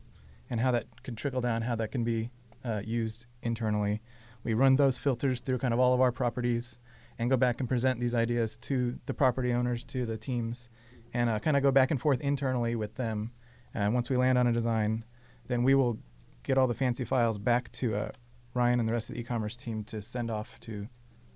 and 0.50 0.60
how 0.60 0.72
that 0.72 1.04
can 1.04 1.16
trickle 1.16 1.42
down, 1.42 1.64
how 1.64 1.76
that 1.76 1.92
can 1.92 2.04
be 2.04 2.32
uh, 2.64 2.82
used 2.84 3.26
internally. 3.42 4.02
We 4.44 4.54
run 4.54 4.76
those 4.76 4.98
filters 4.98 5.42
through 5.42 5.58
kind 5.60 5.74
of 5.74 5.80
all 5.80 5.94
of 5.94 6.02
our 6.02 6.12
properties, 6.12 6.78
and 7.20 7.30
go 7.30 7.36
back 7.36 7.60
and 7.60 7.68
present 7.68 8.00
these 8.00 8.16
ideas 8.16 8.56
to 8.58 8.98
the 9.06 9.14
property 9.14 9.52
owners, 9.52 9.84
to 9.84 10.06
the 10.06 10.18
teams, 10.18 10.70
and 11.14 11.30
uh, 11.30 11.38
kind 11.40 11.58
of 11.58 11.62
go 11.62 11.72
back 11.72 11.92
and 11.92 12.00
forth 12.00 12.22
internally 12.22 12.76
with 12.76 12.96
them. 12.96 13.32
And 13.74 13.94
once 13.94 14.10
we 14.10 14.16
land 14.16 14.38
on 14.38 14.48
a 14.48 14.54
design, 14.54 15.04
then 15.48 15.64
we 15.64 15.76
will 15.76 16.00
get 16.44 16.58
all 16.58 16.66
the 16.66 16.74
fancy 16.74 17.04
files 17.04 17.38
back 17.38 17.72
to 17.74 17.96
uh, 17.96 18.12
Ryan 18.54 18.80
and 18.80 18.88
the 18.88 18.94
rest 18.94 19.10
of 19.10 19.16
the 19.16 19.22
e-commerce 19.22 19.58
team 19.58 19.84
to 19.86 20.02
send 20.02 20.32
off 20.32 20.60
to. 20.62 20.88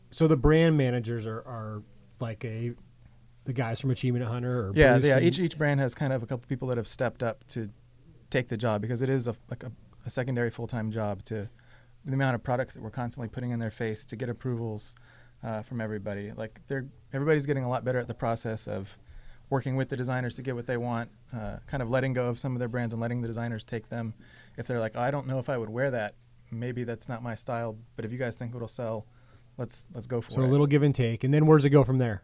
So 0.09 0.28
the 0.28 0.38
brand 0.38 0.78
managers 0.78 1.26
are, 1.26 1.39
are 1.39 1.84
like 2.20 2.45
a 2.45 2.74
the 3.45 3.53
guys 3.53 3.82
from 3.82 3.91
Achievement 3.91 4.26
Hunter 4.26 4.68
or 4.68 4.72
Yeah, 4.74 4.93
Bruce 4.93 5.05
yeah. 5.05 5.20
Each 5.20 5.38
each 5.38 5.57
brand 5.57 5.82
has 5.82 5.93
kind 5.93 6.14
of 6.14 6.24
a 6.24 6.26
couple 6.26 6.47
people 6.47 6.70
that 6.70 6.78
have 6.78 6.88
stepped 6.88 7.22
up 7.22 7.45
to 7.47 7.70
take 8.34 8.49
the 8.49 8.57
job 8.57 8.81
because 8.81 9.01
it 9.01 9.09
is 9.09 9.27
a 9.27 9.36
like 9.49 9.63
a, 9.63 9.71
a 10.05 10.09
secondary 10.09 10.49
full 10.49 10.67
time 10.67 10.91
job 10.91 11.23
to 11.25 11.49
the 12.05 12.13
amount 12.13 12.36
of 12.36 12.43
products 12.43 12.73
that 12.73 12.84
we're 12.84 12.89
constantly 12.89 13.29
putting 13.29 13.51
in 13.51 13.59
their 13.59 13.71
face 13.71 14.03
to 14.05 14.15
get 14.15 14.27
approvals 14.27 14.95
uh, 15.43 15.61
from 15.61 15.79
everybody. 15.79 16.31
Like 16.31 16.59
they're 16.67 16.88
everybody's 17.13 17.45
getting 17.45 17.63
a 17.63 17.69
lot 17.69 17.86
better 17.86 17.99
at 17.99 18.07
the 18.07 18.13
process 18.13 18.67
of 18.67 18.97
working 19.49 19.75
with 19.75 19.89
the 19.89 19.97
designers 19.97 20.36
to 20.36 20.41
get 20.41 20.55
what 20.55 20.65
they 20.65 20.77
want, 20.77 21.11
uh, 21.34 21.57
kind 21.67 21.84
of 21.84 21.89
letting 21.89 22.13
go 22.13 22.27
of 22.27 22.39
some 22.39 22.53
of 22.53 22.59
their 22.59 22.67
brands 22.67 22.91
and 22.91 23.01
letting 23.01 23.21
the 23.21 23.27
designers 23.27 23.63
take 23.63 23.89
them. 23.89 24.13
If 24.57 24.65
they're 24.65 24.79
like, 24.79 24.95
I 24.95 25.11
don't 25.11 25.27
know 25.27 25.38
if 25.38 25.47
I 25.47 25.57
would 25.57 25.69
wear 25.69 25.91
that, 25.91 26.15
maybe 26.49 26.84
that's 26.84 27.07
not 27.07 27.21
my 27.21 27.36
style, 27.36 27.77
but 27.95 28.03
if 28.03 28.11
you 28.11 28.17
guys 28.17 28.36
think 28.36 28.55
it'll 28.55 28.67
sell, 28.67 29.05
let's 29.57 29.86
let's 29.93 30.07
go 30.07 30.21
for 30.21 30.31
so 30.31 30.41
it. 30.41 30.43
So 30.43 30.49
a 30.49 30.51
little 30.51 30.67
give 30.67 30.81
and 30.81 30.95
take, 30.95 31.23
and 31.23 31.34
then 31.34 31.45
where's 31.45 31.65
it 31.65 31.69
go 31.69 31.84
from 31.84 31.99
there? 31.99 32.23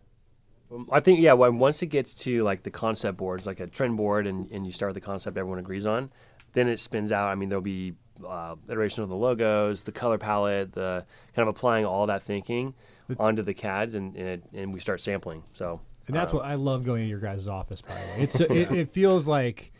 Um, 0.71 0.87
I 0.91 0.99
think 0.99 1.19
yeah. 1.19 1.33
When 1.33 1.59
once 1.59 1.81
it 1.81 1.87
gets 1.87 2.13
to 2.15 2.43
like 2.43 2.63
the 2.63 2.71
concept 2.71 3.17
boards, 3.17 3.45
like 3.45 3.59
a 3.59 3.67
trend 3.67 3.97
board, 3.97 4.27
and, 4.27 4.49
and 4.51 4.65
you 4.65 4.71
start 4.71 4.89
with 4.93 5.01
the 5.01 5.05
concept 5.05 5.37
everyone 5.37 5.59
agrees 5.59 5.85
on, 5.85 6.11
then 6.53 6.67
it 6.67 6.79
spins 6.79 7.11
out. 7.11 7.29
I 7.29 7.35
mean, 7.35 7.49
there'll 7.49 7.61
be 7.61 7.95
uh, 8.27 8.55
iteration 8.69 9.03
of 9.03 9.09
the 9.09 9.15
logos, 9.15 9.83
the 9.83 9.91
color 9.91 10.17
palette, 10.17 10.73
the 10.73 11.05
kind 11.35 11.47
of 11.47 11.55
applying 11.55 11.85
all 11.85 12.07
that 12.07 12.23
thinking 12.23 12.73
onto 13.17 13.41
the 13.41 13.53
CADs, 13.53 13.95
and 13.95 14.15
and, 14.15 14.27
it, 14.27 14.43
and 14.53 14.73
we 14.73 14.79
start 14.79 15.01
sampling. 15.01 15.43
So 15.53 15.81
And 16.07 16.15
that's 16.15 16.33
uh, 16.33 16.37
what 16.37 16.45
I 16.45 16.55
love 16.55 16.83
going 16.83 17.03
to 17.03 17.07
your 17.07 17.19
guys' 17.19 17.47
office. 17.47 17.81
By 17.81 17.93
the 17.93 17.99
way, 17.99 18.15
it's 18.19 18.39
it, 18.41 18.71
it 18.71 18.89
feels 18.89 19.27
like, 19.27 19.71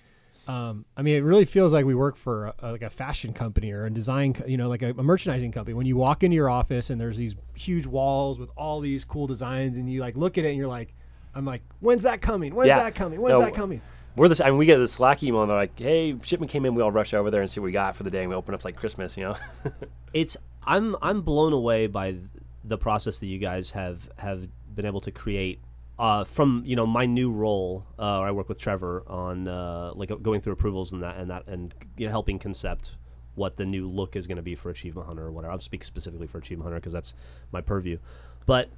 um, 0.50 0.86
I 0.98 1.02
mean, 1.04 1.16
it 1.16 1.22
really 1.22 1.46
feels 1.46 1.72
like 1.74 1.86
we 1.86 1.94
work 1.96 2.16
for 2.16 2.48
a, 2.48 2.54
a- 2.60 2.72
like 2.72 2.82
a 2.82 2.90
fashion 2.90 3.34
company 3.34 3.72
or 3.72 3.86
a 3.86 3.90
design, 3.92 4.34
co- 4.34 4.46
you 4.48 4.58
know, 4.58 4.68
like 4.68 4.82
a, 4.82 4.90
a 4.92 5.04
merchandising 5.04 5.52
company. 5.52 5.74
When 5.76 5.86
you 5.86 5.96
walk 5.96 6.24
into 6.24 6.36
your 6.36 6.50
office 6.50 6.90
and 6.90 7.00
there's 7.00 7.18
these 7.18 7.36
huge 7.54 7.86
walls 7.86 8.40
with 8.40 8.50
all 8.58 8.80
these 8.80 9.06
cool 9.06 9.28
designs, 9.28 9.78
and 9.78 9.92
you 9.92 10.02
like 10.02 10.16
look 10.18 10.38
at 10.38 10.46
it 10.46 10.50
and 10.50 10.58
you're 10.58 10.68
like, 10.68 10.96
I'm 11.36 11.46
like, 11.46 11.62
when's 11.80 12.04
that 12.04 12.22
coming? 12.22 12.56
When's 12.56 12.68
Yeah. 12.70 12.78
that 12.84 12.96
coming? 12.96 13.22
When's 13.22 13.34
No, 13.38 13.42
that 13.46 13.54
coming? 13.54 13.82
We're 14.16 14.28
this. 14.28 14.42
I 14.42 14.50
mean, 14.50 14.58
we 14.58 14.66
get 14.66 14.80
the 14.80 14.88
Slack 14.88 15.22
email, 15.24 15.42
and 15.44 15.50
they're 15.52 15.58
like, 15.58 15.78
"Hey, 15.80 16.18
shipment 16.24 16.52
came 16.52 16.66
in. 16.66 16.74
We 16.74 16.82
all 16.82 16.92
rush 16.92 17.14
over 17.14 17.30
there 17.30 17.42
and 17.42 17.50
see 17.50 17.60
what 17.60 17.66
we 17.66 17.72
got 17.72 17.96
for 17.96 18.04
the 18.04 18.10
day." 18.10 18.22
And 18.22 18.30
we 18.30 18.36
open 18.36 18.54
up 18.56 18.66
like 18.66 18.76
Christmas, 18.76 19.16
you 19.16 19.24
know. 19.24 19.36
it's 20.14 20.36
I'm 20.66 20.96
I'm 21.02 21.22
blown 21.22 21.54
away 21.54 21.86
by 21.88 22.16
the 22.66 22.78
process 22.78 23.20
that 23.20 23.28
you 23.28 23.38
guys 23.38 23.72
have 23.72 24.10
have 24.18 24.48
been 24.76 24.86
able 24.88 25.00
to 25.02 25.12
create. 25.12 25.60
Uh, 26.00 26.24
from 26.24 26.64
you 26.66 26.78
know 26.78 26.88
my 26.88 27.06
new 27.06 27.30
role, 27.30 27.86
uh, 28.00 28.22
I 28.22 28.32
work 28.32 28.48
with 28.48 28.58
Trevor 28.58 29.04
on 29.06 29.50
uh, 29.50 29.92
like 29.94 30.10
going 30.22 30.40
through 30.40 30.54
approvals 30.54 30.94
and 30.94 31.04
that 31.04 31.18
and 31.18 31.30
that 31.30 31.46
and 31.48 31.74
you 31.98 32.06
know, 32.06 32.12
helping 32.12 32.40
concept 32.40 32.96
what 33.36 33.58
the 33.58 33.66
new 33.66 33.88
look 33.88 34.16
is 34.16 34.26
going 34.26 34.38
to 34.38 34.42
be 34.42 34.56
for 34.56 34.70
Achievement 34.70 35.08
Hunter 35.08 35.26
or 35.26 35.32
whatever. 35.32 35.52
I'll 35.52 35.60
speak 35.60 35.84
specifically 35.84 36.26
for 36.28 36.38
Achievement 36.38 36.66
Hunter 36.66 36.80
because 36.80 36.94
that's 36.94 37.14
my 37.52 37.60
purview. 37.60 37.98
But 38.46 38.70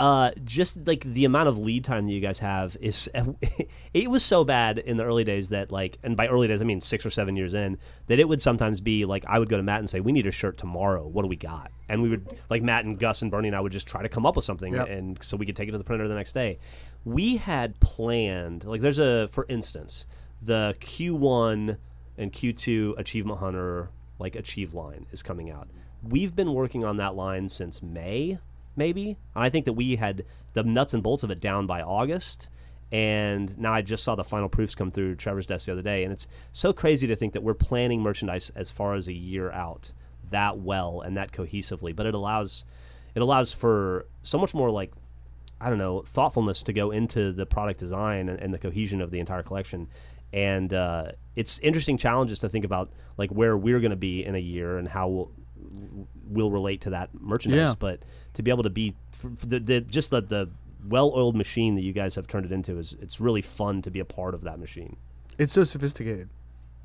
uh, 0.00 0.30
just 0.44 0.86
like 0.86 1.02
the 1.04 1.24
amount 1.26 1.46
of 1.48 1.58
lead 1.58 1.84
time 1.84 2.06
that 2.06 2.12
you 2.12 2.20
guys 2.20 2.38
have 2.38 2.76
is 2.80 3.08
it 3.94 4.10
was 4.10 4.24
so 4.24 4.42
bad 4.44 4.78
in 4.78 4.96
the 4.96 5.04
early 5.04 5.24
days 5.24 5.50
that 5.50 5.70
like 5.70 5.98
and 6.02 6.16
by 6.16 6.26
early 6.26 6.48
days 6.48 6.60
I 6.60 6.64
mean 6.64 6.80
six 6.80 7.04
or 7.04 7.10
seven 7.10 7.36
years 7.36 7.52
in 7.52 7.76
that 8.06 8.18
it 8.18 8.26
would 8.26 8.40
sometimes 8.40 8.80
be 8.80 9.04
like 9.04 9.24
I 9.28 9.38
would 9.38 9.48
go 9.50 9.58
to 9.58 9.62
Matt 9.62 9.78
and 9.80 9.90
say 9.90 10.00
we 10.00 10.10
need 10.12 10.26
a 10.26 10.30
shirt 10.30 10.56
tomorrow. 10.56 11.06
What 11.06 11.22
do 11.22 11.28
we 11.28 11.36
got? 11.36 11.70
And 11.88 12.00
we 12.02 12.08
would 12.08 12.26
like 12.48 12.62
Matt 12.62 12.86
and 12.86 12.98
Gus 12.98 13.20
and 13.22 13.30
Burnie 13.30 13.48
and 13.48 13.56
I 13.56 13.60
would 13.60 13.72
just 13.72 13.86
try 13.86 14.00
to 14.02 14.08
come 14.08 14.24
up 14.24 14.36
with 14.36 14.44
something 14.46 14.72
Yep. 14.74 14.88
and 14.88 15.18
so 15.22 15.36
we 15.36 15.44
could 15.44 15.54
take 15.54 15.68
it 15.68 15.72
to 15.72 15.78
the 15.78 15.84
printer 15.84 16.08
the 16.08 16.14
next 16.14 16.32
day. 16.32 16.58
We 17.04 17.36
had 17.36 17.78
planned 17.80 18.64
like 18.64 18.80
there's 18.80 18.98
a 18.98 19.28
for 19.28 19.44
instance 19.50 20.06
the 20.40 20.74
Q1 20.80 21.76
and 22.16 22.32
Q2 22.32 22.98
Achievement 22.98 23.40
Hunter 23.40 23.90
like 24.18 24.34
Achieve 24.34 24.72
line 24.72 25.06
is 25.12 25.22
coming 25.22 25.50
out. 25.50 25.68
We've 26.02 26.34
been 26.34 26.54
working 26.54 26.84
on 26.84 26.96
that 26.96 27.14
line 27.14 27.50
since 27.50 27.82
May 27.82 28.38
maybe. 28.76 29.16
And 29.34 29.44
I 29.44 29.50
think 29.50 29.64
that 29.66 29.74
we 29.74 29.96
had 29.96 30.24
the 30.52 30.62
nuts 30.62 30.94
and 30.94 31.02
bolts 31.02 31.22
of 31.22 31.30
it 31.30 31.40
down 31.40 31.66
by 31.66 31.82
August. 31.82 32.48
And 32.92 33.56
now 33.56 33.72
I 33.72 33.82
just 33.82 34.02
saw 34.02 34.14
the 34.16 34.24
final 34.24 34.48
proofs 34.48 34.74
come 34.74 34.90
through 34.90 35.16
Trevor's 35.16 35.46
desk 35.46 35.66
the 35.66 35.72
other 35.72 35.82
day. 35.82 36.02
And 36.02 36.12
it's 36.12 36.26
so 36.52 36.72
crazy 36.72 37.06
to 37.06 37.14
think 37.14 37.34
that 37.34 37.42
we're 37.42 37.54
planning 37.54 38.00
merchandise 38.00 38.50
as 38.56 38.70
far 38.70 38.94
as 38.94 39.06
a 39.06 39.12
year 39.12 39.50
out 39.52 39.92
that 40.30 40.58
well 40.58 41.00
and 41.00 41.16
that 41.16 41.32
cohesively. 41.32 41.94
But 41.94 42.06
it 42.06 42.14
allows 42.14 42.64
it 43.14 43.22
allows 43.22 43.52
for 43.52 44.06
so 44.22 44.38
much 44.38 44.54
more 44.54 44.70
like 44.70 44.92
I 45.60 45.68
don't 45.68 45.78
know 45.78 46.02
thoughtfulness 46.02 46.62
to 46.64 46.72
go 46.72 46.90
into 46.90 47.32
the 47.32 47.46
product 47.46 47.78
design 47.80 48.28
and, 48.28 48.40
and 48.40 48.52
the 48.52 48.58
cohesion 48.58 49.00
of 49.00 49.10
the 49.10 49.20
entire 49.20 49.42
collection. 49.42 49.88
And 50.32 50.72
uh, 50.72 51.12
it's 51.36 51.58
interesting 51.58 51.98
challenges 51.98 52.38
to 52.40 52.48
think 52.48 52.64
about 52.64 52.90
like 53.18 53.30
where 53.30 53.56
we're 53.56 53.80
going 53.80 53.90
to 53.90 53.96
be 53.96 54.24
in 54.24 54.34
a 54.34 54.40
year 54.40 54.78
and 54.78 54.88
how 54.88 55.08
we'll, 55.08 55.32
we'll 56.24 56.50
relate 56.50 56.82
to 56.82 56.90
that 56.90 57.10
merchandise. 57.12 57.70
Yeah. 57.70 57.74
But 57.78 58.00
to 58.34 58.42
be 58.42 58.50
able 58.50 58.62
to 58.62 58.70
be 58.70 58.94
f- 59.14 59.24
f- 59.32 59.48
the, 59.48 59.60
the 59.60 59.80
just 59.82 60.10
the, 60.10 60.20
the 60.22 60.48
well-oiled 60.88 61.36
machine 61.36 61.74
that 61.74 61.82
you 61.82 61.92
guys 61.92 62.14
have 62.14 62.26
turned 62.26 62.46
it 62.46 62.52
into 62.52 62.78
is 62.78 62.94
it's 63.00 63.20
really 63.20 63.42
fun 63.42 63.82
to 63.82 63.90
be 63.90 64.00
a 64.00 64.04
part 64.04 64.34
of 64.34 64.42
that 64.42 64.58
machine. 64.58 64.96
It's 65.38 65.52
so 65.52 65.64
sophisticated. 65.64 66.28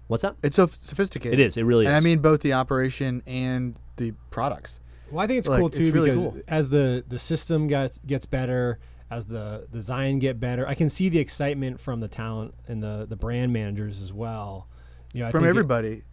What's 0.08 0.22
that? 0.24 0.36
It's 0.44 0.56
so 0.56 0.68
sophisticated. 0.68 1.40
It 1.40 1.44
is. 1.44 1.58
It 1.58 1.64
really 1.64 1.86
And 1.86 1.96
is. 1.96 2.02
I 2.02 2.04
mean 2.04 2.20
both 2.20 2.42
the 2.42 2.54
operation 2.54 3.24
and 3.26 3.76
the 3.98 4.14
products. 4.32 4.80
Well, 5.12 5.24
I 5.24 5.28
think 5.28 5.40
it's 5.40 5.48
Like, 5.48 5.60
cool 5.60 5.68
it's 5.68 5.78
too 5.78 5.92
really 5.92 6.10
because 6.12 6.24
cool. 6.26 6.38
as 6.48 6.70
the 6.70 7.04
the 7.08 7.20
system 7.20 7.68
gets 7.68 7.98
gets 8.00 8.26
better, 8.26 8.80
as 9.10 9.26
the 9.28 9.68
design 9.72 10.20
get 10.20 10.40
better. 10.40 10.68
I 10.68 10.74
can 10.74 10.90
see 10.90 11.10
the 11.10 11.20
excitement 11.20 11.80
from 11.80 12.00
the 12.02 12.08
talent 12.08 12.54
and 12.68 12.84
the 12.84 13.06
the 13.08 13.16
brand 13.16 13.54
managers 13.54 14.02
as 14.02 14.12
well. 14.14 14.68
You 15.14 15.22
know, 15.22 15.28
I 15.28 15.32
From 15.32 15.42
think 15.42 15.48
it- 15.48 15.50
everybody, 15.52 16.04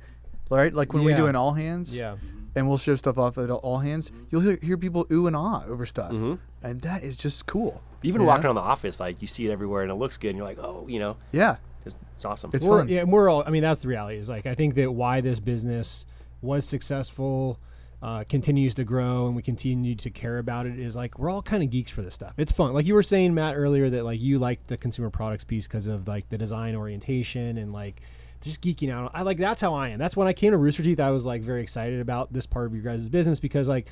right? 0.51 0.73
Like 0.73 0.93
when 0.93 1.05
we 1.05 1.15
do 1.15 1.27
an 1.27 1.37
all 1.37 1.53
hands, 1.53 1.97
yeah. 1.99 2.17
And 2.55 2.69
we'll 2.69 2.79
show 2.79 2.95
stuff 2.95 3.19
off 3.19 3.39
at 3.39 3.51
all 3.51 3.79
hands. 3.79 4.11
You'll 4.31 4.43
hear, 4.43 4.59
hear 4.63 4.77
people 4.77 5.07
ooh 5.11 5.27
and 5.27 5.35
ah 5.37 5.65
over 5.67 5.87
stuff, 5.87 6.13
Mhm. 6.13 6.39
and 6.63 6.81
that 6.83 7.03
is 7.03 7.17
just 7.17 7.47
cool. 7.47 7.81
Even 8.03 8.21
Yeah. 8.23 8.27
walking 8.29 8.47
around 8.47 8.57
the 8.57 8.61
office, 8.63 9.01
like 9.01 9.21
you 9.23 9.29
see 9.29 9.47
it 9.49 9.53
everywhere 9.53 9.83
and 9.83 9.91
it 9.91 9.95
looks 9.97 10.17
good, 10.19 10.29
and 10.31 10.39
you're 10.39 10.47
like, 10.47 10.59
oh, 10.59 10.87
you 10.89 10.99
know, 10.99 11.17
Yeah, 11.33 11.57
it's, 11.87 11.95
it's 12.15 12.25
awesome. 12.25 12.51
it's 12.53 12.65
we're, 12.65 12.81
fun. 12.81 12.89
Yeah, 12.89 13.01
and 13.01 13.13
we're 13.13 13.29
all. 13.29 13.43
I 13.47 13.51
mean, 13.51 13.63
that's 13.63 13.81
the 13.81 13.89
reality. 13.89 14.19
Is 14.19 14.29
like 14.29 14.47
I 14.47 14.55
think 14.55 14.75
that 14.75 14.93
why 14.93 15.21
this 15.21 15.41
business 15.41 16.05
was 16.41 16.65
successful, 16.67 17.59
uh, 18.03 18.25
continues 18.29 18.75
to 18.75 18.83
grow, 18.83 19.29
and 19.29 19.37
we 19.37 19.43
continue 19.43 19.95
to 19.95 20.11
care 20.11 20.39
about 20.39 20.67
it 20.67 20.77
is 20.77 20.97
like 20.97 21.21
we're 21.21 21.31
all 21.31 21.41
kind 21.43 21.63
of 21.63 21.71
geeks 21.71 21.91
for 21.93 22.03
this 22.03 22.15
stuff. 22.15 22.35
It's 22.37 22.51
fun. 22.51 22.73
Like 22.75 22.85
you 22.85 22.95
were 22.95 23.03
saying, 23.05 23.33
Matt, 23.33 23.55
earlier 23.57 23.89
that 23.91 24.05
like 24.05 24.21
you 24.21 24.41
like 24.41 24.67
the 24.67 24.77
consumer 24.77 25.09
products 25.09 25.45
piece 25.45 25.69
because 25.69 25.87
of 25.87 26.09
like 26.09 26.29
the 26.29 26.37
design 26.37 26.75
orientation 26.75 27.57
and 27.59 27.73
like 27.73 28.01
just 28.43 28.61
geeking 28.61 28.91
out. 28.91 29.11
I 29.15 29.23
like 29.23 29.39
that's 29.39 29.61
how 29.63 29.75
I 29.75 29.89
am. 29.91 29.99
That's 29.99 30.17
when 30.17 30.29
I 30.29 30.33
came 30.33 30.53
to 30.53 30.59
Rooster 30.59 30.83
Teeth. 30.83 31.01
I 31.01 31.11
was 31.11 31.25
like 31.27 31.43
very 31.43 31.63
excited 31.63 32.01
about 32.01 32.33
this 32.33 32.47
part 32.47 32.67
of 32.67 32.75
your 32.75 32.83
guys' 32.83 33.09
business 33.09 33.41
because 33.41 33.69
like 33.69 33.87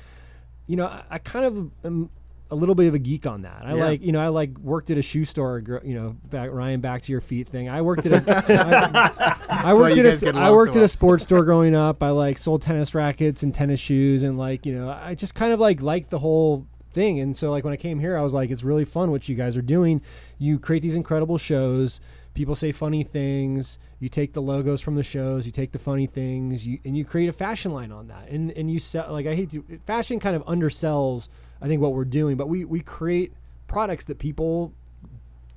you 0.67 0.75
know, 0.75 0.85
I, 0.85 1.03
I 1.09 1.17
kind 1.17 1.45
of 1.45 1.71
am 1.83 2.09
a 2.49 2.55
little 2.55 2.75
bit 2.75 2.87
of 2.87 2.93
a 2.93 2.99
geek 2.99 3.25
on 3.25 3.43
that. 3.43 3.61
I 3.65 3.75
Yeah. 3.75 3.85
like, 3.85 4.01
you 4.01 4.11
know, 4.11 4.19
I 4.19 4.27
like 4.27 4.57
worked 4.59 4.89
at 4.89 4.97
a 4.97 5.01
shoe 5.01 5.23
store. 5.25 5.63
You 5.83 5.93
know, 5.95 6.15
back 6.29 6.51
Ryan, 6.51 6.81
back 6.81 7.01
to 7.03 7.11
your 7.11 7.21
feet 7.21 7.47
thing. 7.47 7.69
I 7.69 7.81
worked 7.81 8.05
at 8.05 8.11
a, 8.27 9.41
I, 9.49 9.71
I 9.71 9.73
worked 9.73 9.97
at 9.97 9.99
a, 9.99 10.03
guys 10.09 10.13
s- 10.15 10.21
get 10.21 10.35
I 10.35 10.51
worked 10.51 10.73
so 10.73 10.79
at 10.79 10.83
a 10.83 10.87
sports 10.87 11.23
store 11.23 11.43
growing 11.45 11.75
up. 11.75 12.03
I 12.03 12.09
like 12.09 12.37
sold 12.37 12.61
tennis 12.61 12.93
rackets 12.93 13.41
and 13.43 13.53
tennis 13.53 13.79
shoes, 13.79 14.23
and 14.23 14.37
like, 14.37 14.65
you 14.65 14.73
know, 14.75 14.89
I 14.89 15.15
just 15.15 15.33
kind 15.35 15.53
of 15.53 15.59
like 15.59 15.81
liked 15.81 16.09
the 16.09 16.19
whole 16.19 16.67
thing. 16.93 17.19
And 17.21 17.35
so, 17.37 17.51
like, 17.51 17.63
when 17.63 17.73
I 17.73 17.77
came 17.77 17.99
here, 17.99 18.17
I 18.17 18.21
was 18.21 18.33
like, 18.33 18.49
it's 18.51 18.63
really 18.63 18.83
fun 18.85 19.11
what 19.11 19.29
you 19.29 19.35
guys 19.35 19.55
are 19.55 19.61
doing. 19.61 20.01
You 20.37 20.59
create 20.59 20.83
these 20.83 20.95
incredible 20.95 21.37
shows. 21.37 22.01
People 22.33 22.55
say 22.55 22.71
funny 22.71 23.03
things. 23.03 23.77
You 23.99 24.09
take 24.09 24.33
the 24.33 24.41
logos 24.41 24.81
from 24.81 24.95
the 24.95 25.03
shows. 25.03 25.45
You 25.45 25.51
take 25.51 25.73
the 25.73 25.79
funny 25.79 26.07
things. 26.07 26.65
You 26.65 26.79
and 26.85 26.95
you 26.97 27.03
create 27.03 27.27
a 27.27 27.33
fashion 27.33 27.73
line 27.73 27.91
on 27.91 28.07
that. 28.07 28.29
And 28.29 28.51
and 28.51 28.71
you 28.71 28.79
sell 28.79 29.11
like 29.11 29.27
I 29.27 29.35
hate 29.35 29.49
to 29.51 29.63
fashion 29.85 30.19
kind 30.19 30.35
of 30.35 30.43
undersells 30.45 31.27
I 31.61 31.67
think 31.67 31.81
what 31.81 31.93
we're 31.93 32.05
doing, 32.05 32.37
but 32.37 32.49
we 32.49 32.65
we 32.65 32.81
create 32.81 33.33
products 33.67 34.05
that 34.05 34.17
people 34.17 34.73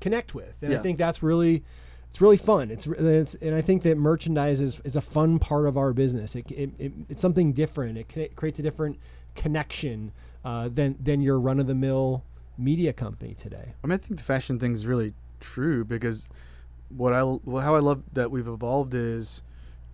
connect 0.01 0.35
with, 0.35 0.55
and 0.61 0.75
I 0.75 0.79
think 0.79 0.99
that's 0.99 1.23
really 1.23 1.65
it's 2.11 2.21
really 2.21 2.37
fun. 2.37 2.71
It's, 2.71 2.87
it's 2.87 3.35
and 3.37 3.55
I 3.55 3.61
think 3.61 3.83
that 3.83 3.97
merchandise 3.97 4.61
is, 4.61 4.81
is 4.85 4.95
a 4.95 5.01
fun 5.01 5.41
part 5.41 5.67
of 5.67 5.77
our 5.77 5.93
business. 5.93 6.37
It, 6.37 6.49
it, 6.53 6.71
it 6.79 6.93
it's 7.09 7.23
something 7.23 7.53
different. 7.53 7.99
It, 7.99 8.09
ca- 8.09 8.29
creates 8.37 8.61
a 8.61 8.63
different 8.63 8.99
connection 9.35 10.13
uh, 10.45 10.69
than 10.69 10.97
than 11.01 11.23
your 11.23 11.41
run 11.41 11.59
of 11.59 11.67
the 11.67 11.75
mill 11.75 12.23
media 12.59 12.93
company 12.93 13.35
today. 13.35 13.75
I 13.83 13.87
mean, 13.87 13.95
I 13.95 13.97
think 13.97 14.19
the 14.19 14.25
fashion 14.25 14.59
thing 14.59 14.73
is 14.73 14.87
really 14.87 15.15
true 15.41 15.85
because 15.85 16.29
what 16.89 17.13
I 17.13 17.19
how 17.19 17.75
I 17.75 17.81
love 17.81 18.03
that 18.13 18.31
we've 18.31 18.47
evolved 18.47 18.95
is 18.95 19.43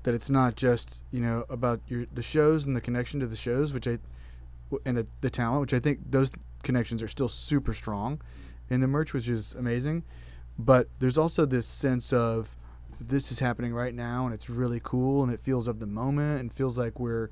that 0.02 0.14
it's 0.14 0.30
not 0.30 0.56
just 0.56 1.04
you 1.10 1.20
know 1.20 1.44
about 1.48 1.80
your 1.88 2.06
the 2.12 2.22
shows 2.22 2.66
and 2.66 2.76
the 2.76 2.80
connection 2.80 3.20
to 3.20 3.26
the 3.26 3.36
shows, 3.36 3.72
which 3.72 3.86
I 3.86 3.98
and 4.84 4.96
the, 4.96 5.06
the 5.20 5.30
talent, 5.30 5.60
which 5.60 5.74
I 5.74 5.80
think 5.80 6.10
those 6.10 6.30
connections 6.62 7.02
are 7.02 7.08
still 7.08 7.28
super 7.28 7.72
strong 7.72 8.20
in 8.68 8.80
the 8.80 8.86
merch, 8.86 9.12
which 9.12 9.28
is 9.28 9.54
amazing. 9.54 10.04
But 10.58 10.88
there's 10.98 11.18
also 11.18 11.46
this 11.46 11.66
sense 11.66 12.12
of 12.12 12.56
this 13.00 13.32
is 13.32 13.40
happening 13.40 13.72
right 13.72 13.94
now, 13.94 14.26
and 14.26 14.34
it's 14.34 14.50
really 14.50 14.80
cool, 14.82 15.22
and 15.22 15.32
it 15.32 15.40
feels 15.40 15.68
of 15.68 15.80
the 15.80 15.86
moment, 15.86 16.40
and 16.40 16.52
feels 16.52 16.78
like 16.78 17.00
we're 17.00 17.30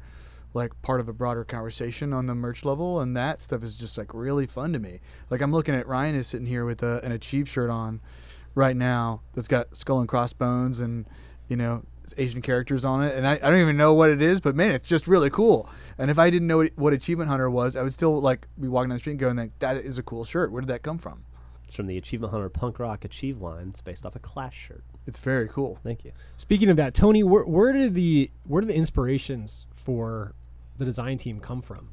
like 0.55 0.81
part 0.81 0.99
of 0.99 1.09
a 1.09 1.13
broader 1.13 1.45
conversation 1.45 2.13
on 2.13 2.27
the 2.27 2.35
merch 2.35 2.65
level, 2.65 3.01
and 3.01 3.17
that 3.17 3.41
stuff 3.41 3.63
is 3.63 3.77
just 3.77 3.99
like 3.99 4.15
really 4.15 4.47
fun 4.47 4.73
to 4.73 4.79
me. 4.79 5.01
Like 5.31 5.41
I'm 5.41 5.53
looking 5.53 5.75
at 5.75 5.87
Ryan 5.87 6.15
is 6.15 6.27
sitting 6.27 6.47
here 6.47 6.65
with 6.65 6.83
a, 6.83 7.01
an 7.05 7.13
Achieve 7.13 7.49
shirt 7.49 7.71
on 7.71 8.01
right 8.59 8.77
now 8.77 9.23
that's 9.35 9.49
got 9.49 9.75
skull 9.77 10.01
and 10.01 10.09
crossbones 10.09 10.81
and 10.81 11.07
you 11.49 11.57
know 11.57 11.85
Asian 12.17 12.43
characters 12.43 12.85
on 12.85 13.05
it, 13.05 13.15
and 13.15 13.27
I, 13.27 13.35
I 13.35 13.51
don't 13.51 13.61
even 13.61 13.77
know 13.77 13.95
what 13.95 14.11
it 14.11 14.21
is, 14.21 14.41
but 14.41 14.57
man, 14.57 14.73
it's 14.73 14.89
just 14.89 15.07
really 15.07 15.31
cool. 15.31 15.69
And 15.99 16.11
if 16.11 16.19
I 16.19 16.31
didn't 16.31 16.49
know 16.49 16.59
what, 16.59 16.73
what 16.77 16.93
Achievement 16.93 17.29
Hunter 17.29 17.51
was, 17.51 17.77
I 17.77 17.83
would 17.83 17.93
still 17.93 18.21
like 18.21 18.47
be 18.59 18.67
walking 18.67 18.89
down 18.89 18.97
the 18.97 19.01
street 19.01 19.13
and 19.13 19.21
going, 19.21 19.37
like, 19.37 19.59
"That 19.61 19.77
is 19.77 19.99
a 19.99 20.03
cool 20.03 20.25
shirt. 20.25 20.51
Where 20.51 20.61
did 20.61 20.69
that 20.69 20.83
come 20.83 20.99
from?" 20.99 21.25
It's 21.65 21.75
from 21.75 21.87
the 21.87 21.99
Achievement 21.99 22.33
Hunter 22.33 22.49
Punk 22.49 22.79
Rock 22.79 23.05
Achieve 23.05 23.41
line. 23.43 23.69
It's 23.69 23.83
based 23.83 24.07
off 24.07 24.17
a 24.17 24.19
Clash 24.19 24.57
shirt. 24.57 24.83
It's 25.07 25.19
very 25.19 25.49
cool. 25.49 25.79
Thank 25.83 26.05
you. 26.05 26.13
Speaking 26.37 26.71
of 26.71 26.77
that, 26.79 26.95
Tony, 26.95 27.23
where, 27.23 27.45
where 27.45 27.73
did 27.73 27.95
the 27.95 28.31
where 28.45 28.63
did 28.63 28.71
the 28.71 28.77
inspirations 28.77 29.67
for 29.75 30.35
the 30.79 30.85
design 30.85 31.19
team 31.19 31.41
come 31.41 31.61
from? 31.61 31.91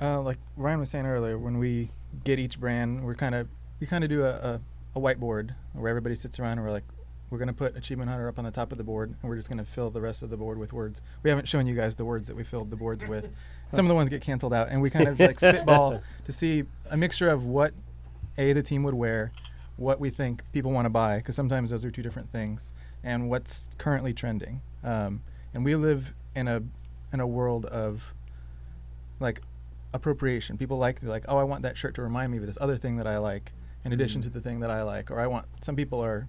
Uh, 0.00 0.20
like 0.20 0.38
Ryan 0.56 0.80
was 0.80 0.90
saying 0.90 1.06
earlier, 1.06 1.38
when 1.38 1.58
we 1.58 1.92
get 2.24 2.38
each 2.38 2.58
brand, 2.58 3.04
we're 3.04 3.14
kind 3.14 3.34
of 3.34 3.48
we 3.80 3.86
kind 3.86 4.02
of 4.02 4.10
do 4.10 4.24
a, 4.24 4.30
a, 4.30 4.60
a 4.94 5.00
whiteboard 5.00 5.54
where 5.72 5.88
everybody 5.88 6.14
sits 6.14 6.38
around 6.38 6.52
and 6.52 6.62
we're 6.62 6.72
like, 6.72 6.84
we're 7.30 7.38
gonna 7.38 7.54
put 7.54 7.74
Achievement 7.76 8.10
Hunter 8.10 8.28
up 8.28 8.38
on 8.38 8.44
the 8.44 8.50
top 8.50 8.72
of 8.72 8.78
the 8.78 8.84
board, 8.84 9.08
and 9.08 9.28
we're 9.28 9.36
just 9.36 9.48
gonna 9.48 9.64
fill 9.64 9.88
the 9.90 10.02
rest 10.02 10.22
of 10.22 10.28
the 10.28 10.36
board 10.36 10.58
with 10.58 10.74
words. 10.74 11.00
We 11.22 11.30
haven't 11.30 11.48
shown 11.48 11.66
you 11.66 11.74
guys 11.74 11.96
the 11.96 12.04
words 12.04 12.28
that 12.28 12.36
we 12.36 12.44
filled 12.44 12.70
the 12.70 12.76
boards 12.76 13.06
with. 13.06 13.30
Some 13.72 13.86
of 13.86 13.88
the 13.88 13.94
ones 13.94 14.10
get 14.10 14.20
canceled 14.20 14.52
out, 14.52 14.68
and 14.68 14.82
we 14.82 14.90
kind 14.90 15.08
of 15.08 15.18
like 15.18 15.40
spitball 15.40 16.02
to 16.26 16.32
see 16.32 16.64
a 16.90 16.96
mixture 16.96 17.30
of 17.30 17.46
what 17.46 17.72
a 18.36 18.52
the 18.52 18.62
team 18.62 18.82
would 18.82 18.92
wear, 18.92 19.32
what 19.78 19.98
we 19.98 20.10
think 20.10 20.42
people 20.52 20.72
want 20.72 20.84
to 20.84 20.90
buy, 20.90 21.16
because 21.16 21.34
sometimes 21.34 21.70
those 21.70 21.86
are 21.86 21.90
two 21.90 22.02
different 22.02 22.28
things, 22.28 22.74
and 23.02 23.30
what's 23.30 23.70
currently 23.78 24.12
trending. 24.12 24.60
Um, 24.84 25.22
and 25.54 25.64
we 25.64 25.74
live 25.74 26.12
in 26.34 26.48
a 26.48 26.62
in 27.14 27.20
a 27.20 27.26
world 27.26 27.64
of 27.64 28.12
like 29.20 29.40
appropriation. 29.94 30.58
People 30.58 30.76
like 30.76 30.98
to 30.98 31.06
be 31.06 31.10
like, 31.10 31.24
oh, 31.28 31.38
I 31.38 31.44
want 31.44 31.62
that 31.62 31.78
shirt 31.78 31.94
to 31.94 32.02
remind 32.02 32.32
me 32.32 32.38
of 32.38 32.46
this 32.46 32.58
other 32.60 32.76
thing 32.76 32.96
that 32.98 33.06
I 33.06 33.16
like, 33.18 33.52
in 33.84 33.92
addition 33.92 34.20
Mm. 34.20 34.24
to 34.24 34.30
the 34.30 34.40
thing 34.40 34.60
that 34.60 34.70
I 34.70 34.82
like. 34.82 35.10
Or 35.10 35.20
I 35.20 35.26
want. 35.26 35.46
Some 35.60 35.76
people 35.76 36.00
are 36.02 36.28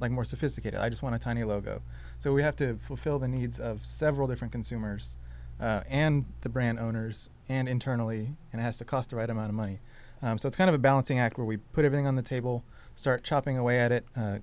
like 0.00 0.10
more 0.10 0.24
sophisticated. 0.24 0.78
I 0.80 0.88
just 0.88 1.02
want 1.02 1.14
a 1.14 1.18
tiny 1.18 1.42
logo. 1.44 1.82
So 2.18 2.32
we 2.32 2.42
have 2.42 2.56
to 2.56 2.76
fulfill 2.76 3.18
the 3.18 3.28
needs 3.28 3.58
of 3.60 3.84
several 3.84 4.26
different 4.28 4.52
consumers, 4.52 5.16
uh, 5.60 5.82
and 5.88 6.26
the 6.42 6.48
brand 6.48 6.78
owners, 6.78 7.30
and 7.48 7.68
internally, 7.68 8.36
and 8.52 8.60
it 8.60 8.64
has 8.64 8.76
to 8.78 8.84
cost 8.84 9.10
the 9.10 9.16
right 9.16 9.28
amount 9.30 9.48
of 9.48 9.54
money. 9.54 9.80
Um, 10.22 10.38
so 10.38 10.48
it's 10.48 10.56
kind 10.56 10.68
of 10.68 10.74
a 10.74 10.78
balancing 10.78 11.18
act 11.18 11.36
where 11.38 11.46
we 11.46 11.56
put 11.58 11.84
everything 11.84 12.06
on 12.06 12.14
the 12.16 12.22
table, 12.22 12.62
start 12.94 13.22
chopping 13.24 13.56
away 13.58 13.78
at 13.80 13.92
it, 13.92 14.06
uh, 14.16 14.38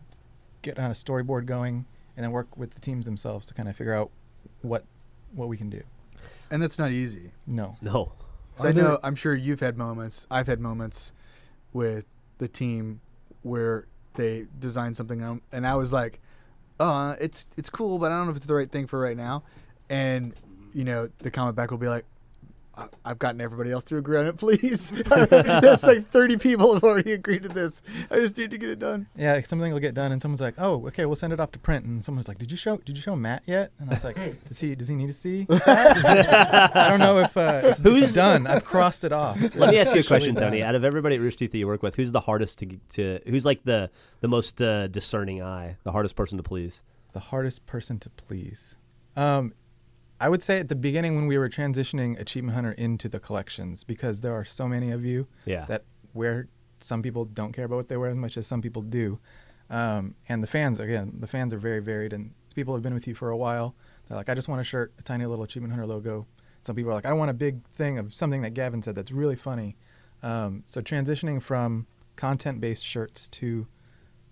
get 0.61 0.77
on 0.79 0.89
a 0.91 0.93
storyboard 0.93 1.45
going, 1.45 1.85
and 2.15 2.23
then 2.23 2.31
work 2.31 2.55
with 2.57 2.75
the 2.75 2.79
teams 2.79 3.05
themselves 3.05 3.45
to 3.47 3.53
kind 3.55 3.67
of 3.67 3.75
figure 3.75 3.93
out 3.93 4.09
what 4.61 4.85
what 5.33 5.47
we 5.49 5.57
can 5.57 5.69
do. 5.69 5.81
And 6.51 6.61
that's 6.61 6.77
not 6.77 6.91
easy. 6.91 7.31
No. 7.47 7.77
No. 7.81 8.13
Are 8.59 8.67
I 8.67 8.71
know 8.71 8.99
I'm 9.03 9.15
sure 9.15 9.33
you've 9.33 9.61
had 9.61 9.77
moments. 9.77 10.27
I've 10.29 10.45
had 10.47 10.59
moments 10.59 11.11
with 11.73 12.05
the 12.43 12.47
team 12.49 12.99
where 13.41 13.87
they 14.15 14.45
designed 14.59 14.97
something 14.97 15.21
and 15.51 15.65
I 15.65 15.75
was 15.75 15.91
like, 15.91 16.19
"Uh, 16.79 17.15
it's 17.19 17.47
it's 17.57 17.69
cool, 17.69 17.97
but 17.97 18.11
I 18.11 18.17
don't 18.17 18.25
know 18.25 18.31
if 18.31 18.37
it's 18.37 18.45
the 18.45 18.53
right 18.53 18.69
thing 18.69 18.85
for 18.85 18.99
right 18.99 19.17
now." 19.17 19.43
And 19.89 20.33
you 20.73 20.83
know, 20.83 21.09
the 21.19 21.31
comment 21.31 21.55
back 21.55 21.71
will 21.71 21.77
be 21.77 21.87
like, 21.87 22.05
"I- 22.05 22.12
"I've 23.05 23.19
gotten 23.19 23.39
everybody 23.41 23.71
else 23.71 23.83
to 23.85 23.97
agree 23.97 24.17
on 24.17 24.25
it, 24.27 24.37
please." 24.37 24.91
That's 25.09 25.83
like 25.83 26.07
30 26.07 26.37
people 26.37 26.73
have 26.73 26.83
already 26.83 27.13
agreed 27.13 27.43
to 27.43 27.49
this. 27.49 27.81
I 28.11 28.15
just 28.15 28.37
need 28.37 28.51
to 28.51 28.57
get 28.57 28.69
it 28.69 28.79
done. 28.79 29.07
Yeah, 29.15 29.39
something 29.41 29.71
will 29.71 29.79
get 29.79 29.93
done, 29.93 30.11
and 30.11 30.21
someone's 30.21 30.41
like, 30.41 30.55
"Oh, 30.57 30.85
okay, 30.87 31.05
we'll 31.05 31.15
send 31.15 31.33
it 31.33 31.39
off 31.39 31.51
to 31.53 31.59
print." 31.59 31.85
And 31.85 32.03
someone's 32.03 32.27
like, 32.27 32.37
"Did 32.37 32.51
you 32.51 32.57
show? 32.57 32.77
Did 32.77 32.95
you 32.95 33.01
show 33.01 33.15
Matt 33.15 33.43
yet?" 33.45 33.71
And 33.79 33.89
I 33.89 33.93
was 33.93 34.03
like, 34.03 34.15
"Does 34.47 34.59
he? 34.59 34.75
Does 34.75 34.87
he 34.87 34.95
need 34.95 35.07
to 35.07 35.13
see?" 35.13 35.45
I 35.49 36.87
don't 36.89 36.99
know 36.99 37.19
if 37.19 37.35
uh, 37.37 37.61
it's, 37.63 37.79
Who's- 37.79 38.03
it's 38.03 38.13
done. 38.13 38.47
I've 38.47 38.65
crossed 38.65 39.03
it 39.03 39.11
off. 39.11 39.39
Let 39.55 39.69
me 39.71 39.79
ask 39.79 39.93
you 39.93 40.01
a 40.01 40.03
question, 40.03 40.35
Tony. 40.35 40.59
done. 40.59 40.67
Out 40.69 40.75
of 40.75 40.83
everybody 40.83 41.15
at 41.15 41.21
Rooster 41.21 41.39
Teeth 41.39 41.51
that 41.51 41.57
you 41.57 41.67
work 41.67 41.83
with, 41.83 41.95
who's 41.95 42.11
the 42.11 42.21
hardest 42.21 42.59
to 42.59 42.79
to 42.91 43.19
who's 43.27 43.45
like 43.45 43.63
the 43.63 43.89
the 44.21 44.27
most 44.27 44.61
uh, 44.61 44.87
discerning 44.87 45.41
eye, 45.41 45.77
the 45.83 45.91
hardest 45.91 46.15
person 46.15 46.37
to 46.37 46.43
please? 46.43 46.81
The 47.13 47.19
hardest 47.19 47.65
person 47.65 47.99
to 47.99 48.09
please. 48.09 48.75
Um, 49.15 49.53
I 50.23 50.29
would 50.29 50.41
say 50.41 50.57
at 50.59 50.69
the 50.69 50.75
beginning 50.75 51.17
when 51.17 51.27
we 51.27 51.37
were 51.37 51.49
transitioning 51.49 52.17
Achievement 52.17 52.55
Hunter 52.55 52.71
into 52.71 53.09
the 53.09 53.19
collections, 53.19 53.83
because 53.83 54.21
there 54.21 54.33
are 54.33 54.45
so 54.45 54.69
many 54.69 54.89
of 54.89 55.03
you 55.03 55.27
Yeah. 55.45 55.65
that 55.65 55.83
wear. 56.13 56.47
Some 56.79 57.01
people 57.01 57.25
don't 57.25 57.51
care 57.51 57.65
about 57.65 57.75
what 57.75 57.87
they 57.89 57.97
wear 57.97 58.09
as 58.09 58.15
much 58.15 58.37
as 58.37 58.47
some 58.47 58.61
people 58.61 58.81
do, 58.81 59.19
um, 59.69 60.15
and 60.29 60.41
the 60.41 60.47
fans 60.47 60.79
again, 60.79 61.17
the 61.19 61.27
fans 61.27 61.53
are 61.53 61.57
very 61.57 61.81
varied, 61.81 62.13
and 62.13 62.31
people 62.55 62.73
have 62.73 62.81
been 62.83 62.93
with 62.93 63.05
you 63.05 63.15
for 63.15 63.29
a 63.29 63.37
while. 63.37 63.75
They're 64.07 64.15
like, 64.17 64.29
I 64.29 64.33
just 64.33 64.47
want 64.47 64.61
a 64.61 64.63
shirt, 64.63 64.93
a 64.97 65.03
tiny 65.03 65.25
little 65.25 65.43
Achievement 65.43 65.73
Hunter 65.73 65.87
logo. 65.87 66.25
Some 66.61 66.75
people 66.77 66.91
are 66.91 66.95
like, 66.95 67.05
I 67.05 67.11
want 67.13 67.29
a 67.31 67.33
big 67.33 67.65
thing 67.73 67.97
of 67.97 68.13
something 68.13 68.41
that 68.43 68.53
Gavin 68.53 68.81
said 68.81 68.95
that's 68.95 69.11
really 69.11 69.35
funny. 69.35 69.75
Um, 70.21 70.63
so 70.65 70.81
transitioning 70.81 71.41
from 71.41 71.87
content-based 72.15 72.85
shirts 72.85 73.27
to 73.29 73.67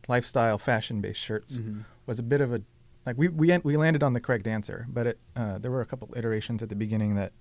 lifestyle 0.08 0.58
fashion-based 0.58 1.20
shirts 1.20 1.60
was 2.06 2.18
a 2.20 2.24
bit 2.24 2.40
of 2.42 2.54
a 2.54 2.62
like 3.06 3.18
we 3.18 3.28
we 3.28 3.58
we 3.60 3.78
landed 3.78 4.04
on 4.04 4.14
the 4.14 4.20
correct 4.20 4.48
answer, 4.48 4.86
but 4.90 5.08
it 5.08 5.20
uh, 5.36 5.58
there 5.58 5.72
were 5.72 5.82
a 5.82 5.86
couple 5.86 6.14
iterations 6.16 6.62
at 6.62 6.70
the 6.70 6.76
beginning 6.76 7.16
that 7.16 7.34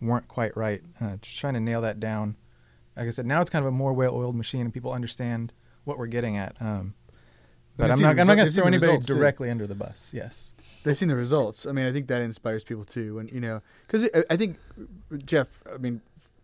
weren't 0.00 0.28
quite 0.28 0.56
right. 0.56 0.82
Uh, 1.00 1.16
just 1.20 1.38
trying 1.38 1.54
to 1.54 1.60
nail 1.60 1.80
that 1.82 1.98
down. 1.98 2.36
Like 2.96 3.06
I 3.06 3.10
said, 3.10 3.26
now 3.26 3.40
it's 3.40 3.50
kind 3.50 3.64
of 3.64 3.68
a 3.68 3.76
more 3.76 3.92
well-oiled 3.92 4.34
machine, 4.34 4.62
and 4.62 4.74
people 4.74 4.92
understand 4.92 5.52
what 5.84 5.98
we're 5.98 6.06
getting 6.06 6.36
at. 6.36 6.60
Um, 6.60 6.94
but 7.76 7.92
I'm 7.92 8.00
not 8.00 8.18
I'm 8.18 8.26
not 8.26 8.34
going 8.34 8.48
to 8.48 8.52
throw 8.52 8.66
anybody 8.66 8.90
results, 8.90 9.06
too. 9.06 9.14
directly 9.14 9.50
under 9.50 9.66
the 9.66 9.76
bus. 9.76 10.12
Yes. 10.12 10.52
They've 10.82 10.98
seen 10.98 11.08
the 11.08 11.16
results. 11.16 11.64
I 11.64 11.70
mean, 11.70 11.86
I 11.86 11.92
think 11.92 12.08
that 12.08 12.20
inspires 12.20 12.64
people 12.64 12.84
too. 12.84 13.20
And 13.20 13.30
you 13.30 13.40
know, 13.40 13.62
because 13.86 14.08
I 14.28 14.36
think 14.36 14.58
Geoff, 15.24 15.62
I 15.72 15.78
mean, 15.78 16.00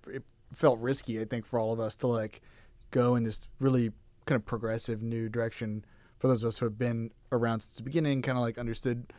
it 0.07 0.22
felt 0.53 0.79
risky. 0.79 1.20
I 1.20 1.25
think 1.25 1.45
for 1.45 1.59
all 1.59 1.72
of 1.72 1.81
us 1.81 1.97
to 1.97 2.07
like 2.07 2.41
go 2.93 3.16
in 3.16 3.25
this 3.25 3.49
really 3.59 3.91
kind 4.27 4.37
of 4.37 4.47
progressive 4.47 5.03
new 5.03 5.29
direction 5.29 5.85
for 6.25 6.29
those 6.29 6.43
of 6.43 6.49
us 6.49 6.57
who 6.57 6.64
have 6.64 6.79
been 6.79 7.11
around 7.33 7.61
since 7.61 7.77
the 7.77 7.83
beginning, 7.83 8.22
kind 8.22 8.39
of 8.39 8.43
like 8.43 8.57
understood 8.57 9.12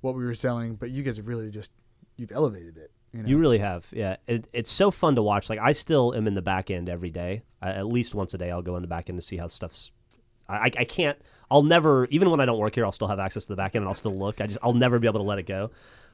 what 0.00 0.14
we 0.14 0.24
were 0.24 0.32
selling. 0.32 0.76
But 0.76 0.90
you 0.90 1.02
guys 1.02 1.16
have 1.16 1.26
really 1.26 1.50
just 1.50 1.72
you've 2.16 2.30
elevated 2.30 2.76
it. 2.76 2.92
You, 3.12 3.24
know? 3.24 3.28
You 3.28 3.38
really 3.38 3.58
have, 3.58 3.88
yeah. 3.92 4.14
It, 4.28 4.46
it's 4.52 4.70
so 4.70 4.92
fun 4.92 5.16
to 5.16 5.22
watch. 5.22 5.50
Like 5.50 5.58
I 5.58 5.72
still 5.72 6.14
am 6.14 6.28
in 6.28 6.36
the 6.36 6.40
back 6.40 6.70
end 6.70 6.88
every 6.88 7.10
day. 7.10 7.42
I, 7.60 7.70
at 7.70 7.88
least 7.88 8.14
once 8.14 8.32
a 8.34 8.38
day, 8.38 8.52
I'll 8.52 8.62
go 8.62 8.76
in 8.76 8.82
the 8.82 8.86
back 8.86 9.10
end 9.10 9.18
to 9.18 9.26
see 9.26 9.38
how 9.38 9.48
stuff's. 9.48 9.90
I, 10.48 10.70
I 10.78 10.84
can't. 10.84 11.18
I'll 11.50 11.64
never, 11.64 12.06
even 12.12 12.30
when 12.30 12.38
I 12.38 12.44
don't 12.44 12.58
work 12.58 12.76
here, 12.76 12.84
I'll 12.84 12.92
still 12.92 13.08
have 13.08 13.18
access 13.18 13.42
to 13.46 13.48
the 13.48 13.56
back 13.56 13.74
end 13.74 13.82
and 13.82 13.88
I'll 13.88 13.94
still 13.94 14.16
look. 14.16 14.40
I 14.40 14.46
just, 14.46 14.60
I'll 14.62 14.72
never 14.72 15.00
be 15.00 15.08
able 15.08 15.18
to 15.18 15.26
let 15.26 15.40
it 15.40 15.46
go. 15.46 15.72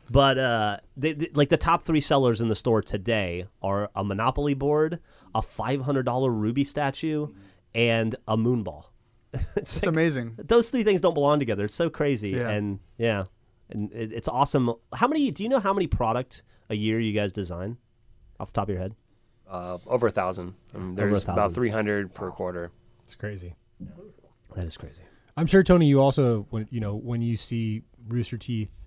But 0.08 0.38
uh, 0.38 0.78
they, 0.96 1.12
they, 1.12 1.28
like 1.34 1.50
the 1.50 1.58
top 1.58 1.82
three 1.82 2.00
sellers 2.00 2.40
in 2.40 2.48
the 2.48 2.54
store 2.54 2.80
today 2.80 3.48
are 3.60 3.90
a 3.94 4.02
Monopoly 4.02 4.54
board, 4.54 5.00
a 5.34 5.42
five 5.42 5.82
hundred 5.82 6.04
dollar 6.04 6.30
RWBY 6.30 6.66
statue, 6.66 7.28
and 7.74 8.16
a 8.26 8.38
Moonball. 8.38 8.86
it's 9.56 9.76
like, 9.82 9.86
amazing. 9.88 10.36
Those 10.38 10.70
three 10.70 10.84
things 10.84 11.00
don't 11.00 11.14
belong 11.14 11.38
together. 11.38 11.64
It's 11.64 11.74
so 11.74 11.90
crazy, 11.90 12.30
Yeah. 12.30 12.48
and 12.50 12.80
yeah, 12.96 13.24
and 13.70 13.92
it, 13.92 14.12
it's 14.12 14.28
awesome. 14.28 14.72
How 14.94 15.06
many? 15.08 15.30
Do 15.30 15.42
you 15.42 15.48
know 15.48 15.60
how 15.60 15.72
many 15.72 15.86
product 15.86 16.42
a 16.70 16.74
year 16.74 16.98
you 17.00 17.12
guys 17.12 17.32
design, 17.32 17.76
off 18.40 18.48
the 18.48 18.54
top 18.54 18.64
of 18.68 18.70
your 18.70 18.78
head? 18.80 18.94
Uh, 19.50 19.78
over 19.86 20.06
a 20.06 20.10
thousand. 20.10 20.54
I 20.74 20.78
mean, 20.78 20.92
Over 20.92 21.06
a 21.08 21.10
there's 21.10 21.24
thousand. 21.24 21.38
about 21.38 21.54
300 21.54 22.14
per 22.14 22.30
quarter. 22.30 22.70
It's 23.04 23.14
crazy. 23.14 23.54
That 24.54 24.64
is 24.66 24.76
crazy. 24.76 25.02
I'm 25.36 25.46
sure 25.46 25.62
Tony, 25.62 25.86
you 25.86 26.00
also 26.00 26.46
when 26.50 26.66
you 26.70 26.80
know 26.80 26.94
when 26.96 27.22
you 27.22 27.36
see 27.36 27.82
Rooster 28.08 28.36
Teeth 28.38 28.86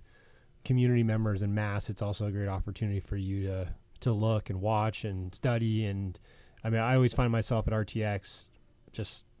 community 0.64 1.02
members 1.02 1.42
in 1.42 1.54
mass, 1.54 1.88
it's 1.90 2.02
also 2.02 2.26
a 2.26 2.30
great 2.30 2.48
opportunity 2.48 3.00
for 3.00 3.16
you 3.16 3.46
to 3.46 3.68
to 4.00 4.12
look 4.12 4.50
and 4.50 4.60
watch 4.60 5.04
and 5.04 5.34
study. 5.34 5.84
And 5.86 6.18
I 6.62 6.70
mean, 6.70 6.80
I 6.80 6.94
always 6.94 7.12
find 7.12 7.32
myself 7.32 7.66
at 7.66 7.72
RTX 7.72 8.48
just 8.92 9.24
like 9.24 9.31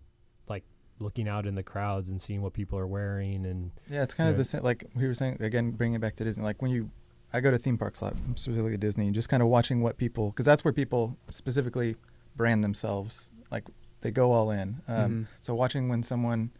looking 0.98 1.28
out 1.28 1.46
in 1.46 1.54
the 1.54 1.62
crowds 1.62 2.08
and 2.10 2.20
seeing 2.20 2.42
what 2.42 2.52
people 2.52 2.78
are 2.78 2.86
wearing 2.86 3.44
and 3.46 3.72
Yeah, 3.90 4.02
it's 4.02 4.14
kind 4.14 4.28
of 4.30 4.34
Yeah. 4.34 4.38
the 4.38 4.44
same. 4.44 4.62
Like 4.62 4.84
we 4.94 5.06
were 5.06 5.14
saying 5.14 5.38
again, 5.40 5.72
bringing 5.72 5.96
it 5.96 6.00
back 6.00 6.16
to 6.16 6.24
Disney. 6.24 6.44
Like 6.44 6.62
when 6.62 6.70
you, 6.70 6.90
I 7.32 7.40
go 7.40 7.50
to 7.50 7.58
theme 7.58 7.78
parks 7.78 8.00
a 8.00 8.04
lot, 8.04 8.16
specifically 8.36 8.76
Disney, 8.76 9.06
and 9.06 9.14
just 9.14 9.28
kind 9.28 9.42
of 9.42 9.48
watching 9.48 9.80
what 9.82 9.96
people, 9.96 10.30
because 10.30 10.44
that's 10.46 10.64
where 10.64 10.72
people 10.72 11.16
specifically 11.30 11.96
brand 12.36 12.62
themselves. 12.62 13.30
Like 13.50 13.64
they 14.02 14.10
go 14.10 14.32
all 14.32 14.50
in. 14.50 14.80
Um, 14.88 15.10
Mhm. 15.10 15.26
So 15.40 15.54
watching 15.54 15.88
when 15.88 16.02
someone 16.02 16.50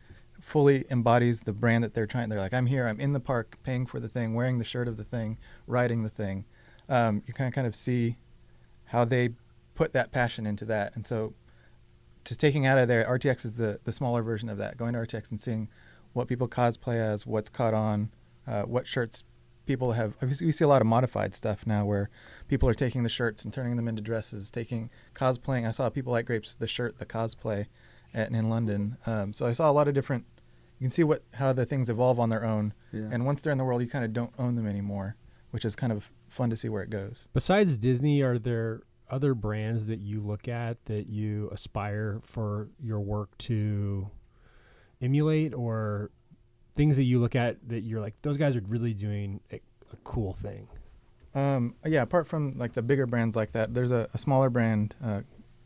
fully 0.40 0.84
embodies 0.90 1.40
the 1.42 1.52
brand 1.52 1.84
that 1.84 1.94
they're 1.94 2.06
trying, 2.06 2.28
they're 2.28 2.40
like, 2.40 2.54
I'm 2.54 2.66
here, 2.66 2.88
I'm 2.88 2.98
in 2.98 3.12
the 3.12 3.20
park, 3.20 3.58
paying 3.62 3.86
for 3.86 4.00
the 4.00 4.08
thing, 4.08 4.34
wearing 4.34 4.58
the 4.58 4.64
shirt 4.64 4.88
of 4.88 4.96
the 4.96 5.04
thing, 5.04 5.38
riding 5.68 6.02
the 6.02 6.08
thing. 6.10 6.46
Um, 6.88 7.22
you 7.26 7.32
kind 7.34 7.46
of 7.46 7.54
kind 7.54 7.66
of 7.66 7.76
see 7.76 8.16
how 8.86 9.04
they 9.04 9.30
put 9.74 9.92
that 9.92 10.10
passion 10.10 10.44
into 10.46 10.64
that, 10.66 10.94
and 10.96 11.06
so 11.06 11.32
just 12.24 12.40
taking 12.40 12.66
out 12.66 12.78
of 12.78 12.88
there, 12.88 13.04
RTX 13.04 13.44
is 13.44 13.54
the 13.54 13.80
the 13.84 13.92
smaller 13.92 14.22
version 14.22 14.48
of 14.48 14.58
that. 14.58 14.76
Going 14.76 14.92
to 14.94 15.00
RTX 15.00 15.30
and 15.30 15.40
seeing 15.40 15.68
what 16.12 16.28
people 16.28 16.48
cosplay 16.48 16.96
as, 16.96 17.26
what's 17.26 17.48
caught 17.48 17.74
on, 17.74 18.10
uh, 18.46 18.62
what 18.62 18.86
shirts 18.86 19.24
people 19.64 19.92
have. 19.92 20.14
obviously 20.20 20.44
We 20.46 20.52
see 20.52 20.64
a 20.64 20.68
lot 20.68 20.82
of 20.82 20.86
modified 20.88 21.34
stuff 21.34 21.66
now 21.66 21.84
where 21.84 22.10
people 22.48 22.68
are 22.68 22.74
taking 22.74 23.02
the 23.02 23.08
shirts 23.08 23.44
and 23.44 23.54
turning 23.54 23.76
them 23.76 23.88
into 23.88 24.02
dresses, 24.02 24.50
taking 24.50 24.90
cosplaying. 25.14 25.66
I 25.66 25.70
saw 25.70 25.88
people 25.88 26.12
like 26.12 26.26
Grapes, 26.26 26.54
the 26.54 26.66
shirt, 26.66 26.98
the 26.98 27.06
cosplay, 27.06 27.66
at, 28.12 28.30
in 28.30 28.50
London. 28.50 28.98
Um, 29.06 29.32
so 29.32 29.46
I 29.46 29.52
saw 29.52 29.70
a 29.70 29.72
lot 29.72 29.88
of 29.88 29.94
different. 29.94 30.24
You 30.78 30.84
can 30.86 30.90
see 30.90 31.04
what 31.04 31.22
how 31.34 31.52
the 31.52 31.64
things 31.64 31.88
evolve 31.88 32.18
on 32.20 32.28
their 32.28 32.44
own, 32.44 32.74
Yeah. 32.92 33.08
and 33.12 33.24
once 33.24 33.40
they're 33.40 33.52
in 33.52 33.58
the 33.58 33.64
world, 33.64 33.82
you 33.82 33.88
kind 33.88 34.04
of 34.04 34.12
don't 34.12 34.32
own 34.38 34.56
them 34.56 34.66
anymore, 34.66 35.16
which 35.52 35.64
is 35.64 35.76
kind 35.76 35.92
of 35.92 36.10
fun 36.28 36.50
to 36.50 36.56
see 36.56 36.68
where 36.68 36.82
it 36.82 36.90
goes. 36.90 37.28
Besides 37.32 37.78
Disney, 37.78 38.20
are 38.20 38.38
there 38.38 38.82
other 39.12 39.34
brands 39.34 39.86
that 39.86 40.00
you 40.00 40.20
look 40.20 40.48
at 40.48 40.84
that 40.86 41.06
you 41.06 41.48
aspire 41.52 42.20
for 42.24 42.70
your 42.82 43.00
work 43.00 43.36
to 43.38 44.10
emulate 45.00 45.52
or 45.52 46.10
things 46.74 46.96
that 46.96 47.04
you 47.04 47.20
look 47.20 47.36
at 47.36 47.68
that 47.68 47.82
you're 47.82 48.00
like 48.00 48.14
those 48.22 48.38
guys 48.38 48.56
are 48.56 48.62
really 48.66 48.94
doing 48.94 49.40
a, 49.52 49.56
a 49.92 49.96
cool 50.02 50.32
thing? 50.32 50.66
Um, 51.34 51.76
yeah, 51.84 52.02
apart 52.02 52.26
from 52.26 52.58
like 52.58 52.72
the 52.72 52.82
bigger 52.82 53.06
brands 53.06 53.36
like 53.36 53.52
that, 53.52 53.74
there's 53.74 53.92
a, 53.92 54.08
a 54.12 54.18
smaller 54.18 54.50
brand 54.50 54.94
uh, 55.02 55.20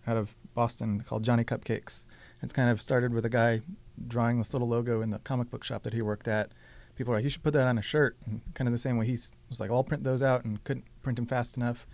out 0.07 0.17
of 0.17 0.35
Boston 0.55 1.01
called 1.01 1.23
Johnny 1.23 1.45
Cupcakes. 1.45 2.07
It's 2.43 2.53
kind 2.53 2.71
of 2.71 2.81
started 2.81 3.13
with 3.13 3.25
a 3.25 3.29
guy 3.29 3.63
drawing 4.07 4.39
this 4.39 4.53
little 4.53 4.69
logo 4.69 5.01
in 5.01 5.11
the 5.11 5.19
comic 5.21 5.51
book 5.51 5.65
shop 5.65 5.83
that 5.85 5.93
he 5.93 6.03
worked 6.03 6.29
at. 6.29 6.51
People 6.95 7.13
are 7.13 7.17
like, 7.17 7.25
you 7.25 7.31
should 7.31 7.43
put 7.43 7.53
that 7.55 7.67
on 7.67 7.79
a 7.79 7.83
shirt. 7.83 8.17
And 8.25 8.41
kind 8.55 8.69
of 8.69 8.73
the 8.73 8.79
same 8.79 8.97
way 8.97 9.07
he 9.07 9.19
was 9.49 9.61
like, 9.61 9.71
I'll 9.71 9.85
print 9.85 10.05
those 10.05 10.23
out 10.23 10.45
and 10.45 10.63
couldn't 10.65 10.87
print 11.03 11.17
them 11.17 11.27
fast 11.27 11.57
enough. 11.57 11.87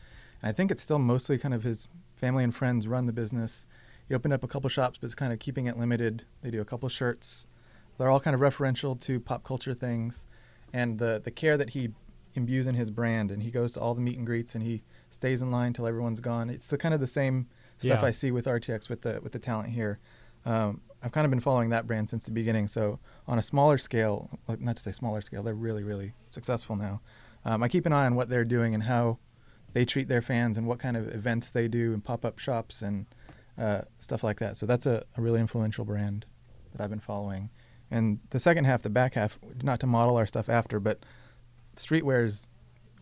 And 0.43 0.51
I 0.51 0.53
think 0.53 0.71
it's 0.71 0.83
still 0.83 0.99
mostly 0.99 1.39
kind 1.39 1.55
of 1.55 1.63
his 1.63 1.89
family 2.17 2.45
and 2.45 2.55
friends 2.55 2.87
run 2.87 3.07
the 3.07 3.13
business. 3.13 3.67
He 4.09 4.15
opened 4.15 4.35
up 4.35 4.45
a 4.45 4.49
couple 4.49 4.69
shops, 4.69 4.99
but 4.99 5.07
it's 5.07 5.15
kind 5.15 5.33
of 5.33 5.39
keeping 5.39 5.67
it 5.67 5.79
limited. 5.79 6.25
They 6.43 6.51
do 6.51 6.61
a 6.61 6.65
couple 6.65 6.89
shirts. 6.89 7.47
They're 7.99 8.11
all 8.11 8.21
kind 8.21 8.35
of 8.35 8.41
referential 8.41 9.01
to 9.03 9.21
pop 9.21 9.45
culture 9.45 9.75
things. 9.75 10.25
And 10.73 10.99
the, 10.99 11.21
the 11.23 11.31
care 11.31 11.57
that 11.57 11.71
he 11.71 11.91
imbues 12.35 12.67
in 12.67 12.75
his 12.75 12.91
brand 12.91 13.31
and 13.31 13.43
he 13.43 13.51
goes 13.51 13.73
to 13.73 13.81
all 13.81 13.95
the 13.95 14.01
meet 14.01 14.17
and 14.17 14.27
greets 14.27 14.55
and 14.55 14.65
he 14.65 14.83
stays 15.11 15.43
in 15.43 15.51
line 15.51 15.73
till 15.73 15.87
everyone's 15.87 16.21
gone. 16.21 16.51
It's 16.51 16.67
the 16.67 16.79
kind 16.79 16.95
of 16.95 17.01
the 17.01 17.07
same 17.07 17.47
stuff 17.79 18.01
Yeah. 18.01 18.07
I 18.07 18.11
see 18.11 18.31
with 18.31 18.47
RTX 18.47 18.89
with 18.89 19.03
the 19.03 19.21
with 19.23 19.33
the 19.33 19.39
talent 19.39 19.71
here. 19.71 19.99
Um, 20.45 20.81
I've 21.03 21.13
kind 21.13 21.25
of 21.25 21.31
been 21.31 21.41
following 21.41 21.69
that 21.71 21.87
brand 21.87 22.09
since 22.09 22.25
the 22.25 22.31
beginning. 22.31 22.69
So 22.69 22.99
on 23.29 23.39
a 23.39 23.43
smaller 23.43 23.77
scale, 23.77 24.31
not 24.49 24.77
to 24.77 24.83
say 24.83 24.93
smaller 24.93 25.21
scale, 25.21 25.43
they're 25.43 25.55
really 25.55 25.83
really 25.85 26.15
successful 26.31 26.75
now. 26.77 27.01
Um, 27.45 27.63
I 27.63 27.69
keep 27.69 27.87
an 27.87 27.93
eye 27.93 28.07
on 28.07 28.15
what 28.15 28.29
they're 28.29 28.45
doing 28.45 28.73
and 28.73 28.85
how 28.85 29.19
they 29.73 29.85
treat 29.85 30.09
their 30.09 30.23
fans 30.23 30.59
and 30.59 30.67
what 30.67 30.79
kind 30.79 30.97
of 30.97 31.09
events 31.15 31.51
they 31.51 31.69
do 31.69 31.93
and 31.93 32.05
pop 32.05 32.25
up 32.25 32.39
shops 32.39 32.83
and 32.83 33.07
uh, 33.59 33.83
stuff 34.01 34.23
like 34.23 34.39
that. 34.41 34.57
So 34.57 34.67
that's 34.67 34.87
a, 34.87 35.05
a 35.17 35.23
really 35.23 35.41
influential 35.41 35.85
brand 35.85 36.27
that 36.73 36.83
I've 36.83 36.91
been 36.91 37.01
following. 37.01 37.51
And 37.91 38.21
the 38.31 38.39
second 38.39 38.65
half, 38.65 38.83
the 38.83 38.91
back 38.91 39.15
half, 39.15 39.39
not 39.63 39.81
to 39.81 39.87
model 39.87 40.17
our 40.17 40.27
stuff 40.27 40.49
after, 40.49 40.81
but 40.81 41.05
streetwear 41.77 42.25
is 42.25 42.51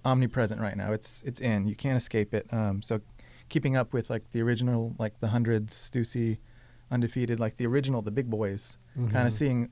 omnipresent 0.05 0.61
right 0.61 0.77
now. 0.77 0.93
It's 0.93 1.23
it's 1.25 1.41
in. 1.41 1.68
You 1.68 1.77
can't 1.77 1.97
escape 1.97 2.35
it. 2.35 2.47
Um, 2.53 2.83
so 2.83 3.01
keeping 3.49 3.77
up 3.77 3.93
with 3.93 4.11
like 4.11 4.31
the 4.33 4.43
original, 4.43 4.95
like 4.99 5.21
the 5.21 5.29
hundreds, 5.29 5.75
Stussy, 5.75 6.39
undefeated, 6.91 7.39
like 7.39 7.57
the 7.57 7.66
original, 7.66 8.03
the 8.03 8.11
big 8.11 8.29
boys, 8.31 8.77
kind 9.12 9.27
of 9.29 9.33
seeing 9.33 9.71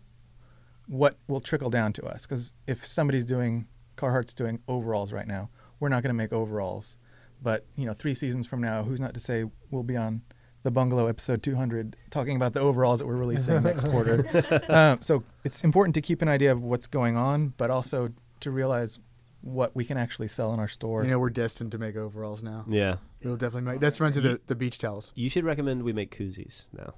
what 0.87 1.19
will 1.27 1.41
trickle 1.41 1.71
down 1.71 1.93
to 1.95 2.05
us. 2.07 2.23
Because 2.27 2.53
if 2.67 2.87
somebody's 2.87 3.25
doing 3.25 3.67
Carhartt's 3.97 4.35
doing 4.35 4.61
overalls 4.69 5.13
right 5.13 5.27
now, 5.27 5.51
we're 5.81 5.89
not 5.89 6.03
going 6.03 6.11
to 6.11 6.15
make 6.15 6.33
overalls. 6.33 6.99
But 7.43 7.65
you 7.77 7.87
know, 7.87 7.93
three 7.93 8.15
seasons 8.15 8.47
from 8.47 8.61
now, 8.61 8.83
who's 8.83 9.01
not 9.01 9.15
to 9.15 9.21
say 9.21 9.45
we'll 9.71 9.83
be 9.85 9.97
on 9.97 10.23
the 10.65 10.71
Bungalow 10.73 11.07
episode 11.07 11.43
200 11.43 11.95
talking 12.11 12.35
about 12.35 12.53
the 12.53 12.61
overalls 12.61 12.99
that 12.99 13.07
we're 13.07 13.17
releasing 13.17 13.63
next 13.63 13.85
quarter. 13.89 14.27
Um, 14.69 15.01
so 15.01 15.23
it's 15.45 15.63
important 15.63 15.95
to 15.95 16.01
keep 16.01 16.21
an 16.21 16.29
idea 16.29 16.51
of 16.51 16.63
what's 16.63 16.89
going 16.89 17.17
on, 17.17 17.55
but 17.57 17.71
also 17.71 18.11
to 18.41 18.51
realize 18.51 18.99
what 19.41 19.77
we 19.77 19.85
can 19.85 19.97
actually 19.97 20.27
sell 20.27 20.53
in 20.53 20.59
our 20.59 20.67
store. 20.67 21.05
You 21.05 21.11
know, 21.11 21.19
we're 21.21 21.31
destined 21.31 21.71
to 21.73 21.79
make 21.79 21.95
overalls 21.97 22.43
now. 22.43 22.65
Yeah, 22.69 22.97
We'll 23.23 23.37
definitely 23.37 23.71
make. 23.71 23.81
That's 23.81 24.01
run 24.01 24.11
to 24.13 24.21
the, 24.21 24.41
the 24.49 24.57
beach 24.57 24.79
towels. 24.79 25.13
you 25.15 25.31
should 25.31 25.45
recommend 25.45 25.85
we 25.85 25.93
make 25.93 26.17
koozies 26.17 26.65
now. 26.73 26.93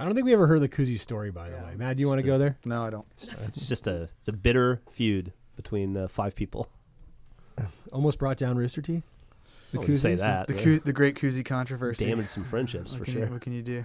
I 0.00 0.04
don't 0.04 0.14
think 0.14 0.24
we 0.24 0.32
ever 0.32 0.46
heard 0.46 0.62
the 0.62 0.68
koozie 0.68 0.98
story 0.98 1.32
by 1.32 1.50
the 1.50 1.56
way. 1.56 1.74
Matt, 1.76 1.96
do 1.96 2.00
you 2.02 2.06
want 2.08 2.20
to 2.20 2.26
go 2.26 2.38
there? 2.38 2.56
No, 2.64 2.84
I 2.84 2.90
don't. 2.90 3.06
It's 3.48 3.68
just 3.68 3.88
a 3.88 4.08
it's 4.20 4.28
a 4.28 4.32
bitter 4.32 4.80
feud 4.90 5.32
between 5.56 5.96
uh, 5.96 6.06
five 6.06 6.36
people. 6.36 6.68
Almost 7.92 8.18
brought 8.18 8.36
down 8.36 8.56
Rooster 8.56 8.82
Teeth. 8.82 9.04
I 9.74 9.78
wouldn't 9.78 9.98
say 9.98 10.14
koozies? 10.14 10.18
that. 10.18 10.46
The 10.46 10.54
but 10.54 10.62
koo- 10.62 10.78
the 10.80 10.92
great 10.92 11.14
koozie 11.16 11.44
controversy. 11.44 12.06
damaged 12.06 12.30
some 12.30 12.44
friendships 12.44 12.92
What 12.92 13.00
for 13.00 13.04
can 13.04 13.14
sure. 13.14 13.24
You, 13.26 13.32
what 13.32 13.40
can 13.40 13.52
you 13.52 13.62
do? 13.62 13.84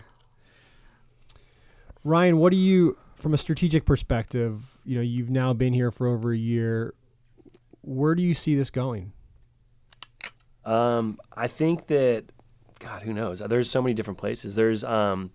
Ryan, 2.03 2.37
what 2.37 2.51
do 2.51 2.57
you, 2.57 2.97
from 3.15 3.33
a 3.33 3.37
strategic 3.37 3.85
perspective, 3.85 4.77
you 4.85 4.95
know, 4.95 5.01
you've 5.01 5.29
now 5.29 5.53
been 5.53 5.73
here 5.73 5.89
for 5.91 6.07
over 6.07 6.31
a 6.33 6.37
year. 6.37 6.93
Where 7.81 8.15
do 8.15 8.21
you 8.23 8.33
see 8.33 8.55
this 8.55 8.69
going? 8.69 9.13
Um, 10.65 11.17
I 11.35 11.47
think 11.47 11.87
that, 11.87 12.25
God, 12.79 13.03
who 13.03 13.13
knows? 13.13 13.39
There's 13.39 13.69
so 13.69 13.81
many 13.81 13.93
different 13.93 14.19
places. 14.19 14.55
There's 14.55 14.83
um, 14.83 15.31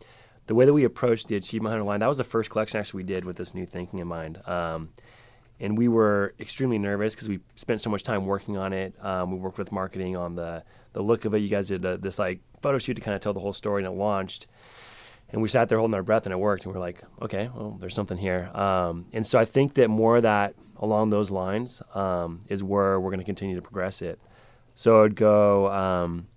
the 0.46 0.54
way 0.54 0.64
that 0.66 0.72
we 0.72 0.84
approached 0.84 1.28
the 1.28 1.36
Achievement 1.36 1.72
Hunter 1.72 1.84
line. 1.84 2.00
That 2.00 2.08
was 2.08 2.18
the 2.18 2.24
first 2.24 2.50
collection 2.50 2.78
actually 2.80 2.98
we 2.98 3.06
did 3.06 3.24
with 3.24 3.36
this 3.36 3.54
new 3.54 3.66
thinking 3.66 3.98
in 3.98 4.06
mind. 4.06 4.46
Um, 4.46 4.90
and 5.60 5.76
we 5.76 5.88
were 5.88 6.34
extremely 6.38 6.78
nervous 6.78 7.14
because 7.14 7.28
we 7.28 7.40
spent 7.54 7.80
so 7.80 7.90
much 7.90 8.02
time 8.02 8.26
working 8.26 8.56
on 8.56 8.72
it. 8.72 8.94
Um, 9.04 9.32
we 9.32 9.38
worked 9.38 9.58
with 9.58 9.72
marketing 9.72 10.16
on 10.16 10.34
the 10.34 10.64
the 10.92 11.02
look 11.02 11.24
of 11.24 11.34
it. 11.34 11.38
You 11.38 11.48
guys 11.48 11.68
did 11.68 11.84
uh 11.84 11.96
this 11.96 12.18
like 12.18 12.40
photo 12.62 12.78
shoot 12.78 12.94
to 12.94 13.00
kind 13.00 13.14
of 13.14 13.20
tell 13.20 13.32
the 13.32 13.40
whole 13.40 13.52
story, 13.52 13.84
and 13.84 13.92
it 13.92 13.96
launched. 13.96 14.46
And 15.30 15.42
we 15.42 15.48
sat 15.48 15.68
there 15.68 15.78
holding 15.78 15.94
our 15.94 16.02
breath, 16.02 16.24
and 16.24 16.32
it 16.32 16.38
worked. 16.38 16.64
And 16.64 16.72
we 16.72 16.78
are 16.78 16.80
like, 16.80 17.02
okay, 17.20 17.50
well, 17.54 17.76
there's 17.78 17.94
something 17.94 18.16
here. 18.16 18.50
Um, 18.54 19.06
and 19.12 19.26
so 19.26 19.38
I 19.38 19.44
think 19.44 19.74
that 19.74 19.88
more 19.88 20.16
of 20.16 20.22
that 20.22 20.54
along 20.78 21.10
those 21.10 21.30
lines 21.30 21.82
um, 21.94 22.40
is 22.48 22.62
where 22.62 22.98
we're 22.98 23.10
going 23.10 23.18
to 23.18 23.26
continue 23.26 23.54
to 23.56 23.62
progress 23.62 24.00
it. 24.00 24.18
So 24.74 25.04
I'd 25.04 25.16
go 25.16 25.70
um, 25.70 26.28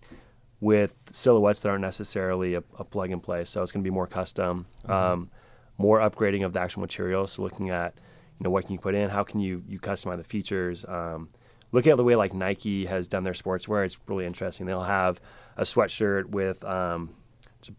with 0.60 1.00
silhouettes 1.12 1.62
that 1.62 1.70
aren't 1.70 1.84
necessarily 1.84 2.56
a, 2.56 2.64
a 2.78 2.84
plug 2.84 3.12
and 3.12 3.24
play. 3.24 3.46
So 3.46 3.62
it's 3.62 3.72
going 3.72 3.84
to 3.84 3.88
be 3.88 3.94
more 3.94 4.08
custom, 4.08 4.66
um, 4.86 5.30
more 5.78 6.00
upgrading 6.00 6.44
of 6.44 6.52
the 6.52 6.60
actual 6.60 6.82
material. 6.82 7.28
So 7.28 7.44
looking 7.44 7.70
at, 7.70 7.94
you 8.42 8.46
know, 8.46 8.50
what 8.50 8.66
can 8.66 8.74
you 8.74 8.80
put 8.80 8.96
in? 8.96 9.12
How 9.12 9.24
can 9.24 9.40
you 9.40 9.64
you 9.68 9.80
customize 9.80 10.18
the 10.18 10.24
features? 10.24 10.84
Um, 10.88 11.30
looking 11.72 11.92
at 11.92 11.98
the 11.98 12.04
way 12.04 12.16
like 12.16 12.34
Nike 12.34 12.88
has 12.88 13.08
done 13.08 13.24
their 13.24 13.34
sportswear, 13.34 13.86
it's 13.86 14.00
really 14.08 14.26
interesting. 14.26 14.66
They'll 14.66 14.82
have 14.82 15.22
a 15.58 15.62
sweatshirt 15.62 16.26
with 16.26 16.64
um, 16.64 17.12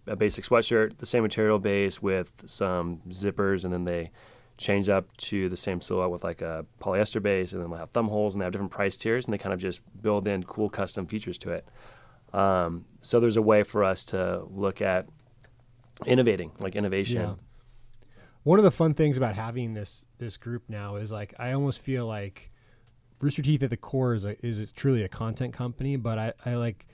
a 0.06 0.14
basic 0.14 0.44
sweatshirt, 0.44 0.98
the 0.98 1.06
same 1.06 1.24
material 1.24 1.58
base 1.58 2.00
with 2.00 2.44
some 2.46 3.00
zippers, 3.08 3.64
and 3.64 3.72
then 3.74 3.86
they 3.86 4.12
change 4.56 4.88
up 4.88 5.16
to 5.16 5.48
the 5.48 5.56
same 5.56 5.80
silhouette 5.80 6.12
with 6.12 6.22
like 6.22 6.40
a 6.40 6.64
polyester 6.80 7.20
base, 7.20 7.52
and 7.52 7.60
then 7.60 7.68
we'll 7.68 7.80
have 7.80 7.90
thumb 7.90 8.06
holes, 8.06 8.32
and 8.32 8.40
they 8.40 8.44
have 8.44 8.52
different 8.52 8.70
price 8.70 8.96
tiers, 8.96 9.24
and 9.24 9.34
they 9.34 9.38
kind 9.38 9.52
of 9.52 9.58
just 9.58 9.80
build 10.00 10.28
in 10.28 10.44
cool 10.44 10.70
custom 10.70 11.08
features 11.08 11.38
to 11.38 11.50
it. 11.50 11.66
Um, 12.32 12.84
so 13.00 13.18
there's 13.18 13.36
a 13.36 13.42
way 13.42 13.64
for 13.64 13.82
us 13.82 14.04
to 14.06 14.44
look 14.48 14.80
at 14.80 15.08
innovating, 16.06 16.52
like 16.60 16.76
innovation. 16.76 17.22
Yeah. 17.22 17.34
One 18.44 18.58
of 18.58 18.64
the 18.64 18.70
fun 18.70 18.94
things 18.94 19.16
about 19.16 19.36
having 19.36 19.74
this 19.74 20.06
this 20.18 20.36
group 20.36 20.64
now 20.68 20.96
is 20.96 21.12
like 21.12 21.34
I 21.38 21.52
almost 21.52 21.80
feel 21.80 22.06
like 22.06 22.50
Rooster 23.20 23.42
Teeth 23.42 23.62
at 23.62 23.70
the 23.70 23.76
core 23.76 24.14
is 24.14 24.24
a, 24.24 24.44
is 24.44 24.58
it's 24.60 24.72
truly 24.72 25.02
a 25.04 25.08
content 25.08 25.52
company, 25.54 25.96
but 25.96 26.18
I, 26.18 26.32
I 26.44 26.54
like 26.54 26.86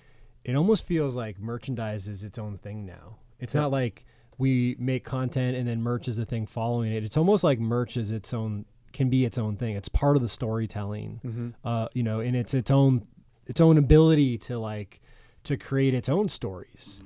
it 0.44 0.54
almost 0.54 0.84
feels 0.86 1.16
like 1.16 1.38
merchandise 1.40 2.06
is 2.08 2.22
its 2.24 2.38
own 2.38 2.58
thing 2.58 2.84
now. 2.84 3.16
It's 3.40 3.54
not 3.54 3.70
like 3.70 4.04
we 4.36 4.76
make 4.78 5.04
content 5.04 5.56
and 5.56 5.66
then 5.66 5.80
merch 5.82 6.06
is 6.06 6.16
the 6.16 6.24
thing 6.26 6.46
following 6.46 6.92
it. 6.92 7.02
It's 7.02 7.16
almost 7.16 7.42
like 7.44 7.58
merch 7.58 7.96
is 7.96 8.12
its 8.12 8.32
own 8.34 8.66
can 8.92 9.08
be 9.10 9.24
its 9.24 9.38
own 9.38 9.56
thing. 9.56 9.74
It's 9.76 9.88
part 9.88 10.16
of 10.16 10.22
the 10.22 10.28
storytelling, 10.28 11.20
Mm-hmm. 11.24 11.48
uh, 11.64 11.88
you 11.94 12.02
know, 12.02 12.20
and 12.20 12.36
it's 12.36 12.52
its 12.54 12.70
own 12.70 13.06
its 13.46 13.60
own 13.60 13.78
ability 13.78 14.36
to 14.38 14.58
like 14.58 15.00
to 15.44 15.56
create 15.56 15.94
its 15.94 16.08
own 16.10 16.28
stories. 16.28 17.00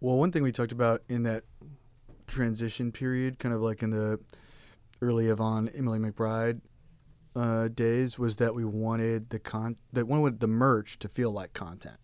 Well, 0.00 0.16
one 0.16 0.30
thing 0.30 0.42
we 0.44 0.52
talked 0.52 0.72
about 0.72 1.02
in 1.08 1.24
that 1.24 1.44
transition 2.26 2.92
period, 2.92 3.38
kind 3.38 3.54
of 3.54 3.60
like 3.62 3.82
in 3.82 3.90
the 3.90 4.18
early 5.00 5.26
Yvonne 5.28 5.68
Emily 5.74 5.98
McBride 5.98 6.60
uh, 7.34 7.68
days, 7.68 8.18
was 8.18 8.36
that 8.36 8.54
we 8.54 8.64
wanted 8.64 9.30
the 9.30 9.38
con 9.38 9.76
that 9.92 10.06
one 10.06 10.20
wanted 10.22 10.40
the 10.40 10.46
merch 10.48 10.98
to 11.00 11.08
feel 11.08 11.30
like 11.32 11.52
content. 11.52 11.96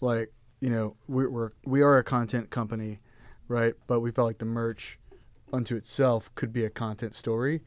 Like 0.00 0.32
you 0.60 0.70
know 0.70 0.96
we're, 1.06 1.30
we're 1.30 1.50
we 1.64 1.82
are 1.82 1.98
a 1.98 2.04
content 2.04 2.50
company, 2.50 3.00
right? 3.48 3.74
But 3.86 4.00
we 4.00 4.10
felt 4.10 4.26
like 4.26 4.38
the 4.38 4.44
merch 4.44 4.98
unto 5.52 5.76
itself 5.76 6.34
could 6.34 6.52
be 6.52 6.64
a 6.64 6.70
content 6.70 7.14
story, 7.14 7.62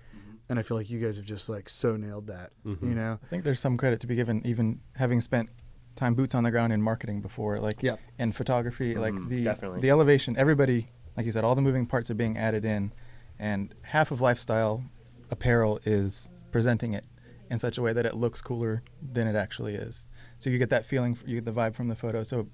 and 0.50 0.60
I 0.60 0.62
feel 0.62 0.78
like 0.78 0.90
you 0.90 1.00
guys 1.00 1.18
have 1.18 1.26
just 1.26 1.50
like 1.50 1.68
so 1.70 1.96
nailed 1.98 2.28
that. 2.28 2.52
Mm-hmm. 2.66 2.90
You 2.90 2.96
know, 2.96 3.20
I 3.24 3.28
think 3.28 3.44
there's 3.44 3.60
some 3.60 3.78
credit 3.78 4.00
to 4.02 4.08
be 4.08 4.16
given, 4.16 4.42
even 4.46 4.82
having 4.96 5.20
spent 5.22 5.50
time 5.96 6.16
boots 6.16 6.34
on 6.34 6.44
the 6.44 6.52
ground 6.52 6.72
in 6.72 6.82
marketing 6.82 7.22
before, 7.22 7.60
like 7.60 7.84
Yep. 7.84 8.00
and 8.18 8.34
photography, 8.36 8.96
like 8.96 9.14
Mhm, 9.14 9.28
the 9.30 9.44
definitely. 9.44 9.82
the 9.82 9.90
elevation. 9.90 10.38
Everybody, 10.38 10.88
like 11.16 11.26
you 11.26 11.32
said, 11.32 11.44
all 11.44 11.56
the 11.56 11.62
moving 11.62 11.86
parts 11.86 12.10
are 12.10 12.16
being 12.16 12.38
added 12.38 12.66
in, 12.66 12.92
and 13.40 13.74
half 13.84 14.12
of 14.12 14.22
lifestyle 14.22 14.84
apparel 15.30 15.80
is 15.86 16.30
presenting 16.52 16.94
it 16.94 17.06
in 17.50 17.60
such 17.60 17.78
a 17.78 17.82
way 17.82 17.94
that 17.94 18.06
it 18.06 18.16
looks 18.16 18.42
cooler 18.42 18.84
than 19.02 19.28
it 19.28 19.36
actually 19.36 19.76
is. 19.76 20.08
So 20.38 20.50
you 20.50 20.58
get 20.58 20.70
that 20.70 20.86
feeling, 20.86 21.18
you 21.26 21.36
get 21.36 21.46
the 21.46 21.52
vibe 21.52 21.76
from 21.76 21.90
the 21.90 21.96
photo. 21.96 22.24
So, 22.24 22.48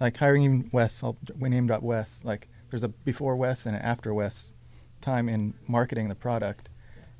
like 0.00 0.16
hiring 0.16 0.68
Wes, 0.72 1.02
I'll 1.02 1.16
name 1.36 1.66
drop 1.66 1.82
Wes. 1.82 2.20
Like 2.24 2.48
there's 2.70 2.84
a 2.84 2.88
before 2.88 3.36
Wes 3.36 3.66
and 3.66 3.76
an 3.76 3.82
after 3.82 4.12
Wes 4.12 4.54
time 5.00 5.28
in 5.28 5.54
marketing 5.66 6.08
the 6.08 6.14
product. 6.14 6.68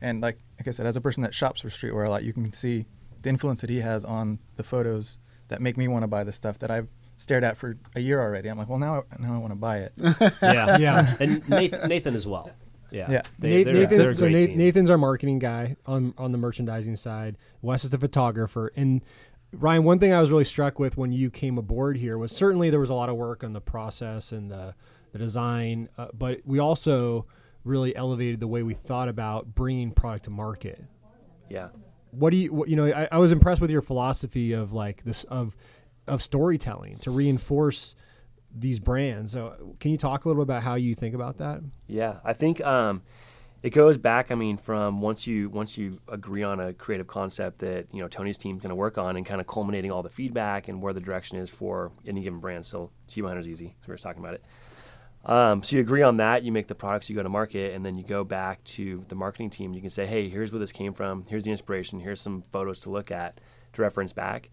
And 0.01 0.21
like 0.21 0.39
like 0.59 0.69
I 0.69 0.71
said, 0.73 0.87
as 0.87 0.97
a 0.97 1.01
person 1.01 1.23
that 1.23 1.35
shops 1.35 1.61
for 1.61 1.69
streetwear 1.69 2.07
a 2.07 2.11
lot, 2.11 2.25
you 2.25 2.33
can 2.33 2.53
see 2.53 2.87
the 3.21 3.29
influence 3.29 3.61
that 3.63 3.71
he 3.71 3.81
has 3.81 4.05
on 4.05 4.39
the 4.57 4.65
photos 4.65 5.19
that 5.49 5.61
make 5.61 5.77
me 5.77 5.89
want 5.89 6.03
to 6.03 6.09
buy 6.09 6.25
the 6.25 6.33
stuff 6.33 6.59
that 6.59 6.71
I've 6.71 6.89
stared 7.23 7.45
at 7.45 7.57
for 7.57 7.77
a 7.95 8.01
year 8.01 8.21
already. 8.21 8.49
I'm 8.49 8.59
like, 8.59 8.69
well, 8.69 8.79
now 8.79 9.05
I, 9.13 9.23
now 9.23 9.35
I 9.35 9.39
want 9.39 9.53
to 9.53 9.57
buy 9.57 9.79
it. 9.79 9.93
yeah, 10.43 10.77
Yeah. 10.79 11.17
and 11.21 11.49
Nathan, 11.49 11.89
Nathan 11.89 12.15
as 12.15 12.27
well. 12.27 12.51
Yeah, 12.91 13.11
Yeah. 13.11 13.23
They, 13.39 13.49
Nathan, 13.65 13.75
they're, 13.75 13.87
they're 13.87 14.15
so 14.15 14.29
great 14.29 14.33
Na- 14.33 14.47
team. 14.49 14.59
Nathan's 14.59 14.91
our 14.91 14.99
marketing 14.99 15.39
guy 15.39 15.77
on 15.87 16.13
on 16.19 16.33
the 16.33 16.39
merchandising 16.39 16.97
side. 16.97 17.37
Wes 17.63 17.85
is 17.85 17.91
the 17.91 17.99
photographer, 17.99 18.71
and 18.77 19.01
Ryan. 19.53 19.85
One 19.85 19.99
thing 19.99 20.13
I 20.13 20.21
was 20.21 20.31
really 20.31 20.45
struck 20.45 20.79
with 20.79 20.97
when 20.99 21.11
you 21.13 21.31
came 21.31 21.57
aboard 21.57 21.97
here 21.97 22.19
was 22.19 22.33
certainly 22.33 22.69
there 22.69 22.81
was 22.81 22.91
a 22.91 22.95
lot 22.95 23.09
of 23.09 23.17
work 23.17 23.43
on 23.45 23.55
the 23.55 23.61
process 23.63 24.31
and 24.33 24.51
the 24.51 24.75
the 25.13 25.19
design, 25.19 25.89
uh, 25.97 26.09
but 26.13 26.41
we 26.45 26.59
also 26.59 27.27
really 27.65 27.95
elevated 27.95 28.41
the 28.41 28.47
way 28.49 28.63
we 28.63 28.75
thought 28.75 29.09
about 29.09 29.55
bringing 29.55 29.91
product 29.93 30.25
to 30.25 30.31
market. 30.31 30.83
Yeah. 31.49 31.69
What 32.11 32.31
do 32.31 32.37
you 32.37 32.53
what, 32.53 32.69
you 32.69 32.77
know? 32.77 32.87
I, 32.87 33.09
I 33.13 33.19
was 33.19 33.33
impressed 33.33 33.61
with 33.61 33.71
your 33.71 33.83
philosophy 33.83 34.53
of 34.53 34.73
like 34.73 35.03
this 35.05 35.25
of 35.25 35.57
of 36.07 36.23
storytelling 36.23 36.99
to 36.99 37.11
reinforce 37.11 37.95
these 38.55 38.81
brands. 38.81 39.33
So, 39.33 39.77
can 39.81 39.91
you 39.91 39.99
talk 39.99 40.25
a 40.25 40.29
little 40.29 40.45
bit 40.45 40.51
about 40.51 40.63
how 40.63 40.75
you 40.75 40.95
think 40.95 41.15
about 41.15 41.39
that? 41.39 41.61
Yeah, 41.87 42.19
I 42.25 42.33
think 42.33 42.65
um, 42.65 43.03
it 43.63 43.71
goes 43.71 43.97
back. 43.97 44.31
I 44.31 44.35
mean, 44.35 44.57
from 44.57 45.01
once 45.01 45.27
you 45.27 45.49
once 45.49 45.79
you 45.79 46.01
agree 46.09 46.43
on 46.43 46.61
a 46.61 46.73
creative 46.73 47.07
concept 47.07 47.59
that 47.59 47.87
you 47.93 48.01
know 48.01 48.09
Tony's 48.09 48.39
team's 48.39 48.63
going 48.63 48.71
to 48.71 48.77
work 48.77 48.99
on, 48.99 49.17
and 49.17 49.25
kind 49.25 49.41
of 49.41 49.47
culminating 49.47 49.91
all 49.91 50.03
the 50.03 50.11
feedback 50.11 50.69
and 50.69 50.83
where 50.83 50.93
the 50.93 51.01
direction 51.01 51.39
is 51.39 51.49
for 51.49 51.93
any 52.07 52.23
given 52.23 52.41
brand. 52.41 52.67
So 52.67 52.91
T 53.09 53.21
Hunter's 53.21 53.49
easy. 53.49 53.77
So 53.81 53.89
we 53.89 53.93
are 53.93 53.97
just 53.97 54.05
talking 54.05 54.23
about 54.23 54.35
it. 54.35 54.45
Um, 55.25 55.63
so 55.63 55.77
you 55.77 55.83
agree 55.83 56.03
on 56.03 56.17
that. 56.17 56.43
You 56.43 56.51
make 56.51 56.67
the 56.67 56.75
products. 56.75 57.09
You 57.09 57.15
go 57.15 57.23
to 57.23 57.29
market, 57.29 57.75
and 57.75 57.87
then 57.87 57.95
you 57.95 58.03
go 58.03 58.25
back 58.25 58.65
to 58.65 59.05
the 59.09 59.15
marketing 59.15 59.51
team. 59.51 59.73
You 59.73 59.81
can 59.81 59.91
say, 59.91 60.07
"Hey, 60.07 60.29
here's 60.29 60.51
where 60.51 60.59
this 60.59 60.73
came 60.73 60.93
from. 60.93 61.25
Here's 61.29 61.45
the 61.45 61.53
inspiration. 61.53 62.01
Here's 62.01 62.21
some 62.21 62.43
photos 62.43 62.81
to 62.81 62.91
look 62.91 63.11
at 63.11 63.41
to 63.75 63.83
reference 63.83 64.13
back." 64.13 64.51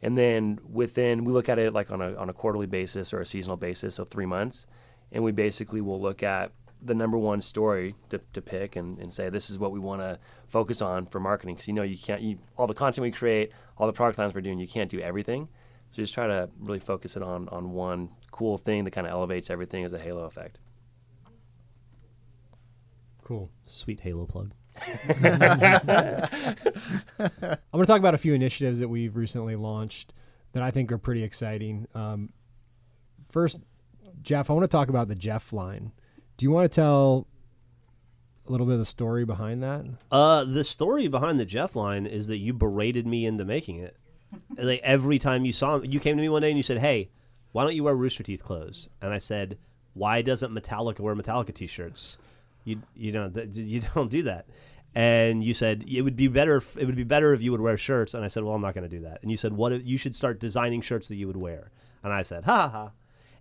And 0.00 0.16
then 0.16 0.60
within, 0.68 1.24
we 1.24 1.32
look 1.32 1.48
at 1.48 1.58
it 1.58 1.72
like 1.72 1.90
on 1.90 2.00
a 2.00 2.14
on 2.14 2.28
a 2.28 2.32
quarterly 2.32 2.66
basis 2.66 3.12
or 3.12 3.20
a 3.20 3.26
seasonal 3.26 3.56
basis, 3.56 3.96
so 3.96 4.04
three 4.04 4.26
months, 4.26 4.66
and 5.10 5.24
we 5.24 5.32
basically 5.32 5.80
will 5.80 6.00
look 6.00 6.22
at 6.22 6.52
the 6.80 6.94
number 6.94 7.18
one 7.18 7.40
story 7.40 7.96
to, 8.08 8.20
to 8.32 8.40
pick 8.40 8.76
and, 8.76 8.98
and 8.98 9.12
say 9.12 9.28
this 9.28 9.50
is 9.50 9.58
what 9.58 9.72
we 9.72 9.80
want 9.80 10.00
to 10.00 10.16
focus 10.46 10.80
on 10.80 11.04
for 11.06 11.18
marketing 11.18 11.56
because 11.56 11.66
you 11.66 11.74
know 11.74 11.82
you 11.82 11.98
can't 11.98 12.22
you 12.22 12.38
all 12.56 12.68
the 12.68 12.74
content 12.74 13.02
we 13.02 13.10
create 13.10 13.50
all 13.76 13.88
the 13.88 13.92
product 13.92 14.16
lines 14.16 14.32
we're 14.32 14.40
doing 14.40 14.60
you 14.60 14.68
can't 14.68 14.88
do 14.88 15.00
everything 15.00 15.48
so 15.90 16.00
just 16.00 16.14
try 16.14 16.28
to 16.28 16.48
really 16.60 16.78
focus 16.78 17.16
it 17.16 17.22
on 17.24 17.48
on 17.48 17.72
one 17.72 18.08
cool 18.30 18.56
thing 18.56 18.84
that 18.84 18.92
kind 18.92 19.08
of 19.08 19.12
elevates 19.12 19.50
everything 19.50 19.84
as 19.84 19.92
a 19.92 19.98
halo 19.98 20.22
effect 20.22 20.60
Cool. 23.28 23.50
Sweet 23.66 24.00
Halo 24.00 24.24
plug. 24.24 24.52
I'm 25.18 26.56
going 27.72 27.80
to 27.80 27.86
talk 27.86 27.98
about 27.98 28.14
a 28.14 28.18
few 28.18 28.34
initiatives 28.34 28.78
that 28.78 28.88
we've 28.88 29.16
recently 29.16 29.56
launched 29.56 30.12
that 30.52 30.62
I 30.62 30.70
think 30.70 30.90
are 30.92 30.98
pretty 30.98 31.22
exciting. 31.22 31.86
Um, 31.94 32.30
first, 33.28 33.60
Geoff, 34.22 34.50
I 34.50 34.52
want 34.52 34.64
to 34.64 34.68
talk 34.68 34.88
about 34.88 35.08
the 35.08 35.14
Geoff 35.14 35.52
line. 35.52 35.92
Do 36.36 36.44
you 36.44 36.50
want 36.50 36.70
to 36.70 36.74
tell 36.74 37.26
a 38.46 38.52
little 38.52 38.66
bit 38.66 38.74
of 38.74 38.78
the 38.78 38.84
story 38.84 39.24
behind 39.24 39.62
that? 39.62 39.84
Uh, 40.10 40.44
the 40.44 40.64
story 40.64 41.08
behind 41.08 41.38
the 41.38 41.44
Geoff 41.44 41.76
line 41.76 42.06
is 42.06 42.26
that 42.28 42.38
you 42.38 42.52
berated 42.52 43.06
me 43.06 43.26
into 43.26 43.44
making 43.44 43.76
it. 43.76 43.96
like 44.56 44.80
every 44.82 45.18
time 45.18 45.44
you 45.44 45.52
saw 45.52 45.80
you 45.80 46.00
came 46.00 46.16
to 46.16 46.22
me 46.22 46.28
one 46.28 46.42
day 46.42 46.50
and 46.50 46.56
you 46.56 46.62
said, 46.62 46.78
"Hey, 46.78 47.10
why 47.52 47.64
don't 47.64 47.74
you 47.74 47.84
wear 47.84 47.94
Rooster 47.94 48.22
Teeth 48.22 48.42
clothes?" 48.42 48.88
And 49.00 49.12
I 49.12 49.18
said, 49.18 49.56
"Why 49.94 50.20
doesn't 50.20 50.52
Metallica 50.52 51.00
wear 51.00 51.14
Metallica 51.14 51.54
t-shirts? 51.54 52.18
You 52.64 52.82
you 52.94 53.10
know 53.12 53.30
you 53.54 53.80
don't 53.94 54.10
do 54.10 54.22
that." 54.24 54.46
And 54.94 55.44
you 55.44 55.54
said 55.54 55.84
it 55.86 56.02
would 56.02 56.16
be 56.16 56.28
better. 56.28 56.56
If, 56.56 56.76
it 56.76 56.86
would 56.86 56.96
be 56.96 57.04
better 57.04 57.32
if 57.34 57.42
you 57.42 57.52
would 57.52 57.60
wear 57.60 57.76
shirts. 57.76 58.14
And 58.14 58.24
I 58.24 58.28
said, 58.28 58.42
"Well, 58.42 58.54
I'm 58.54 58.62
not 58.62 58.74
going 58.74 58.88
to 58.88 58.96
do 58.96 59.02
that." 59.02 59.20
And 59.22 59.30
you 59.30 59.36
said, 59.36 59.52
"What? 59.52 59.72
If 59.72 59.86
you 59.86 59.96
should 59.98 60.14
start 60.14 60.40
designing 60.40 60.80
shirts 60.80 61.08
that 61.08 61.16
you 61.16 61.26
would 61.26 61.36
wear." 61.36 61.70
And 62.02 62.12
I 62.12 62.22
said, 62.22 62.44
"Ha 62.44 62.56
ha." 62.56 62.68
ha. 62.68 62.90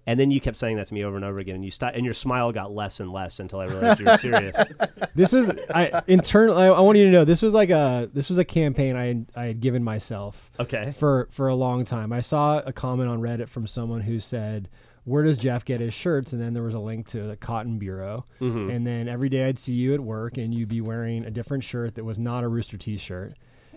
And 0.05 0.17
then 0.17 0.31
you 0.31 0.39
kept 0.39 0.55
saying 0.55 0.77
that 0.77 0.87
to 0.87 0.93
me 0.93 1.03
over 1.03 1.17
and 1.17 1.25
over 1.25 1.37
again, 1.37 1.55
and 1.55 1.65
you 1.65 1.71
st- 1.71 1.93
and 1.93 2.05
your 2.05 2.13
smile 2.13 2.53
got 2.53 2.71
less 2.71 3.01
and 3.01 3.11
less 3.11 3.41
until 3.41 3.59
I 3.59 3.65
realized 3.65 3.99
you 3.99 4.05
were 4.05 4.17
serious. 4.17 4.57
This 5.15 5.33
was 5.33 5.49
I 5.73 6.03
internal. 6.05 6.55
I, 6.55 6.67
I 6.67 6.79
want 6.81 6.97
you 6.99 7.05
to 7.05 7.09
know 7.11 7.25
this 7.25 7.41
was 7.41 7.51
like 7.53 7.71
a 7.71 8.07
this 8.13 8.29
was 8.29 8.37
a 8.37 8.45
campaign 8.45 8.95
I 8.95 9.05
had, 9.07 9.25
I 9.35 9.45
had 9.45 9.59
given 9.61 9.83
myself 9.83 10.51
Okay. 10.59 10.91
for 10.91 11.27
for 11.31 11.47
a 11.47 11.55
long 11.55 11.85
time. 11.85 12.13
I 12.13 12.19
saw 12.21 12.59
a 12.59 12.71
comment 12.71 13.09
on 13.09 13.19
Reddit 13.19 13.49
from 13.49 13.65
someone 13.65 14.01
who 14.01 14.19
said, 14.19 14.69
"Where 15.07 15.23
does 15.23 15.37
Geoff 15.37 15.65
get 15.65 15.79
his 15.79 15.93
shirts?" 15.93 16.33
And 16.33 16.41
then 16.41 16.53
there 16.53 16.63
was 16.63 16.73
a 16.75 16.79
link 16.79 17.07
to 17.07 17.23
the 17.23 17.35
Cotton 17.35 17.79
Bureau. 17.79 18.25
Mhm. 18.41 18.75
And 18.75 18.85
then 18.85 19.07
every 19.07 19.29
day 19.29 19.45
I'd 19.47 19.57
see 19.57 19.73
you 19.73 19.93
at 19.93 19.99
work, 20.01 20.37
and 20.37 20.53
you'd 20.53 20.69
be 20.69 20.81
wearing 20.81 21.25
a 21.25 21.31
different 21.31 21.63
shirt 21.63 21.95
that 21.95 22.03
was 22.05 22.19
not 22.19 22.43
a 22.43 22.47
Rooster 22.47 22.77
T-shirt. 22.77 23.33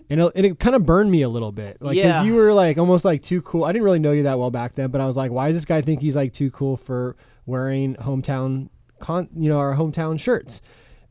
And 0.09 0.19
it, 0.19 0.31
and 0.35 0.45
it 0.45 0.59
kind 0.59 0.75
of 0.75 0.85
burned 0.85 1.09
me 1.09 1.21
a 1.21 1.29
little 1.29 1.53
bit, 1.53 1.77
like 1.79 1.95
because 1.95 2.21
Yeah. 2.21 2.23
you 2.23 2.35
were 2.35 2.53
like 2.53 2.77
almost 2.77 3.05
like 3.05 3.21
too 3.23 3.41
cool. 3.41 3.63
I 3.63 3.71
didn't 3.71 3.85
really 3.85 3.99
know 3.99 4.11
you 4.11 4.23
that 4.23 4.37
well 4.37 4.51
back 4.51 4.75
then, 4.75 4.89
but 4.91 4.99
I 4.99 5.05
was 5.05 5.15
like, 5.15 5.31
why 5.31 5.47
does 5.47 5.55
this 5.55 5.63
guy 5.65 5.81
think 5.81 6.01
he's 6.01 6.15
like 6.17 6.33
too 6.33 6.51
cool 6.51 6.75
for 6.75 7.15
wearing 7.45 7.95
hometown, 7.95 8.67
con, 8.99 9.29
you 9.35 9.47
know, 9.49 9.57
our 9.57 9.73
hometown 9.75 10.19
shirts? 10.19 10.61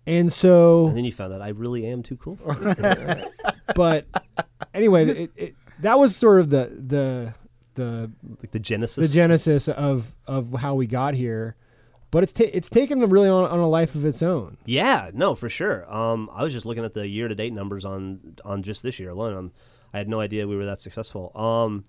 And 0.07 0.31
so, 0.33 0.89
And 0.89 0.97
then 0.99 1.05
you 1.05 1.13
found 1.13 1.33
out 1.33 1.41
I 1.41 1.49
really 1.49 1.87
am 1.87 2.03
too 2.03 2.17
cool. 2.17 2.37
For 2.37 2.53
but 3.75 4.07
anyway, 4.75 5.07
it, 5.25 5.31
it, 5.37 5.55
that 5.81 5.99
was 5.99 6.15
sort 6.17 6.41
of 6.41 6.51
the 6.51 6.71
the 6.87 7.35
the 7.75 8.11
like 8.41 8.51
the 8.51 8.59
genesis. 8.59 9.09
the 9.09 9.15
genesis 9.15 9.69
of 9.69 10.15
of 10.27 10.53
how 10.55 10.75
we 10.75 10.87
got 10.87 11.15
here. 11.15 11.57
But 12.11 12.25
it's 12.25 12.33
ta- 12.33 12.51
it's 12.53 12.69
taken 12.69 12.99
really 13.09 13.29
on, 13.29 13.45
on 13.45 13.61
a 13.61 13.69
life 13.69 13.95
of 13.95 14.05
its 14.05 14.21
own. 14.23 14.57
Yeah, 14.65 15.11
no, 15.15 15.37
for 15.37 15.49
sure. 15.49 15.93
Um, 15.93 16.29
I 16.33 16.43
was 16.43 16.53
just 16.53 16.67
looking 16.67 16.85
at 16.85 16.93
the 16.93 17.07
year 17.07 17.29
to 17.29 17.35
date 17.35 17.53
numbers 17.53 17.85
on 17.85 18.37
on 18.45 18.63
just 18.63 18.83
this 18.83 18.99
year 18.99 19.11
alone. 19.11 19.37
Um, 19.37 19.53
I 19.93 19.99
had 19.99 20.09
no 20.09 20.21
idea 20.21 20.47
we 20.47 20.57
were 20.57 20.67
that 20.67 20.81
successful. 20.81 21.31
Um, 21.37 21.85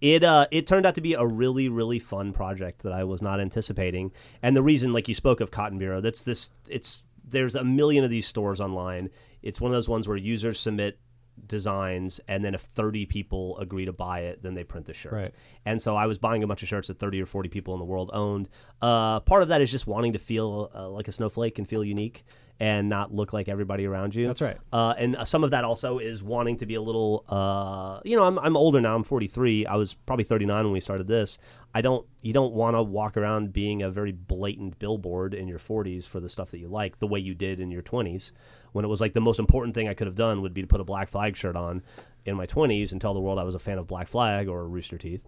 it 0.00 0.24
uh, 0.24 0.46
it 0.50 0.66
turned 0.66 0.86
out 0.86 0.96
to 0.96 1.00
be 1.00 1.14
a 1.14 1.24
really 1.24 1.68
really 1.68 1.98
fun 1.98 2.32
project 2.32 2.82
that 2.82 2.92
I 2.92 3.04
was 3.04 3.22
not 3.22 3.40
anticipating. 3.40 4.12
And 4.42 4.56
the 4.56 4.62
reason, 4.62 4.92
like 4.92 5.06
you 5.06 5.14
spoke 5.14 5.40
of 5.40 5.50
Cotton 5.50 5.78
Bureau, 5.78 6.00
that's 6.00 6.22
this. 6.22 6.50
It's 6.68 7.04
there's 7.24 7.54
a 7.54 7.64
million 7.64 8.02
of 8.02 8.10
these 8.10 8.26
stores 8.26 8.60
online. 8.60 9.10
It's 9.42 9.60
one 9.60 9.70
of 9.70 9.76
those 9.76 9.88
ones 9.88 10.08
where 10.08 10.16
users 10.16 10.58
submit 10.58 10.98
designs, 11.46 12.20
and 12.28 12.44
then 12.44 12.54
if 12.54 12.60
30 12.60 13.06
people 13.06 13.58
agree 13.58 13.84
to 13.84 13.92
buy 13.92 14.20
it, 14.20 14.42
then 14.42 14.54
they 14.54 14.64
print 14.64 14.86
the 14.86 14.92
shirt. 14.92 15.12
Right. 15.12 15.34
And 15.64 15.80
so 15.80 15.96
I 15.96 16.06
was 16.06 16.18
buying 16.18 16.42
a 16.42 16.46
bunch 16.46 16.62
of 16.62 16.68
shirts 16.68 16.88
that 16.88 16.98
30 16.98 17.22
or 17.22 17.26
40 17.26 17.48
people 17.48 17.74
in 17.74 17.80
the 17.80 17.86
world 17.86 18.10
owned. 18.12 18.48
Uh, 18.80 19.20
part 19.20 19.42
of 19.42 19.48
that 19.48 19.60
is 19.60 19.70
just 19.70 19.86
wanting 19.86 20.12
to 20.12 20.18
feel 20.18 20.70
uh, 20.74 20.88
like 20.88 21.08
a 21.08 21.12
snowflake 21.12 21.58
and 21.58 21.68
feel 21.68 21.84
unique 21.84 22.24
and 22.60 22.90
not 22.90 23.12
look 23.12 23.32
like 23.32 23.48
everybody 23.48 23.86
around 23.86 24.14
you. 24.14 24.26
That's 24.26 24.42
right. 24.42 24.58
Uh, 24.70 24.94
and 24.98 25.16
uh, 25.16 25.24
some 25.24 25.42
of 25.42 25.50
that 25.52 25.64
also 25.64 25.98
is 25.98 26.22
wanting 26.22 26.58
to 26.58 26.66
be 26.66 26.74
a 26.74 26.82
little, 26.82 27.24
uh, 27.30 28.00
you 28.04 28.14
know, 28.14 28.24
I'm, 28.24 28.38
I'm 28.38 28.54
older 28.54 28.82
now. 28.82 28.94
I'm 28.94 29.02
43. 29.02 29.64
I 29.64 29.76
was 29.76 29.94
probably 29.94 30.24
39 30.24 30.64
when 30.64 30.72
we 30.74 30.80
started 30.80 31.08
this. 31.08 31.38
I 31.74 31.80
don't, 31.80 32.06
you 32.20 32.34
don't 32.34 32.52
want 32.52 32.76
to 32.76 32.82
walk 32.82 33.16
around 33.16 33.54
being 33.54 33.82
a 33.82 33.90
very 33.90 34.12
blatant 34.12 34.78
billboard 34.78 35.32
in 35.32 35.48
your 35.48 35.58
40s 35.58 36.06
for 36.06 36.20
the 36.20 36.28
stuff 36.28 36.50
that 36.50 36.58
you 36.58 36.68
like, 36.68 36.98
the 36.98 37.06
way 37.06 37.18
you 37.18 37.34
did 37.34 37.60
in 37.60 37.70
your 37.70 37.82
20s, 37.82 38.30
when 38.72 38.84
it 38.84 38.88
was 38.88 39.00
like 39.00 39.12
the 39.12 39.20
most 39.20 39.38
important 39.38 39.74
thing 39.74 39.88
I 39.88 39.94
could 39.94 40.06
have 40.06 40.16
done 40.16 40.42
would 40.42 40.54
be 40.54 40.60
to 40.62 40.66
put 40.66 40.80
a 40.80 40.84
Black 40.84 41.08
Flag 41.08 41.36
shirt 41.36 41.56
on 41.56 41.82
in 42.24 42.36
my 42.36 42.46
20s 42.46 42.92
and 42.92 43.00
tell 43.00 43.14
the 43.14 43.20
world 43.20 43.38
I 43.38 43.44
was 43.44 43.54
a 43.54 43.58
fan 43.58 43.78
of 43.78 43.86
Black 43.86 44.06
Flag 44.08 44.48
or 44.48 44.68
Rooster 44.68 44.98
Teeth. 44.98 45.22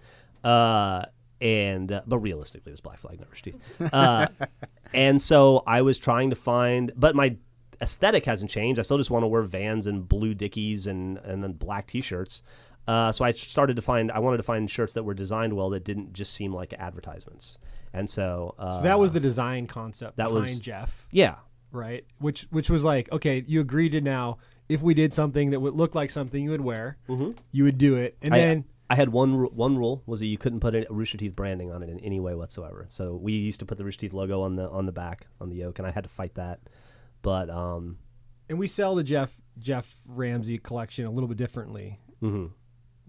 Uh, 0.44 1.05
and 1.40 1.90
uh, 1.90 2.02
but 2.06 2.19
realistically, 2.19 2.70
it 2.70 2.74
was 2.74 2.81
Black 2.81 2.98
Flag, 2.98 3.19
not 3.19 3.28
Rooster 3.31 3.51
Teeth. 3.52 3.93
Uh, 3.93 4.27
and 4.94 5.20
so 5.20 5.62
I 5.66 5.82
was 5.82 5.98
trying 5.98 6.31
to 6.31 6.36
find, 6.36 6.93
but 6.97 7.16
my 7.16 7.36
aesthetic 7.81 8.24
hasn't 8.27 8.51
changed. 8.51 8.78
I 8.78 8.82
still 8.82 8.98
just 8.98 9.10
want 9.10 9.24
to 9.24 9.27
wear 9.27 9.43
Vans 9.43 9.86
and 9.86 10.09
blue 10.09 10.35
Dickies 10.35 10.86
and 10.86 11.19
and 11.19 11.43
then 11.43 11.52
black 11.55 11.86
T-shirts. 11.89 12.43
Uh, 12.86 13.10
so 13.12 13.24
I 13.24 13.31
started 13.32 13.77
to 13.77 13.82
find 13.82 14.10
I 14.12 14.19
wanted 14.20 14.36
to 14.39 14.43
find 14.43 14.70
shirts 14.70 14.93
that 14.94 15.02
were 15.05 15.14
designed 15.14 15.55
well 15.55 15.70
that 15.70 15.85
didn't 15.85 16.12
just 16.12 16.32
seem 16.32 16.52
like 16.52 16.73
advertisements. 16.74 17.59
And 17.93 18.09
so, 18.09 18.55
uh, 18.59 18.74
So 18.74 18.82
that 18.85 18.98
was 18.98 19.12
the 19.12 19.20
design 19.20 19.66
concept 19.66 20.16
that 20.16 20.28
behind 20.28 20.40
was- 20.40 20.60
Geoff, 20.60 21.06
yeah, 21.10 21.36
right? 21.73 22.05
Which 22.19 22.43
which 22.51 22.70
was 22.70 22.85
like, 22.85 23.11
okay, 23.11 23.43
you 23.47 23.61
agreed 23.61 23.90
to 23.93 24.01
now 24.01 24.39
if 24.69 24.81
we 24.82 24.94
did 24.94 25.12
something 25.12 25.51
that 25.51 25.61
would 25.61 25.74
look 25.74 25.94
like 25.94 26.11
something 26.11 26.43
you 26.44 26.51
would 26.51 26.61
wear, 26.61 26.97
you 27.51 27.65
would 27.65 27.78
do 27.78 27.97
it, 27.97 28.16
and 28.23 28.32
I, 28.35 28.39
then 28.39 28.65
I 28.89 28.94
had 28.94 29.09
one 29.11 29.35
ru- 29.36 29.51
one 29.53 29.77
rule 29.77 30.03
was 30.07 30.20
that 30.20 30.27
you 30.27 30.39
couldn't 30.39 30.61
put 30.61 30.74
a 30.74 30.86
Rooster 30.90 31.19
Teeth 31.19 31.35
branding 31.35 31.73
on 31.73 31.82
it 31.82 31.89
in 31.90 31.99
any 32.01 32.20
way 32.20 32.35
whatsoever. 32.35 32.86
So 32.89 33.16
we 33.16 33.32
used 33.32 33.59
to 33.61 33.66
put 33.66 33.78
the 33.78 33.85
Rooster 33.85 34.03
Teeth 34.03 34.12
logo 34.12 34.43
on 34.43 34.57
the 34.57 34.69
on 34.70 34.86
the 34.86 34.93
back 34.93 35.27
on 35.40 35.49
the 35.51 35.57
yoke, 35.57 35.78
and 35.78 35.86
I 35.89 35.90
had 35.90 36.05
to 36.05 36.11
fight 36.11 36.35
that. 36.36 36.61
But 37.23 37.51
um, 37.51 37.99
and 38.49 38.59
we 38.59 38.66
sell 38.66 38.94
the 38.94 39.03
Geoff 39.05 39.40
Geoff 39.59 39.97
Ramsey 40.09 40.59
collection 40.59 41.05
a 41.07 41.11
little 41.11 41.28
bit 41.28 41.39
differently. 41.39 41.99
mhm. 42.23 42.51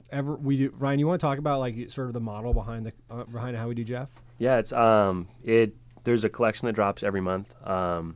Ever 0.09 0.35
we 0.35 0.57
do, 0.57 0.73
Ryan? 0.77 0.99
You 0.99 1.07
want 1.07 1.21
to 1.21 1.25
talk 1.25 1.37
about 1.37 1.59
like 1.59 1.89
sort 1.89 2.07
of 2.07 2.13
the 2.13 2.19
model 2.19 2.53
behind 2.53 2.85
the 2.85 2.93
uh, 3.09 3.23
behind 3.25 3.55
how 3.57 3.67
we 3.67 3.75
do 3.75 3.83
Geoff? 3.83 4.09
Yeah, 4.37 4.57
it's 4.57 4.71
um 4.73 5.27
it 5.43 5.75
there's 6.03 6.23
a 6.23 6.29
collection 6.29 6.65
that 6.67 6.73
drops 6.73 7.03
every 7.03 7.21
month. 7.21 7.53
Um 7.65 8.15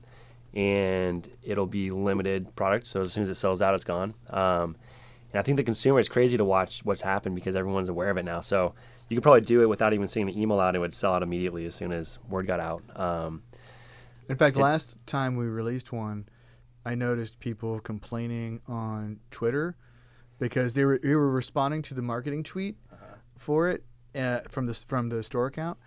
and 0.57 1.29
it'll 1.43 1.67
be 1.67 1.89
limited 1.89 2.55
product, 2.55 2.87
so 2.87 3.01
as 3.01 3.13
soon 3.13 3.23
as 3.23 3.29
it 3.29 3.35
sells 3.35 3.61
out 3.61 3.73
it's 3.75 3.83
gone. 3.85 4.13
Um 4.29 4.75
and 5.31 5.39
I 5.39 5.43
think 5.43 5.57
the 5.57 5.63
consumer 5.63 5.99
is 5.99 6.07
crazy 6.09 6.37
to 6.37 6.45
watch 6.45 6.83
what's 6.85 7.01
happened 7.01 7.35
because 7.35 7.55
everyone's 7.55 7.89
aware 7.89 8.09
of 8.09 8.17
it 8.17 8.23
now. 8.23 8.39
So 8.39 8.73
you 9.09 9.15
could 9.17 9.23
probably 9.23 9.41
do 9.41 9.61
it 9.61 9.67
without 9.67 9.93
even 9.93 10.07
seeing 10.07 10.25
the 10.25 10.41
email 10.41 10.59
out. 10.59 10.75
It 10.75 10.79
would 10.79 10.93
sell 10.93 11.13
out 11.13 11.21
immediately 11.21 11.65
as 11.65 11.75
soon 11.75 11.91
as 11.91 12.17
word 12.29 12.47
got 12.47 12.59
out. 12.61 12.81
Um, 12.97 13.43
In 14.29 14.37
fact, 14.37 14.55
last 14.55 14.97
time 15.05 15.35
we 15.35 15.45
released 15.45 15.91
one, 15.91 16.27
I 16.85 16.95
noticed 16.95 17.39
people 17.39 17.79
complaining 17.81 18.61
on 18.67 19.19
Twitter 19.29 19.75
because 20.39 20.73
they 20.75 20.85
were 20.85 20.97
they 20.97 21.13
were 21.15 21.31
responding 21.31 21.81
to 21.83 21.93
the 21.93 22.01
marketing 22.01 22.43
tweet 22.43 22.77
for 23.37 23.69
it 23.69 23.83
uh, 24.15 24.39
from 24.49 24.65
the 24.65 24.73
from 24.73 25.09
the 25.09 25.21
store 25.23 25.47
account, 25.47 25.77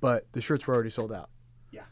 but 0.00 0.30
the 0.32 0.40
shirts 0.42 0.66
were 0.66 0.74
already 0.74 0.90
sold 0.90 1.12
out. 1.12 1.30
yeah. 1.70 1.82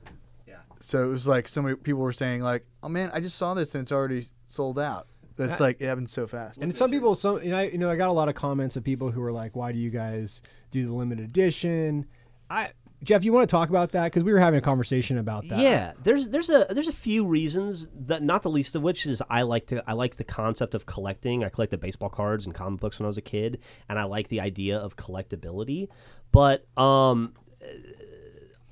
So 0.85 1.03
it 1.03 1.09
was 1.09 1.27
like 1.27 1.49
so 1.49 1.63
many 1.63 1.77
people 1.77 2.03
were 2.03 2.13
saying 2.13 2.43
like, 2.43 2.67
"Oh 2.83 2.91
man, 2.91 3.11
I 3.15 3.21
just 3.21 3.39
saw 3.39 3.55
this 3.55 3.75
and 3.75 3.83
it's 3.83 3.93
already 3.93 4.25
sold 4.45 4.79
out." 4.79 5.07
That's 5.37 5.59
That- 5.59 5.65
like 5.65 5.81
it 5.81 5.87
happened 5.87 6.11
so 6.11 6.27
fast. 6.27 6.63
And 6.63 6.77
some 6.77 6.91
people, 6.91 7.15
some 7.15 7.43
you 7.43 7.51
know, 7.51 7.57
I, 7.57 7.63
you 7.65 7.79
know, 7.79 7.91
I 7.91 7.97
got 7.97 8.11
a 8.11 8.13
lot 8.13 8.29
of 8.29 8.35
comments 8.35 8.77
of 8.77 8.85
people 8.85 9.11
who 9.11 9.23
were 9.23 9.33
like, 9.33 9.57
"Why 9.57 9.73
do 9.73 9.79
you 9.79 9.89
guys 9.89 10.43
do 10.71 10.87
the 10.87 10.93
limited 10.93 11.25
edition?" 11.25 12.05
I 12.51 12.73
Geoff, 13.03 13.25
you 13.25 13.33
want 13.33 13.49
to 13.49 13.51
talk 13.51 13.71
about 13.71 13.93
that 13.93 14.05
because 14.05 14.25
we 14.25 14.33
were 14.33 14.39
having 14.39 14.59
a 14.59 14.63
conversation 14.63 15.17
about 15.17 15.49
that. 15.49 15.59
Yeah, 15.59 15.93
there's 16.03 16.29
there's 16.29 16.51
a 16.51 16.67
there's 16.71 16.89
a 16.89 16.93
few 16.93 17.27
reasons 17.27 17.89
that 17.95 18.23
not 18.23 18.43
the 18.43 18.51
least 18.51 18.77
of 18.77 18.83
which 18.83 19.07
is 19.07 19.23
I 19.31 19.43
like 19.43 19.67
to 19.69 19.83
I 19.87 19.95
like 19.95 20.17
the 20.17 20.25
concept 20.25 20.75
of 20.75 20.85
collecting. 20.85 21.45
I 21.45 21.49
collected 21.49 21.81
baseball 21.81 22.11
cards 22.11 22.45
and 22.45 22.55
comic 22.55 22.81
books 22.81 22.99
when 22.99 23.07
I 23.07 23.09
was 23.09 23.19
a 23.19 23.23
kid, 23.23 23.59
and 23.89 23.99
I 23.99 24.05
like 24.05 24.29
the 24.29 24.41
idea 24.41 24.79
of 24.79 24.97
collectability. 24.97 25.89
But 26.31 26.67
um, 26.79 27.35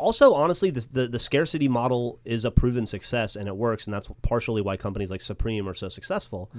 also, 0.03 0.35
honestly, 0.35 0.71
the, 0.71 0.87
the 0.93 1.09
the 1.09 1.19
scarcity 1.19 1.69
model 1.69 2.21
is 2.25 2.45
a 2.45 2.51
proven 2.51 2.85
success 2.87 3.37
and 3.37 3.49
it 3.49 3.57
works, 3.57 3.87
and 3.87 3.95
that's 3.95 4.09
partially 4.23 4.61
why 4.61 4.77
companies 4.77 5.11
like 5.11 5.21
Supreme 5.21 5.69
are 5.69 5.75
so 5.75 5.89
successful. 5.89 6.51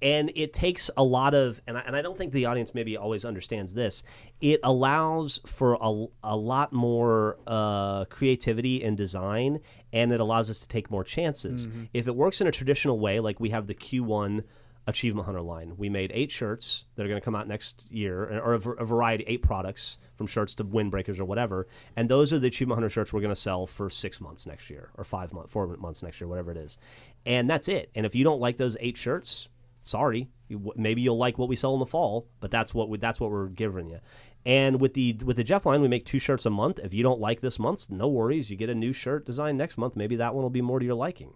And 0.00 0.32
it 0.34 0.52
takes 0.52 0.90
a 0.96 1.04
lot 1.04 1.34
of, 1.34 1.60
and 1.66 1.76
I, 1.78 1.80
and 1.82 1.94
I 1.94 2.02
don't 2.02 2.16
think 2.16 2.32
the 2.32 2.46
audience 2.46 2.74
maybe 2.74 2.96
always 2.96 3.24
understands 3.24 3.74
this. 3.74 4.02
It 4.40 4.60
allows 4.62 5.40
for 5.46 5.76
a, 5.80 6.06
a 6.22 6.36
lot 6.36 6.72
more 6.72 7.38
uh, 7.46 8.04
creativity 8.06 8.82
and 8.82 8.96
design, 8.96 9.60
and 9.92 10.12
it 10.12 10.20
allows 10.20 10.48
us 10.50 10.58
to 10.60 10.68
take 10.68 10.90
more 10.90 11.04
chances. 11.04 11.68
If 11.92 12.08
it 12.08 12.16
works 12.16 12.40
in 12.40 12.46
a 12.46 12.52
traditional 12.52 12.98
way, 12.98 13.20
like 13.20 13.38
we 13.40 13.50
have 13.50 13.66
the 13.66 13.74
Q1 13.74 14.44
Achievement 14.86 15.26
Hunter 15.26 15.42
line. 15.42 15.74
We 15.76 15.88
made 15.88 16.10
eight 16.12 16.30
shirts 16.30 16.84
that 16.96 17.04
are 17.04 17.08
going 17.08 17.20
to 17.20 17.24
come 17.24 17.36
out 17.36 17.46
next 17.46 17.86
year, 17.90 18.40
or 18.40 18.54
a, 18.54 18.58
variety, 18.58 19.24
eight 19.26 19.42
products 19.42 19.98
from 20.16 20.26
shirts 20.26 20.54
to 20.54 20.64
windbreakers 20.64 21.20
or 21.20 21.24
whatever. 21.24 21.68
And 21.94 22.08
those 22.08 22.32
are 22.32 22.38
the 22.38 22.48
Achievement 22.48 22.76
Hunter 22.76 22.90
shirts 22.90 23.12
we're 23.12 23.20
going 23.20 23.34
to 23.34 23.40
sell 23.40 23.66
for 23.66 23.88
six 23.88 24.20
months 24.20 24.44
next 24.44 24.70
year, 24.70 24.90
or 24.98 25.04
five 25.04 25.32
months, 25.32 25.52
four 25.52 25.66
months 25.76 26.02
next 26.02 26.20
year, 26.20 26.26
whatever 26.26 26.50
it 26.50 26.56
is. 26.56 26.78
And 27.24 27.48
that's 27.48 27.68
it. 27.68 27.90
And 27.94 28.04
if 28.04 28.14
you 28.14 28.24
don't 28.24 28.40
like 28.40 28.56
those 28.56 28.76
eight 28.80 28.96
shirts, 28.96 29.48
sorry, 29.82 30.28
maybe 30.76 31.02
you'll 31.02 31.16
like 31.16 31.38
what 31.38 31.48
we 31.48 31.56
sell 31.56 31.74
in 31.74 31.80
the 31.80 31.86
fall, 31.86 32.26
but 32.40 32.50
that's 32.50 32.74
what 32.74 32.88
we, 32.88 32.98
that's 32.98 33.20
what 33.20 33.30
we're 33.30 33.48
giving 33.48 33.88
you. 33.88 34.00
And 34.44 34.80
with 34.80 34.94
the 34.94 35.16
with 35.24 35.36
the 35.36 35.44
Geoff 35.44 35.66
line, 35.66 35.80
we 35.82 35.88
make 35.88 36.04
two 36.04 36.18
shirts 36.18 36.44
a 36.46 36.50
month. 36.50 36.80
If 36.82 36.92
you 36.92 37.04
don't 37.04 37.20
like 37.20 37.40
this 37.40 37.60
month's, 37.60 37.88
no 37.88 38.08
worries. 38.08 38.50
You 38.50 38.56
get 38.56 38.68
a 38.68 38.74
new 38.74 38.92
shirt 38.92 39.24
design 39.24 39.56
next 39.56 39.78
month. 39.78 39.94
Maybe 39.94 40.16
that 40.16 40.34
one 40.34 40.42
will 40.42 40.50
be 40.50 40.60
more 40.60 40.80
to 40.80 40.84
your 40.84 40.96
liking. 40.96 41.34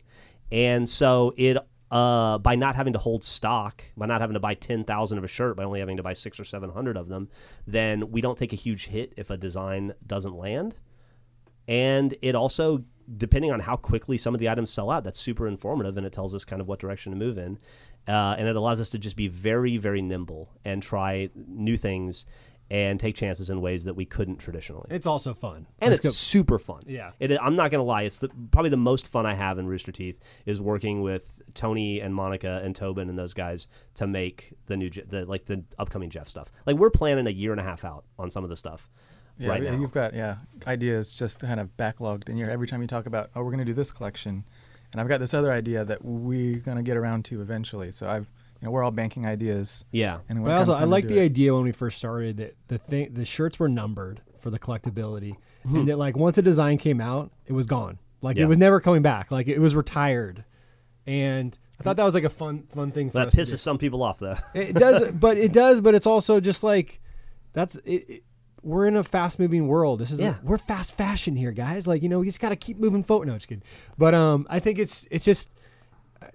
And 0.51 0.89
so 0.89 1.32
it 1.36 1.56
uh, 1.90 2.38
by 2.38 2.56
not 2.56 2.76
having 2.76 2.92
to 2.92 2.98
hold 2.98 3.22
stock, 3.22 3.84
by 3.96 4.06
not 4.06 4.20
having 4.20 4.34
to 4.34 4.40
buy 4.40 4.54
ten 4.54 4.84
thousand 4.84 5.18
of 5.18 5.24
a 5.24 5.28
shirt, 5.28 5.56
by 5.56 5.64
only 5.64 5.80
having 5.80 5.96
to 5.96 6.02
buy 6.02 6.12
six 6.12 6.40
or 6.40 6.44
seven 6.44 6.70
hundred 6.70 6.96
of 6.96 7.08
them, 7.08 7.28
then 7.66 8.10
we 8.10 8.20
don't 8.20 8.38
take 8.38 8.52
a 8.52 8.56
huge 8.56 8.86
hit 8.86 9.12
if 9.16 9.30
a 9.30 9.36
design 9.36 9.94
doesn't 10.06 10.34
land. 10.34 10.76
And 11.68 12.14
it 12.22 12.34
also, 12.34 12.84
depending 13.16 13.50
on 13.50 13.60
how 13.60 13.76
quickly 13.76 14.18
some 14.18 14.34
of 14.34 14.40
the 14.40 14.48
items 14.48 14.72
sell 14.72 14.90
out, 14.90 15.04
that's 15.04 15.18
super 15.18 15.48
informative 15.48 15.96
and 15.96 16.06
it 16.06 16.12
tells 16.12 16.34
us 16.34 16.44
kind 16.44 16.60
of 16.60 16.68
what 16.68 16.78
direction 16.78 17.12
to 17.12 17.18
move 17.18 17.38
in. 17.38 17.58
Uh, 18.06 18.36
and 18.38 18.46
it 18.46 18.54
allows 18.54 18.80
us 18.80 18.88
to 18.90 18.98
just 18.98 19.16
be 19.16 19.26
very, 19.26 19.76
very 19.76 20.00
nimble 20.00 20.48
and 20.64 20.80
try 20.80 21.28
new 21.34 21.76
things 21.76 22.24
and 22.68 22.98
take 22.98 23.14
chances 23.14 23.48
in 23.48 23.60
ways 23.60 23.84
that 23.84 23.94
we 23.94 24.05
couldn't 24.05 24.38
traditionally. 24.38 24.86
it's 24.90 25.06
also 25.06 25.32
fun, 25.32 25.66
and 25.78 25.93
Let's 25.93 26.05
it's 26.05 26.14
go- 26.14 26.18
super 26.38 26.59
fun. 26.59 26.82
Yeah. 26.86 27.12
It, 27.20 27.30
I'm 27.40 27.55
not 27.55 27.70
gonna 27.70 27.84
lie. 27.84 28.02
It's 28.02 28.18
the, 28.18 28.28
probably 28.51 28.70
the 28.70 28.76
most 28.76 29.06
fun 29.06 29.24
I 29.24 29.34
have 29.34 29.59
in 29.59 29.66
Rooster 29.66 29.93
Teeth 29.93 30.18
is 30.47 30.60
working 30.60 31.01
with 31.02 31.43
Tony 31.55 32.01
and 32.01 32.14
Monica 32.14 32.60
and 32.64 32.74
Tobin 32.74 33.09
and 33.09 33.16
those 33.18 33.34
guys 33.34 33.68
to 33.94 34.06
make 34.06 34.55
the 34.66 34.76
new 34.76 34.90
the 34.90 35.24
like 35.26 35.44
the 35.47 35.62
upcoming 35.78 36.10
Geoff 36.10 36.28
stuff. 36.28 36.51
Like 36.66 36.76
we're 36.76 36.90
planning 36.90 37.26
a 37.26 37.30
year 37.30 37.52
and 37.52 37.60
a 37.60 37.64
half 37.64 37.84
out 37.84 38.05
on 38.18 38.30
some 38.30 38.43
of 38.43 38.51
the 38.51 38.56
stuff 38.56 38.88
Yeah, 39.38 39.51
right 39.51 39.62
now. 39.62 39.78
you've 39.78 39.93
got 39.93 40.14
yeah 40.14 40.36
ideas 40.66 41.12
just 41.12 41.38
kind 41.40 41.60
of 41.60 41.76
backlogged 41.76 42.28
in 42.28 42.36
your 42.36 42.51
every 42.51 42.66
time 42.66 42.82
you 42.82 42.88
talk 42.88 43.06
about 43.06 43.30
oh 43.36 43.40
we're 43.44 43.51
going 43.52 43.59
to 43.59 43.64
do 43.64 43.74
this 43.74 43.93
collection, 43.93 44.44
and 44.93 45.01
I've 45.01 45.09
got 45.09 45.20
this 45.20 45.34
other 45.34 45.52
idea 45.52 45.84
that 45.84 46.05
we're 46.05 46.59
going 46.59 46.78
to 46.78 46.82
get 46.82 46.97
around 46.97 47.24
to 47.26 47.40
eventually. 47.40 47.93
So 47.93 48.09
I've 48.09 48.28
you 48.60 48.66
know 48.66 48.70
we're 48.70 48.82
all 48.82 48.90
banking 48.90 49.26
ideas, 49.26 49.84
Yeah. 49.92 50.18
and 50.28 50.42
But 50.44 50.52
also, 50.52 50.72
I 50.72 50.84
like 50.84 51.08
the 51.08 51.18
it- 51.18 51.24
idea 51.24 51.54
when 51.54 51.64
we 51.64 51.72
first 51.72 51.98
started 51.98 52.36
that 52.38 52.56
the 52.68 52.78
thing, 52.78 53.12
the 53.14 53.24
shirts 53.24 53.58
were 53.58 53.68
numbered 53.68 54.22
for 54.38 54.50
the 54.50 54.58
collectability, 54.58 55.36
Mm-hmm. 55.66 55.76
and 55.76 55.88
that 55.88 55.98
like 55.98 56.16
once 56.16 56.38
a 56.38 56.42
design 56.42 56.78
came 56.78 57.00
out, 57.00 57.32
it 57.46 57.52
was 57.52 57.66
gone. 57.66 57.98
Like 58.22 58.36
Yeah. 58.36 58.44
it 58.44 58.46
was 58.46 58.58
never 58.58 58.80
coming 58.80 59.02
back. 59.02 59.30
Like 59.30 59.48
it 59.48 59.58
was 59.58 59.74
retired, 59.74 60.44
and 61.06 61.56
I 61.78 61.82
thought 61.82 61.96
that 61.96 62.04
was 62.04 62.14
like 62.14 62.24
a 62.24 62.30
fun, 62.30 62.64
fun 62.74 62.90
thing 62.92 63.10
for 63.10 63.18
That 63.18 63.32
pisses 63.32 63.58
some 63.58 63.78
people 63.78 64.02
off 64.02 64.18
though. 64.18 64.36
It 64.54 64.74
does, 64.74 65.12
but 65.20 65.36
it 65.36 65.52
does, 65.52 65.80
but 65.80 65.94
it's 65.94 66.06
also 66.06 66.40
just 66.40 66.62
like 66.62 67.00
that's 67.52 67.76
it. 67.84 68.04
it 68.08 68.22
we're 68.62 68.86
in 68.88 68.96
a 68.96 69.04
fast 69.04 69.38
moving 69.38 69.68
world. 69.68 70.00
This 70.00 70.10
is 70.10 70.20
Yeah. 70.20 70.36
we're 70.42 70.58
fast 70.58 70.96
fashion 70.96 71.36
here, 71.36 71.52
guys. 71.52 71.86
Like 71.86 72.02
you 72.02 72.08
know, 72.08 72.18
we 72.20 72.26
just 72.26 72.40
got 72.40 72.48
to 72.48 72.56
keep 72.56 72.78
moving 72.78 73.02
forward. 73.04 73.28
No, 73.28 73.34
just 73.34 73.46
kidding. 73.46 73.62
But 73.96 74.12
um, 74.14 74.44
I 74.50 74.58
think 74.58 74.78
it's 74.80 75.06
it's 75.10 75.24
just 75.24 75.50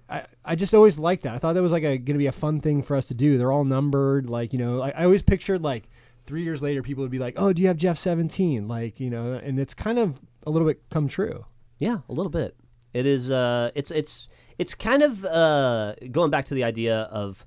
I, 0.08 0.26
I 0.44 0.54
just 0.54 0.74
always 0.74 0.98
liked 0.98 1.22
that. 1.24 1.34
I 1.34 1.38
thought 1.38 1.52
that 1.54 1.62
was 1.62 1.72
like 1.72 1.82
a 1.84 1.98
gonna 1.98 2.18
be 2.18 2.26
a 2.26 2.32
fun 2.32 2.60
thing 2.60 2.82
for 2.82 2.96
us 2.96 3.08
to 3.08 3.14
do. 3.14 3.38
They're 3.38 3.52
all 3.52 3.64
numbered. 3.64 4.28
Like 4.30 4.52
you 4.52 4.58
know, 4.58 4.80
I, 4.82 4.90
I 4.90 5.04
always 5.04 5.22
pictured 5.22 5.62
like 5.62 5.88
three 6.26 6.42
years 6.44 6.62
later, 6.62 6.82
people 6.82 7.02
would 7.02 7.10
be 7.10 7.18
like, 7.18 7.34
"Oh, 7.36 7.52
do 7.52 7.62
you 7.62 7.68
have 7.68 7.76
Geoff 7.76 7.98
17?" 7.98 8.68
Like 8.68 9.00
you 9.00 9.10
know, 9.10 9.32
and 9.34 9.58
it's 9.58 9.74
kind 9.74 9.98
of 9.98 10.20
a 10.46 10.50
little 10.50 10.66
bit 10.68 10.82
come 10.90 11.08
true. 11.08 11.44
Yeah, 11.78 11.98
a 12.08 12.12
little 12.12 12.30
bit. 12.30 12.56
It 12.92 13.06
is. 13.06 13.30
Uh, 13.30 13.70
it's 13.74 13.90
it's 13.90 14.28
it's 14.58 14.74
kind 14.74 15.02
of 15.02 15.24
uh, 15.24 15.94
going 16.10 16.30
back 16.30 16.44
to 16.46 16.54
the 16.54 16.64
idea 16.64 17.02
of 17.10 17.44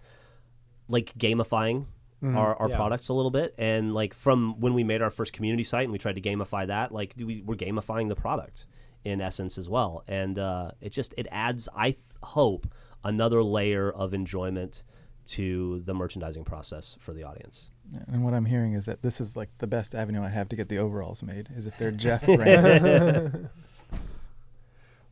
like 0.88 1.14
gamifying 1.18 1.86
our, 2.24 2.56
our 2.56 2.70
Yeah. 2.70 2.76
products 2.76 3.10
a 3.10 3.14
little 3.14 3.30
bit, 3.30 3.54
and 3.60 3.94
like 3.94 4.14
from 4.16 4.60
when 4.60 4.74
we 4.74 4.84
made 4.84 5.02
our 5.04 5.12
first 5.12 5.32
community 5.32 5.64
site 5.64 5.84
and 5.84 5.92
we 5.92 6.00
tried 6.00 6.16
to 6.16 6.22
gamify 6.22 6.66
that, 6.66 6.92
like 6.92 7.14
we, 7.18 7.44
we're 7.46 7.56
gamifying 7.56 8.10
the 8.10 8.16
product 8.16 8.66
in 9.06 9.22
essence 9.22 9.58
as 9.58 9.70
well, 9.70 10.04
and 10.08 10.38
uh, 10.38 10.72
it 10.82 10.92
just 10.92 11.14
it 11.18 11.28
adds, 11.32 11.70
I 11.76 11.92
th- 11.92 12.00
hope, 12.24 12.68
another 13.04 13.42
layer 13.42 13.90
of 13.90 14.14
enjoyment 14.14 14.84
to 15.28 15.80
the 15.82 15.94
merchandising 15.94 16.44
process 16.44 16.98
for 17.00 17.14
the 17.14 17.24
audience. 17.24 17.72
And 18.08 18.24
what 18.24 18.34
I'm 18.34 18.46
hearing 18.46 18.74
is 18.74 18.86
that 18.86 19.02
this 19.02 19.22
is 19.22 19.36
like 19.36 19.50
the 19.60 19.68
best 19.68 19.96
avenue 19.96 20.24
I 20.24 20.30
have 20.30 20.50
to 20.50 20.56
get 20.56 20.70
the 20.70 20.78
overalls 20.78 21.24
made 21.24 21.50
is 21.56 21.68
if 21.68 21.78
they're 21.78 21.92
Geoff 22.04 22.26
branded. 22.26 23.50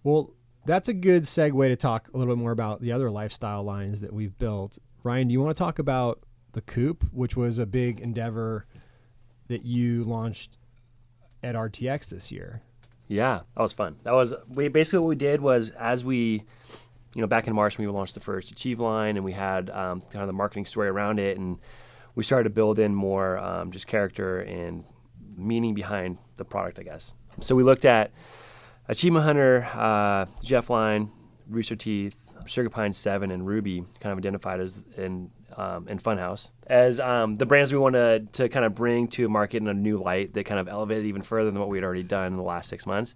Well, 0.03 0.33
that's 0.65 0.89
a 0.89 0.93
good 0.93 1.23
segue 1.23 1.65
to 1.67 1.77
talk 1.77 2.09
a 2.13 2.17
little 2.17 2.35
bit 2.35 2.39
more 2.41 2.51
about 2.51 2.81
the 2.81 2.91
other 2.91 3.09
lifestyle 3.09 3.63
lines 3.63 4.01
that 4.01 4.11
we've 4.11 4.37
built. 4.37 4.77
Ryan, 5.01 5.29
do 5.29 5.31
you 5.31 5.41
want 5.41 5.55
to 5.55 5.63
talk 5.63 5.79
about 5.79 6.23
the 6.51 6.61
Coop, 6.61 7.05
which 7.13 7.37
was 7.37 7.57
a 7.57 7.65
big 7.65 8.01
endeavor 8.01 8.65
that 9.47 9.63
you 9.63 10.03
launched 10.03 10.57
at 11.41 11.55
RTX 11.55 12.09
this 12.09 12.33
year? 12.33 12.63
Yeah, 13.07 13.41
that 13.55 13.61
was 13.61 13.73
fun. 13.73 13.97
That 14.03 14.13
was 14.13 14.33
we 14.47 14.67
basically 14.67 14.99
what 14.99 15.09
we 15.09 15.15
did 15.15 15.41
was 15.41 15.69
as 15.71 16.03
we, 16.03 16.43
you 17.13 17.21
know, 17.21 17.27
back 17.27 17.47
in 17.47 17.53
March 17.53 17.77
when 17.77 17.87
we 17.87 17.93
launched 17.93 18.13
the 18.13 18.19
first 18.19 18.51
Achieve 18.51 18.79
line 18.79 19.17
and 19.17 19.25
we 19.25 19.33
had 19.33 19.69
um, 19.69 20.01
kind 20.01 20.21
of 20.21 20.27
the 20.27 20.33
marketing 20.33 20.65
story 20.65 20.87
around 20.87 21.19
it, 21.19 21.37
and 21.37 21.59
we 22.15 22.23
started 22.23 22.45
to 22.45 22.49
build 22.49 22.79
in 22.79 22.95
more 22.95 23.37
um, 23.37 23.71
just 23.71 23.87
character 23.87 24.39
and 24.39 24.83
meaning 25.35 25.73
behind 25.73 26.17
the 26.35 26.45
product, 26.45 26.79
I 26.79 26.83
guess. 26.83 27.13
So 27.39 27.55
we 27.55 27.63
looked 27.63 27.85
at 27.85 28.11
Achievement 28.87 29.25
Hunter, 29.25 29.67
uh, 29.73 30.25
Geoff 30.43 30.69
line, 30.69 31.11
Rooster 31.47 31.75
Teeth, 31.75 32.17
Sugar 32.45 32.69
Pine 32.69 32.93
Seven, 32.93 33.31
and 33.31 33.43
RWBY 33.43 33.99
kind 33.99 34.11
of 34.11 34.17
identified 34.17 34.59
as 34.59 34.81
in 34.97 35.31
um, 35.57 35.87
in 35.87 35.99
Funhaus 35.99 36.51
as 36.67 36.99
um, 36.99 37.35
the 37.35 37.45
brands 37.45 37.71
we 37.71 37.79
wanted 37.79 38.33
to 38.33 38.49
kind 38.49 38.65
of 38.65 38.73
bring 38.73 39.07
to 39.09 39.27
market 39.29 39.57
in 39.57 39.67
a 39.67 39.73
new 39.73 40.01
light 40.01 40.33
that 40.33 40.45
kind 40.45 40.59
of 40.59 40.67
elevated 40.67 41.05
even 41.05 41.21
further 41.21 41.51
than 41.51 41.59
what 41.59 41.69
we 41.69 41.77
had 41.77 41.83
already 41.83 42.03
done 42.03 42.27
in 42.27 42.37
the 42.37 42.43
last 42.43 42.69
six 42.69 42.85
months. 42.85 43.15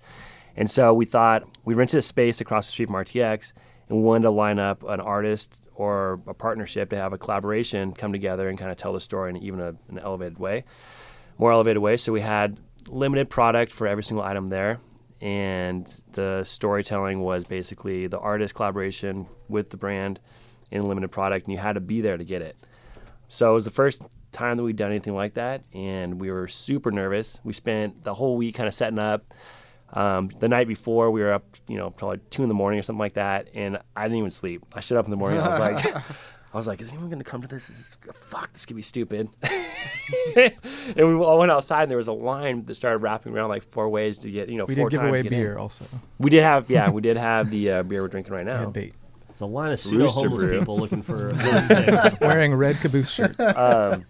And 0.56 0.70
so 0.70 0.94
we 0.94 1.06
thought 1.06 1.44
we 1.66 1.76
rented 1.76 2.00
a 2.00 2.02
space 2.02 2.42
across 2.42 2.66
the 2.66 2.72
street 2.72 2.88
from 2.88 2.96
RTX 2.96 3.54
and 3.90 3.98
we 3.98 4.04
wanted 4.04 4.24
to 4.24 4.32
line 4.32 4.60
up 4.60 4.84
an 4.84 5.00
artist 5.00 5.62
or 5.76 6.20
a 6.28 6.34
partnership 6.34 6.90
to 6.90 6.98
have 6.98 7.14
a 7.14 7.18
collaboration 7.18 7.94
come 7.94 8.12
together 8.12 8.50
and 8.50 8.58
kind 8.58 8.72
of 8.72 8.78
tell 8.78 8.94
the 8.94 9.00
story 9.00 9.30
in 9.30 9.38
even 9.38 9.60
a, 9.60 9.76
an 9.90 10.00
elevated 10.00 10.40
way, 10.40 10.66
more 11.38 11.52
elevated 11.52 11.82
way. 11.82 11.96
So 11.96 12.12
we 12.12 12.22
had 12.22 12.58
limited 12.90 13.30
product 13.30 13.72
for 13.72 13.88
every 13.88 14.04
single 14.04 14.26
item 14.26 14.48
there. 14.48 14.80
And 15.22 15.88
the 16.14 16.44
storytelling 16.44 17.22
was 17.22 17.44
basically 17.44 18.08
the 18.08 18.20
artist 18.20 18.54
collaboration 18.54 19.28
with 19.48 19.70
the 19.70 19.78
brand 19.78 20.20
in 20.72 20.82
a 20.82 20.86
limited 20.86 21.10
product, 21.10 21.46
and 21.46 21.54
you 21.54 21.60
had 21.60 21.74
to 21.74 21.82
be 21.82 22.02
there 22.02 22.18
to 22.18 22.24
get 22.24 22.42
it. 22.42 22.58
So 23.28 23.52
it 23.52 23.54
was 23.54 23.66
the 23.66 23.72
first 23.72 24.02
time 24.32 24.58
that 24.58 24.64
we'd 24.64 24.76
done 24.76 24.92
anything 24.92 25.16
like 25.16 25.34
that, 25.36 25.64
and 25.74 26.20
we 26.20 26.32
were 26.32 26.48
super 26.48 26.92
nervous. 26.92 27.40
We 27.44 27.54
spent 27.54 28.04
the 28.04 28.14
whole 28.14 28.38
week 28.38 28.56
kind 28.56 28.68
of 28.68 28.74
setting 28.74 29.00
up. 29.00 29.26
Um, 29.94 30.30
the 30.40 30.50
night 30.50 30.68
before, 30.68 31.12
we 31.12 31.22
were 31.22 31.32
up, 31.32 31.46
you 31.68 31.78
know, 31.78 31.90
probably 31.90 32.20
two 32.30 32.44
in 32.44 32.50
the 32.50 32.56
morning 32.56 32.80
or 32.80 32.84
something 32.84 33.00
like 33.00 33.14
that, 33.14 33.50
and 33.54 33.78
I 33.96 34.04
didn't 34.04 34.18
even 34.18 34.30
sleep. 34.30 34.64
I 34.74 34.82
stood 34.82 34.98
up 34.98 35.06
in 35.06 35.12
the 35.12 35.18
morning. 35.18 35.40
I 35.40 35.48
was 35.48 35.60
like, 35.60 35.86
I 36.54 36.58
was 36.58 36.68
like, 36.68 36.82
is 36.82 36.90
anyone 36.90 37.10
going 37.10 37.20
to 37.20 37.30
come 37.30 37.42
to 37.42 37.48
this? 37.48 37.68
this 37.68 37.80
is, 37.80 37.98
fuck, 38.14 38.52
this 38.54 38.66
could 38.66 38.76
be 38.76 38.82
stupid. 38.82 39.30
and 39.44 40.54
we 40.96 41.14
all 41.14 41.40
went 41.40 41.52
outside, 41.52 41.84
and 41.84 41.92
there 41.92 41.98
was 41.98 42.08
a 42.08 42.14
line 42.14 42.66
that 42.66 42.76
started 42.76 43.00
wrapping 43.00 43.34
around 43.34 43.50
like 43.50 43.64
four 43.64 43.90
ways 43.90 44.18
to 44.20 44.32
get, 44.32 44.50
you 44.50 44.58
know, 44.58 44.66
we 44.66 44.76
four 44.76 44.90
did 44.90 44.96
give 44.96 45.02
times 45.02 45.10
away 45.10 45.24
get 45.24 45.34
in. 45.34 45.40
beer 45.40 45.58
also. 45.58 45.86
We 46.20 46.30
did 46.30 46.44
have, 46.44 46.70
yeah, 46.70 46.90
we 46.90 47.02
did 47.02 47.18
have 47.18 47.50
the 47.50 47.72
uh, 47.72 47.84
beer 47.84 48.02
we're 48.02 48.08
drinking 48.08 48.34
right 48.34 48.46
now. 48.46 48.70
bait. 48.70 48.94
It's 49.38 49.42
a 49.44 49.46
line 49.46 49.72
of 49.72 49.80
pseudo 49.80 50.08
homeless 50.10 50.44
Brew. 50.46 50.58
people 50.60 50.78
looking 50.80 51.04
for 51.04 51.32
little 51.34 51.62
fix. 51.62 52.20
Wearing 52.20 52.56
red 52.56 52.76
caboose 52.78 53.08
shirts. 53.12 53.40
Um, 53.40 54.04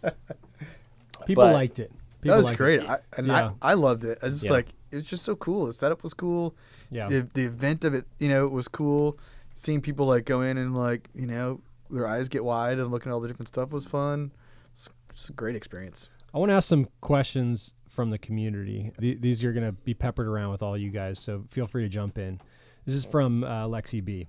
People 1.25 1.43
But- 1.43 1.51
liked 1.53 1.79
it. 1.79 1.91
That 1.91 2.21
People 2.21 2.37
was 2.37 2.45
liked 2.45 2.57
great. 2.57 2.79
It. 2.79 2.89
I, 2.89 2.99
and 3.17 3.27
Yeah. 3.27 3.51
I, 3.61 3.71
I 3.71 3.73
loved 3.73 4.05
it. 4.05 4.19
I 4.23 4.27
was 4.27 4.35
just 4.37 4.45
Yeah. 4.45 4.51
like, 4.53 4.67
it 4.91 4.95
was 4.95 5.05
just 5.09 5.25
so 5.25 5.35
cool. 5.35 5.65
The 5.65 5.73
setup 5.73 6.01
was 6.01 6.13
cool. 6.13 6.55
Yeah. 6.89 7.09
The, 7.09 7.27
the 7.33 7.43
event 7.43 7.83
of 7.83 7.93
it, 7.93 8.05
you 8.21 8.29
know, 8.29 8.45
it 8.45 8.53
was 8.53 8.69
cool. 8.69 9.19
Seeing 9.53 9.81
people 9.81 10.05
like 10.05 10.23
go 10.23 10.39
in 10.43 10.57
and 10.57 10.73
like, 10.73 11.09
you 11.13 11.27
know, 11.27 11.59
their 11.89 12.07
eyes 12.07 12.29
get 12.29 12.45
wide 12.45 12.79
and 12.79 12.89
looking 12.89 13.11
at 13.11 13.13
all 13.13 13.19
the 13.19 13.27
different 13.27 13.49
stuff 13.49 13.71
was 13.71 13.83
fun. 13.85 14.31
It's, 14.75 14.89
it's 15.09 15.27
a 15.27 15.33
great 15.33 15.57
experience. 15.57 16.09
I 16.33 16.37
want 16.39 16.51
to 16.51 16.53
ask 16.55 16.69
some 16.69 16.87
questions 17.01 17.73
from 17.89 18.11
the 18.11 18.17
community. 18.17 18.91
Th- 18.97 19.19
these 19.19 19.43
are 19.43 19.51
going 19.51 19.65
to 19.65 19.73
be 19.73 19.93
peppered 19.93 20.27
around 20.27 20.51
with 20.51 20.63
all 20.63 20.77
you 20.77 20.89
guys, 20.89 21.19
so 21.19 21.43
feel 21.49 21.65
free 21.65 21.83
to 21.83 21.89
jump 21.89 22.17
in. 22.17 22.39
This 22.85 22.95
is 22.95 23.03
from 23.03 23.43
uh, 23.43 23.65
Lexi 23.67 24.03
B. 24.03 24.27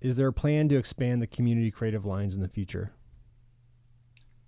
Is 0.00 0.16
there 0.16 0.28
a 0.28 0.32
plan 0.32 0.68
to 0.68 0.76
expand 0.76 1.22
the 1.22 1.26
community 1.26 1.70
creative 1.70 2.04
lines 2.04 2.34
in 2.34 2.42
the 2.42 2.48
future? 2.48 2.92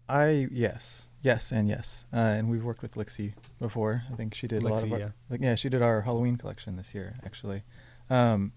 I 0.08 0.48
yes, 0.50 1.08
yes, 1.22 1.52
and 1.52 1.68
yes. 1.68 2.04
Uh, 2.12 2.16
and 2.16 2.50
we've 2.50 2.64
worked 2.64 2.82
with 2.82 2.94
Lixie 2.94 3.34
before. 3.60 4.04
I 4.10 4.16
think 4.16 4.34
she 4.34 4.46
did 4.46 4.62
a 4.62 4.68
lot 4.68 4.82
of 4.82 4.92
our, 4.92 4.98
yeah. 4.98 5.08
like 5.28 5.40
yeah, 5.42 5.54
she 5.54 5.68
did 5.68 5.82
our 5.82 6.02
Halloween 6.02 6.36
collection 6.36 6.76
this 6.76 6.94
year 6.94 7.18
actually. 7.24 7.62
Um, 8.08 8.52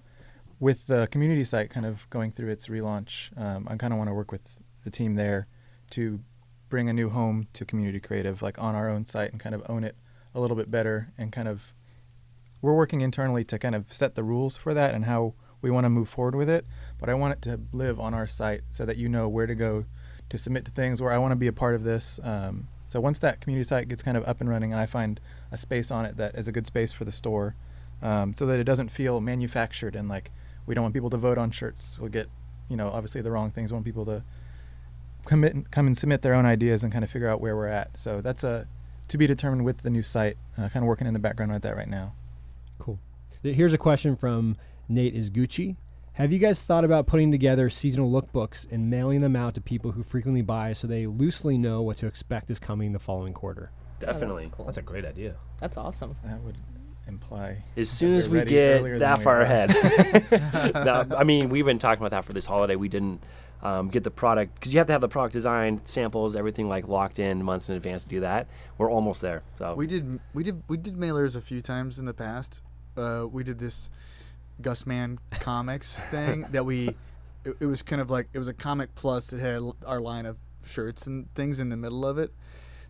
with 0.60 0.88
the 0.88 1.08
community 1.08 1.44
site 1.44 1.70
kind 1.70 1.86
of 1.86 2.10
going 2.10 2.32
through 2.32 2.50
its 2.50 2.68
relaunch, 2.68 3.38
um, 3.38 3.68
I 3.70 3.76
kind 3.76 3.92
of 3.92 3.98
want 3.98 4.10
to 4.10 4.14
work 4.14 4.32
with 4.32 4.62
the 4.84 4.92
team 4.92 5.16
there 5.16 5.48
to 5.92 6.22
bring 6.70 6.88
a 6.88 6.94
new 6.94 7.10
home 7.10 7.48
to 7.54 7.66
community 7.66 8.00
creative, 8.00 8.42
like 8.42 8.60
on 8.62 8.76
our 8.76 8.88
own 8.88 9.06
site, 9.06 9.32
and 9.32 9.40
kind 9.40 9.56
of 9.56 9.64
own 9.68 9.84
it 9.84 9.96
a 10.34 10.40
little 10.40 10.56
bit 10.56 10.72
better, 10.72 11.12
and 11.18 11.32
kind 11.32 11.48
of 11.48 11.74
we're 12.62 12.76
working 12.76 13.02
internally 13.02 13.44
to 13.44 13.58
kind 13.58 13.76
of 13.76 13.92
set 13.92 14.16
the 14.16 14.24
rules 14.24 14.56
for 14.56 14.74
that 14.74 14.94
and 14.94 15.06
how 15.06 15.34
we 15.62 15.72
want 15.72 15.86
to 15.86 15.90
move 15.90 16.10
forward 16.10 16.36
with 16.36 16.50
it. 16.50 16.66
But 17.00 17.10
I 17.10 17.14
want 17.14 17.34
it 17.34 17.42
to 17.44 17.60
live 17.72 18.00
on 18.00 18.14
our 18.14 18.28
site 18.28 18.62
so 18.72 18.86
that 18.86 18.98
you 18.98 19.10
know 19.10 19.28
where 19.28 19.48
to 19.48 19.56
go 19.56 19.86
to 20.30 20.38
submit 20.38 20.66
to 20.66 20.72
things 20.72 21.02
where 21.02 21.12
I 21.12 21.18
want 21.18 21.32
to 21.32 21.36
be 21.36 21.48
a 21.48 21.54
part 21.54 21.76
of 21.76 21.84
this. 21.84 22.20
Um, 22.24 22.68
so 22.88 23.00
once 23.00 23.20
that 23.20 23.42
community 23.42 23.68
site 23.68 23.88
gets 23.88 24.04
kind 24.04 24.18
of 24.18 24.28
up 24.28 24.42
and 24.42 24.50
running, 24.50 24.72
and 24.72 24.82
I 24.82 24.86
find 24.86 25.20
a 25.52 25.58
space 25.58 25.92
on 25.92 26.06
it 26.06 26.18
that 26.18 26.36
is 26.36 26.48
a 26.48 26.52
good 26.52 26.66
space 26.66 26.94
for 26.94 27.06
the 27.06 27.12
store, 27.12 27.56
um, 28.02 28.34
so 28.34 28.46
that 28.46 28.60
it 28.60 28.64
doesn't 28.64 28.90
feel 28.90 29.22
manufactured 29.22 29.96
and 29.96 30.10
like 30.10 30.32
we 30.66 30.76
don't 30.76 30.84
want 30.84 30.94
people 30.94 31.10
to 31.10 31.18
vote 31.18 31.38
on 31.38 31.52
shirts. 31.52 31.98
We'll 32.00 32.10
get, 32.10 32.28
you 32.70 32.76
know, 32.78 32.90
obviously 32.90 33.22
the 33.22 33.32
wrong 33.32 33.52
things. 33.52 33.72
We 33.72 33.76
want 33.76 33.86
people 33.86 34.06
to 34.06 34.24
commit, 35.26 35.54
and- 35.54 35.72
come 35.72 35.88
and 35.88 35.98
submit 35.98 36.22
their 36.22 36.34
own 36.34 36.46
ideas 36.46 36.84
and 36.84 36.92
kind 36.92 37.04
of 37.04 37.10
figure 37.10 37.28
out 37.28 37.42
where 37.42 37.56
we're 37.56 37.68
at. 37.68 37.98
So 38.00 38.22
that's 38.22 38.44
a 38.44 38.68
to 39.08 39.18
be 39.18 39.28
determined 39.28 39.66
with 39.66 39.80
the 39.80 39.90
new 39.90 40.04
site. 40.04 40.38
Uh, 40.58 40.70
kind 40.70 40.78
of 40.78 40.84
working 40.84 41.08
in 41.08 41.14
the 41.14 41.20
background 41.20 41.52
with 41.52 41.64
that 41.64 41.76
right 41.76 41.90
now. 41.90 42.14
Cool. 42.80 43.00
Here's 43.44 43.74
a 43.74 43.78
question 43.78 44.16
from 44.16 44.56
Nate 44.92 45.16
is 45.16 45.32
Gucci. 45.32 45.78
Have 46.14 46.34
you 46.34 46.40
guys 46.40 46.62
thought 46.62 46.84
about 46.84 47.08
putting 47.08 47.32
together 47.32 47.70
seasonal 47.70 48.12
lookbooks 48.12 48.70
and 48.70 48.90
mailing 48.90 49.22
them 49.22 49.36
out 49.36 49.56
to 49.56 49.62
people 49.62 49.94
who 49.94 50.04
frequently 50.04 50.42
buy 50.42 50.74
so 50.74 50.86
they 50.86 51.08
loosely 51.08 51.58
know 51.58 51.82
what 51.82 51.98
to 51.98 52.08
expect 52.08 52.52
is 52.52 52.60
coming 52.60 52.92
the 52.92 53.00
following 53.00 53.34
quarter? 53.34 53.72
definitely. 54.00 54.44
that's 54.44 54.56
cool. 54.56 54.66
That's 54.66 54.78
a 54.78 54.82
great 54.82 55.06
idea. 55.06 55.36
That's 55.60 55.78
awesome. 55.78 56.16
That 56.26 56.42
would 56.42 56.58
imply 57.08 57.64
As 57.78 57.90
soon 57.90 58.16
as 58.16 58.28
we 58.28 58.44
get 58.44 59.00
that 59.00 59.18
we 59.20 59.24
far 59.24 59.38
are. 59.38 59.42
ahead. 59.42 59.72
No, 60.86 61.06
I 61.16 61.24
mean, 61.24 61.50
we've 61.50 61.66
been 61.66 61.80
talking 61.80 62.02
about 62.02 62.12
that 62.12 62.26
for 62.26 62.34
this 62.34 62.46
holiday. 62.46 62.76
We 62.76 62.90
didn't 62.90 63.24
um, 63.62 63.90
get 63.90 64.04
the 64.04 64.12
product 64.12 64.56
because 64.56 64.74
you 64.74 64.80
have 64.80 64.88
to 64.88 64.94
have 64.94 65.02
the 65.02 65.08
product 65.08 65.34
design, 65.34 65.82
samples, 65.86 66.36
everything 66.36 66.68
like 66.68 66.88
locked 66.88 67.20
in 67.20 67.44
months 67.44 67.70
in 67.70 67.76
advance 67.76 68.04
to 68.04 68.10
do 68.10 68.20
that. 68.22 68.48
We're 68.78 68.92
almost 68.92 69.22
there. 69.22 69.44
So 69.60 69.76
We 69.76 69.88
did 69.88 70.20
we 70.34 70.44
did 70.44 70.64
we 70.68 70.78
did 70.78 70.96
mailers 70.96 71.36
a 71.36 71.42
few 71.42 71.62
times 71.62 72.00
in 72.00 72.06
the 72.06 72.14
past. 72.14 72.62
Uh, 72.98 73.26
we 73.32 73.44
did 73.44 73.60
this 73.60 73.90
Gus 74.62 74.86
Man 74.86 75.20
comics 75.32 76.04
thing 76.06 76.46
that 76.52 76.66
we. 76.66 76.96
It, 77.44 77.56
it 77.60 77.66
was 77.66 77.82
kind 77.82 78.02
of 78.02 78.10
like 78.12 78.28
it 78.34 78.38
was 78.38 78.48
a 78.48 78.54
comic 78.54 78.94
plus 78.96 79.28
that 79.28 79.40
had 79.40 79.62
our 79.86 80.00
line 80.00 80.26
of 80.28 80.38
shirts 80.64 81.08
and 81.08 81.34
things 81.34 81.60
in 81.60 81.70
the 81.70 81.78
middle 81.78 82.06
of 82.06 82.18
it. 82.20 82.32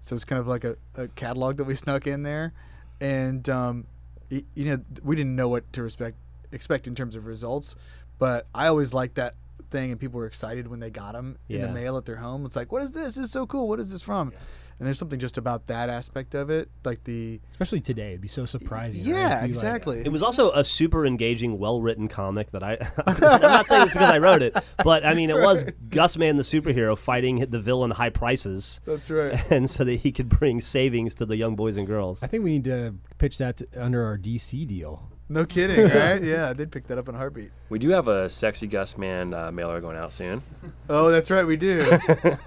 So 0.02 0.16
it's 0.16 0.26
kind 0.26 0.40
of 0.40 0.48
like 0.48 0.64
a, 0.66 0.76
a 0.96 1.08
catalog 1.10 1.58
that 1.58 1.64
we 1.64 1.76
snuck 1.86 2.06
in 2.08 2.24
there, 2.24 2.54
and 3.00 3.48
um, 3.50 3.86
y- 4.30 4.44
you 4.56 4.66
know 4.66 4.84
we 5.04 5.16
didn't 5.16 5.36
know 5.36 5.48
what 5.48 5.72
to 5.74 5.84
respect 5.84 6.18
expect 6.52 6.88
in 6.88 6.96
terms 6.96 7.16
of 7.16 7.26
results, 7.28 7.76
but 8.20 8.46
I 8.54 8.68
always 8.68 8.94
liked 8.94 9.16
that 9.16 9.36
thing, 9.70 9.92
and 9.92 10.00
people 10.00 10.20
were 10.20 10.26
excited 10.26 10.68
when 10.68 10.82
they 10.82 10.90
got 10.90 11.14
them 11.14 11.38
in 11.48 11.62
the 11.62 11.68
mail 11.74 11.98
at 11.98 12.04
their 12.06 12.18
home. 12.18 12.46
It's 12.46 12.58
like, 12.58 12.74
what 12.74 12.82
is 12.82 12.92
this? 12.92 13.16
This 13.16 13.26
is 13.26 13.32
so 13.32 13.46
cool. 13.48 13.70
What 13.70 13.80
is 13.80 13.90
this 13.90 14.02
from? 14.02 14.34
And 14.80 14.86
there's 14.88 14.98
something 14.98 15.20
just 15.20 15.38
about 15.38 15.68
that 15.68 15.90
aspect 15.90 16.34
of 16.34 16.50
it, 16.50 16.70
like 16.84 17.04
the 17.04 17.40
Especially 17.54 17.82
today, 17.82 18.10
it'd 18.10 18.22
be 18.22 18.28
so 18.28 18.46
surprising. 18.46 19.06
yeah, 19.06 19.44
If 19.44 19.50
you, 19.50 19.56
like- 19.56 19.64
exactly. 19.64 20.00
It 20.06 20.12
was 20.12 20.24
also 20.24 20.52
a 20.52 20.64
super 20.64 21.06
engaging, 21.06 21.60
well-written 21.60 22.08
comic 22.08 22.52
that 22.52 22.64
I. 22.64 22.78
I'm 23.08 23.42
not 23.42 23.68
saying 23.68 23.84
this 23.84 23.94
because 23.94 24.10
I 24.10 24.18
wrote 24.18 24.42
it, 24.42 24.56
but 24.84 25.06
I 25.06 25.14
mean 25.14 25.30
it 25.30 25.38
was 25.38 25.66
Gus 25.90 26.18
Man, 26.18 26.38
the 26.38 26.44
superhero, 26.44 26.98
fighting 26.98 27.46
the 27.50 27.60
villain 27.60 27.92
high 27.92 28.10
prices, 28.10 28.82
That's 28.86 29.10
right. 29.12 29.40
and 29.52 29.70
so 29.70 29.84
that 29.84 29.96
he 30.00 30.12
could 30.12 30.30
bring 30.30 30.62
savings 30.62 31.14
to 31.16 31.26
the 31.26 31.36
young 31.38 31.56
boys 31.56 31.78
and 31.78 31.86
girls. 31.86 32.24
I 32.24 32.28
think 32.28 32.44
we 32.44 32.52
need 32.52 32.64
to 32.66 32.96
pitch 33.18 33.38
that 33.38 33.58
to, 33.58 33.68
under 33.78 34.04
our 34.06 34.18
DC 34.18 34.68
deal. 34.68 35.08
No 35.32 35.46
kidding, 35.46 35.88
right? 35.96 36.22
Yeah, 36.32 36.50
I 36.50 36.54
did 36.54 36.72
pick 36.72 36.88
that 36.88 36.98
up 36.98 37.08
in 37.10 37.16
a 37.16 37.18
heartbeat. 37.18 37.52
we 37.70 37.80
do 37.80 37.90
have 37.90 38.08
a 38.08 38.30
sexy 38.30 38.68
Gus 38.68 38.98
Man 38.98 39.34
uh, 39.34 39.52
mailer 39.52 39.80
going 39.82 39.98
out 39.98 40.12
soon. 40.14 40.42
Oh, 40.90 41.10
that's 41.10 41.32
right, 41.32 41.46
we 41.48 41.56
do. 41.56 41.88
I 42.08 42.38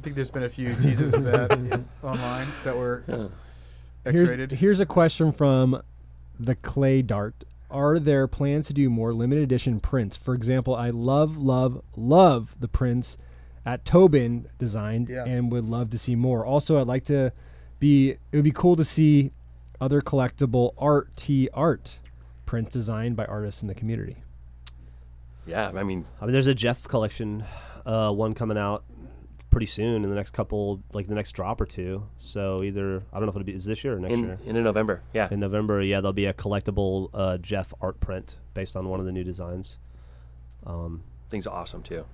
think 0.00 0.16
there's 0.16 0.30
been 0.30 0.42
a 0.44 0.48
few 0.48 0.74
teases 0.74 1.12
of 1.12 1.24
that 1.24 1.82
online 2.02 2.48
that 2.64 2.74
were 2.76 3.02
Here's, 4.04 4.30
X-rated. 4.30 4.52
here's 4.52 4.80
a 4.80 4.86
question 4.86 5.30
from 5.30 5.82
the 6.40 6.54
Clay 6.54 7.02
Dart. 7.02 7.44
Are 7.70 7.98
there 7.98 8.26
plans 8.26 8.66
to 8.68 8.72
do 8.72 8.88
more 8.88 9.12
limited 9.12 9.44
edition 9.44 9.78
prints? 9.78 10.16
For 10.16 10.34
example, 10.34 10.74
I 10.74 10.88
love, 10.90 11.36
love, 11.36 11.82
love 11.96 12.56
the 12.58 12.68
prints 12.68 13.18
at 13.66 13.84
Tobin 13.84 14.46
designed 14.58 15.08
Yeah. 15.10 15.24
and 15.24 15.52
would 15.52 15.66
love 15.66 15.90
to 15.90 15.98
see 15.98 16.16
more. 16.16 16.44
Also, 16.46 16.80
I'd 16.80 16.86
like 16.86 17.04
to 17.04 17.32
be, 17.78 18.10
it 18.12 18.18
would 18.32 18.44
be 18.44 18.52
cool 18.52 18.76
to 18.76 18.84
see 18.86 19.32
other 19.80 20.00
collectible 20.00 20.72
art 20.78 21.14
T 21.16 21.48
art 21.52 21.98
prints 22.52 22.70
designed 22.70 23.16
by 23.16 23.24
artists 23.24 23.62
in 23.62 23.68
the 23.68 23.74
community. 23.74 24.14
Yeah, 25.46 25.68
I 25.74 25.84
mean, 25.84 26.04
I 26.20 26.26
mean, 26.26 26.34
there's 26.34 26.48
a 26.48 26.54
Geoff 26.54 26.86
collection 26.86 27.44
uh, 27.86 28.12
one 28.12 28.34
coming 28.34 28.58
out 28.58 28.84
pretty 29.48 29.64
soon 29.64 30.04
in 30.04 30.10
the 30.10 30.14
next 30.14 30.32
couple, 30.32 30.82
like 30.92 31.06
the 31.06 31.14
next 31.14 31.32
drop 31.32 31.62
or 31.62 31.64
two. 31.64 32.06
So 32.18 32.62
either 32.62 33.04
I 33.10 33.16
don't 33.16 33.22
know 33.22 33.30
if 33.30 33.36
it'll 33.36 33.46
be 33.46 33.54
is 33.54 33.64
this 33.64 33.82
year 33.82 33.96
or 33.96 34.00
next 34.00 34.12
in 34.12 34.24
year. 34.24 34.38
in 34.44 34.62
November. 34.62 35.00
Yeah. 35.14 35.28
In 35.30 35.40
November, 35.40 35.80
yeah, 35.80 36.02
there'll 36.02 36.12
be 36.12 36.26
a 36.26 36.34
collectible 36.34 37.08
uh, 37.14 37.38
Geoff 37.38 37.72
art 37.80 38.00
print 38.00 38.36
based 38.52 38.76
on 38.76 38.86
one 38.86 39.00
of 39.00 39.06
the 39.06 39.12
new 39.12 39.24
designs. 39.24 39.78
Um, 40.66 41.04
Things 41.30 41.46
are 41.46 41.54
awesome 41.54 41.82
too. 41.82 42.04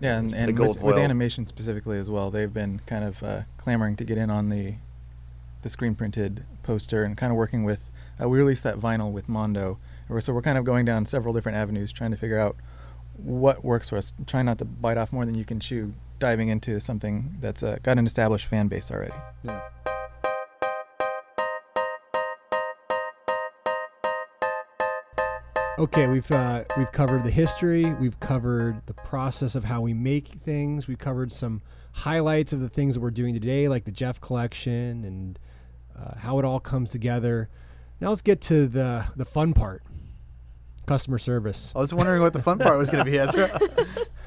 Yeah, 0.00 0.18
and, 0.18 0.32
and 0.32 0.56
gold 0.56 0.76
with, 0.76 0.84
with 0.84 0.98
animation 0.98 1.46
specifically 1.46 1.98
as 1.98 2.08
well, 2.08 2.30
they've 2.30 2.54
been 2.54 2.80
kind 2.86 3.02
of 3.02 3.24
uh, 3.24 3.42
clamoring 3.58 3.96
to 3.96 4.04
get 4.04 4.18
in 4.18 4.30
on 4.30 4.50
the 4.50 4.74
the 5.62 5.68
screen 5.68 5.96
printed 5.96 6.44
poster 6.62 7.02
and 7.02 7.16
kind 7.16 7.32
of 7.32 7.36
working 7.36 7.64
with. 7.64 7.89
Uh, 8.20 8.28
we 8.28 8.38
released 8.38 8.62
that 8.64 8.78
vinyl 8.78 9.10
with 9.10 9.28
Mondo, 9.28 9.78
so 10.18 10.32
we're 10.32 10.42
kind 10.42 10.58
of 10.58 10.64
going 10.64 10.84
down 10.84 11.06
several 11.06 11.32
different 11.32 11.56
avenues, 11.56 11.92
trying 11.92 12.10
to 12.10 12.16
figure 12.16 12.38
out 12.38 12.56
what 13.16 13.64
works 13.64 13.88
for 13.88 13.96
us. 13.96 14.12
Trying 14.26 14.46
not 14.46 14.58
to 14.58 14.64
bite 14.64 14.98
off 14.98 15.12
more 15.12 15.24
than 15.24 15.34
you 15.34 15.44
can 15.44 15.60
chew, 15.60 15.94
diving 16.18 16.48
into 16.48 16.80
something 16.80 17.36
that's 17.40 17.62
uh, 17.62 17.78
got 17.82 17.98
an 17.98 18.06
established 18.06 18.46
fan 18.46 18.68
base 18.68 18.90
already. 18.90 19.14
Yeah. 19.44 19.60
Okay, 25.78 26.06
we've 26.08 26.30
uh, 26.30 26.64
we've 26.76 26.92
covered 26.92 27.24
the 27.24 27.30
history. 27.30 27.86
We've 27.94 28.20
covered 28.20 28.84
the 28.84 28.92
process 28.92 29.54
of 29.54 29.64
how 29.64 29.80
we 29.80 29.94
make 29.94 30.26
things. 30.26 30.86
We've 30.86 30.98
covered 30.98 31.32
some 31.32 31.62
highlights 31.92 32.52
of 32.52 32.60
the 32.60 32.68
things 32.68 32.96
that 32.96 33.00
we're 33.00 33.10
doing 33.10 33.32
today, 33.32 33.66
like 33.66 33.84
the 33.84 33.90
Geoff 33.90 34.20
collection 34.20 35.04
and 35.04 35.38
uh, 35.98 36.18
how 36.18 36.38
it 36.38 36.44
all 36.44 36.60
comes 36.60 36.90
together. 36.90 37.48
Now 38.00 38.08
let's 38.08 38.22
get 38.22 38.40
to 38.42 38.66
the 38.66 39.06
the 39.16 39.24
fun 39.24 39.52
part: 39.52 39.82
customer 40.86 41.18
service. 41.18 41.72
I 41.74 41.78
was 41.78 41.92
wondering 41.94 42.22
what 42.22 42.32
the 42.32 42.42
fun 42.42 42.58
part 42.58 42.78
was 42.78 42.90
going 42.90 43.04
to 43.04 43.10
be, 43.10 43.18
Ezra. 43.18 43.60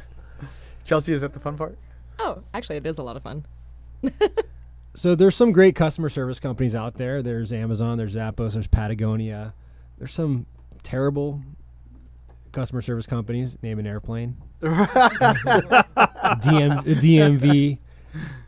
Chelsea, 0.84 1.14
is 1.14 1.22
that 1.22 1.34
the 1.34 1.40
fun 1.40 1.58
part? 1.58 1.78
Oh, 2.20 2.44
actually, 2.54 2.78
it 2.78 2.86
is 2.86 2.98
a 2.98 3.04
lot 3.04 3.16
of 3.18 3.24
fun. 3.24 3.46
So 4.96 5.16
there's 5.16 5.36
some 5.36 5.52
great 5.52 5.76
customer 5.76 6.08
service 6.10 6.40
companies 6.40 6.76
out 6.76 6.96
there. 6.96 7.24
There's 7.24 7.52
Amazon, 7.52 7.98
there's 7.98 8.16
Zappos, 8.16 8.54
there's 8.54 8.68
Patagonia. 8.68 9.56
There's 9.98 10.12
some 10.12 10.46
terrible 10.84 11.42
customer 12.52 12.82
service 12.82 13.08
companies. 13.08 13.58
Name 13.64 13.80
an 13.80 13.88
airplane. 13.88 14.38
DM, 14.62 15.34
DMV. 16.84 17.80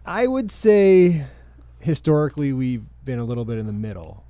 I 0.06 0.27
would 0.27 0.52
say 0.52 1.26
historically 1.80 2.53
we've 2.53 2.85
been 3.03 3.18
a 3.18 3.26
little 3.26 3.45
bit 3.45 3.57
in 3.57 3.65
the 3.65 3.73
middle. 3.73 4.23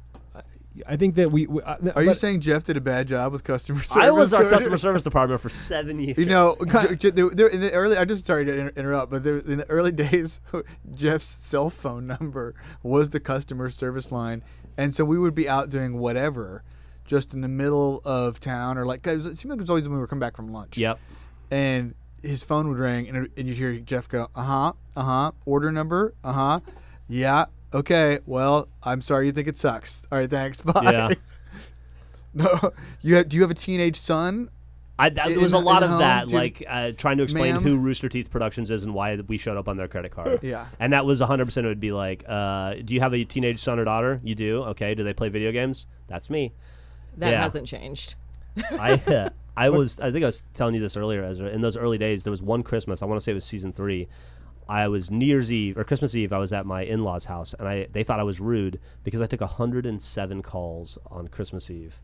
I- 0.88 0.94
I 0.94 0.98
think 0.98 1.16
that 1.16 1.32
we. 1.32 1.48
we 1.48 1.62
uh, 1.62 1.76
Are 1.96 2.04
you 2.04 2.14
saying 2.14 2.42
Geoff 2.42 2.64
did 2.64 2.76
a 2.78 2.82
bad 2.82 3.08
job 3.08 3.32
with 3.32 3.44
customer 3.44 3.80
service? 3.84 3.96
I 4.04 4.12
was 4.12 4.34
our 4.34 4.44
customer 4.50 4.78
service 4.78 5.04
department 5.04 5.40
for 5.42 5.50
seven 5.50 6.00
years. 6.00 6.18
You 6.18 6.26
know, 6.26 6.56
J- 6.68 6.96
J- 6.96 7.10
there, 7.12 7.30
there, 7.30 7.48
in 7.48 7.62
the 7.62 7.72
early, 7.74 7.98
I'm 7.98 8.08
just 8.08 8.26
sorry 8.26 8.46
to 8.46 8.54
inter- 8.58 8.74
interrupt, 8.76 9.12
but 9.12 9.24
there, 9.24 9.38
in 9.38 9.58
the 9.60 9.70
early 9.70 9.92
days, 10.06 10.42
Geoff's 10.94 11.26
cell 11.26 11.70
phone 11.70 12.08
number 12.08 12.56
was 12.84 13.12
the 13.12 13.20
customer 13.20 13.70
service 13.70 14.12
line, 14.12 14.44
and 14.78 14.94
so 14.94 15.06
we 15.06 15.18
would 15.18 15.36
be 15.36 15.48
out 15.48 15.70
doing 15.70 15.98
whatever, 15.98 16.64
just 17.06 17.34
in 17.34 17.42
the 17.42 17.48
middle 17.48 18.02
of 18.04 18.40
town, 18.40 18.78
or 18.78 18.86
like 18.86 19.02
'cause 19.02 19.26
it 19.26 19.38
seemed 19.38 19.52
like 19.52 19.60
it 19.60 19.64
was 19.64 19.70
always 19.70 19.88
when 19.88 19.96
we 19.96 20.02
were 20.02 20.08
coming 20.08 20.20
back 20.22 20.36
from 20.36 20.52
lunch. 20.52 20.78
Yep. 20.78 21.00
And 21.52 21.96
his 22.22 22.44
phone 22.44 22.68
would 22.70 22.80
ring, 22.80 23.08
and, 23.08 23.30
and 23.38 23.48
you'd 23.48 23.58
hear 23.58 23.74
Geoff 23.80 24.10
go, 24.10 24.30
"Uh 24.36 24.44
huh, 24.44 24.74
uh 24.98 25.04
huh, 25.04 25.32
order 25.46 25.72
number, 25.72 26.14
uh 26.24 26.34
huh, 26.34 26.60
yeah, 27.08 27.46
okay, 27.74 28.20
well, 28.26 28.68
I'm 28.84 29.02
sorry 29.02 29.26
you 29.28 29.32
think 29.32 29.48
it 29.48 29.58
sucks. 29.58 30.06
All 30.12 30.18
right, 30.20 30.30
thanks, 30.30 30.62
bye." 30.62 30.82
Yeah. 30.84 31.10
No, 32.38 32.74
you 33.02 33.16
have, 33.16 33.30
do 33.30 33.38
you 33.38 33.44
have 33.44 33.52
a 33.52 33.54
teenage 33.56 33.96
son? 33.96 34.50
I, 35.00 35.08
that, 35.10 35.30
there 35.30 35.40
was 35.40 35.54
a 35.54 35.58
lot 35.58 35.84
of 35.84 35.90
home, 35.90 36.00
that, 36.00 36.28
you- 36.30 36.36
like 36.36 36.62
uh, 36.68 36.92
trying 36.92 37.16
to 37.18 37.24
explain 37.24 37.54
Ma'am? 37.54 37.64
who 37.64 37.78
Rooster 37.78 38.10
Teeth 38.10 38.30
Productions 38.30 38.70
is 38.72 38.84
and 38.84 38.94
why 38.94 39.16
we 39.16 39.38
showed 39.38 39.56
up 39.58 39.70
on 39.70 39.78
their 39.78 39.88
credit 39.88 40.12
card. 40.12 40.40
Yeah. 40.44 40.68
And 40.78 40.92
that 40.92 41.06
was 41.06 41.22
100% 41.22 41.58
it 41.58 41.66
would 41.66 41.80
be 41.80 41.94
like, 41.94 42.26
uh, 42.28 42.76
do 42.84 42.94
you 42.94 43.00
have 43.00 43.14
a 43.14 43.24
teenage 43.24 43.60
son 43.60 43.80
or 43.80 43.86
daughter? 43.86 44.20
You 44.22 44.36
do? 44.36 44.64
Okay. 44.64 44.96
Do 44.96 45.04
they 45.06 45.14
play 45.14 45.30
video 45.30 45.54
games? 45.54 45.88
That's 46.08 46.30
me. 46.30 46.52
That 47.18 47.32
Yeah. 47.32 47.42
hasn't 47.42 47.68
changed. 47.68 48.16
I 48.72 49.30
I 49.58 49.70
was 49.70 50.00
I 50.02 50.12
think 50.12 50.24
I 50.24 50.28
was 50.28 50.44
telling 50.54 50.76
you 50.76 50.82
this 50.82 50.98
earlier 50.98 51.24
Ezra. 51.24 51.48
In 51.50 51.62
those 51.62 51.78
early 51.78 51.98
days, 51.98 52.26
there 52.26 52.32
was 52.32 52.42
one 52.42 52.64
Christmas. 52.64 53.02
I 53.02 53.06
want 53.06 53.20
to 53.20 53.24
say 53.24 53.32
it 53.32 53.36
was 53.36 53.46
season 53.46 53.72
three. 53.72 54.08
I 54.68 54.88
was 54.88 55.12
New 55.12 55.26
Year's 55.26 55.52
Eve 55.52 55.78
or 55.78 55.84
Christmas 55.84 56.16
Eve. 56.16 56.34
I 56.34 56.38
was 56.38 56.52
at 56.54 56.66
my 56.66 56.84
in-laws' 56.84 57.26
house, 57.26 57.54
and 57.58 57.68
I 57.68 57.88
they 57.92 58.04
thought 58.04 58.20
I 58.20 58.24
was 58.24 58.40
rude 58.40 58.80
because 59.04 59.22
I 59.22 59.28
took 59.28 59.42
107 59.42 60.42
calls 60.42 60.98
on 61.08 61.28
Christmas 61.28 61.70
Eve, 61.70 62.00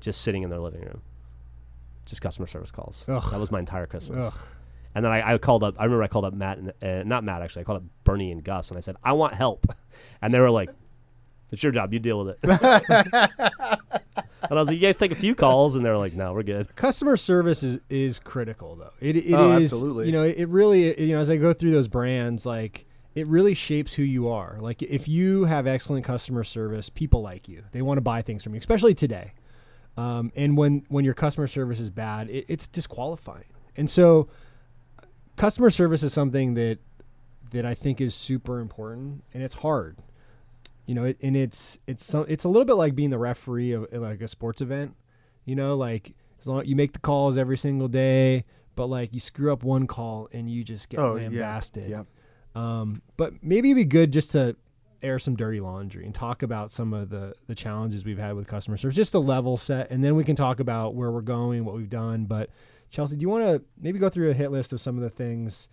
just 0.00 0.22
sitting 0.22 0.42
in 0.42 0.50
their 0.50 0.58
living 0.58 0.80
room, 0.82 1.02
just 2.04 2.20
customer 2.22 2.46
service 2.46 2.70
calls. 2.70 3.04
Ugh. 3.08 3.30
That 3.30 3.40
was 3.40 3.50
my 3.50 3.60
entire 3.60 3.86
Christmas. 3.86 4.24
Ugh. 4.24 4.34
And 4.94 5.04
then 5.04 5.12
I, 5.12 5.34
I 5.34 5.38
called 5.38 5.62
up. 5.62 5.74
I 5.78 5.84
remember 5.84 6.02
I 6.02 6.08
called 6.08 6.24
up 6.24 6.32
Matt 6.32 6.58
and 6.58 6.72
uh, 6.82 7.02
not 7.04 7.22
Matt 7.22 7.42
actually. 7.42 7.62
I 7.62 7.64
called 7.64 7.82
up 7.82 7.88
Burnie 8.04 8.32
and 8.32 8.42
Gus, 8.42 8.70
and 8.70 8.78
I 8.78 8.80
said 8.80 8.96
I 9.04 9.12
want 9.12 9.34
help, 9.34 9.66
and 10.22 10.32
they 10.32 10.40
were 10.40 10.50
like, 10.50 10.70
"It's 11.52 11.62
your 11.62 11.72
job. 11.72 11.92
You 11.92 11.98
deal 11.98 12.24
with 12.24 12.36
it." 12.42 12.50
and 14.50 14.58
I 14.58 14.62
was 14.62 14.68
like, 14.68 14.76
"You 14.76 14.80
guys 14.82 14.96
take 14.96 15.12
a 15.12 15.16
few 15.16 15.34
calls," 15.34 15.76
and 15.76 15.84
they 15.84 15.90
were 15.90 15.98
like, 15.98 16.14
"No, 16.14 16.32
we're 16.32 16.42
good." 16.42 16.74
customer 16.76 17.16
service 17.16 17.62
is, 17.62 17.78
is 17.90 18.18
critical 18.18 18.76
though. 18.76 18.92
It, 19.00 19.16
it 19.16 19.32
Oh, 19.34 19.56
is- 19.58 19.72
absolutely. 19.72 20.06
you 20.06 20.12
know 20.12 20.22
it 20.22 20.48
really 20.48 21.00
you 21.02 21.14
know 21.14 21.20
as 21.20 21.30
i 21.30 21.36
go 21.36 21.52
through 21.52 21.70
those 21.72 21.88
brands 21.88 22.44
like 22.46 22.86
it 23.14 23.26
really 23.28 23.54
shapes 23.54 23.94
who 23.94 24.02
you 24.02 24.28
are. 24.28 24.58
Like 24.60 24.82
if 24.82 25.08
you 25.08 25.44
have 25.44 25.66
excellent 25.66 26.04
customer 26.04 26.44
service 26.44 26.90
people 26.90 27.22
like 27.22 27.48
you. 27.48 27.62
They 27.72 27.80
want 27.80 27.96
to 27.96 28.02
buy 28.02 28.20
things 28.22 28.42
from 28.44 28.52
you 28.54 28.58
especially 28.58 28.94
today. 28.94 29.32
Um, 29.96 30.30
and 30.36 30.56
when 30.58 30.84
when 30.88 31.04
your 31.06 31.14
customer 31.14 31.46
service 31.46 31.80
is 31.80 31.88
bad 31.88 32.28
it, 32.28 32.44
it's 32.48 32.66
disqualifying. 32.66 33.46
And 33.74 33.88
so 33.88 34.28
customer 35.36 35.70
service 35.70 36.02
is 36.02 36.12
something 36.12 36.54
that 36.54 36.78
that 37.50 37.64
i 37.64 37.74
think 37.74 38.00
is 38.00 38.14
super 38.14 38.58
important 38.60 39.22
and 39.32 39.42
it's 39.42 39.54
hard 39.54 39.96
you 40.86 40.94
know 40.94 41.04
it, 41.04 41.18
and 41.20 41.36
it's 41.36 41.78
it's 41.86 42.04
so, 42.04 42.22
it's 42.22 42.44
a 42.44 42.48
little 42.48 42.64
bit 42.64 42.74
like 42.74 42.94
being 42.94 43.10
the 43.10 43.18
referee 43.18 43.72
of 43.72 43.86
like 43.92 44.20
a 44.20 44.28
sports 44.28 44.60
event 44.60 44.94
you 45.44 45.54
know 45.56 45.76
like 45.76 46.14
as 46.40 46.46
long 46.46 46.64
you 46.64 46.76
make 46.76 46.92
the 46.92 46.98
calls 46.98 47.36
every 47.36 47.56
single 47.56 47.88
day 47.88 48.44
but 48.76 48.86
like 48.86 49.12
you 49.12 49.20
screw 49.20 49.52
up 49.52 49.62
one 49.62 49.86
call 49.86 50.28
and 50.32 50.50
you 50.50 50.62
just 50.64 50.88
get 50.88 51.00
Oh, 51.00 51.16
yeah. 51.16 51.22
lambasted 51.24 51.90
Yep. 51.90 52.06
um, 52.54 53.02
but 53.16 53.32
maybe 53.42 53.70
it'd 53.70 53.76
be 53.76 53.84
good 53.84 54.12
just 54.12 54.32
to 54.32 54.56
air 55.02 55.18
some 55.18 55.36
dirty 55.36 55.60
laundry 55.60 56.04
and 56.04 56.14
talk 56.14 56.42
about 56.42 56.70
some 56.70 56.92
of 56.92 57.10
the 57.10 57.34
the 57.46 57.54
challenges 57.54 58.04
we've 58.04 58.18
had 58.18 58.34
with 58.34 58.46
customer 58.46 58.76
service 58.76 58.96
just 58.96 59.14
a 59.14 59.18
level 59.18 59.56
set 59.56 59.90
and 59.90 60.02
then 60.02 60.14
we 60.16 60.24
can 60.24 60.34
talk 60.34 60.58
about 60.58 60.94
where 60.94 61.10
we're 61.10 61.20
going 61.20 61.64
what 61.64 61.74
we've 61.76 61.90
done 61.90 62.24
but 62.24 62.48
chelsea 62.90 63.14
do 63.16 63.20
you 63.22 63.28
want 63.28 63.44
to 63.44 63.62
maybe 63.78 63.98
go 63.98 64.08
through 64.08 64.30
a 64.30 64.34
hit 64.34 64.50
list 64.50 64.72
of 64.72 64.80
some 64.80 64.96
of 64.96 65.02
the 65.02 65.10
things 65.10 65.68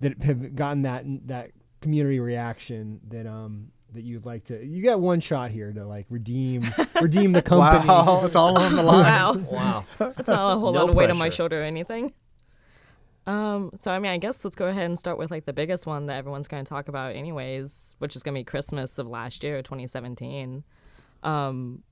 that 0.00 0.22
have 0.22 0.54
gotten 0.54 0.82
that 0.82 1.04
that 1.26 1.50
community 1.80 2.20
reaction 2.20 3.00
that 3.08 3.26
um 3.26 3.70
that 3.96 4.04
you'd 4.04 4.24
like 4.24 4.44
to 4.44 4.64
you 4.64 4.82
got 4.82 5.00
one 5.00 5.20
shot 5.20 5.50
here 5.50 5.72
to 5.72 5.86
like 5.86 6.06
redeem 6.08 6.64
redeem 7.02 7.32
the 7.32 7.42
company 7.42 7.88
Wow, 7.88 8.24
it's 8.24 8.36
all 8.36 8.56
on 8.56 8.76
the 8.76 8.82
line. 8.82 9.04
Wow. 9.04 9.32
Wow. 9.34 9.84
That's 9.98 10.28
not 10.28 10.56
a 10.56 10.58
whole 10.58 10.72
No 10.72 10.80
lot 10.82 10.90
of 10.90 10.94
weight 10.94 11.10
on 11.10 11.18
my 11.18 11.30
shoulder 11.30 11.60
or 11.60 11.64
anything. 11.64 12.12
Um, 13.26 13.72
so 13.76 13.90
I 13.90 13.98
mean, 13.98 14.12
I 14.12 14.18
guess 14.18 14.44
let's 14.44 14.56
go 14.56 14.66
ahead 14.66 14.84
and 14.84 14.98
start 14.98 15.18
with 15.18 15.30
like 15.30 15.46
the 15.46 15.52
biggest 15.52 15.86
one 15.86 16.06
that 16.06 16.16
everyone's 16.16 16.46
going 16.46 16.64
to 16.64 16.68
talk 16.68 16.88
about, 16.88 17.16
anyways, 17.16 17.96
which 17.98 18.14
is 18.14 18.22
going 18.22 18.34
to 18.34 18.38
be 18.38 18.44
Christmas 18.44 18.98
of 18.98 19.08
last 19.08 19.42
year, 19.42 19.62
2017. 19.62 20.62
Um, 21.22 21.82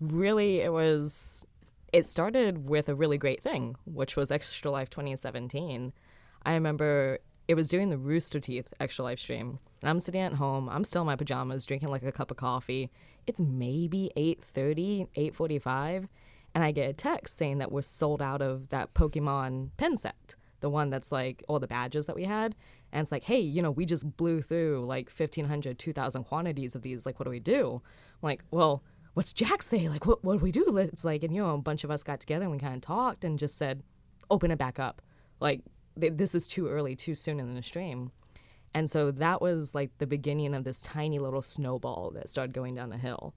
really, 0.00 0.60
it 0.60 0.72
was. 0.72 1.46
It 1.92 2.06
started 2.06 2.68
with 2.68 2.88
a 2.88 2.94
really 2.94 3.18
great 3.18 3.42
thing, 3.42 3.76
which 3.84 4.16
was 4.16 4.30
Extra 4.30 4.70
Life 4.70 4.88
2017. 4.88 5.92
I 6.44 6.54
remember 6.54 7.18
it 7.48 7.54
was 7.54 7.68
doing 7.68 7.90
the 7.90 7.98
Rooster 7.98 8.40
Teeth 8.40 8.68
Extra 8.80 9.04
live 9.04 9.20
stream, 9.20 9.58
and 9.80 9.90
I'm 9.90 9.98
sitting 9.98 10.20
at 10.20 10.34
home. 10.34 10.68
I'm 10.68 10.84
still 10.84 11.02
in 11.02 11.06
my 11.06 11.16
pajamas, 11.16 11.66
drinking 11.66 11.88
like 11.88 12.02
a 12.02 12.12
cup 12.12 12.30
of 12.30 12.36
coffee. 12.36 12.90
It's 13.26 13.40
maybe 13.40 14.10
8:30, 14.16 15.08
8:45 15.16 16.08
and 16.54 16.64
I 16.64 16.70
get 16.70 16.90
a 16.90 16.92
text 16.92 17.36
saying 17.36 17.58
that 17.58 17.72
we're 17.72 17.82
sold 17.82 18.20
out 18.20 18.42
of 18.42 18.68
that 18.68 18.94
Pokemon 18.94 19.70
pen 19.76 19.96
set, 19.96 20.34
the 20.60 20.68
one 20.68 20.90
that's 20.90 21.10
like 21.10 21.42
all 21.48 21.58
the 21.58 21.66
badges 21.66 22.06
that 22.06 22.16
we 22.16 22.24
had. 22.24 22.54
And 22.92 23.02
it's 23.02 23.12
like, 23.12 23.24
hey, 23.24 23.40
you 23.40 23.62
know, 23.62 23.70
we 23.70 23.86
just 23.86 24.16
blew 24.16 24.42
through 24.42 24.84
like 24.86 25.10
1,500, 25.10 25.78
2,000 25.78 26.24
quantities 26.24 26.74
of 26.74 26.82
these. 26.82 27.06
Like, 27.06 27.18
what 27.18 27.24
do 27.24 27.30
we 27.30 27.40
do? 27.40 27.80
I'm 28.22 28.26
like, 28.26 28.44
well, 28.50 28.82
what's 29.14 29.32
Jack 29.32 29.62
say? 29.62 29.88
Like, 29.88 30.06
what, 30.06 30.22
what 30.22 30.38
do 30.38 30.44
we 30.44 30.52
do? 30.52 30.76
It's 30.76 31.04
like, 31.04 31.22
and 31.22 31.34
you 31.34 31.42
know, 31.42 31.54
a 31.54 31.58
bunch 31.58 31.84
of 31.84 31.90
us 31.90 32.02
got 32.02 32.20
together 32.20 32.44
and 32.44 32.52
we 32.52 32.58
kind 32.58 32.74
of 32.74 32.82
talked 32.82 33.24
and 33.24 33.38
just 33.38 33.56
said, 33.56 33.82
open 34.30 34.50
it 34.50 34.58
back 34.58 34.78
up. 34.78 35.00
Like, 35.40 35.62
this 35.96 36.34
is 36.34 36.48
too 36.48 36.68
early, 36.68 36.96
too 36.96 37.14
soon 37.14 37.40
in 37.40 37.54
the 37.54 37.62
stream. 37.62 38.12
And 38.74 38.90
so 38.90 39.10
that 39.10 39.42
was 39.42 39.74
like 39.74 39.90
the 39.98 40.06
beginning 40.06 40.54
of 40.54 40.64
this 40.64 40.80
tiny 40.80 41.18
little 41.18 41.42
snowball 41.42 42.10
that 42.14 42.28
started 42.28 42.54
going 42.54 42.74
down 42.74 42.90
the 42.90 42.96
hill 42.96 43.34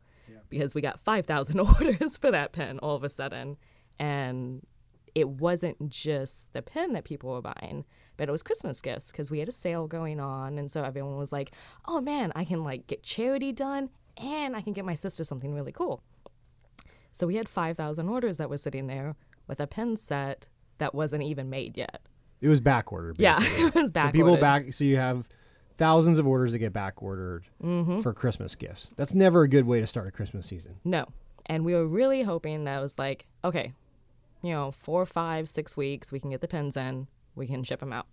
because 0.49 0.75
we 0.75 0.81
got 0.81 0.99
5,000 0.99 1.59
orders 1.79 2.17
for 2.17 2.31
that 2.31 2.53
pen 2.53 2.79
all 2.79 2.95
of 2.95 3.03
a 3.03 3.09
sudden. 3.09 3.57
And 3.99 4.65
it 5.13 5.29
wasn't 5.29 5.89
just 5.89 6.53
the 6.53 6.61
pen 6.61 6.93
that 6.93 7.05
people 7.05 7.31
were 7.31 7.41
buying, 7.41 7.85
but 8.17 8.27
it 8.27 8.31
was 8.31 8.43
Christmas 8.43 8.81
gifts 8.81 9.11
because 9.11 9.31
we 9.31 9.39
had 9.39 9.49
a 9.49 9.53
sale 9.53 9.87
going 9.87 10.19
on. 10.19 10.57
And 10.57 10.69
so 10.69 10.83
everyone 10.83 11.17
was 11.17 11.31
like, 11.31 11.51
oh 11.87 12.01
man, 12.01 12.31
I 12.35 12.43
can 12.43 12.63
like 12.63 12.87
get 12.87 13.03
charity 13.03 13.51
done 13.51 13.89
and 14.17 14.55
I 14.55 14.61
can 14.61 14.73
get 14.73 14.85
my 14.85 14.95
sister 14.95 15.23
something 15.23 15.53
really 15.53 15.71
cool. 15.71 16.03
So 17.11 17.27
we 17.27 17.35
had 17.35 17.47
5,000 17.47 18.09
orders 18.09 18.37
that 18.37 18.49
were 18.49 18.57
sitting 18.57 18.87
there 18.87 19.15
with 19.47 19.61
a 19.61 19.67
pen 19.67 19.95
set 19.95 20.49
that 20.79 20.93
wasn't 20.93 21.23
even 21.23 21.49
made 21.49 21.77
yet. 21.77 22.01
It 22.41 22.47
was 22.47 22.61
back 22.61 22.91
ordered. 22.91 23.15
Yeah, 23.19 23.37
it 23.41 23.73
was 23.75 23.91
back 23.91 24.07
So 24.07 24.11
people 24.11 24.37
back. 24.37 24.73
So 24.73 24.83
you 24.83 24.97
have 24.97 25.27
thousands 25.77 26.19
of 26.19 26.27
orders 26.27 26.51
that 26.53 26.59
get 26.59 26.73
back 26.73 27.01
ordered 27.01 27.45
Mm-hmm. 27.63 28.01
for 28.01 28.13
Christmas 28.13 28.55
gifts. 28.55 28.91
That's 28.95 29.13
never 29.13 29.43
a 29.43 29.47
good 29.49 29.65
way 29.65 29.79
to 29.79 29.87
start 29.87 30.07
a 30.07 30.11
Christmas 30.11 30.47
season. 30.47 30.75
No. 30.83 31.05
And 31.47 31.63
we 31.65 31.73
were 31.73 31.87
really 31.87 32.23
hoping 32.23 32.63
that 32.65 32.77
it 32.77 32.81
was 32.81 32.97
like, 32.97 33.25
okay, 33.43 33.73
you 34.41 34.51
know, 34.51 34.71
four, 34.71 35.05
five, 35.05 35.47
six 35.49 35.75
weeks, 35.77 36.11
we 36.11 36.19
can 36.19 36.29
get 36.31 36.41
the 36.41 36.47
pins 36.47 36.75
in, 36.77 37.07
we 37.35 37.45
can 37.47 37.63
ship 37.63 37.79
them 37.79 37.93
out. 37.93 38.07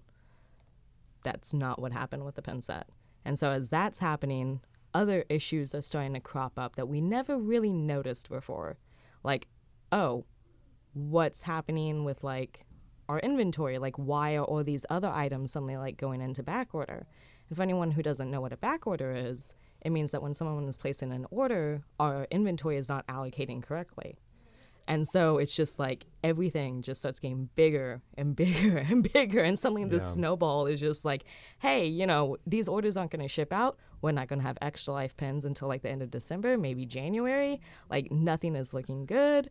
That's 1.23 1.55
not 1.55 1.81
what 1.81 1.93
happened 1.93 2.25
with 2.25 2.35
the 2.35 2.43
pin 2.43 2.63
set. 2.63 2.87
And 3.25 3.39
so 3.39 3.51
as 3.51 3.69
that's 3.69 4.01
happening, 4.01 4.61
other 4.93 5.25
issues 5.29 5.75
are 5.75 5.83
starting 5.83 6.15
to 6.15 6.21
crop 6.21 6.59
up 6.59 6.77
that 6.77 6.89
we 6.89 7.01
never 7.01 7.39
really 7.39 7.71
noticed 7.73 8.29
before. 8.29 8.77
Like, 9.23 9.47
oh, 9.93 10.25
what's 10.95 11.43
happening 11.43 12.05
with 12.05 12.25
like 12.25 12.65
our 13.09 13.19
inventory? 13.21 13.79
Like, 13.79 13.97
why 13.97 14.35
are 14.37 14.45
all 14.45 14.65
these 14.65 14.87
other 14.91 15.09
items 15.09 15.53
suddenly 15.53 15.77
like 15.77 15.97
going 15.97 16.21
into 16.21 16.43
back 16.43 16.75
order? 16.75 17.07
And 17.49 17.57
for 17.57 17.63
anyone 17.63 17.93
who 17.93 18.03
doesn't 18.03 18.31
know 18.31 18.41
what 18.41 18.53
a 18.53 18.57
back 18.57 18.87
order 18.87 19.13
is, 19.15 19.55
it 19.81 19.91
means 19.91 20.13
that 20.13 20.23
when 20.23 20.35
someone 20.35 20.67
is 20.69 20.77
placing 20.77 21.13
an 21.13 21.27
order, 21.31 21.83
our 21.99 22.27
inventory 22.31 22.77
is 22.77 22.89
not 22.89 23.07
allocating 23.07 23.63
correctly. 23.63 24.17
And 24.89 25.07
so 25.09 25.39
it's 25.39 25.55
just 25.55 25.79
like 25.79 26.07
everything 26.25 26.83
just 26.83 27.01
starts 27.01 27.21
getting 27.21 27.51
bigger 27.55 28.03
and 28.19 28.35
bigger 28.35 28.79
and 28.91 29.11
bigger. 29.13 29.41
And 29.41 29.59
suddenly 29.59 29.85
this 29.85 30.03
Yeah. 30.03 30.09
snowball 30.11 30.67
is 30.67 30.81
just 30.81 31.05
like, 31.05 31.25
hey, 31.61 31.87
you 31.87 32.07
know, 32.07 32.37
these 32.47 32.67
orders 32.69 32.97
aren't 32.97 33.13
going 33.13 33.23
to 33.23 33.29
ship 33.29 33.53
out. 33.53 33.77
We're 34.01 34.11
not 34.13 34.27
going 34.27 34.41
to 34.41 34.47
have 34.47 34.59
extra 34.61 34.93
life 34.93 35.17
pins 35.17 35.45
until 35.45 35.69
like 35.69 35.83
the 35.83 35.91
end 35.91 36.03
of 36.03 36.11
December, 36.11 36.59
maybe 36.59 36.85
January. 36.85 37.61
Like 37.91 38.11
nothing 38.11 38.57
is 38.57 38.75
looking 38.75 39.07
good. 39.07 39.51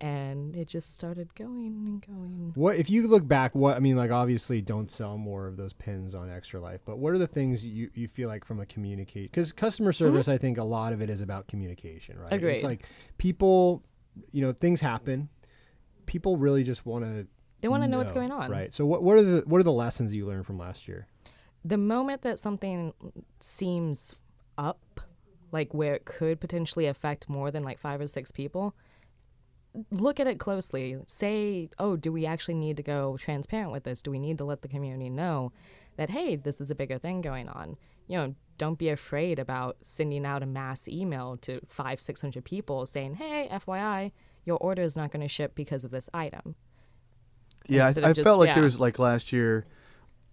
And 0.00 0.56
it 0.56 0.68
just 0.68 0.92
started 0.92 1.34
going 1.34 1.66
and 1.86 2.06
going. 2.06 2.52
What 2.54 2.76
if 2.76 2.90
you 2.90 3.06
look 3.06 3.26
back? 3.26 3.54
What 3.54 3.76
I 3.76 3.80
mean, 3.80 3.96
like 3.96 4.10
obviously, 4.10 4.60
don't 4.60 4.90
sell 4.90 5.16
more 5.16 5.46
of 5.46 5.56
those 5.56 5.72
pins 5.72 6.14
on 6.14 6.30
Extra 6.30 6.60
Life. 6.60 6.80
But 6.84 6.98
what 6.98 7.14
are 7.14 7.18
the 7.18 7.26
things 7.28 7.64
you, 7.64 7.90
you 7.94 8.08
feel 8.08 8.28
like 8.28 8.44
from 8.44 8.60
a 8.60 8.66
communicate? 8.66 9.30
Because 9.30 9.52
customer 9.52 9.92
mm-hmm. 9.92 10.04
service, 10.04 10.28
I 10.28 10.36
think 10.36 10.58
a 10.58 10.64
lot 10.64 10.92
of 10.92 11.00
it 11.00 11.08
is 11.08 11.20
about 11.20 11.46
communication, 11.46 12.18
right? 12.18 12.32
Agreed. 12.32 12.56
It's 12.56 12.64
like 12.64 12.84
people, 13.18 13.82
you 14.32 14.42
know, 14.42 14.52
things 14.52 14.80
happen. 14.80 15.28
People 16.06 16.36
really 16.36 16.64
just 16.64 16.84
want 16.84 17.04
to. 17.04 17.26
They 17.60 17.68
want 17.68 17.82
to 17.82 17.88
know 17.88 17.98
what's 17.98 18.12
going 18.12 18.30
on. 18.30 18.50
right? 18.50 18.74
So 18.74 18.84
what 18.84 19.02
what 19.02 19.16
are 19.16 19.22
the 19.22 19.42
what 19.46 19.58
are 19.58 19.64
the 19.64 19.72
lessons 19.72 20.12
you 20.12 20.26
learned 20.26 20.44
from 20.44 20.58
last 20.58 20.86
year? 20.86 21.06
the 21.64 21.78
moment 21.78 22.22
that 22.22 22.38
something 22.38 22.92
seems 23.40 24.14
up, 24.58 25.00
like 25.50 25.72
where 25.72 25.94
it 25.94 26.04
could 26.04 26.40
potentially 26.40 26.86
affect 26.86 27.28
more 27.28 27.50
than 27.50 27.62
like 27.62 27.78
five 27.78 28.00
or 28.00 28.06
six 28.06 28.30
people, 28.30 28.76
look 29.90 30.20
at 30.20 30.26
it 30.26 30.38
closely. 30.38 30.96
Say, 31.06 31.68
oh, 31.78 31.96
do 31.96 32.12
we 32.12 32.26
actually 32.26 32.54
need 32.54 32.76
to 32.76 32.82
go 32.82 33.16
transparent 33.16 33.72
with 33.72 33.84
this? 33.84 34.02
Do 34.02 34.10
we 34.10 34.18
need 34.18 34.38
to 34.38 34.44
let 34.44 34.62
the 34.62 34.68
community 34.68 35.10
know 35.10 35.52
that, 35.96 36.10
hey, 36.10 36.36
this 36.36 36.60
is 36.60 36.70
a 36.70 36.74
bigger 36.74 36.98
thing 36.98 37.20
going 37.20 37.48
on? 37.48 37.76
You 38.06 38.18
know, 38.18 38.34
don't 38.58 38.78
be 38.78 38.88
afraid 38.88 39.38
about 39.38 39.76
sending 39.82 40.24
out 40.26 40.42
a 40.42 40.46
mass 40.46 40.86
email 40.88 41.36
to 41.38 41.60
five, 41.68 42.00
600 42.00 42.44
people 42.44 42.86
saying, 42.86 43.14
hey, 43.14 43.48
FYI, 43.50 44.12
your 44.44 44.58
order 44.58 44.82
is 44.82 44.96
not 44.96 45.10
going 45.10 45.22
to 45.22 45.28
ship 45.28 45.54
because 45.54 45.84
of 45.84 45.90
this 45.90 46.08
item. 46.14 46.54
Yeah, 47.66 47.86
Instead 47.86 48.04
I, 48.04 48.10
I 48.10 48.12
just- 48.12 48.26
felt 48.26 48.38
like 48.40 48.48
yeah. 48.48 48.54
there 48.54 48.62
was 48.64 48.78
like 48.78 48.98
last 48.98 49.32
year, 49.32 49.66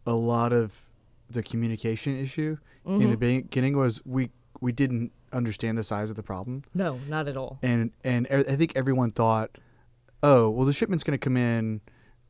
a 0.06 0.14
lot 0.14 0.52
of 0.54 0.90
the 1.30 1.42
communication 1.44 2.18
issue 2.20 2.58
in 2.86 2.92
Mm-hmm. 3.00 3.12
the 3.12 3.18
beginning 3.18 3.78
was 3.78 4.02
we 4.06 4.32
we 4.60 4.72
didn't 4.72 5.12
understand 5.34 5.78
the 5.78 5.84
size 5.84 6.10
of 6.10 6.16
the 6.16 6.24
problem, 6.24 6.64
No, 6.74 7.00
not 7.08 7.28
at 7.28 7.38
all. 7.38 7.60
and 7.64 7.92
and 8.04 8.28
I 8.32 8.56
think 8.56 8.74
everyone 8.76 9.12
thought, 9.12 9.58
oh 10.24 10.50
well, 10.50 10.66
the 10.66 10.74
shipment's 10.74 11.04
going 11.04 11.18
to 11.18 11.24
come 11.24 11.38
in 11.38 11.82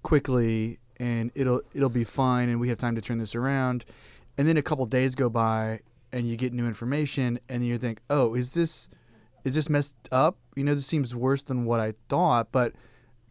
quickly 0.04 0.80
and 1.00 1.32
it'll 1.36 1.62
it'll 1.74 1.90
be 1.90 2.04
fine, 2.04 2.50
and 2.50 2.60
we 2.60 2.70
have 2.70 2.78
time 2.78 2.96
to 2.96 3.02
turn 3.02 3.18
this 3.18 3.36
around, 3.36 3.86
and 4.38 4.48
then 4.48 4.58
a 4.58 4.62
couple 4.62 4.86
days 4.86 5.16
go 5.16 5.30
by 5.30 5.80
and 6.14 6.28
you 6.28 6.36
get 6.36 6.52
new 6.54 6.68
information, 6.68 7.40
and 7.50 7.66
you 7.66 7.78
think, 7.78 8.02
oh, 8.10 8.36
is 8.36 8.54
this 8.54 8.90
is 9.44 9.56
this 9.56 9.70
messed 9.70 9.96
up? 10.12 10.38
You 10.56 10.64
know, 10.64 10.76
this 10.76 10.86
seems 10.86 11.16
worse 11.16 11.42
than 11.44 11.66
what 11.66 11.80
I 11.80 11.94
thought, 12.10 12.52
but 12.52 12.74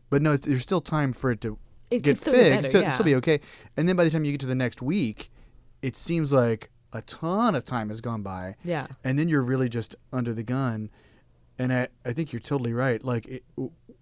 but 0.09 0.21
no, 0.23 0.37
there's 0.37 0.63
still 0.63 0.81
time 0.81 1.13
for 1.13 1.31
it 1.31 1.41
to 1.43 1.59
It 1.91 2.03
get 2.03 2.21
still 2.21 2.33
be 2.33 2.41
fixed. 2.41 2.63
better, 2.63 2.71
so 2.73 2.81
yeah. 2.81 2.93
It'll 2.95 3.05
be 3.05 3.15
okay. 3.17 3.41
And 3.77 3.89
then 3.89 3.95
by 3.97 4.03
the 4.05 4.11
time 4.11 4.25
you 4.25 4.33
get 4.33 4.41
to 4.41 4.47
the 4.47 4.55
next 4.57 4.83
week, 4.83 5.31
it 5.83 5.95
seems 5.95 6.33
like 6.33 6.71
a 6.93 7.03
ton 7.03 7.55
of 7.55 7.65
time 7.65 7.89
has 7.89 8.01
gone 8.01 8.23
by, 8.23 8.57
Yeah. 8.65 8.87
and 9.05 9.19
then 9.19 9.29
you're 9.29 9.43
really 9.43 9.69
just 9.69 9.95
under 10.12 10.33
the 10.33 10.43
gun. 10.43 10.91
And 11.59 11.73
I, 11.73 11.89
I 12.05 12.12
think 12.12 12.33
you're 12.33 12.41
totally 12.41 12.73
right. 12.73 13.05
Like 13.05 13.27
it, 13.27 13.45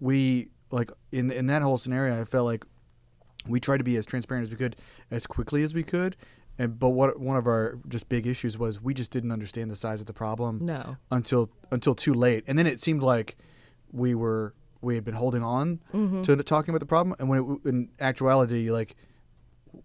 we 0.01 0.49
like 0.71 0.91
in 1.13 1.31
in 1.31 1.47
that 1.49 1.63
whole 1.63 1.77
scenario, 1.77 2.21
I 2.21 2.25
felt 2.25 2.47
like 2.47 2.65
we 3.49 3.61
tried 3.61 3.79
to 3.79 3.85
be 3.85 3.97
as 3.97 4.07
transparent 4.07 4.45
as 4.47 4.51
we 4.51 4.57
could, 4.57 4.77
as 5.11 5.27
quickly 5.27 5.63
as 5.63 5.75
we 5.75 5.83
could. 5.83 6.17
And 6.59 6.79
but 6.79 6.91
what 6.91 7.19
one 7.21 7.37
of 7.37 7.47
our 7.47 7.79
just 7.89 8.09
big 8.09 8.27
issues 8.27 8.59
was 8.59 8.81
we 8.81 8.95
just 8.95 9.11
didn't 9.11 9.33
understand 9.33 9.71
the 9.71 9.77
size 9.77 10.01
of 10.01 10.07
the 10.07 10.13
problem 10.13 10.59
No. 10.65 10.97
until 11.11 11.51
until 11.71 11.95
too 11.95 12.15
late, 12.15 12.45
and 12.47 12.59
then 12.59 12.67
it 12.67 12.81
seemed 12.81 13.03
like 13.03 13.37
we 13.93 14.15
were 14.15 14.55
we 14.81 14.95
had 14.95 15.05
been 15.05 15.15
holding 15.15 15.43
on 15.43 15.81
Mm-hmm. 15.93 16.23
to 16.23 16.37
talking 16.45 16.71
about 16.73 16.81
the 16.81 16.87
problem, 16.87 17.17
and 17.19 17.29
when 17.29 17.59
it, 17.65 17.69
in 17.69 17.89
actuality, 18.01 18.71
like 18.71 18.95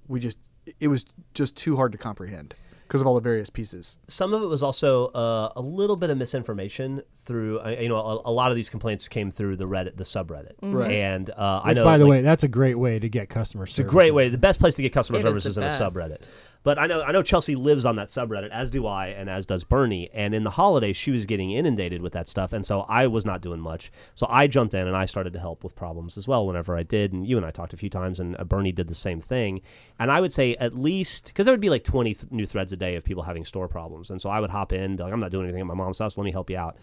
we 0.07 0.19
just 0.19 0.37
it 0.79 0.87
was 0.87 1.05
just 1.33 1.55
too 1.55 1.75
hard 1.75 1.91
to 1.91 1.97
comprehend 1.97 2.53
because 2.87 3.01
of 3.01 3.07
all 3.07 3.15
the 3.15 3.21
various 3.21 3.49
pieces. 3.49 3.97
some 4.07 4.33
of 4.33 4.41
it 4.43 4.47
was 4.47 4.61
also 4.63 5.07
uh, 5.07 5.51
a 5.55 5.61
little 5.61 5.95
bit 5.95 6.09
of 6.09 6.17
misinformation 6.17 7.01
through 7.15 7.59
uh, 7.61 7.69
you 7.79 7.89
know 7.89 7.95
a, 7.97 8.21
a 8.25 8.31
lot 8.31 8.51
of 8.51 8.55
these 8.55 8.69
complaints 8.69 9.07
came 9.07 9.31
through 9.31 9.55
the 9.55 9.65
reddit 9.67 9.95
the 9.97 10.03
subreddit 10.03 10.53
Right. 10.61 10.91
and 10.91 11.29
uh, 11.29 11.61
i 11.63 11.73
know 11.73 11.83
by 11.83 11.97
the 11.97 12.03
like, 12.05 12.09
way, 12.11 12.21
that's 12.21 12.43
a 12.43 12.47
great 12.47 12.75
way 12.75 12.99
to 12.99 13.09
get 13.09 13.29
customer 13.29 13.65
service. 13.65 13.71
it's 13.71 13.77
service. 13.77 13.89
a 13.91 13.93
great 13.93 14.11
way 14.13 14.29
the 14.29 14.37
best 14.37 14.59
place 14.59 14.75
to 14.75 14.81
get 14.81 14.91
customer 14.93 15.19
It 15.19 15.21
is 15.21 15.25
service 15.25 15.43
the 15.43 15.49
is 15.49 15.57
in 15.57 15.63
a 15.63 15.67
subreddit 15.67 16.27
but 16.63 16.79
i 16.79 16.87
know 16.87 17.01
i 17.03 17.11
know 17.11 17.21
chelsea 17.21 17.55
lives 17.55 17.85
on 17.85 17.95
that 17.95 18.07
subreddit 18.07 18.49
as 18.49 18.71
do 18.71 18.87
i 18.87 19.07
and 19.07 19.29
as 19.29 19.45
does 19.45 19.63
Burnie. 19.63 20.09
And 20.13 20.33
in 20.33 20.43
the 20.43 20.51
holidays 20.51 20.95
she 20.95 21.11
was 21.11 21.25
getting 21.25 21.51
inundated 21.51 22.01
with 22.01 22.13
that 22.13 22.27
stuff. 22.27 22.53
And 22.53 22.65
so 22.65 22.81
i 22.81 23.07
was 23.07 23.25
not 23.25 23.41
doing 23.41 23.59
much. 23.59 23.91
So 24.15 24.27
i 24.29 24.47
jumped 24.47 24.73
in 24.73 24.87
and 24.87 24.95
i 24.95 25.05
started 25.05 25.33
to 25.33 25.39
help 25.39 25.63
with 25.63 25.75
problems 25.75 26.17
as 26.17 26.27
well 26.27 26.45
whenever 26.45 26.77
i 26.77 26.83
did. 26.83 27.13
And 27.13 27.25
you 27.27 27.37
and 27.37 27.45
i 27.45 27.51
talked 27.51 27.73
a 27.73 27.77
few 27.77 27.89
times 27.89 28.19
and 28.19 28.39
uh, 28.39 28.43
Burnie 28.43 28.71
did 28.71 28.87
the 28.87 28.95
same 28.95 29.21
thing. 29.21 29.61
And 29.99 30.11
i 30.11 30.19
would 30.21 30.33
say 30.33 30.55
at 30.55 30.75
least 30.75 31.27
because 31.27 31.45
there 31.45 31.53
would 31.53 31.61
be 31.61 31.69
like 31.69 31.83
20 31.83 32.13
th- 32.13 32.31
new 32.31 32.45
threads 32.45 32.71
a 32.71 32.77
day 32.77 32.95
of 32.95 33.03
people 33.03 33.23
having 33.23 33.45
store 33.45 33.67
problems. 33.67 34.09
And 34.09 34.21
so 34.21 34.29
i 34.29 34.39
would 34.39 34.49
hop 34.49 34.73
in 34.73 34.95
be 34.95 35.03
like 35.03 35.13
i'm 35.13 35.19
not 35.19 35.31
doing 35.31 35.45
anything 35.45 35.61
at 35.61 35.67
my 35.67 35.73
mom's 35.73 35.99
house. 35.99 36.17
Let 36.17 36.25
me 36.25 36.31
help 36.31 36.49
you 36.49 36.57
out. 36.57 36.77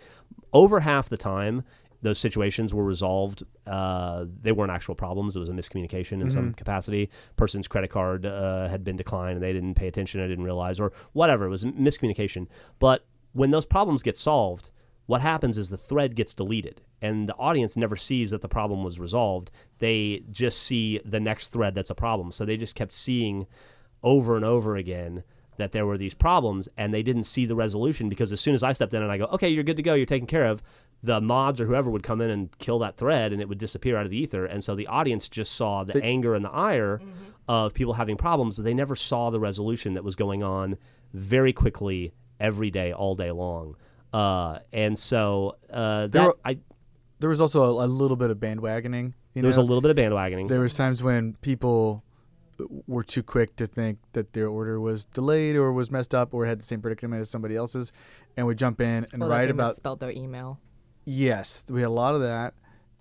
Over 0.52 0.80
half 0.80 1.08
the 1.08 1.16
time 1.16 1.64
those 2.02 2.18
situations 2.18 2.72
were 2.72 2.84
resolved. 2.84 3.42
Uh, 3.66 4.24
they 4.40 4.52
weren't 4.52 4.72
actual 4.72 4.94
problems. 4.94 5.36
It 5.36 5.38
was 5.38 5.48
a 5.48 5.52
miscommunication 5.52 6.22
in 6.22 6.30
some 6.30 6.54
capacity. 6.54 7.10
Person's 7.36 7.68
credit 7.68 7.90
card 7.90 8.24
uh, 8.24 8.68
had 8.68 8.84
been 8.84 8.96
declined 8.96 9.34
and 9.34 9.42
they 9.42 9.52
didn't 9.52 9.74
pay 9.74 9.86
attention. 9.86 10.22
I 10.22 10.26
didn't 10.26 10.44
realize, 10.44 10.80
or 10.80 10.92
whatever. 11.12 11.46
It 11.46 11.50
was 11.50 11.64
a 11.64 11.68
miscommunication. 11.68 12.46
But 12.78 13.04
when 13.32 13.50
those 13.50 13.66
problems 13.66 14.02
get 14.02 14.16
solved, 14.16 14.70
what 15.06 15.20
happens 15.20 15.58
is 15.58 15.70
the 15.70 15.76
thread 15.76 16.14
gets 16.14 16.34
deleted 16.34 16.80
and 17.02 17.28
the 17.28 17.34
audience 17.34 17.76
never 17.76 17.96
sees 17.96 18.30
that 18.30 18.42
the 18.42 18.48
problem 18.48 18.84
was 18.84 19.00
resolved. 19.00 19.50
They 19.78 20.22
just 20.30 20.62
see 20.62 21.00
the 21.04 21.20
next 21.20 21.48
thread 21.48 21.74
that's 21.74 21.90
a 21.90 21.94
problem. 21.94 22.32
So 22.32 22.44
they 22.44 22.56
just 22.56 22.76
kept 22.76 22.92
seeing 22.92 23.46
over 24.02 24.36
and 24.36 24.44
over 24.44 24.76
again 24.76 25.24
that 25.56 25.72
there 25.72 25.86
were 25.86 25.98
these 25.98 26.14
problems 26.14 26.68
and 26.76 26.92
they 26.92 27.02
didn't 27.02 27.24
see 27.24 27.44
the 27.44 27.54
resolution 27.54 28.08
because 28.08 28.32
as 28.32 28.40
soon 28.40 28.54
as 28.54 28.62
I 28.62 28.72
stepped 28.72 28.94
in 28.94 29.02
and 29.02 29.12
I 29.12 29.18
go, 29.18 29.24
okay, 29.26 29.48
you're 29.48 29.64
good 29.64 29.76
to 29.76 29.82
go, 29.82 29.94
you're 29.94 30.06
taken 30.06 30.26
care 30.26 30.46
of, 30.46 30.62
the 31.02 31.20
mods 31.20 31.60
or 31.60 31.66
whoever 31.66 31.90
would 31.90 32.02
come 32.02 32.20
in 32.20 32.28
and 32.30 32.56
kill 32.58 32.78
that 32.80 32.96
thread 32.96 33.32
and 33.32 33.40
it 33.40 33.48
would 33.48 33.58
disappear 33.58 33.96
out 33.96 34.04
of 34.04 34.10
the 34.10 34.18
ether. 34.18 34.44
And 34.44 34.62
so 34.62 34.74
the 34.74 34.86
audience 34.86 35.28
just 35.28 35.52
saw 35.52 35.82
the 35.84 35.94
They- 35.94 36.02
anger 36.02 36.34
and 36.34 36.44
the 36.44 36.50
ire 36.50 37.00
of 37.48 37.72
people 37.74 37.94
having 37.94 38.16
problems. 38.16 38.56
They 38.56 38.74
never 38.74 38.94
saw 38.94 39.30
the 39.30 39.40
resolution 39.40 39.94
that 39.94 40.04
was 40.04 40.14
going 40.14 40.42
on 40.42 40.76
very 41.14 41.52
quickly 41.52 42.12
every 42.38 42.70
day, 42.70 42.92
all 42.92 43.14
day 43.14 43.30
long. 43.30 43.76
Uh, 44.12 44.58
and 44.72 44.98
so 44.98 45.56
uh, 45.70 46.06
There 46.08 46.24
were- 46.26 46.36
I, 46.44 46.58
There 47.18 47.30
was 47.30 47.40
also 47.40 47.78
a, 47.78 47.84
a 47.84 47.88
little 47.88 48.16
bit 48.16 48.30
of 48.30 48.38
bandwagoning. 48.38 49.14
You 49.34 49.42
there 49.42 49.48
was 49.48 49.56
a 49.56 49.62
little 49.62 49.80
bit 49.80 49.90
of 49.90 49.96
bandwagoning. 49.96 50.48
There 50.48 50.60
was 50.60 50.74
times 50.74 51.02
when 51.02 51.34
people 51.40 52.02
were 52.86 53.02
too 53.02 53.22
quick 53.22 53.56
to 53.56 53.66
think 53.66 53.98
that 54.12 54.32
their 54.34 54.48
order 54.48 54.78
was 54.80 55.04
delayed 55.06 55.56
or 55.56 55.72
was 55.72 55.90
messed 55.90 56.14
up 56.14 56.34
or 56.34 56.44
had 56.46 56.58
the 56.60 56.64
same 56.64 56.82
predicament 56.82 57.20
as 57.22 57.30
somebody 57.30 57.56
else's, 57.56 57.90
and 58.36 58.46
would 58.46 58.58
jump 58.58 58.80
in 58.82 59.06
and 59.12 59.20
Well, 59.20 59.28
that 59.30 59.34
write 59.34 59.44
they 59.46 59.50
about 59.52 59.68
misspelled 59.68 60.00
their 60.00 60.10
email. 60.10 60.58
Yes, 61.10 61.64
we 61.68 61.80
had 61.80 61.88
a 61.88 61.90
lot 61.90 62.14
of 62.14 62.20
that, 62.20 62.54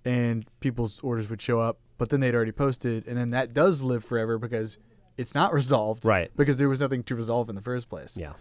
and 0.03 0.45
people's 0.61 0.99
orders 1.02 1.30
would 1.30 1.41
show 1.41 1.60
up, 1.60 1.77
but 1.98 2.10
then 2.10 2.19
they'd 2.19 2.34
already 2.34 2.52
posted, 2.52 3.07
and 3.07 3.18
then 3.18 3.30
that 3.31 3.53
does 3.53 3.81
live 3.81 4.03
forever 4.03 4.38
because 4.40 4.77
it's 5.18 5.36
not 5.36 5.53
resolved, 5.53 6.06
Right. 6.06 6.31
Because 6.36 6.57
there 6.57 6.69
was 6.69 6.80
nothing 6.80 7.03
to 7.03 7.15
resolve 7.15 7.49
in 7.49 7.56
the 7.56 7.61
first 7.61 7.90
place. 7.90 8.18
yeah. 8.18 8.34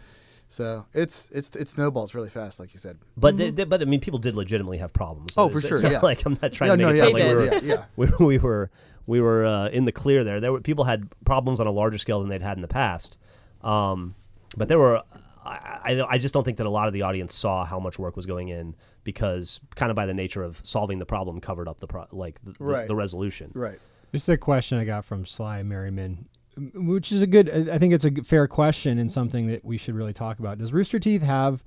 So 0.51 0.86
it's 0.95 1.28
it's 1.31 1.55
it 1.55 1.69
snowballs 1.69 2.15
really 2.15 2.31
fast, 2.31 2.59
like 2.59 2.73
you 2.73 2.81
said. 2.81 2.97
But 3.19 3.36
they, 3.36 3.51
they- 3.51 3.65
but 3.65 3.82
I 3.82 3.85
mean, 3.85 4.01
people 4.01 4.19
did 4.19 4.35
legitimately 4.35 4.78
have 4.78 4.95
problems. 4.95 5.35
Oh, 5.36 5.49
It's- 5.49 5.53
for 5.53 5.59
it's 5.59 5.69
sure, 5.69 5.82
not 5.82 5.93
yeah. 5.93 5.99
Like 6.01 6.24
I'm 6.24 6.39
not 6.40 6.55
trying 6.55 6.70
yeah, 6.70 6.77
to 6.77 6.82
no, 6.82 6.89
make 6.89 6.95
it 6.95 6.99
yeah, 6.99 7.05
sound 7.05 7.15
like 7.15 7.23
we 7.24 7.35
were, 7.35 7.45
yeah, 7.45 7.61
yeah. 7.62 7.85
we, 8.19 8.27
we 8.27 8.39
were 8.39 8.70
we 9.07 9.20
were 9.20 9.45
uh, 9.45 9.69
in 9.69 9.85
the 9.85 9.93
clear 9.93 10.24
there. 10.24 10.40
There 10.40 10.51
were 10.53 10.62
people 10.62 10.85
had 10.85 11.07
problems 11.27 11.61
on 11.61 11.66
a 11.66 11.70
larger 11.70 11.99
scale 11.99 12.20
than 12.20 12.31
they'd 12.31 12.40
had 12.40 12.57
in 12.57 12.62
the 12.62 12.69
past. 12.69 13.19
Um, 13.62 14.15
but 14.57 14.69
there 14.69 14.78
were 14.78 15.03
I, 15.45 15.81
I 15.85 16.07
I 16.15 16.19
just 16.19 16.32
don't 16.32 16.45
think 16.45 16.57
that 16.57 16.66
a 16.66 16.70
lot 16.70 16.86
of 16.86 16.95
the 16.95 17.03
audience 17.03 17.35
saw 17.35 17.66
how 17.66 17.78
much 17.78 17.99
work 17.99 18.16
was 18.16 18.24
going 18.24 18.49
in 18.49 18.74
because 19.13 19.59
kind 19.75 19.89
of 19.91 19.97
by 19.97 20.05
the 20.05 20.13
nature 20.13 20.43
of 20.43 20.61
solving 20.65 20.99
the 20.99 21.07
problem 21.07 21.41
covered 21.41 21.67
up 21.67 21.81
the 21.81 21.87
pro- 21.87 22.05
like 22.13 22.39
the, 22.45 22.53
the- 22.53 22.63
Right. 22.65 22.87
the 22.87 22.95
resolution. 22.95 23.51
Right. 23.55 23.79
This 24.13 24.25
is 24.25 24.29
a 24.29 24.37
question 24.37 24.77
I 24.77 24.85
got 24.85 25.07
from 25.07 25.25
Sly 25.25 25.63
Merriman, 25.63 26.27
which 26.75 27.11
is 27.11 27.23
a 27.23 27.27
good. 27.27 27.71
I 27.71 27.79
think 27.79 27.95
it's 27.95 28.05
a 28.05 28.11
fair 28.23 28.47
question 28.47 28.99
and 28.99 29.11
something 29.11 29.47
that 29.47 29.65
we 29.65 29.79
should 29.79 29.95
really 29.95 30.13
talk 30.13 30.39
about. 30.39 30.59
Does 30.59 30.75
Rooster 30.75 30.99
Teeth 30.99 31.23
have 31.23 31.65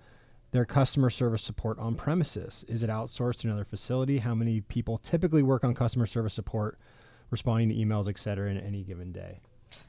their 0.52 0.66
customer 0.66 1.10
service 1.10 1.42
support 1.42 1.80
on 1.80 1.96
premises? 1.96 2.64
Is 2.68 2.84
it 2.84 2.92
outsourced 2.92 3.40
to 3.40 3.48
another 3.48 3.66
facility? 3.66 4.20
How 4.20 4.36
many 4.36 4.62
people 4.62 5.00
typically 5.00 5.42
work 5.42 5.64
on 5.64 5.74
customer 5.74 6.06
service 6.06 6.36
support, 6.36 6.78
responding 7.32 7.70
to 7.70 7.76
emails, 7.76 8.08
et 8.08 8.20
cetera, 8.20 8.52
in 8.52 8.58
any 8.60 8.84
given 8.84 9.12
day? 9.12 9.40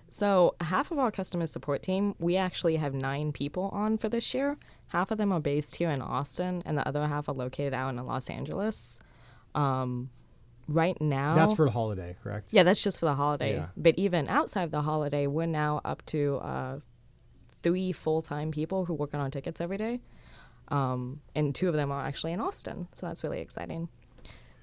So, 0.07 0.55
half 0.61 0.91
of 0.91 0.99
our 0.99 1.11
customer 1.11 1.47
support 1.47 1.83
team, 1.83 2.15
we 2.19 2.37
actually 2.37 2.77
have 2.77 2.95
nine 2.95 3.33
people 3.33 3.65
on 3.73 3.99
for 3.99 4.09
this 4.09 4.33
year. 4.35 4.57
Half 4.93 5.11
of 5.11 5.17
them 5.17 5.33
are 5.33 5.41
based 5.41 5.77
here 5.77 5.89
in 5.91 6.03
Austin, 6.03 6.63
and 6.67 6.77
the 6.77 6.87
other 6.87 7.07
half 7.07 7.27
are 7.27 7.35
located 7.35 7.73
out 7.73 7.89
in 7.89 8.07
Los 8.07 8.29
Angeles. 8.29 9.01
Um, 9.55 10.11
right 10.69 11.01
now, 11.01 11.35
That's 11.35 11.55
for 11.55 11.65
the 11.65 11.71
holiday, 11.71 12.15
correct? 12.23 12.53
yeah, 12.53 12.63
that's 12.63 12.83
just 12.83 12.99
for 12.99 13.07
the 13.07 13.15
holiday. 13.15 13.55
Yeah. 13.55 13.67
But 13.75 13.95
even 13.97 14.29
outside 14.29 14.65
of 14.65 14.71
the 14.71 14.83
holiday, 14.83 15.27
we're 15.27 15.47
now 15.47 15.81
up 15.83 16.05
to 16.07 16.37
uh, 16.43 16.79
three 17.63 17.93
full 17.93 18.21
time 18.21 18.51
people 18.51 18.85
who 18.85 18.93
work 18.93 19.15
on 19.15 19.21
our 19.21 19.31
tickets 19.31 19.63
every 19.63 19.79
day. 19.79 20.03
Um, 20.69 21.21
and 21.35 21.55
two 21.55 21.69
of 21.69 21.75
them 21.75 21.91
are 21.91 22.05
actually 22.05 22.33
in 22.33 22.41
Austin. 22.41 22.89
So 22.93 23.07
that's 23.07 23.25
really 23.25 23.41
exciting. 23.41 23.89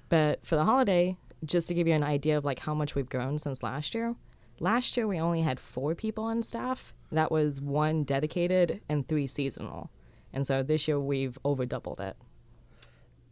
But 0.08 0.46
for 0.46 0.54
the 0.54 0.64
holiday, 0.64 1.16
just 1.44 1.66
to 1.68 1.74
give 1.74 1.88
you 1.88 1.94
an 1.94 2.04
idea 2.04 2.38
of 2.38 2.44
like 2.44 2.60
how 2.60 2.74
much 2.74 2.94
we've 2.94 3.08
grown 3.08 3.38
since 3.38 3.64
last 3.64 3.96
year, 3.96 4.14
last 4.60 4.96
year 4.96 5.08
we 5.08 5.18
only 5.18 5.42
had 5.42 5.58
four 5.58 5.96
people 5.96 6.22
on 6.22 6.44
staff. 6.44 6.94
That 7.10 7.32
was 7.32 7.60
one 7.60 8.04
dedicated 8.04 8.80
and 8.88 9.08
three 9.08 9.26
seasonal. 9.26 9.90
And 10.32 10.46
so 10.46 10.62
this 10.62 10.86
year 10.88 11.00
we've 11.00 11.38
over 11.44 11.66
doubled 11.66 12.00
it. 12.00 12.16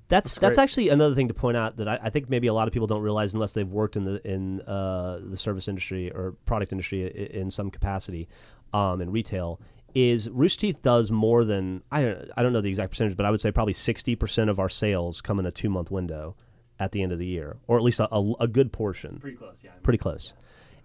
That's 0.08 0.34
That's 0.34 0.56
that's, 0.56 0.58
actually 0.58 0.88
another 0.88 1.14
thing 1.14 1.28
to 1.28 1.34
point 1.34 1.56
out 1.56 1.76
that 1.76 1.86
I, 1.86 1.98
I 2.04 2.10
think 2.10 2.30
maybe 2.30 2.46
a 2.46 2.54
lot 2.54 2.66
of 2.66 2.72
people 2.72 2.86
don't 2.86 3.02
realize 3.02 3.34
unless 3.34 3.52
they've 3.52 3.70
worked 3.70 3.94
in 3.94 4.04
the 4.04 4.26
in 4.26 4.62
uh, 4.62 5.20
the 5.22 5.36
service 5.36 5.68
industry 5.68 6.10
or 6.10 6.32
product 6.46 6.72
industry 6.72 7.02
in, 7.02 7.42
in 7.42 7.50
some 7.50 7.70
capacity, 7.70 8.26
um, 8.72 9.02
in 9.02 9.10
retail, 9.10 9.60
is 9.94 10.30
Rooster 10.30 10.62
Teeth 10.62 10.80
does 10.80 11.10
more 11.10 11.44
than 11.44 11.82
I 11.92 12.02
don't 12.02 12.30
I 12.38 12.42
don't 12.42 12.54
know 12.54 12.62
the 12.62 12.70
exact 12.70 12.90
percentage, 12.90 13.18
but 13.18 13.26
I 13.26 13.30
would 13.30 13.40
say 13.40 13.52
probably 13.52 13.74
sixty 13.74 14.16
percent 14.16 14.48
of 14.48 14.58
our 14.58 14.70
sales 14.70 15.20
come 15.20 15.38
in 15.38 15.44
a 15.44 15.50
two 15.50 15.68
month 15.68 15.90
window 15.90 16.36
at 16.80 16.92
the 16.92 17.02
end 17.02 17.12
of 17.12 17.18
the 17.18 17.26
year, 17.26 17.58
or 17.66 17.76
at 17.76 17.82
least 17.82 18.00
a, 18.00 18.08
a, 18.14 18.32
a 18.40 18.48
good 18.48 18.72
portion 18.72 19.18
Pretty 19.18 19.36
close, 19.36 19.58
yeah. 19.62 19.72
pretty 19.82 19.98
close. 19.98 20.32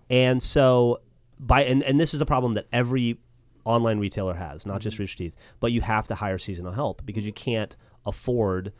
And 0.10 0.44
so 0.44 1.00
by 1.40 1.64
and, 1.64 1.82
and 1.84 2.00
this 2.00 2.14
is 2.14 2.20
a 2.20 2.26
problem 2.26 2.54
that 2.54 2.68
every 2.74 3.20
online 3.66 4.00
retailer 4.00 4.34
has, 4.34 4.66
not 4.66 4.82
just 4.82 5.00
Rooster 5.00 5.18
Teeth, 5.18 5.36
but 5.60 5.72
you 5.72 5.82
have 5.82 6.08
to 6.08 6.16
hire 6.16 6.38
seasonal 6.38 6.74
help 6.74 7.06
because 7.06 7.26
you 7.26 7.34
can't 7.34 7.76
afford 8.06 8.74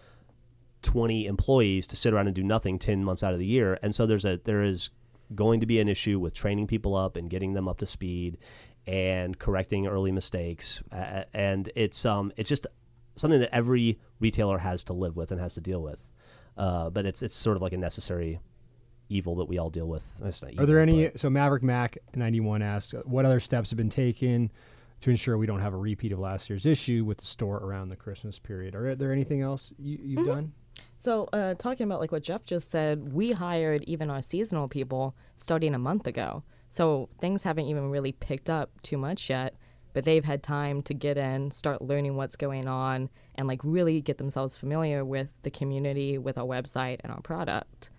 20 0.82 1.26
employees 1.26 1.88
to 1.88 1.96
sit 1.96 2.14
around 2.14 2.28
and 2.28 2.36
do 2.36 2.44
nothing 2.44 2.78
10 2.78 3.04
months 3.04 3.24
out 3.24 3.34
of 3.34 3.40
the 3.40 3.46
year. 3.46 3.80
And 3.82 3.96
so 3.96 4.06
there's 4.06 4.26
a 4.26 4.40
there 4.44 4.62
is 4.62 4.90
going 5.34 5.62
to 5.62 5.66
be 5.66 5.80
an 5.80 5.88
issue 5.88 6.20
with 6.20 6.34
training 6.34 6.68
people 6.68 6.96
up 6.96 7.16
and 7.16 7.30
getting 7.30 7.54
them 7.54 7.68
up 7.68 7.80
to 7.80 7.86
speed 7.86 8.38
and 8.86 9.40
correcting 9.40 9.88
early 9.88 10.12
mistakes. 10.12 10.84
Uh, 10.92 11.24
and 11.34 11.72
it's 11.76 12.06
um 12.06 12.32
it's 12.38 12.50
just 12.50 12.68
something 13.16 13.40
that 13.40 13.54
every 13.56 14.00
retailer 14.20 14.60
has 14.60 14.84
to 14.86 14.94
live 14.94 15.16
with 15.16 15.32
and 15.32 15.40
has 15.40 15.56
to 15.56 15.62
deal 15.62 15.82
with. 15.82 16.12
Uh, 16.58 16.90
but 16.90 17.06
it's 17.06 17.24
it's 17.24 17.36
sort 17.36 17.56
of 17.56 17.64
like 17.64 17.74
a 17.74 17.78
necessary 17.78 18.40
evil 19.10 19.36
that 19.36 19.46
we 19.46 19.58
all 19.58 19.70
deal 19.70 19.88
with. 19.88 20.20
It's 20.24 20.44
not 20.44 20.58
Are 20.60 20.66
there 20.66 20.80
any? 20.80 21.12
So 21.16 21.30
Maverick 21.30 21.64
Mac 21.64 21.98
ninety 22.16 22.40
one 22.42 22.62
asked, 22.62 22.94
what 23.06 23.26
other 23.26 23.40
steps 23.40 23.70
have 23.72 23.78
been 23.78 23.90
taken 23.90 24.52
to 25.04 25.10
ensure 25.10 25.38
we 25.38 25.46
don't 25.46 25.60
have 25.60 25.74
a 25.74 25.78
repeat 25.78 26.14
of 26.14 26.20
last 26.20 26.50
year's 26.50 26.66
issue 26.66 27.04
with 27.04 27.18
the 27.18 27.26
store 27.26 27.58
around 27.58 27.90
the 27.90 27.96
Christmas 27.96 28.40
period? 28.40 28.74
Are 28.74 28.96
there 28.96 29.12
anything 29.12 29.42
else 29.42 29.74
you, 29.78 30.00
you've 30.02 30.26
done? 30.26 30.54
So, 30.98 31.28
uh, 31.34 31.56
talking 31.56 31.84
about 31.86 32.00
like 32.00 32.14
what 32.14 32.24
Geoff 32.24 32.46
just 32.46 32.72
said, 32.72 33.12
we 33.12 33.34
hired 33.34 33.84
even 33.84 34.10
our 34.10 34.22
seasonal 34.22 34.70
people 34.70 35.14
starting 35.36 35.76
a 35.76 35.80
month 35.80 36.08
ago. 36.08 36.44
So 36.70 37.10
things 37.20 37.44
haven't 37.44 37.66
even 37.66 37.90
really 37.90 38.14
picked 38.14 38.50
up 38.50 38.82
too 38.82 38.98
much 38.98 39.30
yet, 39.30 39.56
but 39.92 40.06
they've 40.06 40.24
had 40.24 40.42
time 40.42 40.82
to 40.84 40.94
get 40.94 41.18
in, 41.18 41.52
start 41.52 41.82
learning 41.82 42.16
what's 42.16 42.38
going 42.38 42.70
on, 42.70 43.10
and 43.36 43.46
like 43.46 43.60
really 43.62 44.02
get 44.02 44.18
themselves 44.18 44.56
familiar 44.56 45.04
with 45.04 45.38
the 45.42 45.52
community, 45.52 46.18
with 46.18 46.38
our 46.38 46.46
website, 46.46 47.02
and 47.04 47.12
our 47.12 47.22
product. 47.22 47.90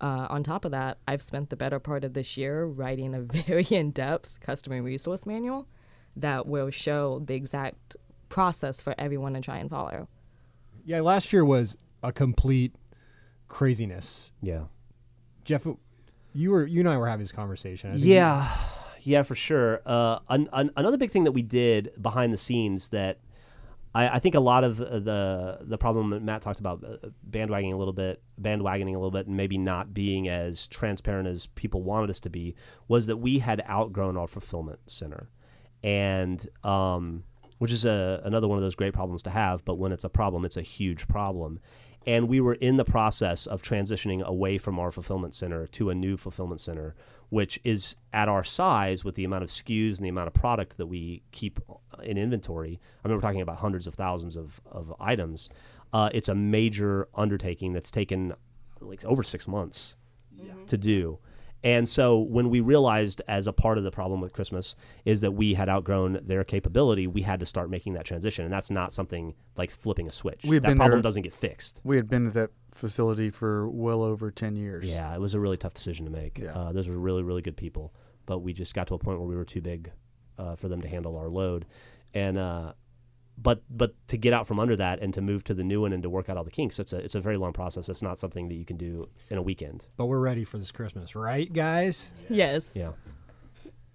Uh, 0.00 0.26
on 0.28 0.42
top 0.42 0.64
of 0.64 0.72
that, 0.72 0.98
I've 1.06 1.22
spent 1.22 1.50
the 1.50 1.56
better 1.56 1.78
part 1.78 2.02
of 2.02 2.14
this 2.14 2.36
year 2.36 2.64
writing 2.64 3.14
a 3.14 3.20
very 3.46 3.66
in 3.70 3.92
depth 3.92 4.40
customer 4.40 4.82
resource 4.82 5.24
manual 5.24 5.68
that 6.20 6.46
will 6.46 6.70
show 6.70 7.22
the 7.24 7.34
exact 7.34 7.96
process 8.28 8.80
for 8.80 8.94
everyone 8.98 9.34
to 9.34 9.40
try 9.40 9.58
and 9.58 9.70
follow. 9.70 10.08
Yeah, 10.84 11.00
last 11.00 11.32
year 11.32 11.44
was 11.44 11.76
a 12.02 12.12
complete 12.12 12.74
craziness. 13.48 14.32
yeah. 14.42 14.64
Geoff, 15.44 15.66
you 16.34 16.50
were 16.50 16.66
you 16.66 16.80
and 16.80 16.88
I 16.88 16.98
were 16.98 17.08
having 17.08 17.22
this 17.22 17.32
conversation. 17.32 17.90
I 17.90 17.94
think 17.94 18.06
Yeah, 18.06 18.54
yeah, 19.02 19.22
for 19.22 19.34
sure. 19.34 19.80
Uh, 19.86 20.18
an, 20.28 20.48
an, 20.52 20.70
another 20.76 20.98
big 20.98 21.10
thing 21.10 21.24
that 21.24 21.32
we 21.32 21.40
did 21.40 21.90
behind 22.00 22.32
the 22.32 22.36
scenes 22.36 22.90
that 22.90 23.20
I, 23.94 24.16
I 24.16 24.18
think 24.18 24.34
a 24.34 24.40
lot 24.40 24.64
of 24.64 24.80
uh, 24.80 24.98
the 25.00 25.58
the 25.62 25.78
problem 25.78 26.10
that 26.10 26.22
Matt 26.22 26.42
talked 26.42 26.60
about 26.60 26.84
uh, 26.84 27.08
bandwagoning 27.28 27.72
a 27.72 27.76
little 27.76 27.92
bit, 27.92 28.22
bandwagoning 28.40 28.94
a 28.94 28.98
little 28.98 29.10
bit, 29.10 29.26
and 29.26 29.36
maybe 29.36 29.58
not 29.58 29.94
being 29.94 30.28
as 30.28 30.66
transparent 30.66 31.26
as 31.28 31.46
people 31.46 31.82
wanted 31.82 32.10
us 32.10 32.20
to 32.20 32.30
be 32.30 32.54
was 32.86 33.06
that 33.06 33.16
we 33.16 33.38
had 33.38 33.64
outgrown 33.68 34.16
our 34.16 34.26
fulfillment 34.26 34.80
center, 34.86 35.30
and 35.82 36.46
um, 36.64 37.24
which 37.58 37.72
is 37.72 37.84
a, 37.84 38.20
another 38.24 38.48
one 38.48 38.58
of 38.58 38.62
those 38.62 38.74
great 38.74 38.92
problems 38.92 39.22
to 39.24 39.30
have. 39.30 39.64
But 39.64 39.76
when 39.76 39.92
it's 39.92 40.04
a 40.04 40.08
problem, 40.08 40.44
it's 40.44 40.56
a 40.56 40.62
huge 40.62 41.08
problem. 41.08 41.60
And 42.06 42.28
we 42.28 42.40
were 42.40 42.54
in 42.54 42.76
the 42.76 42.84
process 42.84 43.46
of 43.46 43.60
transitioning 43.60 44.22
away 44.22 44.56
from 44.56 44.78
our 44.78 44.90
fulfillment 44.90 45.34
center 45.34 45.66
to 45.68 45.90
a 45.90 45.94
new 45.94 46.16
fulfillment 46.16 46.60
center, 46.60 46.94
which 47.28 47.60
is 47.64 47.96
at 48.12 48.28
our 48.28 48.42
size 48.42 49.04
with 49.04 49.14
the 49.14 49.24
amount 49.24 49.42
of 49.42 49.50
SKUs 49.50 49.96
and 49.96 50.06
the 50.06 50.08
amount 50.08 50.28
of 50.28 50.32
product 50.32 50.78
that 50.78 50.86
we 50.86 51.22
keep 51.32 51.60
in 52.02 52.16
inventory. 52.16 52.80
I 53.04 53.08
mean, 53.08 53.16
we're 53.16 53.20
talking 53.20 53.42
about 53.42 53.58
hundreds 53.58 53.86
of 53.86 53.94
thousands 53.94 54.36
of, 54.36 54.60
of 54.70 54.94
items. 54.98 55.50
Uh, 55.92 56.08
it's 56.14 56.28
a 56.28 56.34
major 56.34 57.08
undertaking 57.14 57.72
that's 57.72 57.90
taken 57.90 58.32
like 58.80 59.04
over 59.04 59.22
six 59.22 59.46
months 59.46 59.96
to 60.68 60.78
do. 60.78 61.18
And 61.64 61.88
so 61.88 62.18
when 62.18 62.50
we 62.50 62.60
realized 62.60 63.20
as 63.26 63.46
a 63.48 63.52
part 63.52 63.78
of 63.78 63.84
the 63.84 63.90
problem 63.90 64.20
with 64.20 64.32
Christmas 64.32 64.76
is 65.04 65.22
that 65.22 65.32
we 65.32 65.54
had 65.54 65.68
outgrown 65.68 66.20
their 66.24 66.44
capability, 66.44 67.06
we 67.06 67.22
had 67.22 67.40
to 67.40 67.46
start 67.46 67.68
making 67.68 67.94
that 67.94 68.04
transition. 68.04 68.44
And 68.44 68.52
that's 68.52 68.70
not 68.70 68.92
something 68.92 69.34
like 69.56 69.70
flipping 69.70 70.06
a 70.06 70.12
switch. 70.12 70.44
We've 70.44 70.62
that 70.62 70.68
been 70.68 70.76
problem 70.76 70.98
there- 70.98 71.02
doesn't 71.02 71.22
get 71.22 71.34
fixed. 71.34 71.80
We 71.82 71.96
had 71.96 72.08
been 72.08 72.28
at 72.28 72.34
that 72.34 72.50
facility 72.70 73.30
for 73.30 73.68
well 73.68 74.02
over 74.02 74.30
10 74.30 74.54
years. 74.54 74.88
Yeah, 74.88 75.12
it 75.14 75.20
was 75.20 75.34
a 75.34 75.40
really 75.40 75.56
tough 75.56 75.74
decision 75.74 76.04
to 76.04 76.12
make. 76.12 76.38
Yeah. 76.38 76.52
Uh, 76.52 76.72
those 76.72 76.88
were 76.88 76.98
really, 76.98 77.22
really 77.24 77.42
good 77.42 77.56
people, 77.56 77.92
but 78.26 78.38
we 78.38 78.52
just 78.52 78.74
got 78.74 78.86
to 78.88 78.94
a 78.94 78.98
point 78.98 79.18
where 79.18 79.28
we 79.28 79.34
were 79.34 79.44
too 79.44 79.60
big 79.60 79.90
uh, 80.38 80.54
for 80.54 80.68
them 80.68 80.80
to 80.82 80.88
handle 80.88 81.16
our 81.16 81.28
load, 81.28 81.66
and 82.14 82.38
uh, 82.38 82.72
but 83.40 83.62
but 83.70 83.94
to 84.08 84.16
get 84.16 84.32
out 84.32 84.46
from 84.46 84.58
under 84.58 84.74
that 84.76 85.00
and 85.00 85.14
to 85.14 85.20
move 85.20 85.44
to 85.44 85.54
the 85.54 85.62
new 85.62 85.80
one 85.82 85.92
and 85.92 86.02
to 86.02 86.10
work 86.10 86.28
out 86.28 86.36
all 86.36 86.44
the 86.44 86.50
kinks, 86.50 86.78
it's 86.78 86.92
a 86.92 86.98
it's 86.98 87.14
a 87.14 87.20
very 87.20 87.36
long 87.36 87.52
process. 87.52 87.88
It's 87.88 88.02
not 88.02 88.18
something 88.18 88.48
that 88.48 88.54
you 88.56 88.64
can 88.64 88.76
do 88.76 89.08
in 89.30 89.38
a 89.38 89.42
weekend. 89.42 89.86
but 89.96 90.06
we're 90.06 90.18
ready 90.20 90.44
for 90.44 90.58
this 90.58 90.72
Christmas, 90.72 91.14
right, 91.14 91.52
guys? 91.52 92.12
Yes. 92.28 92.74
Yeah, 92.76 92.90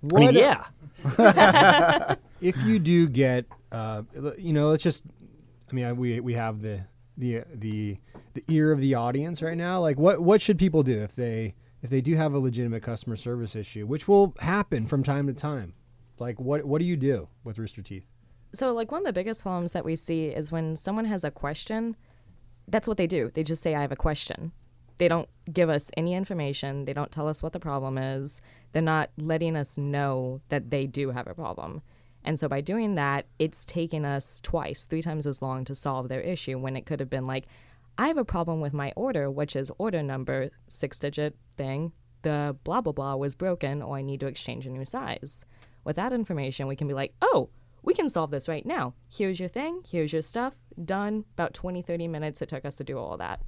What 0.02 0.22
I 0.24 0.26
mean, 0.32 0.36
yeah, 0.36 2.15
if 2.41 2.61
you 2.64 2.80
do 2.80 3.07
get, 3.10 3.45
uh, 3.72 4.03
you 4.38 4.53
know, 4.53 4.70
let's 4.70 4.84
just, 4.84 5.03
I 5.70 5.74
mean, 5.74 5.86
I- 5.86 5.94
we 5.94 6.20
we 6.20 6.34
have 6.34 6.61
the 6.61 6.82
the 7.18 7.44
the 7.53 7.98
the 8.34 8.44
ear 8.48 8.72
of 8.72 8.80
the 8.80 8.95
audience 8.95 9.41
right 9.41 9.57
now. 9.57 9.80
Like, 9.82 9.98
what 9.98 10.22
what 10.22 10.41
should 10.41 10.57
people 10.57 10.84
do 10.84 10.99
if 10.99 11.15
they 11.15 11.56
if 11.82 11.90
they 11.90 12.02
do 12.02 12.15
have 12.15 12.34
a 12.34 12.40
legitimate 12.40 12.82
customer 12.84 13.15
service 13.15 13.56
issue, 13.56 13.86
which 13.86 14.07
will 14.07 14.34
happen 14.40 14.88
from 14.88 15.03
time 15.03 15.28
to 15.28 15.34
time? 15.34 15.74
Like, 16.20 16.40
what 16.40 16.64
what 16.65 16.80
do 16.80 16.86
you 16.86 16.95
do 16.95 17.28
with 17.44 17.57
Rooster 17.60 17.82
Teeth? 17.82 18.06
So, 18.54 18.72
like, 18.72 18.92
one 18.92 19.02
of 19.02 19.06
the 19.06 19.14
biggest 19.14 19.42
problems 19.42 19.72
that 19.72 19.84
we 19.84 19.96
see 19.96 20.28
is 20.28 20.52
when 20.52 20.76
someone 20.76 21.06
has 21.06 21.24
a 21.24 21.32
question, 21.32 21.96
that's 22.68 22.88
what 22.88 22.98
they 22.98 23.08
do. 23.08 23.32
They 23.34 23.44
just 23.44 23.64
say, 23.64 23.74
I 23.74 23.82
have 23.82 23.92
a 23.92 23.96
question. 23.96 24.52
They 24.98 25.08
don't 25.08 25.28
give 25.52 25.72
us 25.72 25.90
any 25.98 26.14
information. 26.14 26.86
They 26.86 26.94
don't 26.94 27.12
tell 27.12 27.28
us 27.28 27.42
what 27.42 27.54
the 27.54 27.60
problem 27.60 27.98
is. 27.98 28.44
They're 28.72 28.84
not 28.84 29.10
letting 29.18 29.56
us 29.56 29.76
know 29.76 30.42
that 30.50 30.70
they 30.70 30.86
do 30.86 31.10
have 31.10 31.26
a 31.26 31.34
problem. 31.34 31.82
And 32.24 32.40
so, 32.40 32.48
by 32.48 32.62
doing 32.62 32.94
that, 32.94 33.26
it's 33.40 33.66
taking 33.66 34.06
us 34.06 34.40
twice, 34.40 34.86
three 34.86 35.02
times 35.02 35.26
as 35.26 35.42
long 35.42 35.66
to 35.66 35.74
solve 35.74 36.08
their 36.08 36.22
issue 36.22 36.60
when 36.60 36.76
it 36.76 36.86
could 36.86 37.00
have 37.00 37.10
been 37.10 37.26
like, 37.26 37.48
I 37.98 38.08
have 38.08 38.20
a 38.20 38.26
problem 38.26 38.62
with 38.62 38.74
my 38.74 38.94
order, 38.96 39.32
which 39.32 39.56
is 39.56 39.72
order 39.80 40.04
number, 40.04 40.52
six 40.68 41.00
digit 41.00 41.36
thing. 41.58 41.92
The 42.22 42.56
blah, 42.64 42.82
blah, 42.82 42.94
blah 42.94 43.16
was 43.16 43.34
broken, 43.34 43.82
or 43.82 43.98
I 43.98 44.04
need 44.04 44.20
to 44.20 44.28
exchange 44.28 44.68
a 44.68 44.70
new 44.70 44.86
size. 44.86 45.46
With 45.84 45.96
that 45.96 46.14
information, 46.14 46.68
we 46.68 46.76
can 46.76 46.88
be 46.88 46.94
like, 46.94 47.14
oh, 47.22 47.50
we 47.84 47.93
can 47.93 48.10
solve 48.10 48.31
this 48.31 48.47
right 48.47 48.65
now. 48.65 48.93
Here's 49.10 49.39
your 49.39 49.49
thing, 49.49 49.81
here's 49.88 50.11
your 50.14 50.22
stuff, 50.22 50.53
done. 50.84 51.26
About 51.34 51.53
20, 51.53 51.81
30 51.81 52.07
minutes 52.07 52.41
it 52.41 52.49
took 52.49 52.65
us 52.65 52.76
to 52.77 52.84
do 52.84 52.97
all 52.97 53.18
that. 53.18 53.41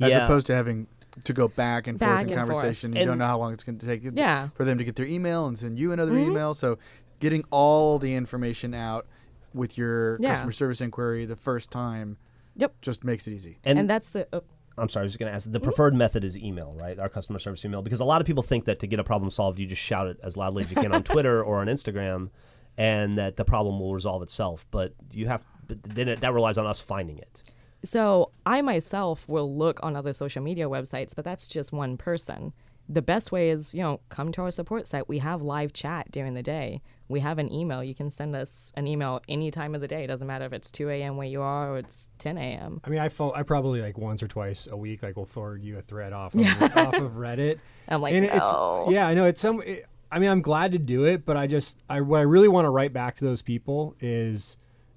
As 0.00 0.10
yeah. 0.10 0.24
opposed 0.24 0.46
to 0.48 0.54
having 0.54 0.88
to 1.22 1.32
go 1.32 1.46
back 1.46 1.86
and 1.86 1.98
forth 1.98 2.10
in 2.10 2.16
and 2.16 2.28
forth. 2.34 2.48
conversation. 2.48 2.92
You 2.94 3.02
And- 3.02 3.08
don't 3.08 3.18
know 3.18 3.26
how 3.26 3.38
long 3.38 3.52
it's 3.52 3.62
going 3.62 3.78
to 3.78 3.86
take 3.86 4.02
Yeah. 4.14 4.48
for 4.54 4.64
them 4.64 4.78
to 4.78 4.84
get 4.84 4.96
their 4.96 5.06
email 5.06 5.46
and 5.46 5.56
send 5.58 5.78
you 5.78 5.92
another 5.92 6.10
Mm-hmm. 6.12 6.30
email. 6.32 6.54
So 6.54 6.78
getting 7.20 7.44
all 7.50 7.98
the 8.00 8.14
information 8.16 8.74
out 8.74 9.06
with 9.52 9.78
your 9.78 10.20
Yeah. 10.20 10.30
customer 10.30 10.50
service 10.50 10.80
inquiry 10.80 11.24
the 11.26 11.36
first 11.36 11.70
time 11.70 12.16
Yep. 12.56 12.80
just 12.80 13.04
makes 13.04 13.28
it 13.28 13.32
easy. 13.34 13.58
And, 13.64 13.78
and 13.78 13.88
that's 13.88 14.10
the. 14.10 14.26
Oh, 14.32 14.42
I'm 14.76 14.88
sorry, 14.88 15.02
I 15.02 15.04
was 15.04 15.12
just 15.12 15.20
going 15.20 15.30
to 15.30 15.36
ask. 15.36 15.48
The 15.50 15.60
preferred 15.60 15.94
method 15.94 16.24
is 16.24 16.36
email, 16.36 16.74
right? 16.80 16.98
Our 16.98 17.08
customer 17.08 17.38
service 17.38 17.64
email, 17.64 17.80
because 17.82 18.00
a 18.00 18.04
lot 18.04 18.20
of 18.20 18.26
people 18.26 18.42
think 18.42 18.64
that 18.64 18.80
to 18.80 18.88
get 18.88 18.98
a 18.98 19.04
problem 19.04 19.30
solved, 19.30 19.60
you 19.60 19.66
just 19.68 19.80
shout 19.82 20.08
it 20.08 20.18
as 20.24 20.36
loudly 20.36 20.64
as 20.64 20.70
you 20.70 20.76
can 20.76 20.92
on 20.92 21.02
Twitter 21.04 21.40
or 21.44 21.60
on 21.60 21.68
Instagram, 21.68 22.30
and 22.76 23.18
that 23.18 23.36
the 23.36 23.44
problem 23.44 23.80
will 23.80 23.94
resolve 23.94 24.22
itself. 24.22 24.66
But 24.70 24.94
you 25.12 25.26
have, 25.28 25.44
but 25.66 25.82
then 25.82 26.08
it, 26.08 26.20
that 26.20 26.32
relies 26.32 26.58
on 26.58 26.66
us 26.66 26.80
finding 26.80 27.18
it. 27.18 27.42
So 27.84 28.30
I 28.46 28.62
myself 28.62 29.28
will 29.28 29.54
look 29.54 29.78
on 29.82 29.94
other 29.94 30.12
social 30.14 30.42
media 30.42 30.68
websites, 30.68 31.14
but 31.14 31.24
that's 31.24 31.46
just 31.46 31.72
one 31.72 31.96
person. 31.96 32.54
The 32.88 33.02
best 33.02 33.32
way 33.32 33.50
is, 33.50 33.74
you 33.74 33.82
know, 33.82 34.00
come 34.08 34.32
to 34.32 34.42
our 34.42 34.50
support 34.50 34.86
site. 34.86 35.08
We 35.08 35.18
have 35.18 35.42
live 35.42 35.72
chat 35.72 36.10
during 36.10 36.34
the 36.34 36.42
day. 36.42 36.82
We 37.08 37.20
have 37.20 37.38
an 37.38 37.52
email. 37.52 37.84
You 37.84 37.94
can 37.94 38.10
send 38.10 38.34
us 38.34 38.72
an 38.76 38.86
email 38.86 39.20
any 39.28 39.50
time 39.50 39.74
of 39.74 39.80
the 39.80 39.88
day. 39.88 40.04
It 40.04 40.06
doesn't 40.06 40.26
matter 40.26 40.44
if 40.46 40.52
it's 40.52 40.70
2 40.70 40.88
a.m. 40.90 41.16
where 41.16 41.26
you 41.26 41.42
are 41.42 41.72
or 41.72 41.78
it's 41.78 42.08
10 42.18 42.38
a.m. 42.38 42.80
I 42.84 42.90
mean, 42.90 43.00
I 43.00 43.08
fo- 43.08 43.32
I 43.34 43.42
probably 43.42 43.80
like 43.82 43.98
once 43.98 44.22
or 44.22 44.28
twice 44.28 44.66
a 44.70 44.76
week, 44.76 45.02
like 45.02 45.16
will 45.16 45.26
forward 45.26 45.62
you 45.62 45.78
a 45.78 45.82
thread 45.82 46.12
off 46.12 46.34
of, 46.34 46.40
off 46.76 46.94
of 46.94 47.12
Reddit. 47.12 47.58
I'm 47.88 48.00
like, 48.00 48.14
and 48.14 48.26
no. 48.26 48.84
it's 48.84 48.92
yeah, 48.92 49.06
I 49.06 49.14
know 49.14 49.26
it's 49.26 49.40
some. 49.40 49.62
It, 49.62 49.86
I 50.14 50.20
mean, 50.20 50.30
I'm 50.30 50.42
glad 50.42 50.70
to 50.72 50.78
do 50.78 51.04
it, 51.04 51.26
but 51.26 51.36
I 51.36 51.48
just 51.48 51.82
I 51.90 52.00
what 52.00 52.18
I 52.18 52.22
really 52.22 52.46
want 52.46 52.66
to 52.66 52.70
write 52.70 52.92
back 52.92 53.16
to 53.16 53.24
those 53.24 53.42
people 53.42 53.96
is 53.98 54.56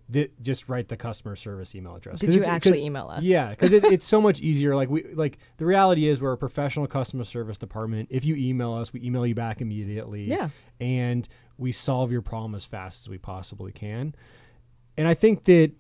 that 0.09 0.41
just 0.43 0.69
write 0.69 0.89
the 0.89 0.95
customer 0.95 1.35
service 1.35 1.73
email 1.73 1.95
address. 1.95 2.19
Did 2.19 2.35
you 2.35 2.43
actually 2.43 2.83
email 2.83 3.09
us? 3.09 3.25
Yeah, 3.25 3.49
because 3.49 3.73
it, 3.73 3.83
it's 3.93 4.05
so 4.05 4.21
much 4.21 4.41
easier. 4.41 4.75
Like 4.75 4.91
we 4.91 5.03
like 5.15 5.39
the 5.57 5.65
reality 5.65 6.07
is 6.07 6.21
we're 6.21 6.33
a 6.33 6.37
professional 6.37 6.85
customer 6.85 7.23
service 7.23 7.57
department. 7.57 8.09
If 8.11 8.25
you 8.25 8.35
email 8.35 8.73
us, 8.73 8.93
we 8.93 9.01
email 9.01 9.25
you 9.25 9.33
back 9.33 9.59
immediately. 9.59 10.25
Yeah. 10.25 10.49
and 10.79 11.27
we 11.57 11.71
solve 11.71 12.11
your 12.11 12.21
problem 12.21 12.53
as 12.53 12.65
fast 12.65 13.01
as 13.01 13.09
we 13.09 13.17
possibly 13.17 13.71
can. 13.71 14.13
And 14.97 15.07
I 15.07 15.15
think 15.15 15.45
that 15.45 15.71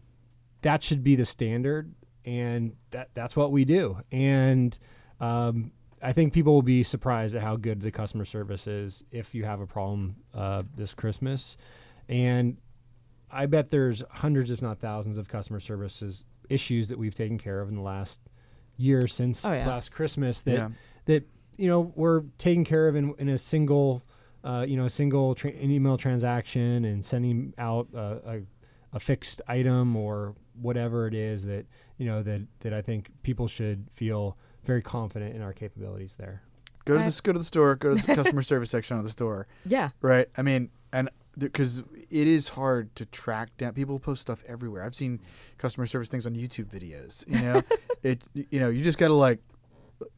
that 0.63 0.81
should 0.81 1.03
be 1.03 1.15
the 1.15 1.25
standard, 1.25 1.93
and 2.25 2.75
that 2.89 3.09
that's 3.13 3.35
what 3.35 3.51
we 3.51 3.65
do. 3.65 3.99
And 4.11 4.77
um, 5.19 5.71
I 6.01 6.13
think 6.13 6.33
people 6.33 6.53
will 6.53 6.61
be 6.61 6.83
surprised 6.83 7.35
at 7.35 7.41
how 7.41 7.55
good 7.55 7.81
the 7.81 7.91
customer 7.91 8.25
service 8.25 8.67
is 8.67 9.03
if 9.11 9.33
you 9.33 9.45
have 9.45 9.59
a 9.61 9.65
problem 9.67 10.17
uh, 10.33 10.63
this 10.75 10.93
Christmas. 10.93 11.57
And 12.07 12.57
I 13.31 13.45
bet 13.47 13.69
there's 13.69 14.03
hundreds, 14.09 14.51
if 14.51 14.61
not 14.61 14.79
thousands, 14.79 15.17
of 15.17 15.27
customer 15.27 15.59
services 15.59 16.23
issues 16.49 16.87
that 16.89 16.97
we've 16.97 17.15
taken 17.15 17.37
care 17.37 17.59
of 17.61 17.67
in 17.69 17.75
the 17.75 17.81
last 17.81 18.19
year 18.77 19.07
since 19.07 19.43
Oh, 19.43 19.53
yeah. 19.53 19.67
last 19.67 19.91
Christmas 19.91 20.41
that 20.43 20.53
Yeah. 20.53 20.69
that 21.05 21.27
you 21.57 21.67
know 21.67 21.91
we're 21.95 22.21
taken 22.37 22.63
care 22.63 22.87
of 22.87 22.95
in, 22.95 23.15
in 23.17 23.27
a 23.29 23.37
single 23.37 24.03
uh, 24.43 24.63
you 24.67 24.77
know 24.77 24.85
a 24.85 24.89
single 24.89 25.33
tra- 25.35 25.49
an 25.51 25.71
email 25.71 25.97
transaction 25.97 26.85
and 26.85 27.03
sending 27.03 27.53
out 27.57 27.87
a, 27.93 27.97
a, 27.99 28.41
a 28.93 28.99
fixed 28.99 29.41
item 29.47 29.95
or 29.95 30.35
whatever 30.61 31.07
it 31.07 31.13
is 31.15 31.45
that 31.45 31.65
you 31.97 32.05
know 32.05 32.21
that 32.23 32.41
that 32.59 32.73
I 32.73 32.81
think 32.83 33.09
people 33.23 33.47
should 33.47 33.87
feel 33.91 34.37
very 34.67 34.81
confident 34.83 35.35
in 35.35 35.41
our 35.41 35.53
capabilities 35.53 36.15
there. 36.15 36.43
Go 36.85 36.95
to 36.95 37.01
I- 37.01 37.09
the 37.09 37.21
go 37.23 37.33
to 37.33 37.39
the 37.39 37.45
store. 37.45 37.75
Go 37.75 37.95
to 37.95 38.05
the 38.05 38.15
customer 38.15 38.41
service 38.43 38.69
section 38.69 38.97
of 38.97 39.03
the 39.03 39.09
store. 39.09 39.47
Yeah. 39.65 39.89
Right. 40.01 40.27
I 40.37 40.41
mean, 40.43 40.69
and 40.93 41.09
because 41.37 41.83
it 42.09 42.27
is 42.27 42.49
hard 42.49 42.95
to 42.95 43.05
track 43.05 43.55
down. 43.57 43.73
People 43.73 43.99
post 43.99 44.21
stuff 44.21 44.43
everywhere. 44.47 44.83
I've 44.83 44.95
seen 44.95 45.19
customer 45.57 45.85
service 45.85 46.09
things 46.09 46.25
on 46.25 46.35
YouTube 46.35 46.65
videos. 46.65 47.25
You 47.27 47.41
know, 47.41 47.63
it. 48.03 48.21
You 48.33 48.59
know, 48.59 48.69
you 48.69 48.83
just 48.83 48.97
gotta 48.97 49.13
like 49.13 49.39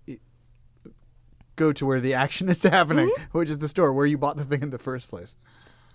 it- 0.07 0.21
go 1.55 1.73
to 1.73 1.85
where 1.85 1.99
the 1.99 2.13
action 2.13 2.49
is 2.49 2.63
happening, 2.77 3.09
mm-hmm. 3.09 3.37
which 3.37 3.49
is 3.49 3.59
the 3.59 3.67
store 3.67 3.93
where 3.93 4.05
you 4.05 4.17
bought 4.17 4.37
the 4.37 4.45
thing 4.45 4.61
in 4.61 4.69
the 4.69 4.79
first 4.79 5.09
place. 5.09 5.35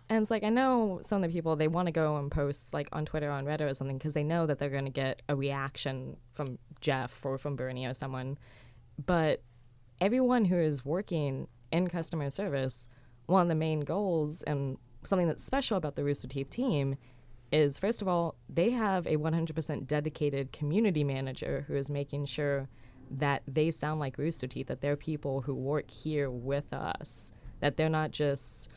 And 0.08 0.20
it's 0.20 0.30
like 0.30 0.44
I 0.44 0.50
know 0.50 1.00
some 1.02 1.22
of 1.22 1.30
the 1.30 1.34
people 1.34 1.56
they 1.56 1.68
want 1.68 1.86
to 1.86 1.92
go 1.92 2.16
and 2.16 2.30
post 2.30 2.74
like 2.74 2.88
on 2.92 3.06
Twitter 3.06 3.28
or 3.28 3.32
on 3.32 3.46
Reddit 3.46 3.70
or 3.70 3.74
something 3.74 3.96
because 3.96 4.14
they 4.14 4.22
know 4.22 4.46
that 4.46 4.58
they're 4.58 4.68
going 4.68 4.84
to 4.84 4.90
get 4.90 5.22
a 5.28 5.34
reaction 5.34 6.16
from 6.32 6.58
Geoff 6.80 7.24
or 7.24 7.38
from 7.38 7.56
Burnie 7.56 7.86
or 7.86 7.94
someone. 7.94 8.38
But 9.04 9.42
everyone 10.00 10.46
who 10.46 10.56
is 10.58 10.84
working 10.84 11.48
in 11.72 11.88
customer 11.88 12.28
service, 12.30 12.88
one 13.26 13.42
of 13.42 13.48
the 13.48 13.54
main 13.54 13.80
goals 13.80 14.42
and 14.42 14.76
something 15.04 15.26
that's 15.26 15.44
special 15.44 15.76
about 15.76 15.96
the 15.96 16.04
Rooster 16.04 16.28
Teeth 16.28 16.50
team 16.50 16.96
is 17.50 17.78
first 17.78 18.02
of 18.02 18.08
all, 18.08 18.34
they 18.48 18.70
have 18.70 19.06
a 19.06 19.16
100% 19.16 19.86
dedicated 19.86 20.52
community 20.52 21.04
manager 21.04 21.64
who 21.68 21.76
is 21.76 21.90
making 21.90 22.26
sure 22.26 22.68
that 23.10 23.42
they 23.46 23.70
sound 23.70 24.00
like 24.00 24.18
Rooster 24.18 24.46
Teeth, 24.46 24.66
that 24.66 24.80
they're 24.80 24.96
people 24.96 25.42
who 25.42 25.54
work 25.54 25.90
here 25.90 26.30
with 26.30 26.72
us, 26.72 27.32
that 27.60 27.76
they're 27.76 27.88
not 27.88 28.10
just 28.10 28.70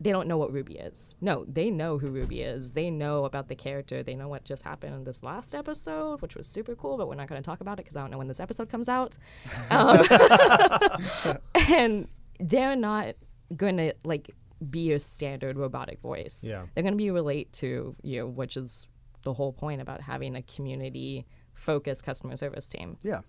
they 0.00 0.12
don't 0.12 0.28
know 0.28 0.36
what 0.38 0.52
RWBY 0.52 0.92
is. 0.92 1.16
No, 1.20 1.44
they 1.48 1.70
know 1.70 1.98
who 1.98 2.08
Ruby 2.08 2.42
is. 2.42 2.72
They 2.72 2.90
know 2.90 3.24
about 3.24 3.48
the 3.48 3.56
character. 3.56 4.02
They 4.02 4.14
know 4.14 4.28
what 4.28 4.44
just 4.44 4.64
happened 4.64 4.94
in 4.94 5.04
this 5.04 5.22
last 5.22 5.54
episode, 5.54 6.22
which 6.22 6.36
was 6.36 6.46
super 6.46 6.76
cool, 6.76 6.96
but 6.96 7.08
we're 7.08 7.16
not 7.16 7.28
going 7.28 7.42
to 7.42 7.46
talk 7.46 7.60
about 7.60 7.80
it 7.80 7.84
because 7.84 7.96
I 7.96 8.02
don't 8.02 8.10
know 8.10 8.18
when 8.18 8.28
this 8.28 8.40
episode 8.40 8.68
comes 8.68 8.88
out. 8.88 9.16
Um, 9.70 10.06
and 11.54 12.08
they're 12.40 12.76
not 12.76 13.16
going 13.54 13.76
to 13.78 13.94
like 14.04 14.30
be 14.70 14.80
your 14.80 14.98
standard 14.98 15.58
robotic 15.58 16.00
voice. 16.00 16.44
Yeah. 16.46 16.66
They're 16.74 16.82
going 16.82 16.94
to 16.94 16.98
be 16.98 17.10
relate 17.10 17.52
to 17.54 17.94
you, 18.02 18.26
which 18.26 18.56
is 18.56 18.86
the 19.22 19.32
whole 19.32 19.52
point 19.52 19.80
about 19.80 20.00
having 20.00 20.36
a 20.36 20.42
community 20.42 21.26
focused 21.54 22.04
customer 22.04 22.36
service 22.36 22.66
team. 22.66 22.96
Yeah. 23.02 23.20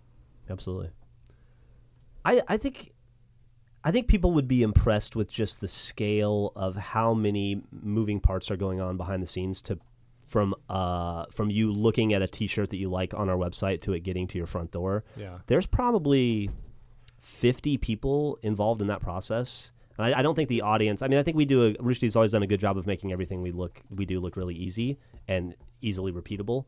Absolutely. 0.49 0.91
I 2.25 2.41
I 2.47 2.57
think 2.57 2.93
I 3.83 3.91
think 3.91 4.07
people 4.07 4.31
would 4.31 4.47
be 4.47 4.61
impressed 4.61 5.15
with 5.15 5.29
just 5.29 5.61
the 5.61 5.67
scale 5.67 6.51
of 6.55 6.75
how 6.75 7.13
many 7.13 7.61
moving 7.71 8.19
parts 8.19 8.51
are 8.51 8.57
going 8.57 8.81
on 8.81 8.97
behind 8.97 9.23
the 9.23 9.27
scenes 9.27 9.61
to 9.63 9.79
from 10.27 10.53
uh 10.69 11.25
from 11.31 11.49
you 11.49 11.71
looking 11.71 12.13
at 12.13 12.21
a 12.21 12.27
t-shirt 12.27 12.69
that 12.69 12.77
you 12.77 12.87
like 12.87 13.15
on 13.15 13.29
our 13.29 13.35
website 13.35 13.81
to 13.81 13.93
it 13.93 14.01
getting 14.01 14.27
to 14.27 14.37
your 14.37 14.47
front 14.47 14.71
door. 14.71 15.03
Yeah. 15.15 15.39
There's 15.47 15.65
probably 15.65 16.51
50 17.21 17.77
people 17.77 18.37
involved 18.43 18.81
in 18.81 18.87
that 18.87 19.01
process. 19.01 19.71
And 19.97 20.13
I, 20.13 20.19
I 20.19 20.21
don't 20.21 20.35
think 20.35 20.49
the 20.49 20.61
audience. 20.61 21.01
I 21.01 21.07
mean, 21.07 21.19
I 21.19 21.23
think 21.23 21.35
we 21.35 21.45
do. 21.45 21.73
Teeth's 21.73 22.15
always 22.15 22.31
done 22.31 22.43
a 22.43 22.47
good 22.47 22.59
job 22.59 22.77
of 22.77 22.87
making 22.87 23.11
everything 23.11 23.41
we 23.41 23.51
look 23.51 23.81
we 23.89 24.05
do 24.05 24.19
look 24.19 24.37
really 24.37 24.55
easy 24.55 24.97
and 25.27 25.55
easily 25.81 26.11
repeatable. 26.11 26.65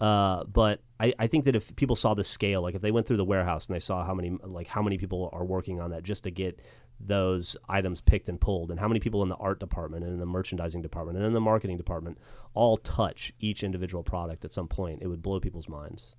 Uh, 0.00 0.44
but 0.44 0.80
I, 1.00 1.12
I 1.18 1.26
think 1.26 1.44
that 1.46 1.56
if 1.56 1.74
people 1.76 1.96
saw 1.96 2.14
the 2.14 2.24
scale, 2.24 2.62
like 2.62 2.74
if 2.74 2.82
they 2.82 2.92
went 2.92 3.06
through 3.06 3.16
the 3.16 3.24
warehouse 3.24 3.66
and 3.66 3.74
they 3.74 3.80
saw 3.80 4.04
how 4.04 4.14
many 4.14 4.36
like 4.44 4.68
how 4.68 4.82
many 4.82 4.98
people 4.98 5.28
are 5.32 5.44
working 5.44 5.80
on 5.80 5.90
that 5.90 6.02
just 6.02 6.24
to 6.24 6.30
get 6.30 6.60
those 7.00 7.56
items 7.68 8.00
picked 8.00 8.28
and 8.28 8.40
pulled, 8.40 8.70
and 8.70 8.80
how 8.80 8.88
many 8.88 9.00
people 9.00 9.22
in 9.22 9.28
the 9.28 9.36
art 9.36 9.60
department 9.60 10.04
and 10.04 10.12
in 10.12 10.18
the 10.18 10.26
merchandising 10.26 10.82
department 10.82 11.16
and 11.16 11.26
in 11.26 11.32
the 11.32 11.40
marketing 11.40 11.76
department 11.76 12.18
all 12.54 12.76
touch 12.76 13.32
each 13.40 13.62
individual 13.62 14.02
product 14.02 14.44
at 14.44 14.52
some 14.52 14.68
point, 14.68 15.00
it 15.02 15.06
would 15.06 15.22
blow 15.22 15.40
people's 15.40 15.68
minds. 15.68 16.14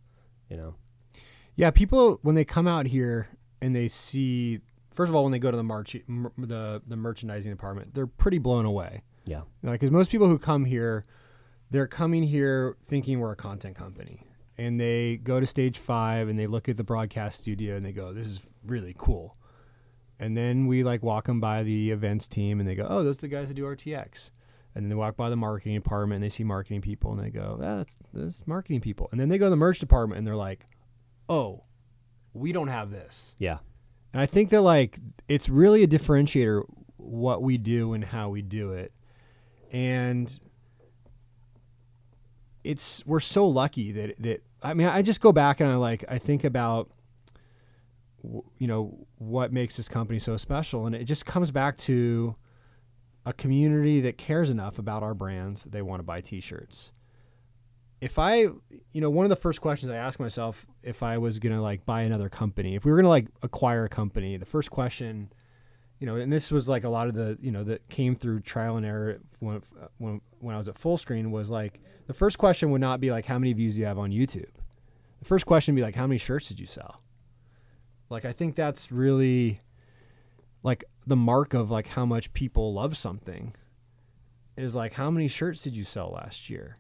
You 0.49 0.57
know. 0.57 0.75
Yeah, 1.55 1.71
people 1.71 2.19
when 2.21 2.35
they 2.35 2.45
come 2.45 2.67
out 2.67 2.85
here 2.85 3.27
and 3.61 3.75
they 3.75 3.87
see, 3.87 4.59
first 4.93 5.09
of 5.09 5.15
all, 5.15 5.23
when 5.23 5.31
they 5.31 5.39
go 5.39 5.51
to 5.51 5.57
the 5.57 5.63
march, 5.63 5.95
the 6.37 6.81
the 6.85 6.97
merchandising 6.97 7.51
department, 7.51 7.93
they're 7.93 8.07
pretty 8.07 8.37
blown 8.39 8.65
away. 8.65 9.03
Yeah. 9.25 9.41
Like, 9.61 9.79
because 9.79 9.91
most 9.91 10.11
people 10.11 10.27
who 10.27 10.39
come 10.39 10.65
here, 10.65 11.05
they're 11.71 11.87
coming 11.87 12.23
here 12.23 12.77
thinking 12.83 13.19
we're 13.19 13.31
a 13.31 13.35
content 13.35 13.75
company, 13.75 14.23
and 14.57 14.79
they 14.79 15.17
go 15.17 15.39
to 15.39 15.47
stage 15.47 15.77
five 15.77 16.27
and 16.27 16.37
they 16.37 16.47
look 16.47 16.69
at 16.69 16.77
the 16.77 16.83
broadcast 16.83 17.41
studio 17.41 17.75
and 17.75 17.85
they 17.85 17.91
go, 17.91 18.13
"This 18.13 18.27
is 18.27 18.49
really 18.65 18.95
cool." 18.97 19.35
And 20.19 20.35
then 20.35 20.67
we 20.67 20.83
like 20.83 21.01
walk 21.01 21.25
them 21.25 21.39
by 21.39 21.63
the 21.63 21.91
events 21.91 22.27
team 22.27 22.59
and 22.59 22.67
they 22.67 22.75
go, 22.75 22.85
"Oh, 22.89 23.03
those 23.03 23.17
are 23.19 23.21
the 23.21 23.27
guys 23.27 23.47
that 23.47 23.53
do 23.53 23.65
RTX." 23.65 24.31
And 24.75 24.85
then 24.85 24.89
they 24.89 24.95
walk 24.95 25.17
by 25.17 25.29
the 25.29 25.35
marketing 25.35 25.75
department 25.75 26.17
and 26.17 26.23
they 26.23 26.29
see 26.29 26.43
marketing 26.43 26.81
people 26.81 27.11
and 27.11 27.21
they 27.21 27.31
go, 27.31 27.59
ah, 27.61 27.77
that's, 27.77 27.97
that's 28.13 28.47
marketing 28.47 28.81
people. 28.81 29.09
And 29.11 29.19
then 29.19 29.27
they 29.27 29.37
go 29.37 29.47
to 29.47 29.49
the 29.49 29.55
merch 29.55 29.79
department 29.79 30.19
and 30.19 30.27
they're 30.27 30.35
like, 30.35 30.65
oh, 31.27 31.63
we 32.33 32.51
don't 32.51 32.67
have 32.67 32.91
this. 32.91 33.35
Yeah. 33.39 33.57
And 34.13 34.21
I 34.21 34.25
think 34.25 34.49
that 34.51 34.61
like 34.61 34.99
it's 35.27 35.49
really 35.49 35.83
a 35.83 35.87
differentiator 35.87 36.63
what 36.97 37.41
we 37.41 37.57
do 37.57 37.93
and 37.93 38.03
how 38.03 38.29
we 38.29 38.41
do 38.41 38.73
it. 38.73 38.93
And 39.71 40.39
it's 42.63 43.05
we're 43.05 43.19
so 43.19 43.47
lucky 43.47 43.91
that 43.91 44.15
that 44.19 44.43
I 44.61 44.73
mean 44.73 44.87
I 44.87 45.01
just 45.01 45.21
go 45.21 45.31
back 45.31 45.59
and 45.59 45.69
I 45.69 45.75
like 45.75 46.03
I 46.09 46.17
think 46.17 46.43
about 46.43 46.89
you 48.57 48.67
know 48.67 49.07
what 49.17 49.53
makes 49.53 49.77
this 49.77 49.87
company 49.87 50.19
so 50.19 50.37
special. 50.37 50.85
And 50.85 50.95
it 50.95 51.05
just 51.05 51.25
comes 51.25 51.51
back 51.51 51.77
to 51.77 52.35
a 53.25 53.33
community 53.33 54.01
that 54.01 54.17
cares 54.17 54.49
enough 54.49 54.79
about 54.79 55.03
our 55.03 55.13
brands 55.13 55.63
they 55.63 55.81
want 55.81 55.99
to 55.99 56.03
buy 56.03 56.21
t-shirts. 56.21 56.91
If 58.01 58.17
I, 58.17 58.47
you 58.91 59.01
know, 59.01 59.09
one 59.09 59.25
of 59.25 59.29
the 59.29 59.35
first 59.35 59.59
questions 59.59 59.91
I 59.91 59.97
ask 59.97 60.19
myself 60.19 60.65
if 60.83 61.03
I 61.03 61.17
was 61.17 61.39
gonna 61.39 61.61
like 61.61 61.85
buy 61.85 62.01
another 62.01 62.29
company, 62.29 62.75
if 62.75 62.85
we 62.85 62.91
were 62.91 62.97
gonna 62.97 63.09
like 63.09 63.27
acquire 63.41 63.85
a 63.85 63.89
company, 63.89 64.37
the 64.37 64.45
first 64.45 64.71
question, 64.71 65.31
you 65.99 66.05
know, 66.05 66.15
and 66.15 66.31
this 66.31 66.51
was 66.51 66.69
like 66.69 66.83
a 66.83 66.89
lot 66.89 67.07
of 67.07 67.13
the, 67.13 67.37
you 67.41 67.51
know, 67.51 67.63
that 67.65 67.87
came 67.89 68.15
through 68.15 68.41
trial 68.41 68.77
and 68.77 68.85
error 68.85 69.19
when 69.39 69.61
when 69.97 70.21
when 70.39 70.55
I 70.55 70.57
was 70.57 70.69
at 70.69 70.75
Fullscreen 70.75 71.29
was 71.31 71.51
like 71.51 71.79
the 72.07 72.13
first 72.13 72.37
question 72.37 72.71
would 72.71 72.81
not 72.81 72.99
be 72.99 73.11
like 73.11 73.25
how 73.25 73.37
many 73.37 73.53
views 73.53 73.75
do 73.75 73.81
you 73.81 73.85
have 73.85 73.99
on 73.99 74.11
YouTube, 74.11 74.53
the 75.19 75.25
first 75.25 75.45
question 75.45 75.75
would 75.75 75.79
be 75.79 75.83
like 75.83 75.95
how 75.95 76.07
many 76.07 76.17
shirts 76.17 76.47
did 76.47 76.59
you 76.59 76.65
sell. 76.65 77.01
Like 78.09 78.25
I 78.25 78.31
think 78.31 78.55
that's 78.55 78.91
really 78.91 79.61
like 80.63 80.83
the 81.05 81.15
mark 81.15 81.53
of 81.53 81.69
like 81.69 81.87
how 81.87 82.05
much 82.05 82.33
people 82.33 82.73
love 82.73 82.97
something 82.97 83.55
is 84.57 84.75
like 84.75 84.93
how 84.93 85.09
many 85.09 85.27
shirts 85.27 85.61
did 85.61 85.75
you 85.75 85.83
sell 85.83 86.11
last 86.11 86.49
year 86.49 86.77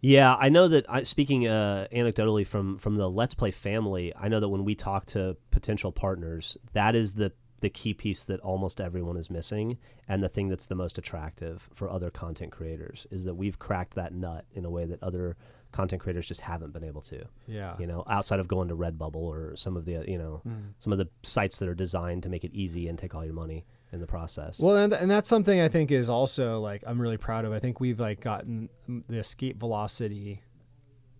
Yeah, 0.00 0.34
I 0.34 0.48
know 0.48 0.68
that. 0.68 0.86
I, 0.88 1.02
speaking 1.02 1.46
uh, 1.48 1.88
anecdotally 1.92 2.46
from 2.46 2.78
from 2.78 2.96
the 2.96 3.10
Let's 3.10 3.34
Play 3.34 3.50
family, 3.50 4.14
I 4.14 4.28
know 4.28 4.38
that 4.40 4.48
when 4.48 4.64
we 4.64 4.74
talk 4.74 5.06
to 5.06 5.36
potential 5.50 5.90
partners, 5.90 6.56
that 6.72 6.94
is 6.94 7.14
the 7.14 7.32
the 7.60 7.70
key 7.70 7.94
piece 7.94 8.24
that 8.24 8.40
almost 8.40 8.80
everyone 8.80 9.16
is 9.16 9.30
missing, 9.30 9.78
and 10.08 10.22
the 10.22 10.28
thing 10.28 10.48
that's 10.48 10.66
the 10.66 10.74
most 10.74 10.98
attractive 10.98 11.68
for 11.74 11.90
other 11.90 12.10
content 12.10 12.52
creators 12.52 13.06
is 13.10 13.24
that 13.24 13.34
we've 13.34 13.58
cracked 13.58 13.94
that 13.94 14.12
nut 14.12 14.44
in 14.52 14.64
a 14.64 14.70
way 14.70 14.84
that 14.84 15.02
other 15.02 15.36
content 15.72 16.00
creators 16.00 16.26
just 16.26 16.40
haven't 16.40 16.72
been 16.72 16.84
able 16.84 17.02
to. 17.02 17.24
Yeah. 17.46 17.74
You 17.78 17.86
know, 17.86 18.04
outside 18.08 18.40
of 18.40 18.48
going 18.48 18.68
to 18.68 18.76
Redbubble 18.76 19.16
or 19.16 19.56
some 19.56 19.76
of 19.76 19.84
the 19.84 19.96
uh, 19.96 20.02
you 20.06 20.18
know 20.18 20.42
mm. 20.46 20.72
some 20.80 20.92
of 20.92 20.98
the 20.98 21.08
sites 21.22 21.58
that 21.58 21.68
are 21.68 21.74
designed 21.74 22.22
to 22.22 22.28
make 22.28 22.44
it 22.44 22.52
easy 22.54 22.88
and 22.88 22.98
take 22.98 23.14
all 23.14 23.24
your 23.24 23.34
money 23.34 23.64
in 23.92 24.00
the 24.00 24.06
process. 24.06 24.58
Well, 24.58 24.76
and, 24.76 24.92
and 24.92 25.10
that's 25.10 25.28
something 25.28 25.60
I 25.60 25.68
think 25.68 25.90
is 25.90 26.08
also 26.08 26.60
like 26.60 26.82
I'm 26.86 27.00
really 27.00 27.16
proud 27.16 27.44
of. 27.44 27.52
I 27.52 27.58
think 27.58 27.80
we've 27.80 28.00
like 28.00 28.20
gotten 28.20 28.68
the 28.86 29.18
escape 29.18 29.58
velocity 29.58 30.42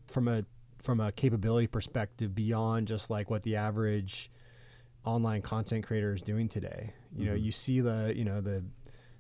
from 0.07 0.29
a 0.29 0.45
from 0.83 1.01
a 1.01 1.13
capability 1.13 1.67
perspective 1.67 2.35
beyond 2.35 2.89
just 2.89 3.11
like 3.11 3.31
what 3.31 3.43
the 3.43 3.57
average 3.57 4.31
online 5.05 5.43
content 5.43 5.87
creator 5.87 6.15
is 6.15 6.23
doing 6.23 6.49
today. 6.49 6.93
You 7.17 7.27
know, 7.27 7.35
Mhm. 7.35 7.43
you 7.43 7.53
see 7.53 7.81
the 7.81 8.13
you 8.15 8.25
know 8.25 8.41
the 8.41 8.65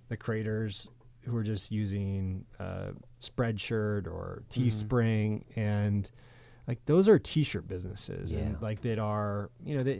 the 0.08 0.16
creators 0.16 0.88
who 1.22 1.36
are 1.36 1.42
just 1.42 1.70
using 1.70 2.44
uh, 2.58 2.92
Spreadshirt 3.20 4.06
or 4.06 4.42
Teespring 4.50 5.44
and 5.56 6.10
like 6.66 6.84
those 6.86 7.08
are 7.08 7.18
t-shirt 7.18 7.66
businesses 7.68 8.32
Yeah. 8.32 8.40
and 8.40 8.62
like 8.62 8.80
that 8.82 8.98
are 8.98 9.50
you 9.64 9.76
know 9.76 9.82
that 9.82 9.98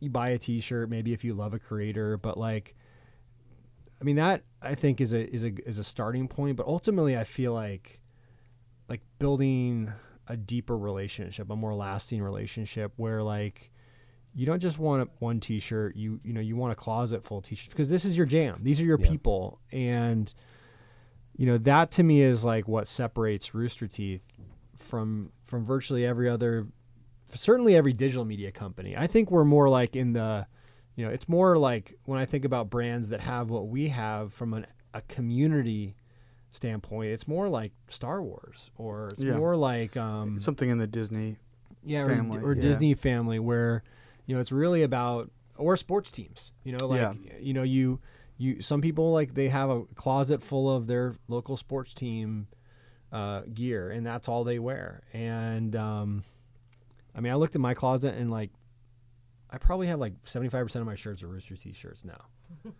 you 0.00 0.10
buy 0.10 0.30
a 0.30 0.38
t-shirt 0.38 0.90
maybe 0.90 1.12
if 1.12 1.24
you 1.24 1.32
love 1.34 1.54
a 1.54 1.58
creator 1.58 2.16
but 2.18 2.36
like 2.36 2.74
I 4.00 4.04
mean 4.04 4.16
that 4.16 4.42
I 4.60 4.74
think 4.74 5.00
is 5.00 5.12
a 5.14 5.32
is 5.32 5.44
a 5.44 5.52
is 5.68 5.78
a 5.78 5.84
starting 5.84 6.28
point, 6.28 6.56
but 6.56 6.66
ultimately 6.66 7.16
I 7.16 7.24
feel 7.24 7.54
like 7.54 8.00
like 8.88 9.00
building 9.18 9.92
a 10.28 10.36
deeper 10.36 10.76
relationship, 10.76 11.48
a 11.50 11.56
more 11.56 11.74
lasting 11.74 12.22
relationship 12.22 12.92
where 12.96 13.22
like 13.22 13.70
you 14.38 14.44
don't 14.46 14.60
just 14.60 14.78
want 14.78 15.02
a, 15.02 15.08
one 15.18 15.40
t-shirt, 15.40 15.96
you 15.96 16.20
you 16.22 16.32
know, 16.32 16.40
you 16.40 16.54
want 16.56 16.70
a 16.72 16.76
closet 16.76 17.24
full 17.24 17.38
of 17.38 17.44
t-shirts 17.44 17.68
because 17.70 17.88
this 17.90 18.04
is 18.04 18.16
your 18.16 18.26
jam. 18.26 18.58
These 18.62 18.80
are 18.80 18.84
your 18.84 19.00
Yeah. 19.00 19.08
people 19.08 19.60
and 19.72 20.32
you 21.36 21.46
know, 21.46 21.58
that 21.58 21.90
to 21.92 22.02
me 22.02 22.20
is 22.22 22.44
like 22.44 22.66
what 22.68 22.86
separates 22.88 23.54
Rooster 23.54 23.86
Teeth 23.86 24.40
from 24.76 25.32
from 25.42 25.64
virtually 25.64 26.04
every 26.06 26.28
other 26.28 26.66
certainly 27.28 27.74
every 27.74 27.92
digital 27.92 28.24
media 28.24 28.52
company. 28.52 28.96
I 28.96 29.06
think 29.06 29.30
we're 29.30 29.44
more 29.44 29.68
like 29.68 29.96
in 29.96 30.12
the 30.12 30.46
you 30.94 31.04
know, 31.04 31.10
it's 31.10 31.28
more 31.28 31.58
like 31.58 31.94
when 32.04 32.18
I 32.18 32.24
think 32.24 32.44
about 32.44 32.70
brands 32.70 33.08
that 33.10 33.20
have 33.22 33.50
what 33.50 33.68
we 33.68 33.88
have 33.88 34.32
from 34.32 34.54
an, 34.54 34.66
a 34.94 35.02
community 35.02 35.94
standpoint, 36.52 37.10
it's 37.10 37.28
more 37.28 37.48
like 37.50 37.72
Star 37.88 38.22
Wars 38.22 38.70
or 38.76 39.08
it's 39.12 39.22
Yeah. 39.22 39.36
more 39.36 39.56
like 39.56 39.96
um, 39.96 40.38
Something 40.38 40.70
in 40.70 40.78
the 40.78 40.86
Disney. 40.86 41.36
yeah, 41.84 42.00
or, 42.02 42.08
family, 42.16 42.40
or 42.42 42.54
yeah. 42.54 42.62
Disney 42.62 42.94
family 42.94 43.38
where 43.38 43.82
you 44.26 44.34
know 44.34 44.40
it's 44.40 44.52
really 44.52 44.82
about 44.82 45.30
or 45.56 45.76
sports 45.76 46.10
teams. 46.10 46.52
You 46.64 46.76
know, 46.76 46.86
like 46.86 47.00
Yeah. 47.00 47.12
you 47.40 47.52
know 47.54 47.62
you 47.62 48.00
you 48.38 48.60
some 48.60 48.80
people 48.82 49.12
like 49.12 49.34
they 49.34 49.48
have 49.48 49.70
a 49.70 49.84
closet 49.94 50.42
full 50.42 50.74
of 50.74 50.86
their 50.86 51.14
local 51.28 51.56
sports 51.56 51.94
team 51.94 52.48
uh, 53.12 53.42
gear 53.54 53.90
and 53.90 54.04
that's 54.04 54.28
all 54.28 54.44
they 54.44 54.58
wear. 54.58 55.02
And 55.12 55.74
um, 55.74 56.24
I 57.14 57.20
mean, 57.20 57.32
I 57.32 57.36
looked 57.36 57.54
at 57.54 57.60
my 57.60 57.72
closet 57.72 58.14
and 58.14 58.30
like 58.30 58.50
I 59.48 59.58
probably 59.58 59.86
have 59.86 59.98
like 60.00 60.14
seventy 60.24 60.50
five 60.50 60.66
percent 60.66 60.82
of 60.82 60.86
my 60.86 60.96
shirts 60.96 61.22
are 61.22 61.28
Rooster 61.28 61.56
T-shirts 61.56 62.04
now. 62.04 62.20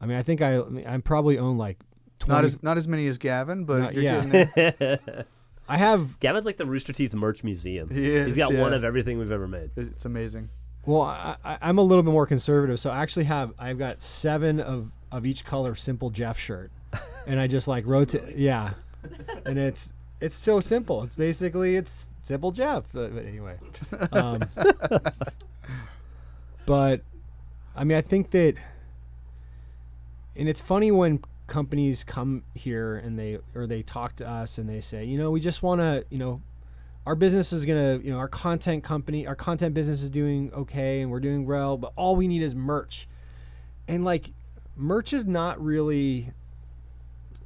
I 0.00 0.04
mean, 0.06 0.18
I 0.18 0.22
think 0.22 0.42
I 0.42 0.58
I, 0.58 0.64
mean, 0.68 0.86
I 0.86 0.98
probably 0.98 1.38
own 1.38 1.56
like 1.56 1.78
20, 2.18 2.34
Not 2.36 2.44
as 2.44 2.62
not 2.62 2.76
as 2.76 2.86
many 2.88 3.06
as 3.06 3.16
Gavin, 3.18 3.64
but 3.64 3.78
Not- 3.78 3.94
you're 3.94 4.02
yeah. 4.02 4.96
getting 5.66 5.80
there. 5.80 5.88
I 5.88 5.90
have 5.90 6.20
Gavin's 6.20 6.46
like 6.46 6.56
the 6.56 6.64
Rooster 6.66 6.92
Teeth 6.92 7.14
merch 7.14 7.44
museum. 7.44 7.90
He 7.90 8.02
He's 8.02 8.26
is, 8.28 8.36
got 8.36 8.54
one 8.54 8.72
of 8.74 8.84
everything 8.84 9.18
we've 9.18 9.32
ever 9.32 9.48
made. 9.48 9.70
It's 9.76 10.04
amazing. 10.04 10.50
Well, 10.84 11.02
I, 11.02 11.36
I, 11.44 11.58
I'm 11.62 11.78
a 11.78 11.82
little 11.82 12.04
bit 12.04 12.12
more 12.12 12.26
conservative, 12.26 12.78
so 12.78 12.90
I 12.90 13.02
actually 13.02 13.24
have 13.24 13.52
I've 13.58 13.78
got 13.78 14.00
seven 14.00 14.60
of 14.60 14.92
of 15.10 15.26
each 15.26 15.44
color 15.44 15.74
simple 15.74 16.10
Geoff 16.10 16.38
shirt, 16.38 16.70
and 17.26 17.40
I 17.40 17.48
just 17.48 17.66
like 17.66 17.84
rotate. 17.86 18.36
Yeah, 18.36 18.74
and 19.44 19.58
it's 19.58 19.92
it's 20.20 20.34
so 20.34 20.60
simple. 20.60 21.02
It's 21.02 21.16
basically 21.16 21.76
it's 21.76 22.08
simple 22.22 22.52
Geoff. 22.52 22.92
But, 22.92 23.14
but 23.14 23.24
anyway, 23.24 23.56
um, 24.12 24.40
but 26.66 27.00
I 27.74 27.84
mean, 27.84 27.98
I 27.98 28.02
think 28.02 28.30
that, 28.30 28.54
and 30.36 30.48
it's 30.48 30.60
funny 30.60 30.92
when 30.92 31.20
companies 31.46 32.04
come 32.04 32.42
here 32.54 32.96
and 32.96 33.18
they 33.18 33.38
or 33.54 33.66
they 33.66 33.82
talk 33.82 34.16
to 34.16 34.28
us 34.28 34.58
and 34.58 34.68
they 34.68 34.80
say, 34.80 35.04
you 35.04 35.18
know, 35.18 35.30
we 35.30 35.40
just 35.40 35.62
want 35.62 35.80
to, 35.80 36.04
you 36.10 36.18
know, 36.18 36.42
our 37.06 37.14
business 37.14 37.52
is 37.52 37.64
gonna, 37.64 37.98
you 37.98 38.10
know, 38.10 38.18
our 38.18 38.28
content 38.28 38.82
company, 38.82 39.26
our 39.26 39.36
content 39.36 39.74
business 39.74 40.02
is 40.02 40.10
doing 40.10 40.52
okay 40.52 41.00
and 41.00 41.10
we're 41.10 41.20
doing 41.20 41.46
well, 41.46 41.76
but 41.76 41.92
all 41.96 42.16
we 42.16 42.26
need 42.26 42.42
is 42.42 42.54
merch. 42.54 43.08
And 43.86 44.04
like, 44.04 44.32
merch 44.74 45.12
is 45.12 45.24
not 45.24 45.62
really, 45.62 46.32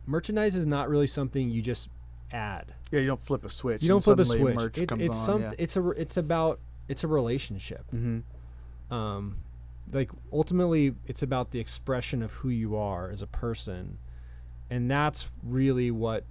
merchandise 0.07 0.57
is 0.57 0.65
not 0.65 0.89
really 0.89 1.07
something 1.07 1.51
you 1.51 1.61
just 1.61 1.89
add. 2.33 2.75
Yeah, 2.91 3.01
you 3.01 3.07
don't 3.07 3.21
flip 3.21 3.45
a 3.45 3.51
switch. 3.51 3.83
You 3.83 3.89
don't 3.89 4.03
flip 4.03 4.19
a 4.19 4.25
switch. 4.25 4.55
Merch 4.55 4.79
It, 4.79 4.89
comes 4.89 5.03
it's 5.03 5.19
on, 5.19 5.27
some, 5.27 5.43
yeah. 5.43 5.53
it's 5.59 5.77
a, 5.77 5.91
it's 5.91 6.17
about, 6.17 6.59
it's 6.89 7.05
a 7.05 7.09
relationship. 7.09 7.85
Mm-hmm. 7.95 8.95
Um, 8.95 9.37
like 9.93 10.11
ultimately, 10.33 10.95
it's 11.07 11.23
about 11.23 11.51
the 11.51 11.61
expression 11.61 12.23
of 12.23 12.33
who 12.33 12.49
you 12.49 12.77
are 12.77 13.11
as 13.11 13.23
a 13.23 13.27
person, 13.27 13.99
and 14.69 14.91
that's 14.91 15.31
really 15.43 15.91
what 15.91 16.25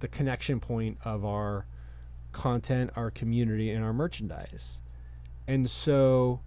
the 0.00 0.08
connection 0.08 0.60
point 0.60 0.98
of 1.04 1.24
our 1.24 1.66
content, 2.32 2.90
our 2.96 3.10
community, 3.10 3.70
and 3.70 3.84
our 3.84 3.92
merchandise. 3.92 4.82
And 5.46 5.68
so, 5.68 6.40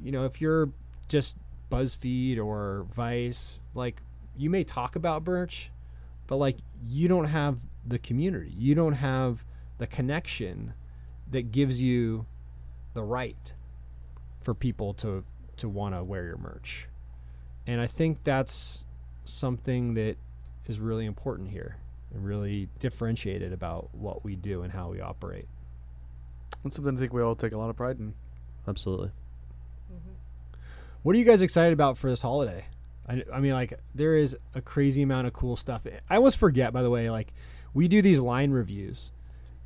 you 0.00 0.12
know, 0.12 0.24
if 0.24 0.40
you're 0.40 0.70
just 1.08 1.36
BuzzFeed 1.70 2.38
or 2.38 2.86
Vice, 2.92 3.60
like 3.74 4.00
you 4.36 4.50
may 4.50 4.64
talk 4.64 4.96
about 4.96 5.24
birch 5.24 5.70
but 6.26 6.36
like 6.36 6.56
you 6.86 7.08
don't 7.08 7.26
have 7.26 7.58
the 7.86 7.98
community, 7.98 8.52
you 8.56 8.74
don't 8.74 8.94
have 8.94 9.44
the 9.78 9.86
connection 9.86 10.74
that 11.30 11.50
gives 11.50 11.82
you 11.82 12.26
the 12.94 13.02
right 13.02 13.52
for 14.40 14.54
people 14.54 14.94
to 14.94 15.24
to 15.58 15.68
want 15.68 15.94
to 15.94 16.04
wear 16.04 16.24
your 16.24 16.36
merch. 16.36 16.88
And 17.66 17.80
I 17.80 17.86
think 17.86 18.24
that's 18.24 18.84
something 19.24 19.94
that 19.94 20.16
is 20.66 20.78
really 20.78 21.06
important 21.06 21.50
here 21.50 21.76
and 22.12 22.24
really 22.24 22.68
differentiated 22.78 23.52
about 23.52 23.88
what 23.92 24.24
we 24.24 24.36
do 24.36 24.62
and 24.62 24.72
how 24.72 24.88
we 24.88 25.00
operate. 25.00 25.46
That's 26.62 26.76
something 26.76 26.96
I 26.96 27.00
think 27.00 27.12
we 27.12 27.22
all 27.22 27.34
take 27.34 27.52
a 27.52 27.58
lot 27.58 27.70
of 27.70 27.76
pride 27.76 27.98
in. 27.98 28.14
Absolutely. 28.66 29.08
Mm-hmm. 29.92 30.12
What 31.02 31.16
are 31.16 31.18
you 31.18 31.24
guys 31.24 31.42
excited 31.42 31.72
about 31.72 31.98
for 31.98 32.08
this 32.08 32.22
holiday? 32.22 32.66
I, 33.08 33.22
I 33.32 33.40
mean, 33.40 33.52
like, 33.52 33.78
there 33.94 34.16
is 34.16 34.36
a 34.54 34.60
crazy 34.60 35.02
amount 35.02 35.26
of 35.26 35.32
cool 35.32 35.56
stuff. 35.56 35.86
I 36.08 36.16
always 36.16 36.34
forget, 36.34 36.72
by 36.72 36.82
the 36.82 36.90
way, 36.90 37.10
like, 37.10 37.34
we 37.74 37.88
do 37.88 38.00
these 38.00 38.20
line 38.20 38.50
reviews 38.50 39.10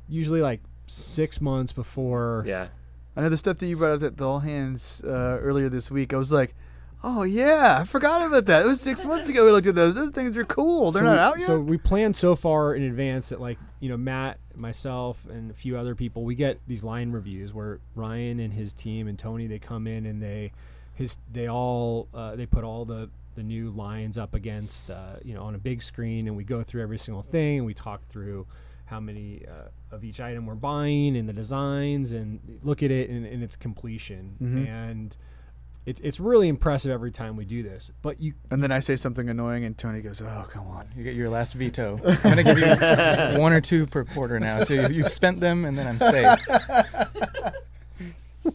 usually 0.09 0.41
like 0.41 0.61
six 0.87 1.39
months 1.39 1.71
before. 1.71 2.43
Yeah. 2.45 2.67
I 3.15 3.21
know 3.21 3.29
the 3.29 3.37
stuff 3.37 3.57
that 3.57 3.67
you 3.67 3.77
brought 3.77 3.97
up 3.97 4.03
at 4.03 4.17
the 4.17 4.27
All 4.27 4.39
Hands 4.39 5.03
uh, 5.03 5.39
earlier 5.41 5.69
this 5.69 5.89
week. 5.91 6.13
I 6.13 6.17
was 6.17 6.31
like, 6.31 6.55
oh 7.03 7.23
yeah, 7.23 7.79
I 7.81 7.85
forgot 7.85 8.25
about 8.25 8.45
that. 8.45 8.65
It 8.65 8.67
was 8.67 8.81
six 8.81 9.05
months 9.05 9.29
ago 9.29 9.45
we 9.45 9.51
looked 9.51 9.67
at 9.67 9.75
those. 9.75 9.95
Those 9.95 10.11
things 10.11 10.37
are 10.37 10.45
cool. 10.45 10.91
They're 10.91 11.01
so 11.01 11.05
not 11.05 11.13
we, 11.13 11.19
out 11.19 11.39
yet. 11.39 11.47
So 11.47 11.59
we 11.59 11.77
planned 11.77 12.15
so 12.15 12.35
far 12.35 12.75
in 12.75 12.83
advance 12.83 13.29
that 13.29 13.41
like 13.41 13.57
you 13.79 13.89
know 13.89 13.97
Matt, 13.97 14.39
myself, 14.55 15.25
and 15.29 15.51
a 15.51 15.53
few 15.53 15.77
other 15.77 15.95
people, 15.95 16.23
we 16.23 16.35
get 16.35 16.59
these 16.67 16.83
line 16.83 17.11
reviews 17.11 17.53
where 17.53 17.79
Ryan 17.95 18.39
and 18.39 18.53
his 18.53 18.73
team 18.73 19.07
and 19.07 19.17
Tony 19.17 19.47
they 19.47 19.59
come 19.59 19.87
in 19.87 20.05
and 20.05 20.21
they 20.21 20.51
his 20.95 21.17
they 21.31 21.47
all 21.47 22.07
uh, 22.13 22.35
they 22.35 22.45
put 22.45 22.63
all 22.63 22.85
the 22.85 23.09
the 23.35 23.43
new 23.43 23.69
lines 23.69 24.17
up 24.17 24.33
against 24.33 24.91
uh, 24.91 25.15
you 25.23 25.33
know 25.33 25.43
on 25.43 25.55
a 25.55 25.59
big 25.59 25.81
screen 25.81 26.27
and 26.27 26.35
we 26.35 26.43
go 26.43 26.61
through 26.61 26.81
every 26.81 26.97
single 26.97 27.23
thing 27.23 27.59
and 27.59 27.65
we 27.65 27.73
talk 27.73 28.05
through 28.07 28.45
how 28.89 28.99
many 28.99 29.43
uh, 29.47 29.69
of 29.95 30.03
each 30.03 30.19
item 30.19 30.45
we're 30.45 30.55
buying 30.55 31.15
and 31.15 31.29
the 31.29 31.33
designs 31.33 32.11
and 32.11 32.59
look 32.63 32.81
at 32.83 32.91
it 32.91 33.09
in, 33.09 33.25
in 33.25 33.41
its 33.43 33.55
completion 33.55 34.35
Mhm. 34.41 34.67
and 34.67 35.17
it's 35.85 36.01
it's 36.01 36.19
really 36.19 36.47
impressive 36.49 36.91
every 36.91 37.09
time 37.11 37.35
we 37.37 37.45
do 37.45 37.63
this 37.63 37.91
but 38.01 38.19
you 38.19 38.33
and 38.51 38.61
then 38.61 38.71
I 38.71 38.79
say 38.79 38.95
something 38.95 39.29
annoying, 39.29 39.63
and 39.63 39.77
Tony 39.77 40.01
goes, 40.01 40.21
"Oh, 40.21 40.45
come 40.51 40.67
on." 40.67 40.87
You 40.95 41.03
get 41.03 41.15
your 41.15 41.29
last 41.29 41.53
veto. 41.53 41.99
I'm 42.05 42.17
gonna 42.21 42.43
give 42.43 42.59
you 42.59 42.67
one 43.41 43.53
or 43.53 43.61
two 43.61 43.85
per 43.87 44.03
quarter 44.03 44.39
now. 44.39 44.63
So 44.65 44.73
you- 44.73 44.89
you've 44.89 45.09
spent 45.11 45.39
them, 45.39 45.65
and 45.65 45.77
then 45.77 45.87
I'm 45.87 45.97
safe. 45.99 46.39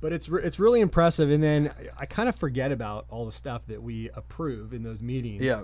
but 0.00 0.12
it's 0.12 0.28
re- 0.28 0.42
it's 0.42 0.58
really 0.58 0.80
impressive 0.80 1.30
and 1.30 1.42
then 1.42 1.72
I, 1.98 2.02
I 2.02 2.06
kind 2.06 2.28
of 2.28 2.36
forget 2.36 2.70
about 2.72 3.06
all 3.10 3.26
the 3.26 3.32
stuff 3.32 3.66
that 3.66 3.82
we 3.82 4.10
approve 4.14 4.72
in 4.72 4.82
those 4.82 5.02
meetings 5.02 5.42
Yeah, 5.42 5.62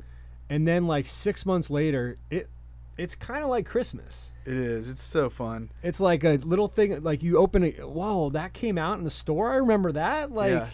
and 0.51 0.67
then 0.67 0.87
like 0.87 1.07
six 1.07 1.47
months 1.47 1.71
later 1.71 2.19
it 2.31 2.49
it's 2.97 3.15
kind 3.15 3.43
of 3.43 3.51
like 3.51 3.67
christmas 3.67 4.31
it 4.47 4.59
is. 4.59 4.91
It's 4.91 5.03
so 5.03 5.31
fun. 5.31 5.71
it's 5.83 6.01
like 6.01 6.23
a 6.23 6.35
little 6.37 6.69
thing 6.69 7.03
like 7.03 7.23
you 7.23 7.39
open 7.39 7.63
it 7.65 7.89
whoa 7.89 8.29
that 8.31 8.53
came 8.53 8.77
out 8.77 8.99
in 8.99 9.05
the 9.05 9.11
store 9.11 9.51
i 9.53 9.57
remember 9.57 9.93
that 9.93 10.33
like 10.33 10.51
Yeah. 10.51 10.69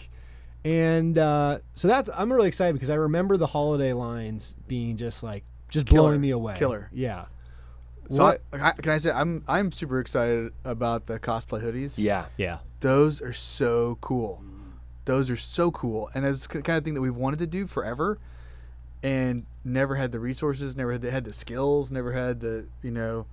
and 0.63 1.17
uh, 1.17 1.59
so 1.75 1.87
that's 1.87 2.09
i'm 2.13 2.31
really 2.31 2.47
excited 2.49 2.73
because 2.73 2.89
i 2.89 2.95
remember 2.95 3.37
the 3.37 3.47
holiday 3.47 3.93
lines 3.93 4.55
being 4.67 4.97
just 4.97 5.23
like 5.23 5.43
just 5.69 5.85
Killer. 5.87 6.01
blowing 6.09 6.21
me 6.21 6.31
away 6.31 6.55
Killer. 6.57 6.89
yeah 6.91 7.25
So 8.09 8.23
What- 8.23 8.41
I, 8.51 8.69
I- 8.69 8.71
can 8.73 8.91
I 8.91 8.97
say 8.97 9.11
I'm 9.11 9.43
I'm 9.47 9.71
super 9.71 9.99
excited 10.01 10.51
about 10.65 11.05
the 11.05 11.17
cosplay 11.17 11.61
hoodies. 11.63 11.97
Yeah. 11.97 12.25
Yeah. 12.37 12.57
Those 12.81 13.21
are 13.21 13.31
so 13.31 13.97
cool. 14.01 14.43
Those 15.05 15.31
are 15.31 15.37
so 15.37 15.71
cool, 15.71 16.09
and 16.13 16.25
it's 16.25 16.45
the 16.45 16.61
kind 16.61 16.77
of 16.77 16.83
thing 16.83 16.93
that 16.95 17.01
we've 17.01 17.15
wanted 17.15 17.39
to 17.39 17.47
do 17.47 17.67
forever, 17.67 18.19
and 19.03 19.45
never 19.63 19.95
had 19.95 20.11
the 20.11 20.19
resources, 20.19 20.75
never 20.75 20.93
had 20.93 21.01
the, 21.01 21.11
had 21.11 21.25
the 21.25 21.33
skills, 21.33 21.91
never 21.91 22.13
had 22.13 22.39
the 22.39 22.65
you 22.81 22.91
know 22.91 23.25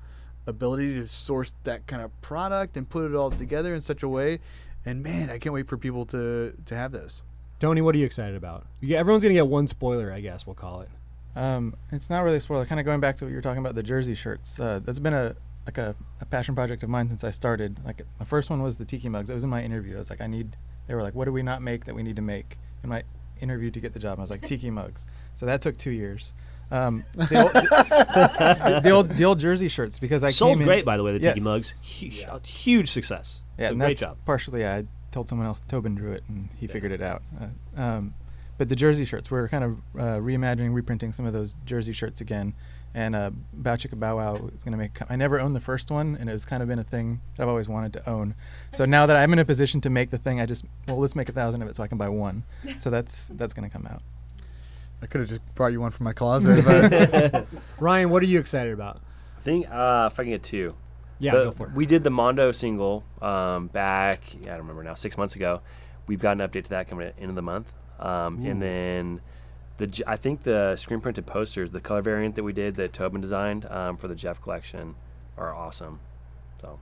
ability 0.46 0.94
to 0.94 1.06
source 1.06 1.54
that 1.64 1.86
kind 1.86 2.02
of 2.02 2.20
product 2.22 2.76
and 2.76 2.88
put 2.88 3.10
it 3.10 3.14
all 3.14 3.30
together 3.30 3.74
in 3.74 3.80
such 3.80 4.02
a 4.02 4.08
way. 4.08 4.40
And 4.84 5.02
man, 5.02 5.28
I 5.28 5.38
can't 5.38 5.52
wait 5.52 5.68
for 5.68 5.76
people 5.76 6.06
to 6.06 6.54
to 6.64 6.74
have 6.74 6.92
those. 6.92 7.22
Tony, 7.60 7.80
what 7.80 7.94
are 7.94 7.98
you 7.98 8.06
excited 8.06 8.36
about? 8.36 8.66
Yeah, 8.80 8.98
everyone's 8.98 9.22
gonna 9.22 9.34
get 9.34 9.48
one 9.48 9.66
spoiler, 9.66 10.12
I 10.12 10.20
guess 10.20 10.46
we'll 10.46 10.54
call 10.54 10.80
it. 10.82 10.88
Um, 11.36 11.76
it's 11.92 12.10
not 12.10 12.20
really 12.20 12.38
a 12.38 12.40
spoiler. 12.40 12.64
Kind 12.64 12.80
of 12.80 12.86
going 12.86 13.00
back 13.00 13.16
to 13.16 13.24
what 13.24 13.30
you 13.30 13.36
were 13.36 13.42
talking 13.42 13.60
about 13.60 13.74
the 13.74 13.82
jersey 13.82 14.14
shirts. 14.14 14.58
Uh, 14.58 14.80
that's 14.82 14.98
been 14.98 15.14
a 15.14 15.36
like 15.66 15.76
a, 15.76 15.94
a 16.20 16.24
passion 16.24 16.54
project 16.54 16.82
of 16.82 16.88
mine 16.88 17.08
since 17.08 17.22
I 17.22 17.30
started. 17.30 17.78
Like 17.84 18.00
my 18.18 18.24
first 18.24 18.48
one 18.48 18.62
was 18.62 18.78
the 18.78 18.84
tiki 18.86 19.08
mugs. 19.08 19.28
It 19.28 19.34
was 19.34 19.44
in 19.44 19.50
my 19.50 19.62
interview. 19.62 19.96
I 19.96 19.98
was 19.98 20.10
like, 20.10 20.20
I 20.20 20.26
need. 20.26 20.56
They 20.86 20.94
were 20.94 21.02
like, 21.02 21.14
what 21.14 21.26
do 21.26 21.32
we 21.32 21.42
not 21.42 21.60
make 21.60 21.84
that 21.84 21.94
we 21.94 22.02
need 22.02 22.16
to 22.16 22.22
make? 22.22 22.56
In 22.82 22.88
my 22.88 23.02
interview 23.40 23.70
to 23.70 23.80
get 23.80 23.92
the 23.92 23.98
job, 23.98 24.18
I 24.18 24.22
was 24.22 24.30
like, 24.30 24.42
tiki 24.42 24.70
mugs. 24.70 25.04
So 25.38 25.46
that 25.46 25.62
took 25.62 25.76
two 25.78 25.92
years. 25.92 26.34
Um, 26.70 27.04
the, 27.14 27.42
old, 27.42 27.52
the, 27.52 28.80
the 28.82 28.90
old 28.90 29.08
the 29.10 29.24
old 29.24 29.38
jersey 29.38 29.68
shirts 29.68 29.98
because 29.98 30.22
I 30.24 30.30
Sold 30.32 30.50
came 30.52 30.60
in- 30.62 30.66
great, 30.66 30.84
by 30.84 30.96
the 30.96 31.02
way. 31.04 31.12
The 31.16 31.20
Tiki 31.20 31.40
mugs, 31.40 31.74
huge, 31.80 32.26
huge 32.44 32.90
success. 32.90 33.40
Yeah, 33.58 33.66
So 33.66 33.70
and 33.70 33.80
great 33.80 33.88
that's 33.90 34.00
job. 34.00 34.16
partially. 34.26 34.66
I 34.66 34.84
told 35.12 35.28
someone 35.28 35.46
else. 35.46 35.60
Tobin 35.68 35.94
drew 35.94 36.10
it, 36.12 36.24
and 36.28 36.48
he 36.56 36.66
figured 36.66 36.92
it 36.92 37.00
out. 37.00 37.22
Uh, 37.40 37.80
um, 37.80 38.14
but 38.58 38.68
the 38.68 38.76
jersey 38.76 39.04
shirts, 39.04 39.30
we're 39.30 39.48
kind 39.48 39.62
of 39.64 39.78
uh, 39.96 40.18
reimagining, 40.18 40.74
reprinting 40.74 41.12
some 41.12 41.24
of 41.24 41.32
those 41.32 41.54
jersey 41.64 41.92
shirts 41.92 42.20
again. 42.20 42.54
And 42.94 43.14
uh, 43.14 43.30
Bow 43.52 43.76
Chicka 43.76 43.98
Bow 43.98 44.16
Wow 44.16 44.34
is 44.54 44.64
going 44.64 44.72
to 44.72 44.78
make. 44.78 44.98
I 45.08 45.14
never 45.16 45.40
owned 45.40 45.54
the 45.54 45.60
first 45.60 45.90
one, 45.90 46.16
and 46.18 46.28
it 46.28 46.32
was 46.32 46.44
kind 46.44 46.62
of 46.62 46.68
been 46.68 46.78
a 46.80 46.84
thing 46.84 47.20
that 47.36 47.44
I've 47.44 47.48
always 47.48 47.68
wanted 47.68 47.92
to 47.94 48.10
own. 48.10 48.34
So 48.74 48.84
now 48.84 49.06
that 49.06 49.16
I'm 49.16 49.32
in 49.32 49.38
a 49.38 49.44
position 49.44 49.80
to 49.82 49.90
make 49.90 50.10
the 50.10 50.18
thing, 50.18 50.40
I 50.40 50.46
just 50.46 50.64
well, 50.88 50.98
let's 50.98 51.14
make 51.14 51.28
a 51.28 51.32
thousand 51.32 51.62
of 51.62 51.68
it 51.68 51.76
so 51.76 51.82
I 51.82 51.86
can 51.86 51.96
buy 51.98 52.08
one. 52.08 52.42
So 52.78 52.90
that's 52.90 53.28
that's 53.28 53.54
going 53.54 53.68
to 53.68 53.72
come 53.72 53.86
out. 53.86 54.02
I 55.02 55.06
could 55.06 55.20
have 55.20 55.28
just 55.30 55.42
brought 55.54 55.72
you 55.72 55.80
one 55.80 55.90
from 55.92 56.04
my 56.04 56.12
closet, 56.12 56.64
but 56.64 57.46
Ryan, 57.80 58.10
what 58.10 58.22
are 58.22 58.26
you 58.26 58.38
excited 58.40 58.72
about? 58.72 59.00
I 59.36 59.40
think 59.42 59.70
uh, 59.70 60.08
if 60.12 60.18
I 60.18 60.24
can 60.24 60.32
get 60.32 60.42
two. 60.42 60.74
Yeah, 61.20 61.32
The- 61.32 61.44
go 61.44 61.50
for 61.52 61.66
it. 61.68 61.72
We 61.74 61.86
did 61.86 62.04
the 62.04 62.10
Mondo 62.10 62.52
single 62.52 63.04
um, 63.22 63.68
back, 63.68 64.20
yeah, 64.34 64.54
I 64.54 64.56
don't 64.56 64.66
remember 64.66 64.82
now, 64.84 64.94
six 64.94 65.16
months 65.16 65.36
ago. 65.36 65.60
We've 66.06 66.20
got 66.20 66.40
an 66.40 66.48
update 66.48 66.64
to 66.64 66.70
that 66.70 66.88
coming 66.88 67.06
at 67.06 67.16
the 67.16 67.22
end 67.22 67.30
of 67.30 67.36
the 67.36 67.42
month. 67.42 67.72
Um, 68.00 68.44
and 68.46 68.62
then 68.62 69.20
the 69.78 70.02
I 70.06 70.16
think 70.16 70.44
the 70.44 70.76
screen 70.76 71.00
printed 71.00 71.26
posters, 71.26 71.72
the 71.72 71.80
color 71.80 72.02
variant 72.02 72.34
that 72.36 72.44
we 72.44 72.52
did 72.52 72.76
that 72.76 72.92
Tobin 72.92 73.20
designed 73.20 73.66
um, 73.66 73.96
for 73.96 74.06
the 74.08 74.14
Geoff 74.14 74.40
collection 74.40 74.94
are 75.36 75.54
awesome. 75.54 76.00
So, 76.60 76.78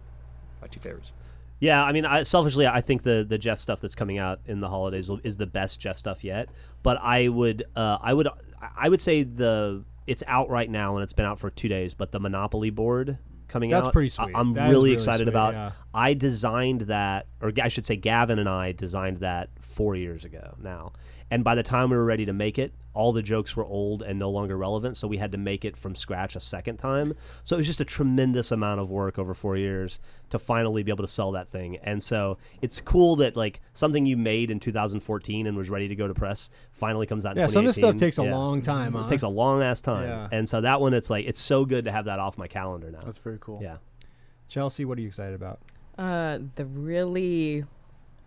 my 0.60 0.68
two 0.68 0.80
favorites. 0.80 1.12
Yeah, 1.58 1.82
I 1.82 1.92
mean, 1.92 2.04
I, 2.04 2.22
selfishly, 2.22 2.66
I 2.66 2.80
think 2.80 3.02
the 3.02 3.24
the 3.26 3.38
Geoff 3.38 3.60
stuff 3.60 3.80
that's 3.80 3.94
coming 3.94 4.18
out 4.18 4.40
in 4.46 4.60
the 4.60 4.68
holidays 4.68 5.10
is 5.24 5.36
the 5.38 5.46
best 5.46 5.80
Geoff 5.80 5.96
stuff 5.98 6.22
yet. 6.22 6.48
But 6.82 6.98
I 7.00 7.28
would, 7.28 7.64
uh, 7.74 7.98
I 8.02 8.12
would, 8.12 8.28
I 8.76 8.88
would 8.88 9.00
say 9.00 9.22
the 9.22 9.84
it's 10.06 10.22
out 10.26 10.50
right 10.50 10.70
now 10.70 10.96
and 10.96 11.02
it's 11.02 11.12
been 11.14 11.24
out 11.24 11.38
for 11.38 11.50
two 11.50 11.68
days. 11.68 11.94
But 11.94 12.12
the 12.12 12.20
Monopoly 12.20 12.70
board 12.70 13.18
coming 13.48 13.70
That's 13.70 13.86
out, 13.86 13.92
pretty 13.92 14.12
I- 14.18 14.24
sweet. 14.24 14.36
I'm 14.36 14.52
really 14.52 14.68
really 14.70 14.92
excited 14.92 15.24
sweet, 15.24 15.28
about. 15.28 15.54
yeah. 15.54 15.70
I 15.94 16.12
designed 16.14 16.82
that, 16.82 17.26
or 17.40 17.52
I 17.62 17.68
should 17.68 17.86
say, 17.86 17.96
Gavin 17.96 18.38
and 18.38 18.48
I 18.48 18.72
designed 18.72 19.18
that 19.20 19.48
four 19.60 19.96
years 19.96 20.24
ago 20.24 20.56
now. 20.62 20.92
And 21.30 21.42
by 21.42 21.56
the 21.56 21.62
time 21.64 21.90
we 21.90 21.96
were 21.96 22.04
ready 22.04 22.24
to 22.26 22.32
make 22.32 22.56
it, 22.58 22.72
all 22.94 23.12
the 23.12 23.20
jokes 23.22 23.56
were 23.56 23.64
old 23.64 24.02
and 24.02 24.16
no 24.18 24.30
longer 24.30 24.56
relevant. 24.56 24.96
So 24.96 25.08
we 25.08 25.16
had 25.18 25.32
to 25.32 25.38
make 25.38 25.64
it 25.64 25.76
from 25.76 25.94
scratch 25.96 26.36
a 26.36 26.40
second 26.40 26.76
time. 26.76 27.14
So 27.42 27.56
it 27.56 27.58
was 27.58 27.66
just 27.66 27.80
a 27.80 27.84
tremendous 27.84 28.52
amount 28.52 28.80
of 28.80 28.90
work 28.90 29.18
over 29.18 29.34
four 29.34 29.56
years 29.56 29.98
to 30.30 30.38
finally 30.38 30.84
be 30.84 30.92
able 30.92 31.02
to 31.04 31.10
sell 31.10 31.32
that 31.32 31.48
thing. 31.48 31.78
And 31.82 32.00
so 32.02 32.38
it's 32.62 32.80
cool 32.80 33.16
that 33.16 33.34
like 33.36 33.60
something 33.74 34.06
you 34.06 34.16
made 34.16 34.50
in 34.52 34.60
2014 34.60 35.46
and 35.48 35.56
was 35.56 35.68
ready 35.68 35.88
to 35.88 35.96
go 35.96 36.06
to 36.06 36.14
press 36.14 36.48
finally 36.70 37.06
comes 37.06 37.26
out. 37.26 37.32
in 37.36 37.38
Yeah, 37.40 37.46
some 37.48 37.64
of 37.64 37.66
this 37.66 37.76
stuff 37.76 37.96
2018. 37.96 38.06
takes 38.06 38.18
a 38.18 38.22
long 38.22 38.60
time. 38.60 38.92
Huh? 38.92 39.04
It 39.04 39.08
takes 39.08 39.22
a 39.22 39.28
long 39.28 39.62
ass 39.62 39.80
time. 39.80 40.08
Yeah. 40.08 40.28
And 40.30 40.48
so 40.48 40.60
that 40.60 40.80
one, 40.80 40.94
it's 40.94 41.10
like 41.10 41.26
it's 41.26 41.40
so 41.40 41.64
good 41.64 41.86
to 41.86 41.92
have 41.92 42.04
that 42.04 42.20
off 42.20 42.38
my 42.38 42.46
calendar 42.46 42.90
now. 42.92 43.00
that's 43.04 43.18
very 43.18 43.38
cool. 43.40 43.58
yeah. 43.62 43.78
Chelsea, 44.48 44.84
what 44.84 44.96
are 44.96 45.00
you 45.00 45.08
excited 45.08 45.34
about? 45.34 45.58
Uh, 45.98 46.38
the 46.54 46.64
really 46.66 47.64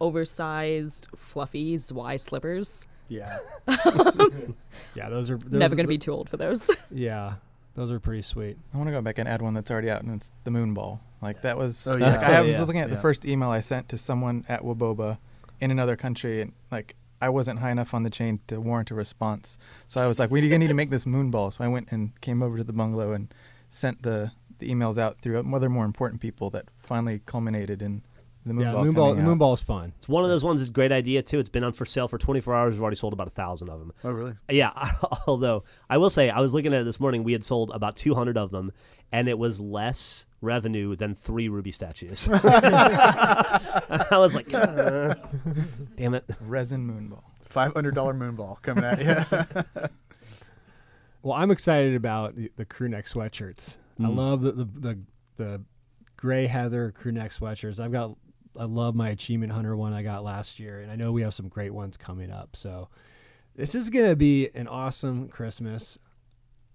oversized, 0.02 1.08
fluffy 1.16 1.78
Y 1.92 2.18
slippers. 2.18 2.88
Yeah. 3.08 3.38
Yeah, 4.96 5.10
those 5.10 5.30
are 5.30 5.38
those 5.38 5.52
Never 5.52 5.76
gonna 5.76 5.88
be 5.88 5.98
too 5.98 6.12
old 6.12 6.30
for 6.30 6.38
those. 6.38 6.70
Yeah, 6.92 7.36
those 7.76 7.92
are 7.92 8.00
pretty 8.00 8.22
sweet. 8.22 8.58
I 8.74 8.78
want 8.78 8.88
to 8.88 8.92
go 8.92 9.02
back 9.02 9.18
and 9.20 9.28
add 9.30 9.42
one 9.42 9.54
that's 9.54 9.70
already 9.72 9.90
out, 9.90 10.02
and 10.02 10.16
it's 10.16 10.32
the 10.44 10.52
moon 10.52 10.74
ball. 10.74 11.02
Like 11.22 11.42
that 11.44 11.58
was. 11.58 11.86
Oh, 11.88 11.92
like, 11.92 12.00
yeah. 12.02 12.20
I 12.30 12.38
Oh, 12.38 12.42
was 12.44 12.52
yeah. 12.52 12.58
just 12.58 12.68
looking 12.68 12.82
at 12.82 12.90
Yeah. 12.90 12.96
the 12.96 13.02
first 13.02 13.26
email 13.26 13.50
I 13.50 13.60
sent 13.62 13.88
to 13.90 13.98
someone 13.98 14.46
at 14.50 14.64
Waboba 14.64 15.18
in 15.62 15.70
another 15.72 15.96
country, 15.96 16.42
and 16.42 16.54
like 16.72 16.96
I 17.22 17.30
wasn't 17.30 17.60
high 17.60 17.72
enough 17.72 17.94
on 17.94 18.04
the 18.04 18.10
chain 18.10 18.40
to 18.48 18.60
warrant 18.60 18.92
a 18.92 18.96
response. 18.96 19.58
So 19.86 20.02
I 20.02 20.08
was 20.08 20.18
like, 20.20 20.32
"We 20.32 20.42
need 20.42 20.68
to 20.68 20.74
make 20.74 20.90
this 20.90 21.06
moon 21.06 21.30
ball." 21.32 21.52
So 21.52 21.64
I 21.64 21.68
went 21.68 21.92
and 21.92 22.20
came 22.22 22.42
over 22.42 22.58
to 22.58 22.64
the 22.64 22.74
bungalow 22.74 23.12
and 23.14 23.34
sent 23.70 24.02
the 24.04 24.32
the 24.60 24.70
emails 24.70 24.98
out 24.98 25.20
through 25.22 25.40
other 25.54 25.70
more 25.70 25.86
important 25.86 26.20
people 26.22 26.50
that 26.50 26.66
finally 26.78 27.22
culminated 27.26 27.82
in 27.82 28.02
the 28.50 28.54
moon 28.54 28.66
yeah, 28.66 28.72
ball. 28.74 28.82
the 28.82 28.86
moon 28.86 28.94
ball. 28.96 29.10
coming 29.12 29.24
The 29.24 29.36
moon 29.36 29.54
is 29.54 29.62
fun. 29.62 29.94
It's 29.98 30.10
one 30.10 30.24
of 30.24 30.30
those 30.30 30.44
ones 30.44 30.60
that's 30.60 30.70
a 30.70 30.74
great 30.74 30.92
idea 30.92 31.22
too. 31.22 31.40
It's 31.40 31.50
been 31.50 31.64
on 31.64 31.72
for 31.74 31.86
sale 31.86 32.08
for 32.08 32.18
24 32.18 32.54
hours. 32.54 32.74
We've 32.76 32.82
already 32.82 32.96
sold 32.98 33.14
about 33.14 33.28
a 33.28 33.32
thousand 33.32 33.70
of 33.70 33.80
them. 33.80 33.94
Oh, 34.04 34.12
really? 34.12 34.34
Yeah, 34.50 34.72
although 35.28 35.64
I 35.90 35.98
will 35.98 36.10
say, 36.10 36.30
I 36.30 36.40
was 36.42 36.54
looking 36.54 36.74
at 36.74 36.82
it 36.82 36.84
this 36.86 37.00
morning. 37.00 37.24
We 37.24 37.32
had 37.34 37.44
sold 37.46 37.72
about 37.74 37.96
200 37.96 38.38
of 38.38 38.52
them, 38.52 38.72
and 39.12 39.28
it 39.30 39.40
was 39.40 39.60
less 39.60 40.26
revenue 40.42 40.96
than 40.96 41.14
three 41.16 41.48
ruby 41.50 41.72
statues. 41.72 42.28
I 42.34 44.08
was 44.12 44.36
like, 44.36 44.54
"Uh, 44.54 45.16
damn 45.96 46.14
it. 46.14 46.26
resin 46.42 46.88
moonball. 46.88 47.24
Five 47.44 47.74
hundred 47.74 47.96
dollar 47.96 48.14
moon 48.14 48.36
ball 48.36 48.60
coming 48.62 48.84
at 48.84 49.00
you. 49.04 49.88
Well, 51.22 51.34
I'm 51.34 51.52
excited 51.52 51.96
about 51.96 52.38
the, 52.38 52.50
the 52.56 52.64
crew 52.64 52.88
neck 52.88 53.06
sweatshirts. 53.06 53.78
I 54.00 54.04
Mm. 54.04 54.16
love 54.16 54.42
the, 54.42 54.52
the 54.54 54.64
the 54.66 55.00
the 55.36 55.62
gray 56.16 56.48
heather 56.48 56.92
crew 56.94 57.12
neck 57.12 57.32
sweatshirts. 57.32 57.78
I've 57.78 57.92
got 57.92 58.16
I 58.60 58.66
love 58.66 58.94
my 58.94 59.08
achievement 59.10 59.54
hunter 59.54 59.74
one 59.76 59.94
I 59.94 60.04
got 60.04 60.26
last 60.26 60.60
year, 60.60 60.82
and 60.82 60.92
I 60.92 60.98
know 60.98 61.14
we 61.14 61.22
have 61.22 61.34
some 61.34 61.48
great 61.48 61.74
ones 61.74 61.96
coming 61.96 62.30
up. 62.30 62.58
So 62.58 62.90
this 63.56 63.74
is 63.74 63.90
gonna 63.90 64.18
be 64.18 64.50
an 64.54 64.68
awesome 64.68 65.30
Christmas. 65.30 65.98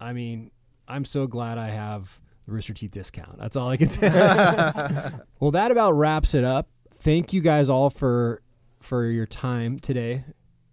I 0.01 0.15
mean, 0.15 0.51
I'm 0.89 1.05
so 1.05 1.27
glad 1.27 1.59
I 1.59 1.69
have 1.69 2.21
the 2.47 2.53
Rooster 2.53 2.73
Teeth 2.73 2.93
discount. 2.93 3.39
That's 3.39 3.55
all 3.55 3.69
I 3.69 3.77
can 3.77 3.89
say. 3.89 4.09
well, 5.41 5.51
that 5.51 5.71
about 5.71 5.93
wraps 5.93 6.33
it 6.33 6.43
up. 6.43 6.69
Thank 6.95 7.35
you 7.35 7.43
guys 7.43 7.69
all 7.69 7.91
for 7.91 8.41
for 8.81 9.05
your 9.05 9.27
time 9.27 9.79
today, 9.79 10.25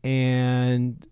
and 0.05 1.05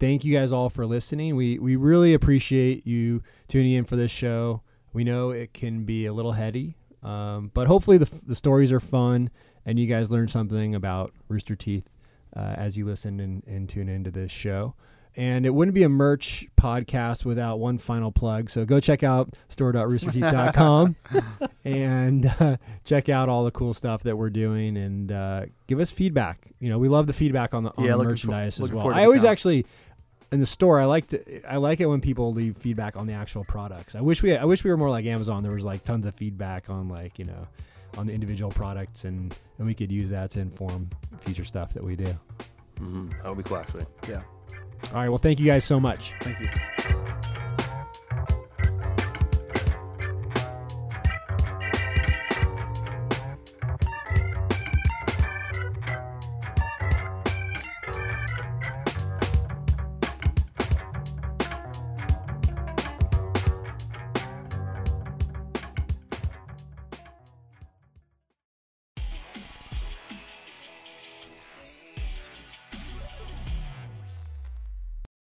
thank 0.00 0.24
you 0.24 0.34
guys 0.34 0.52
all 0.52 0.70
for 0.70 0.86
listening. 0.86 1.36
We 1.36 1.58
we 1.58 1.76
really 1.76 2.14
appreciate 2.14 2.86
you 2.86 3.22
tuning 3.46 3.72
in 3.72 3.84
for 3.84 3.96
this 3.96 4.10
show. 4.10 4.62
We 4.94 5.04
know 5.04 5.32
it 5.32 5.52
can 5.52 5.84
be 5.84 6.06
a 6.06 6.14
little 6.14 6.32
heady, 6.32 6.77
um, 7.02 7.50
but 7.54 7.66
hopefully 7.66 7.96
the 7.98 8.10
the 8.26 8.34
stories 8.34 8.72
are 8.72 8.80
fun 8.80 9.30
and 9.66 9.78
you 9.78 9.86
guys 9.86 10.10
learn 10.10 10.28
something 10.28 10.74
about 10.74 11.12
Rooster 11.28 11.54
Teeth 11.56 11.94
uh, 12.36 12.40
as 12.56 12.76
you 12.78 12.84
listen 12.86 13.20
and, 13.20 13.42
and 13.46 13.68
tune 13.68 13.88
into 13.88 14.10
this 14.10 14.30
show. 14.32 14.74
And 15.16 15.44
it 15.44 15.50
wouldn't 15.50 15.74
be 15.74 15.82
a 15.82 15.88
merch 15.88 16.46
podcast 16.56 17.24
without 17.24 17.58
one 17.58 17.76
final 17.78 18.12
plug. 18.12 18.50
So 18.50 18.64
go 18.64 18.78
check 18.78 19.02
out 19.02 19.34
store.roosterteeth.com 19.48 20.96
and 21.64 22.26
uh, 22.40 22.56
check 22.84 23.08
out 23.08 23.28
all 23.28 23.44
the 23.44 23.50
cool 23.50 23.74
stuff 23.74 24.02
that 24.04 24.16
we're 24.16 24.30
doing 24.30 24.76
and 24.76 25.10
uh, 25.12 25.46
give 25.66 25.80
us 25.80 25.90
feedback. 25.90 26.46
You 26.60 26.68
know, 26.70 26.78
we 26.78 26.88
love 26.88 27.06
the 27.06 27.12
feedback 27.12 27.52
on 27.52 27.64
the, 27.64 27.70
on 27.76 27.84
Yeah, 27.84 27.92
the 27.92 27.96
looking 27.98 28.16
for- 28.16 28.26
merchandise 28.28 28.60
as 28.60 28.70
well. 28.72 28.92
I 28.92 29.04
always 29.04 29.22
counts. 29.22 29.32
actually 29.32 29.66
in 30.30 30.40
the 30.40 30.46
store. 30.46 30.80
I 30.80 30.84
like 30.84 31.08
to 31.08 31.50
I 31.50 31.56
like 31.56 31.80
it 31.80 31.86
when 31.86 32.00
people 32.00 32.32
leave 32.32 32.56
feedback 32.56 32.96
on 32.96 33.06
the 33.06 33.14
actual 33.14 33.44
products. 33.44 33.94
I 33.94 34.00
wish 34.00 34.22
we 34.22 34.36
I 34.36 34.44
wish 34.44 34.64
we 34.64 34.70
were 34.70 34.76
more 34.76 34.90
like 34.90 35.06
Amazon. 35.06 35.42
There 35.42 35.52
was 35.52 35.64
like 35.64 35.84
tons 35.84 36.06
of 36.06 36.14
feedback 36.14 36.68
on 36.70 36.88
like 36.88 37.18
you 37.18 37.24
know 37.24 37.46
on 37.96 38.06
the 38.06 38.12
individual 38.12 38.50
products 38.50 39.04
and 39.04 39.34
and 39.58 39.66
we 39.66 39.74
could 39.74 39.90
use 39.90 40.10
that 40.10 40.30
to 40.32 40.40
inform 40.40 40.90
future 41.18 41.44
stuff 41.44 41.72
that 41.74 41.82
we 41.82 41.96
do. 41.96 42.18
Mm-hmm. 42.80 43.10
That 43.22 43.28
would 43.28 43.38
be 43.38 43.44
cool, 43.44 43.56
actually. 43.56 43.86
yeah. 44.08 44.22
All 44.92 45.00
right. 45.00 45.08
Well, 45.08 45.18
thank 45.18 45.40
you 45.40 45.46
guys 45.46 45.64
so 45.64 45.80
much. 45.80 46.14
Thank 46.20 46.38
you. 46.40 46.48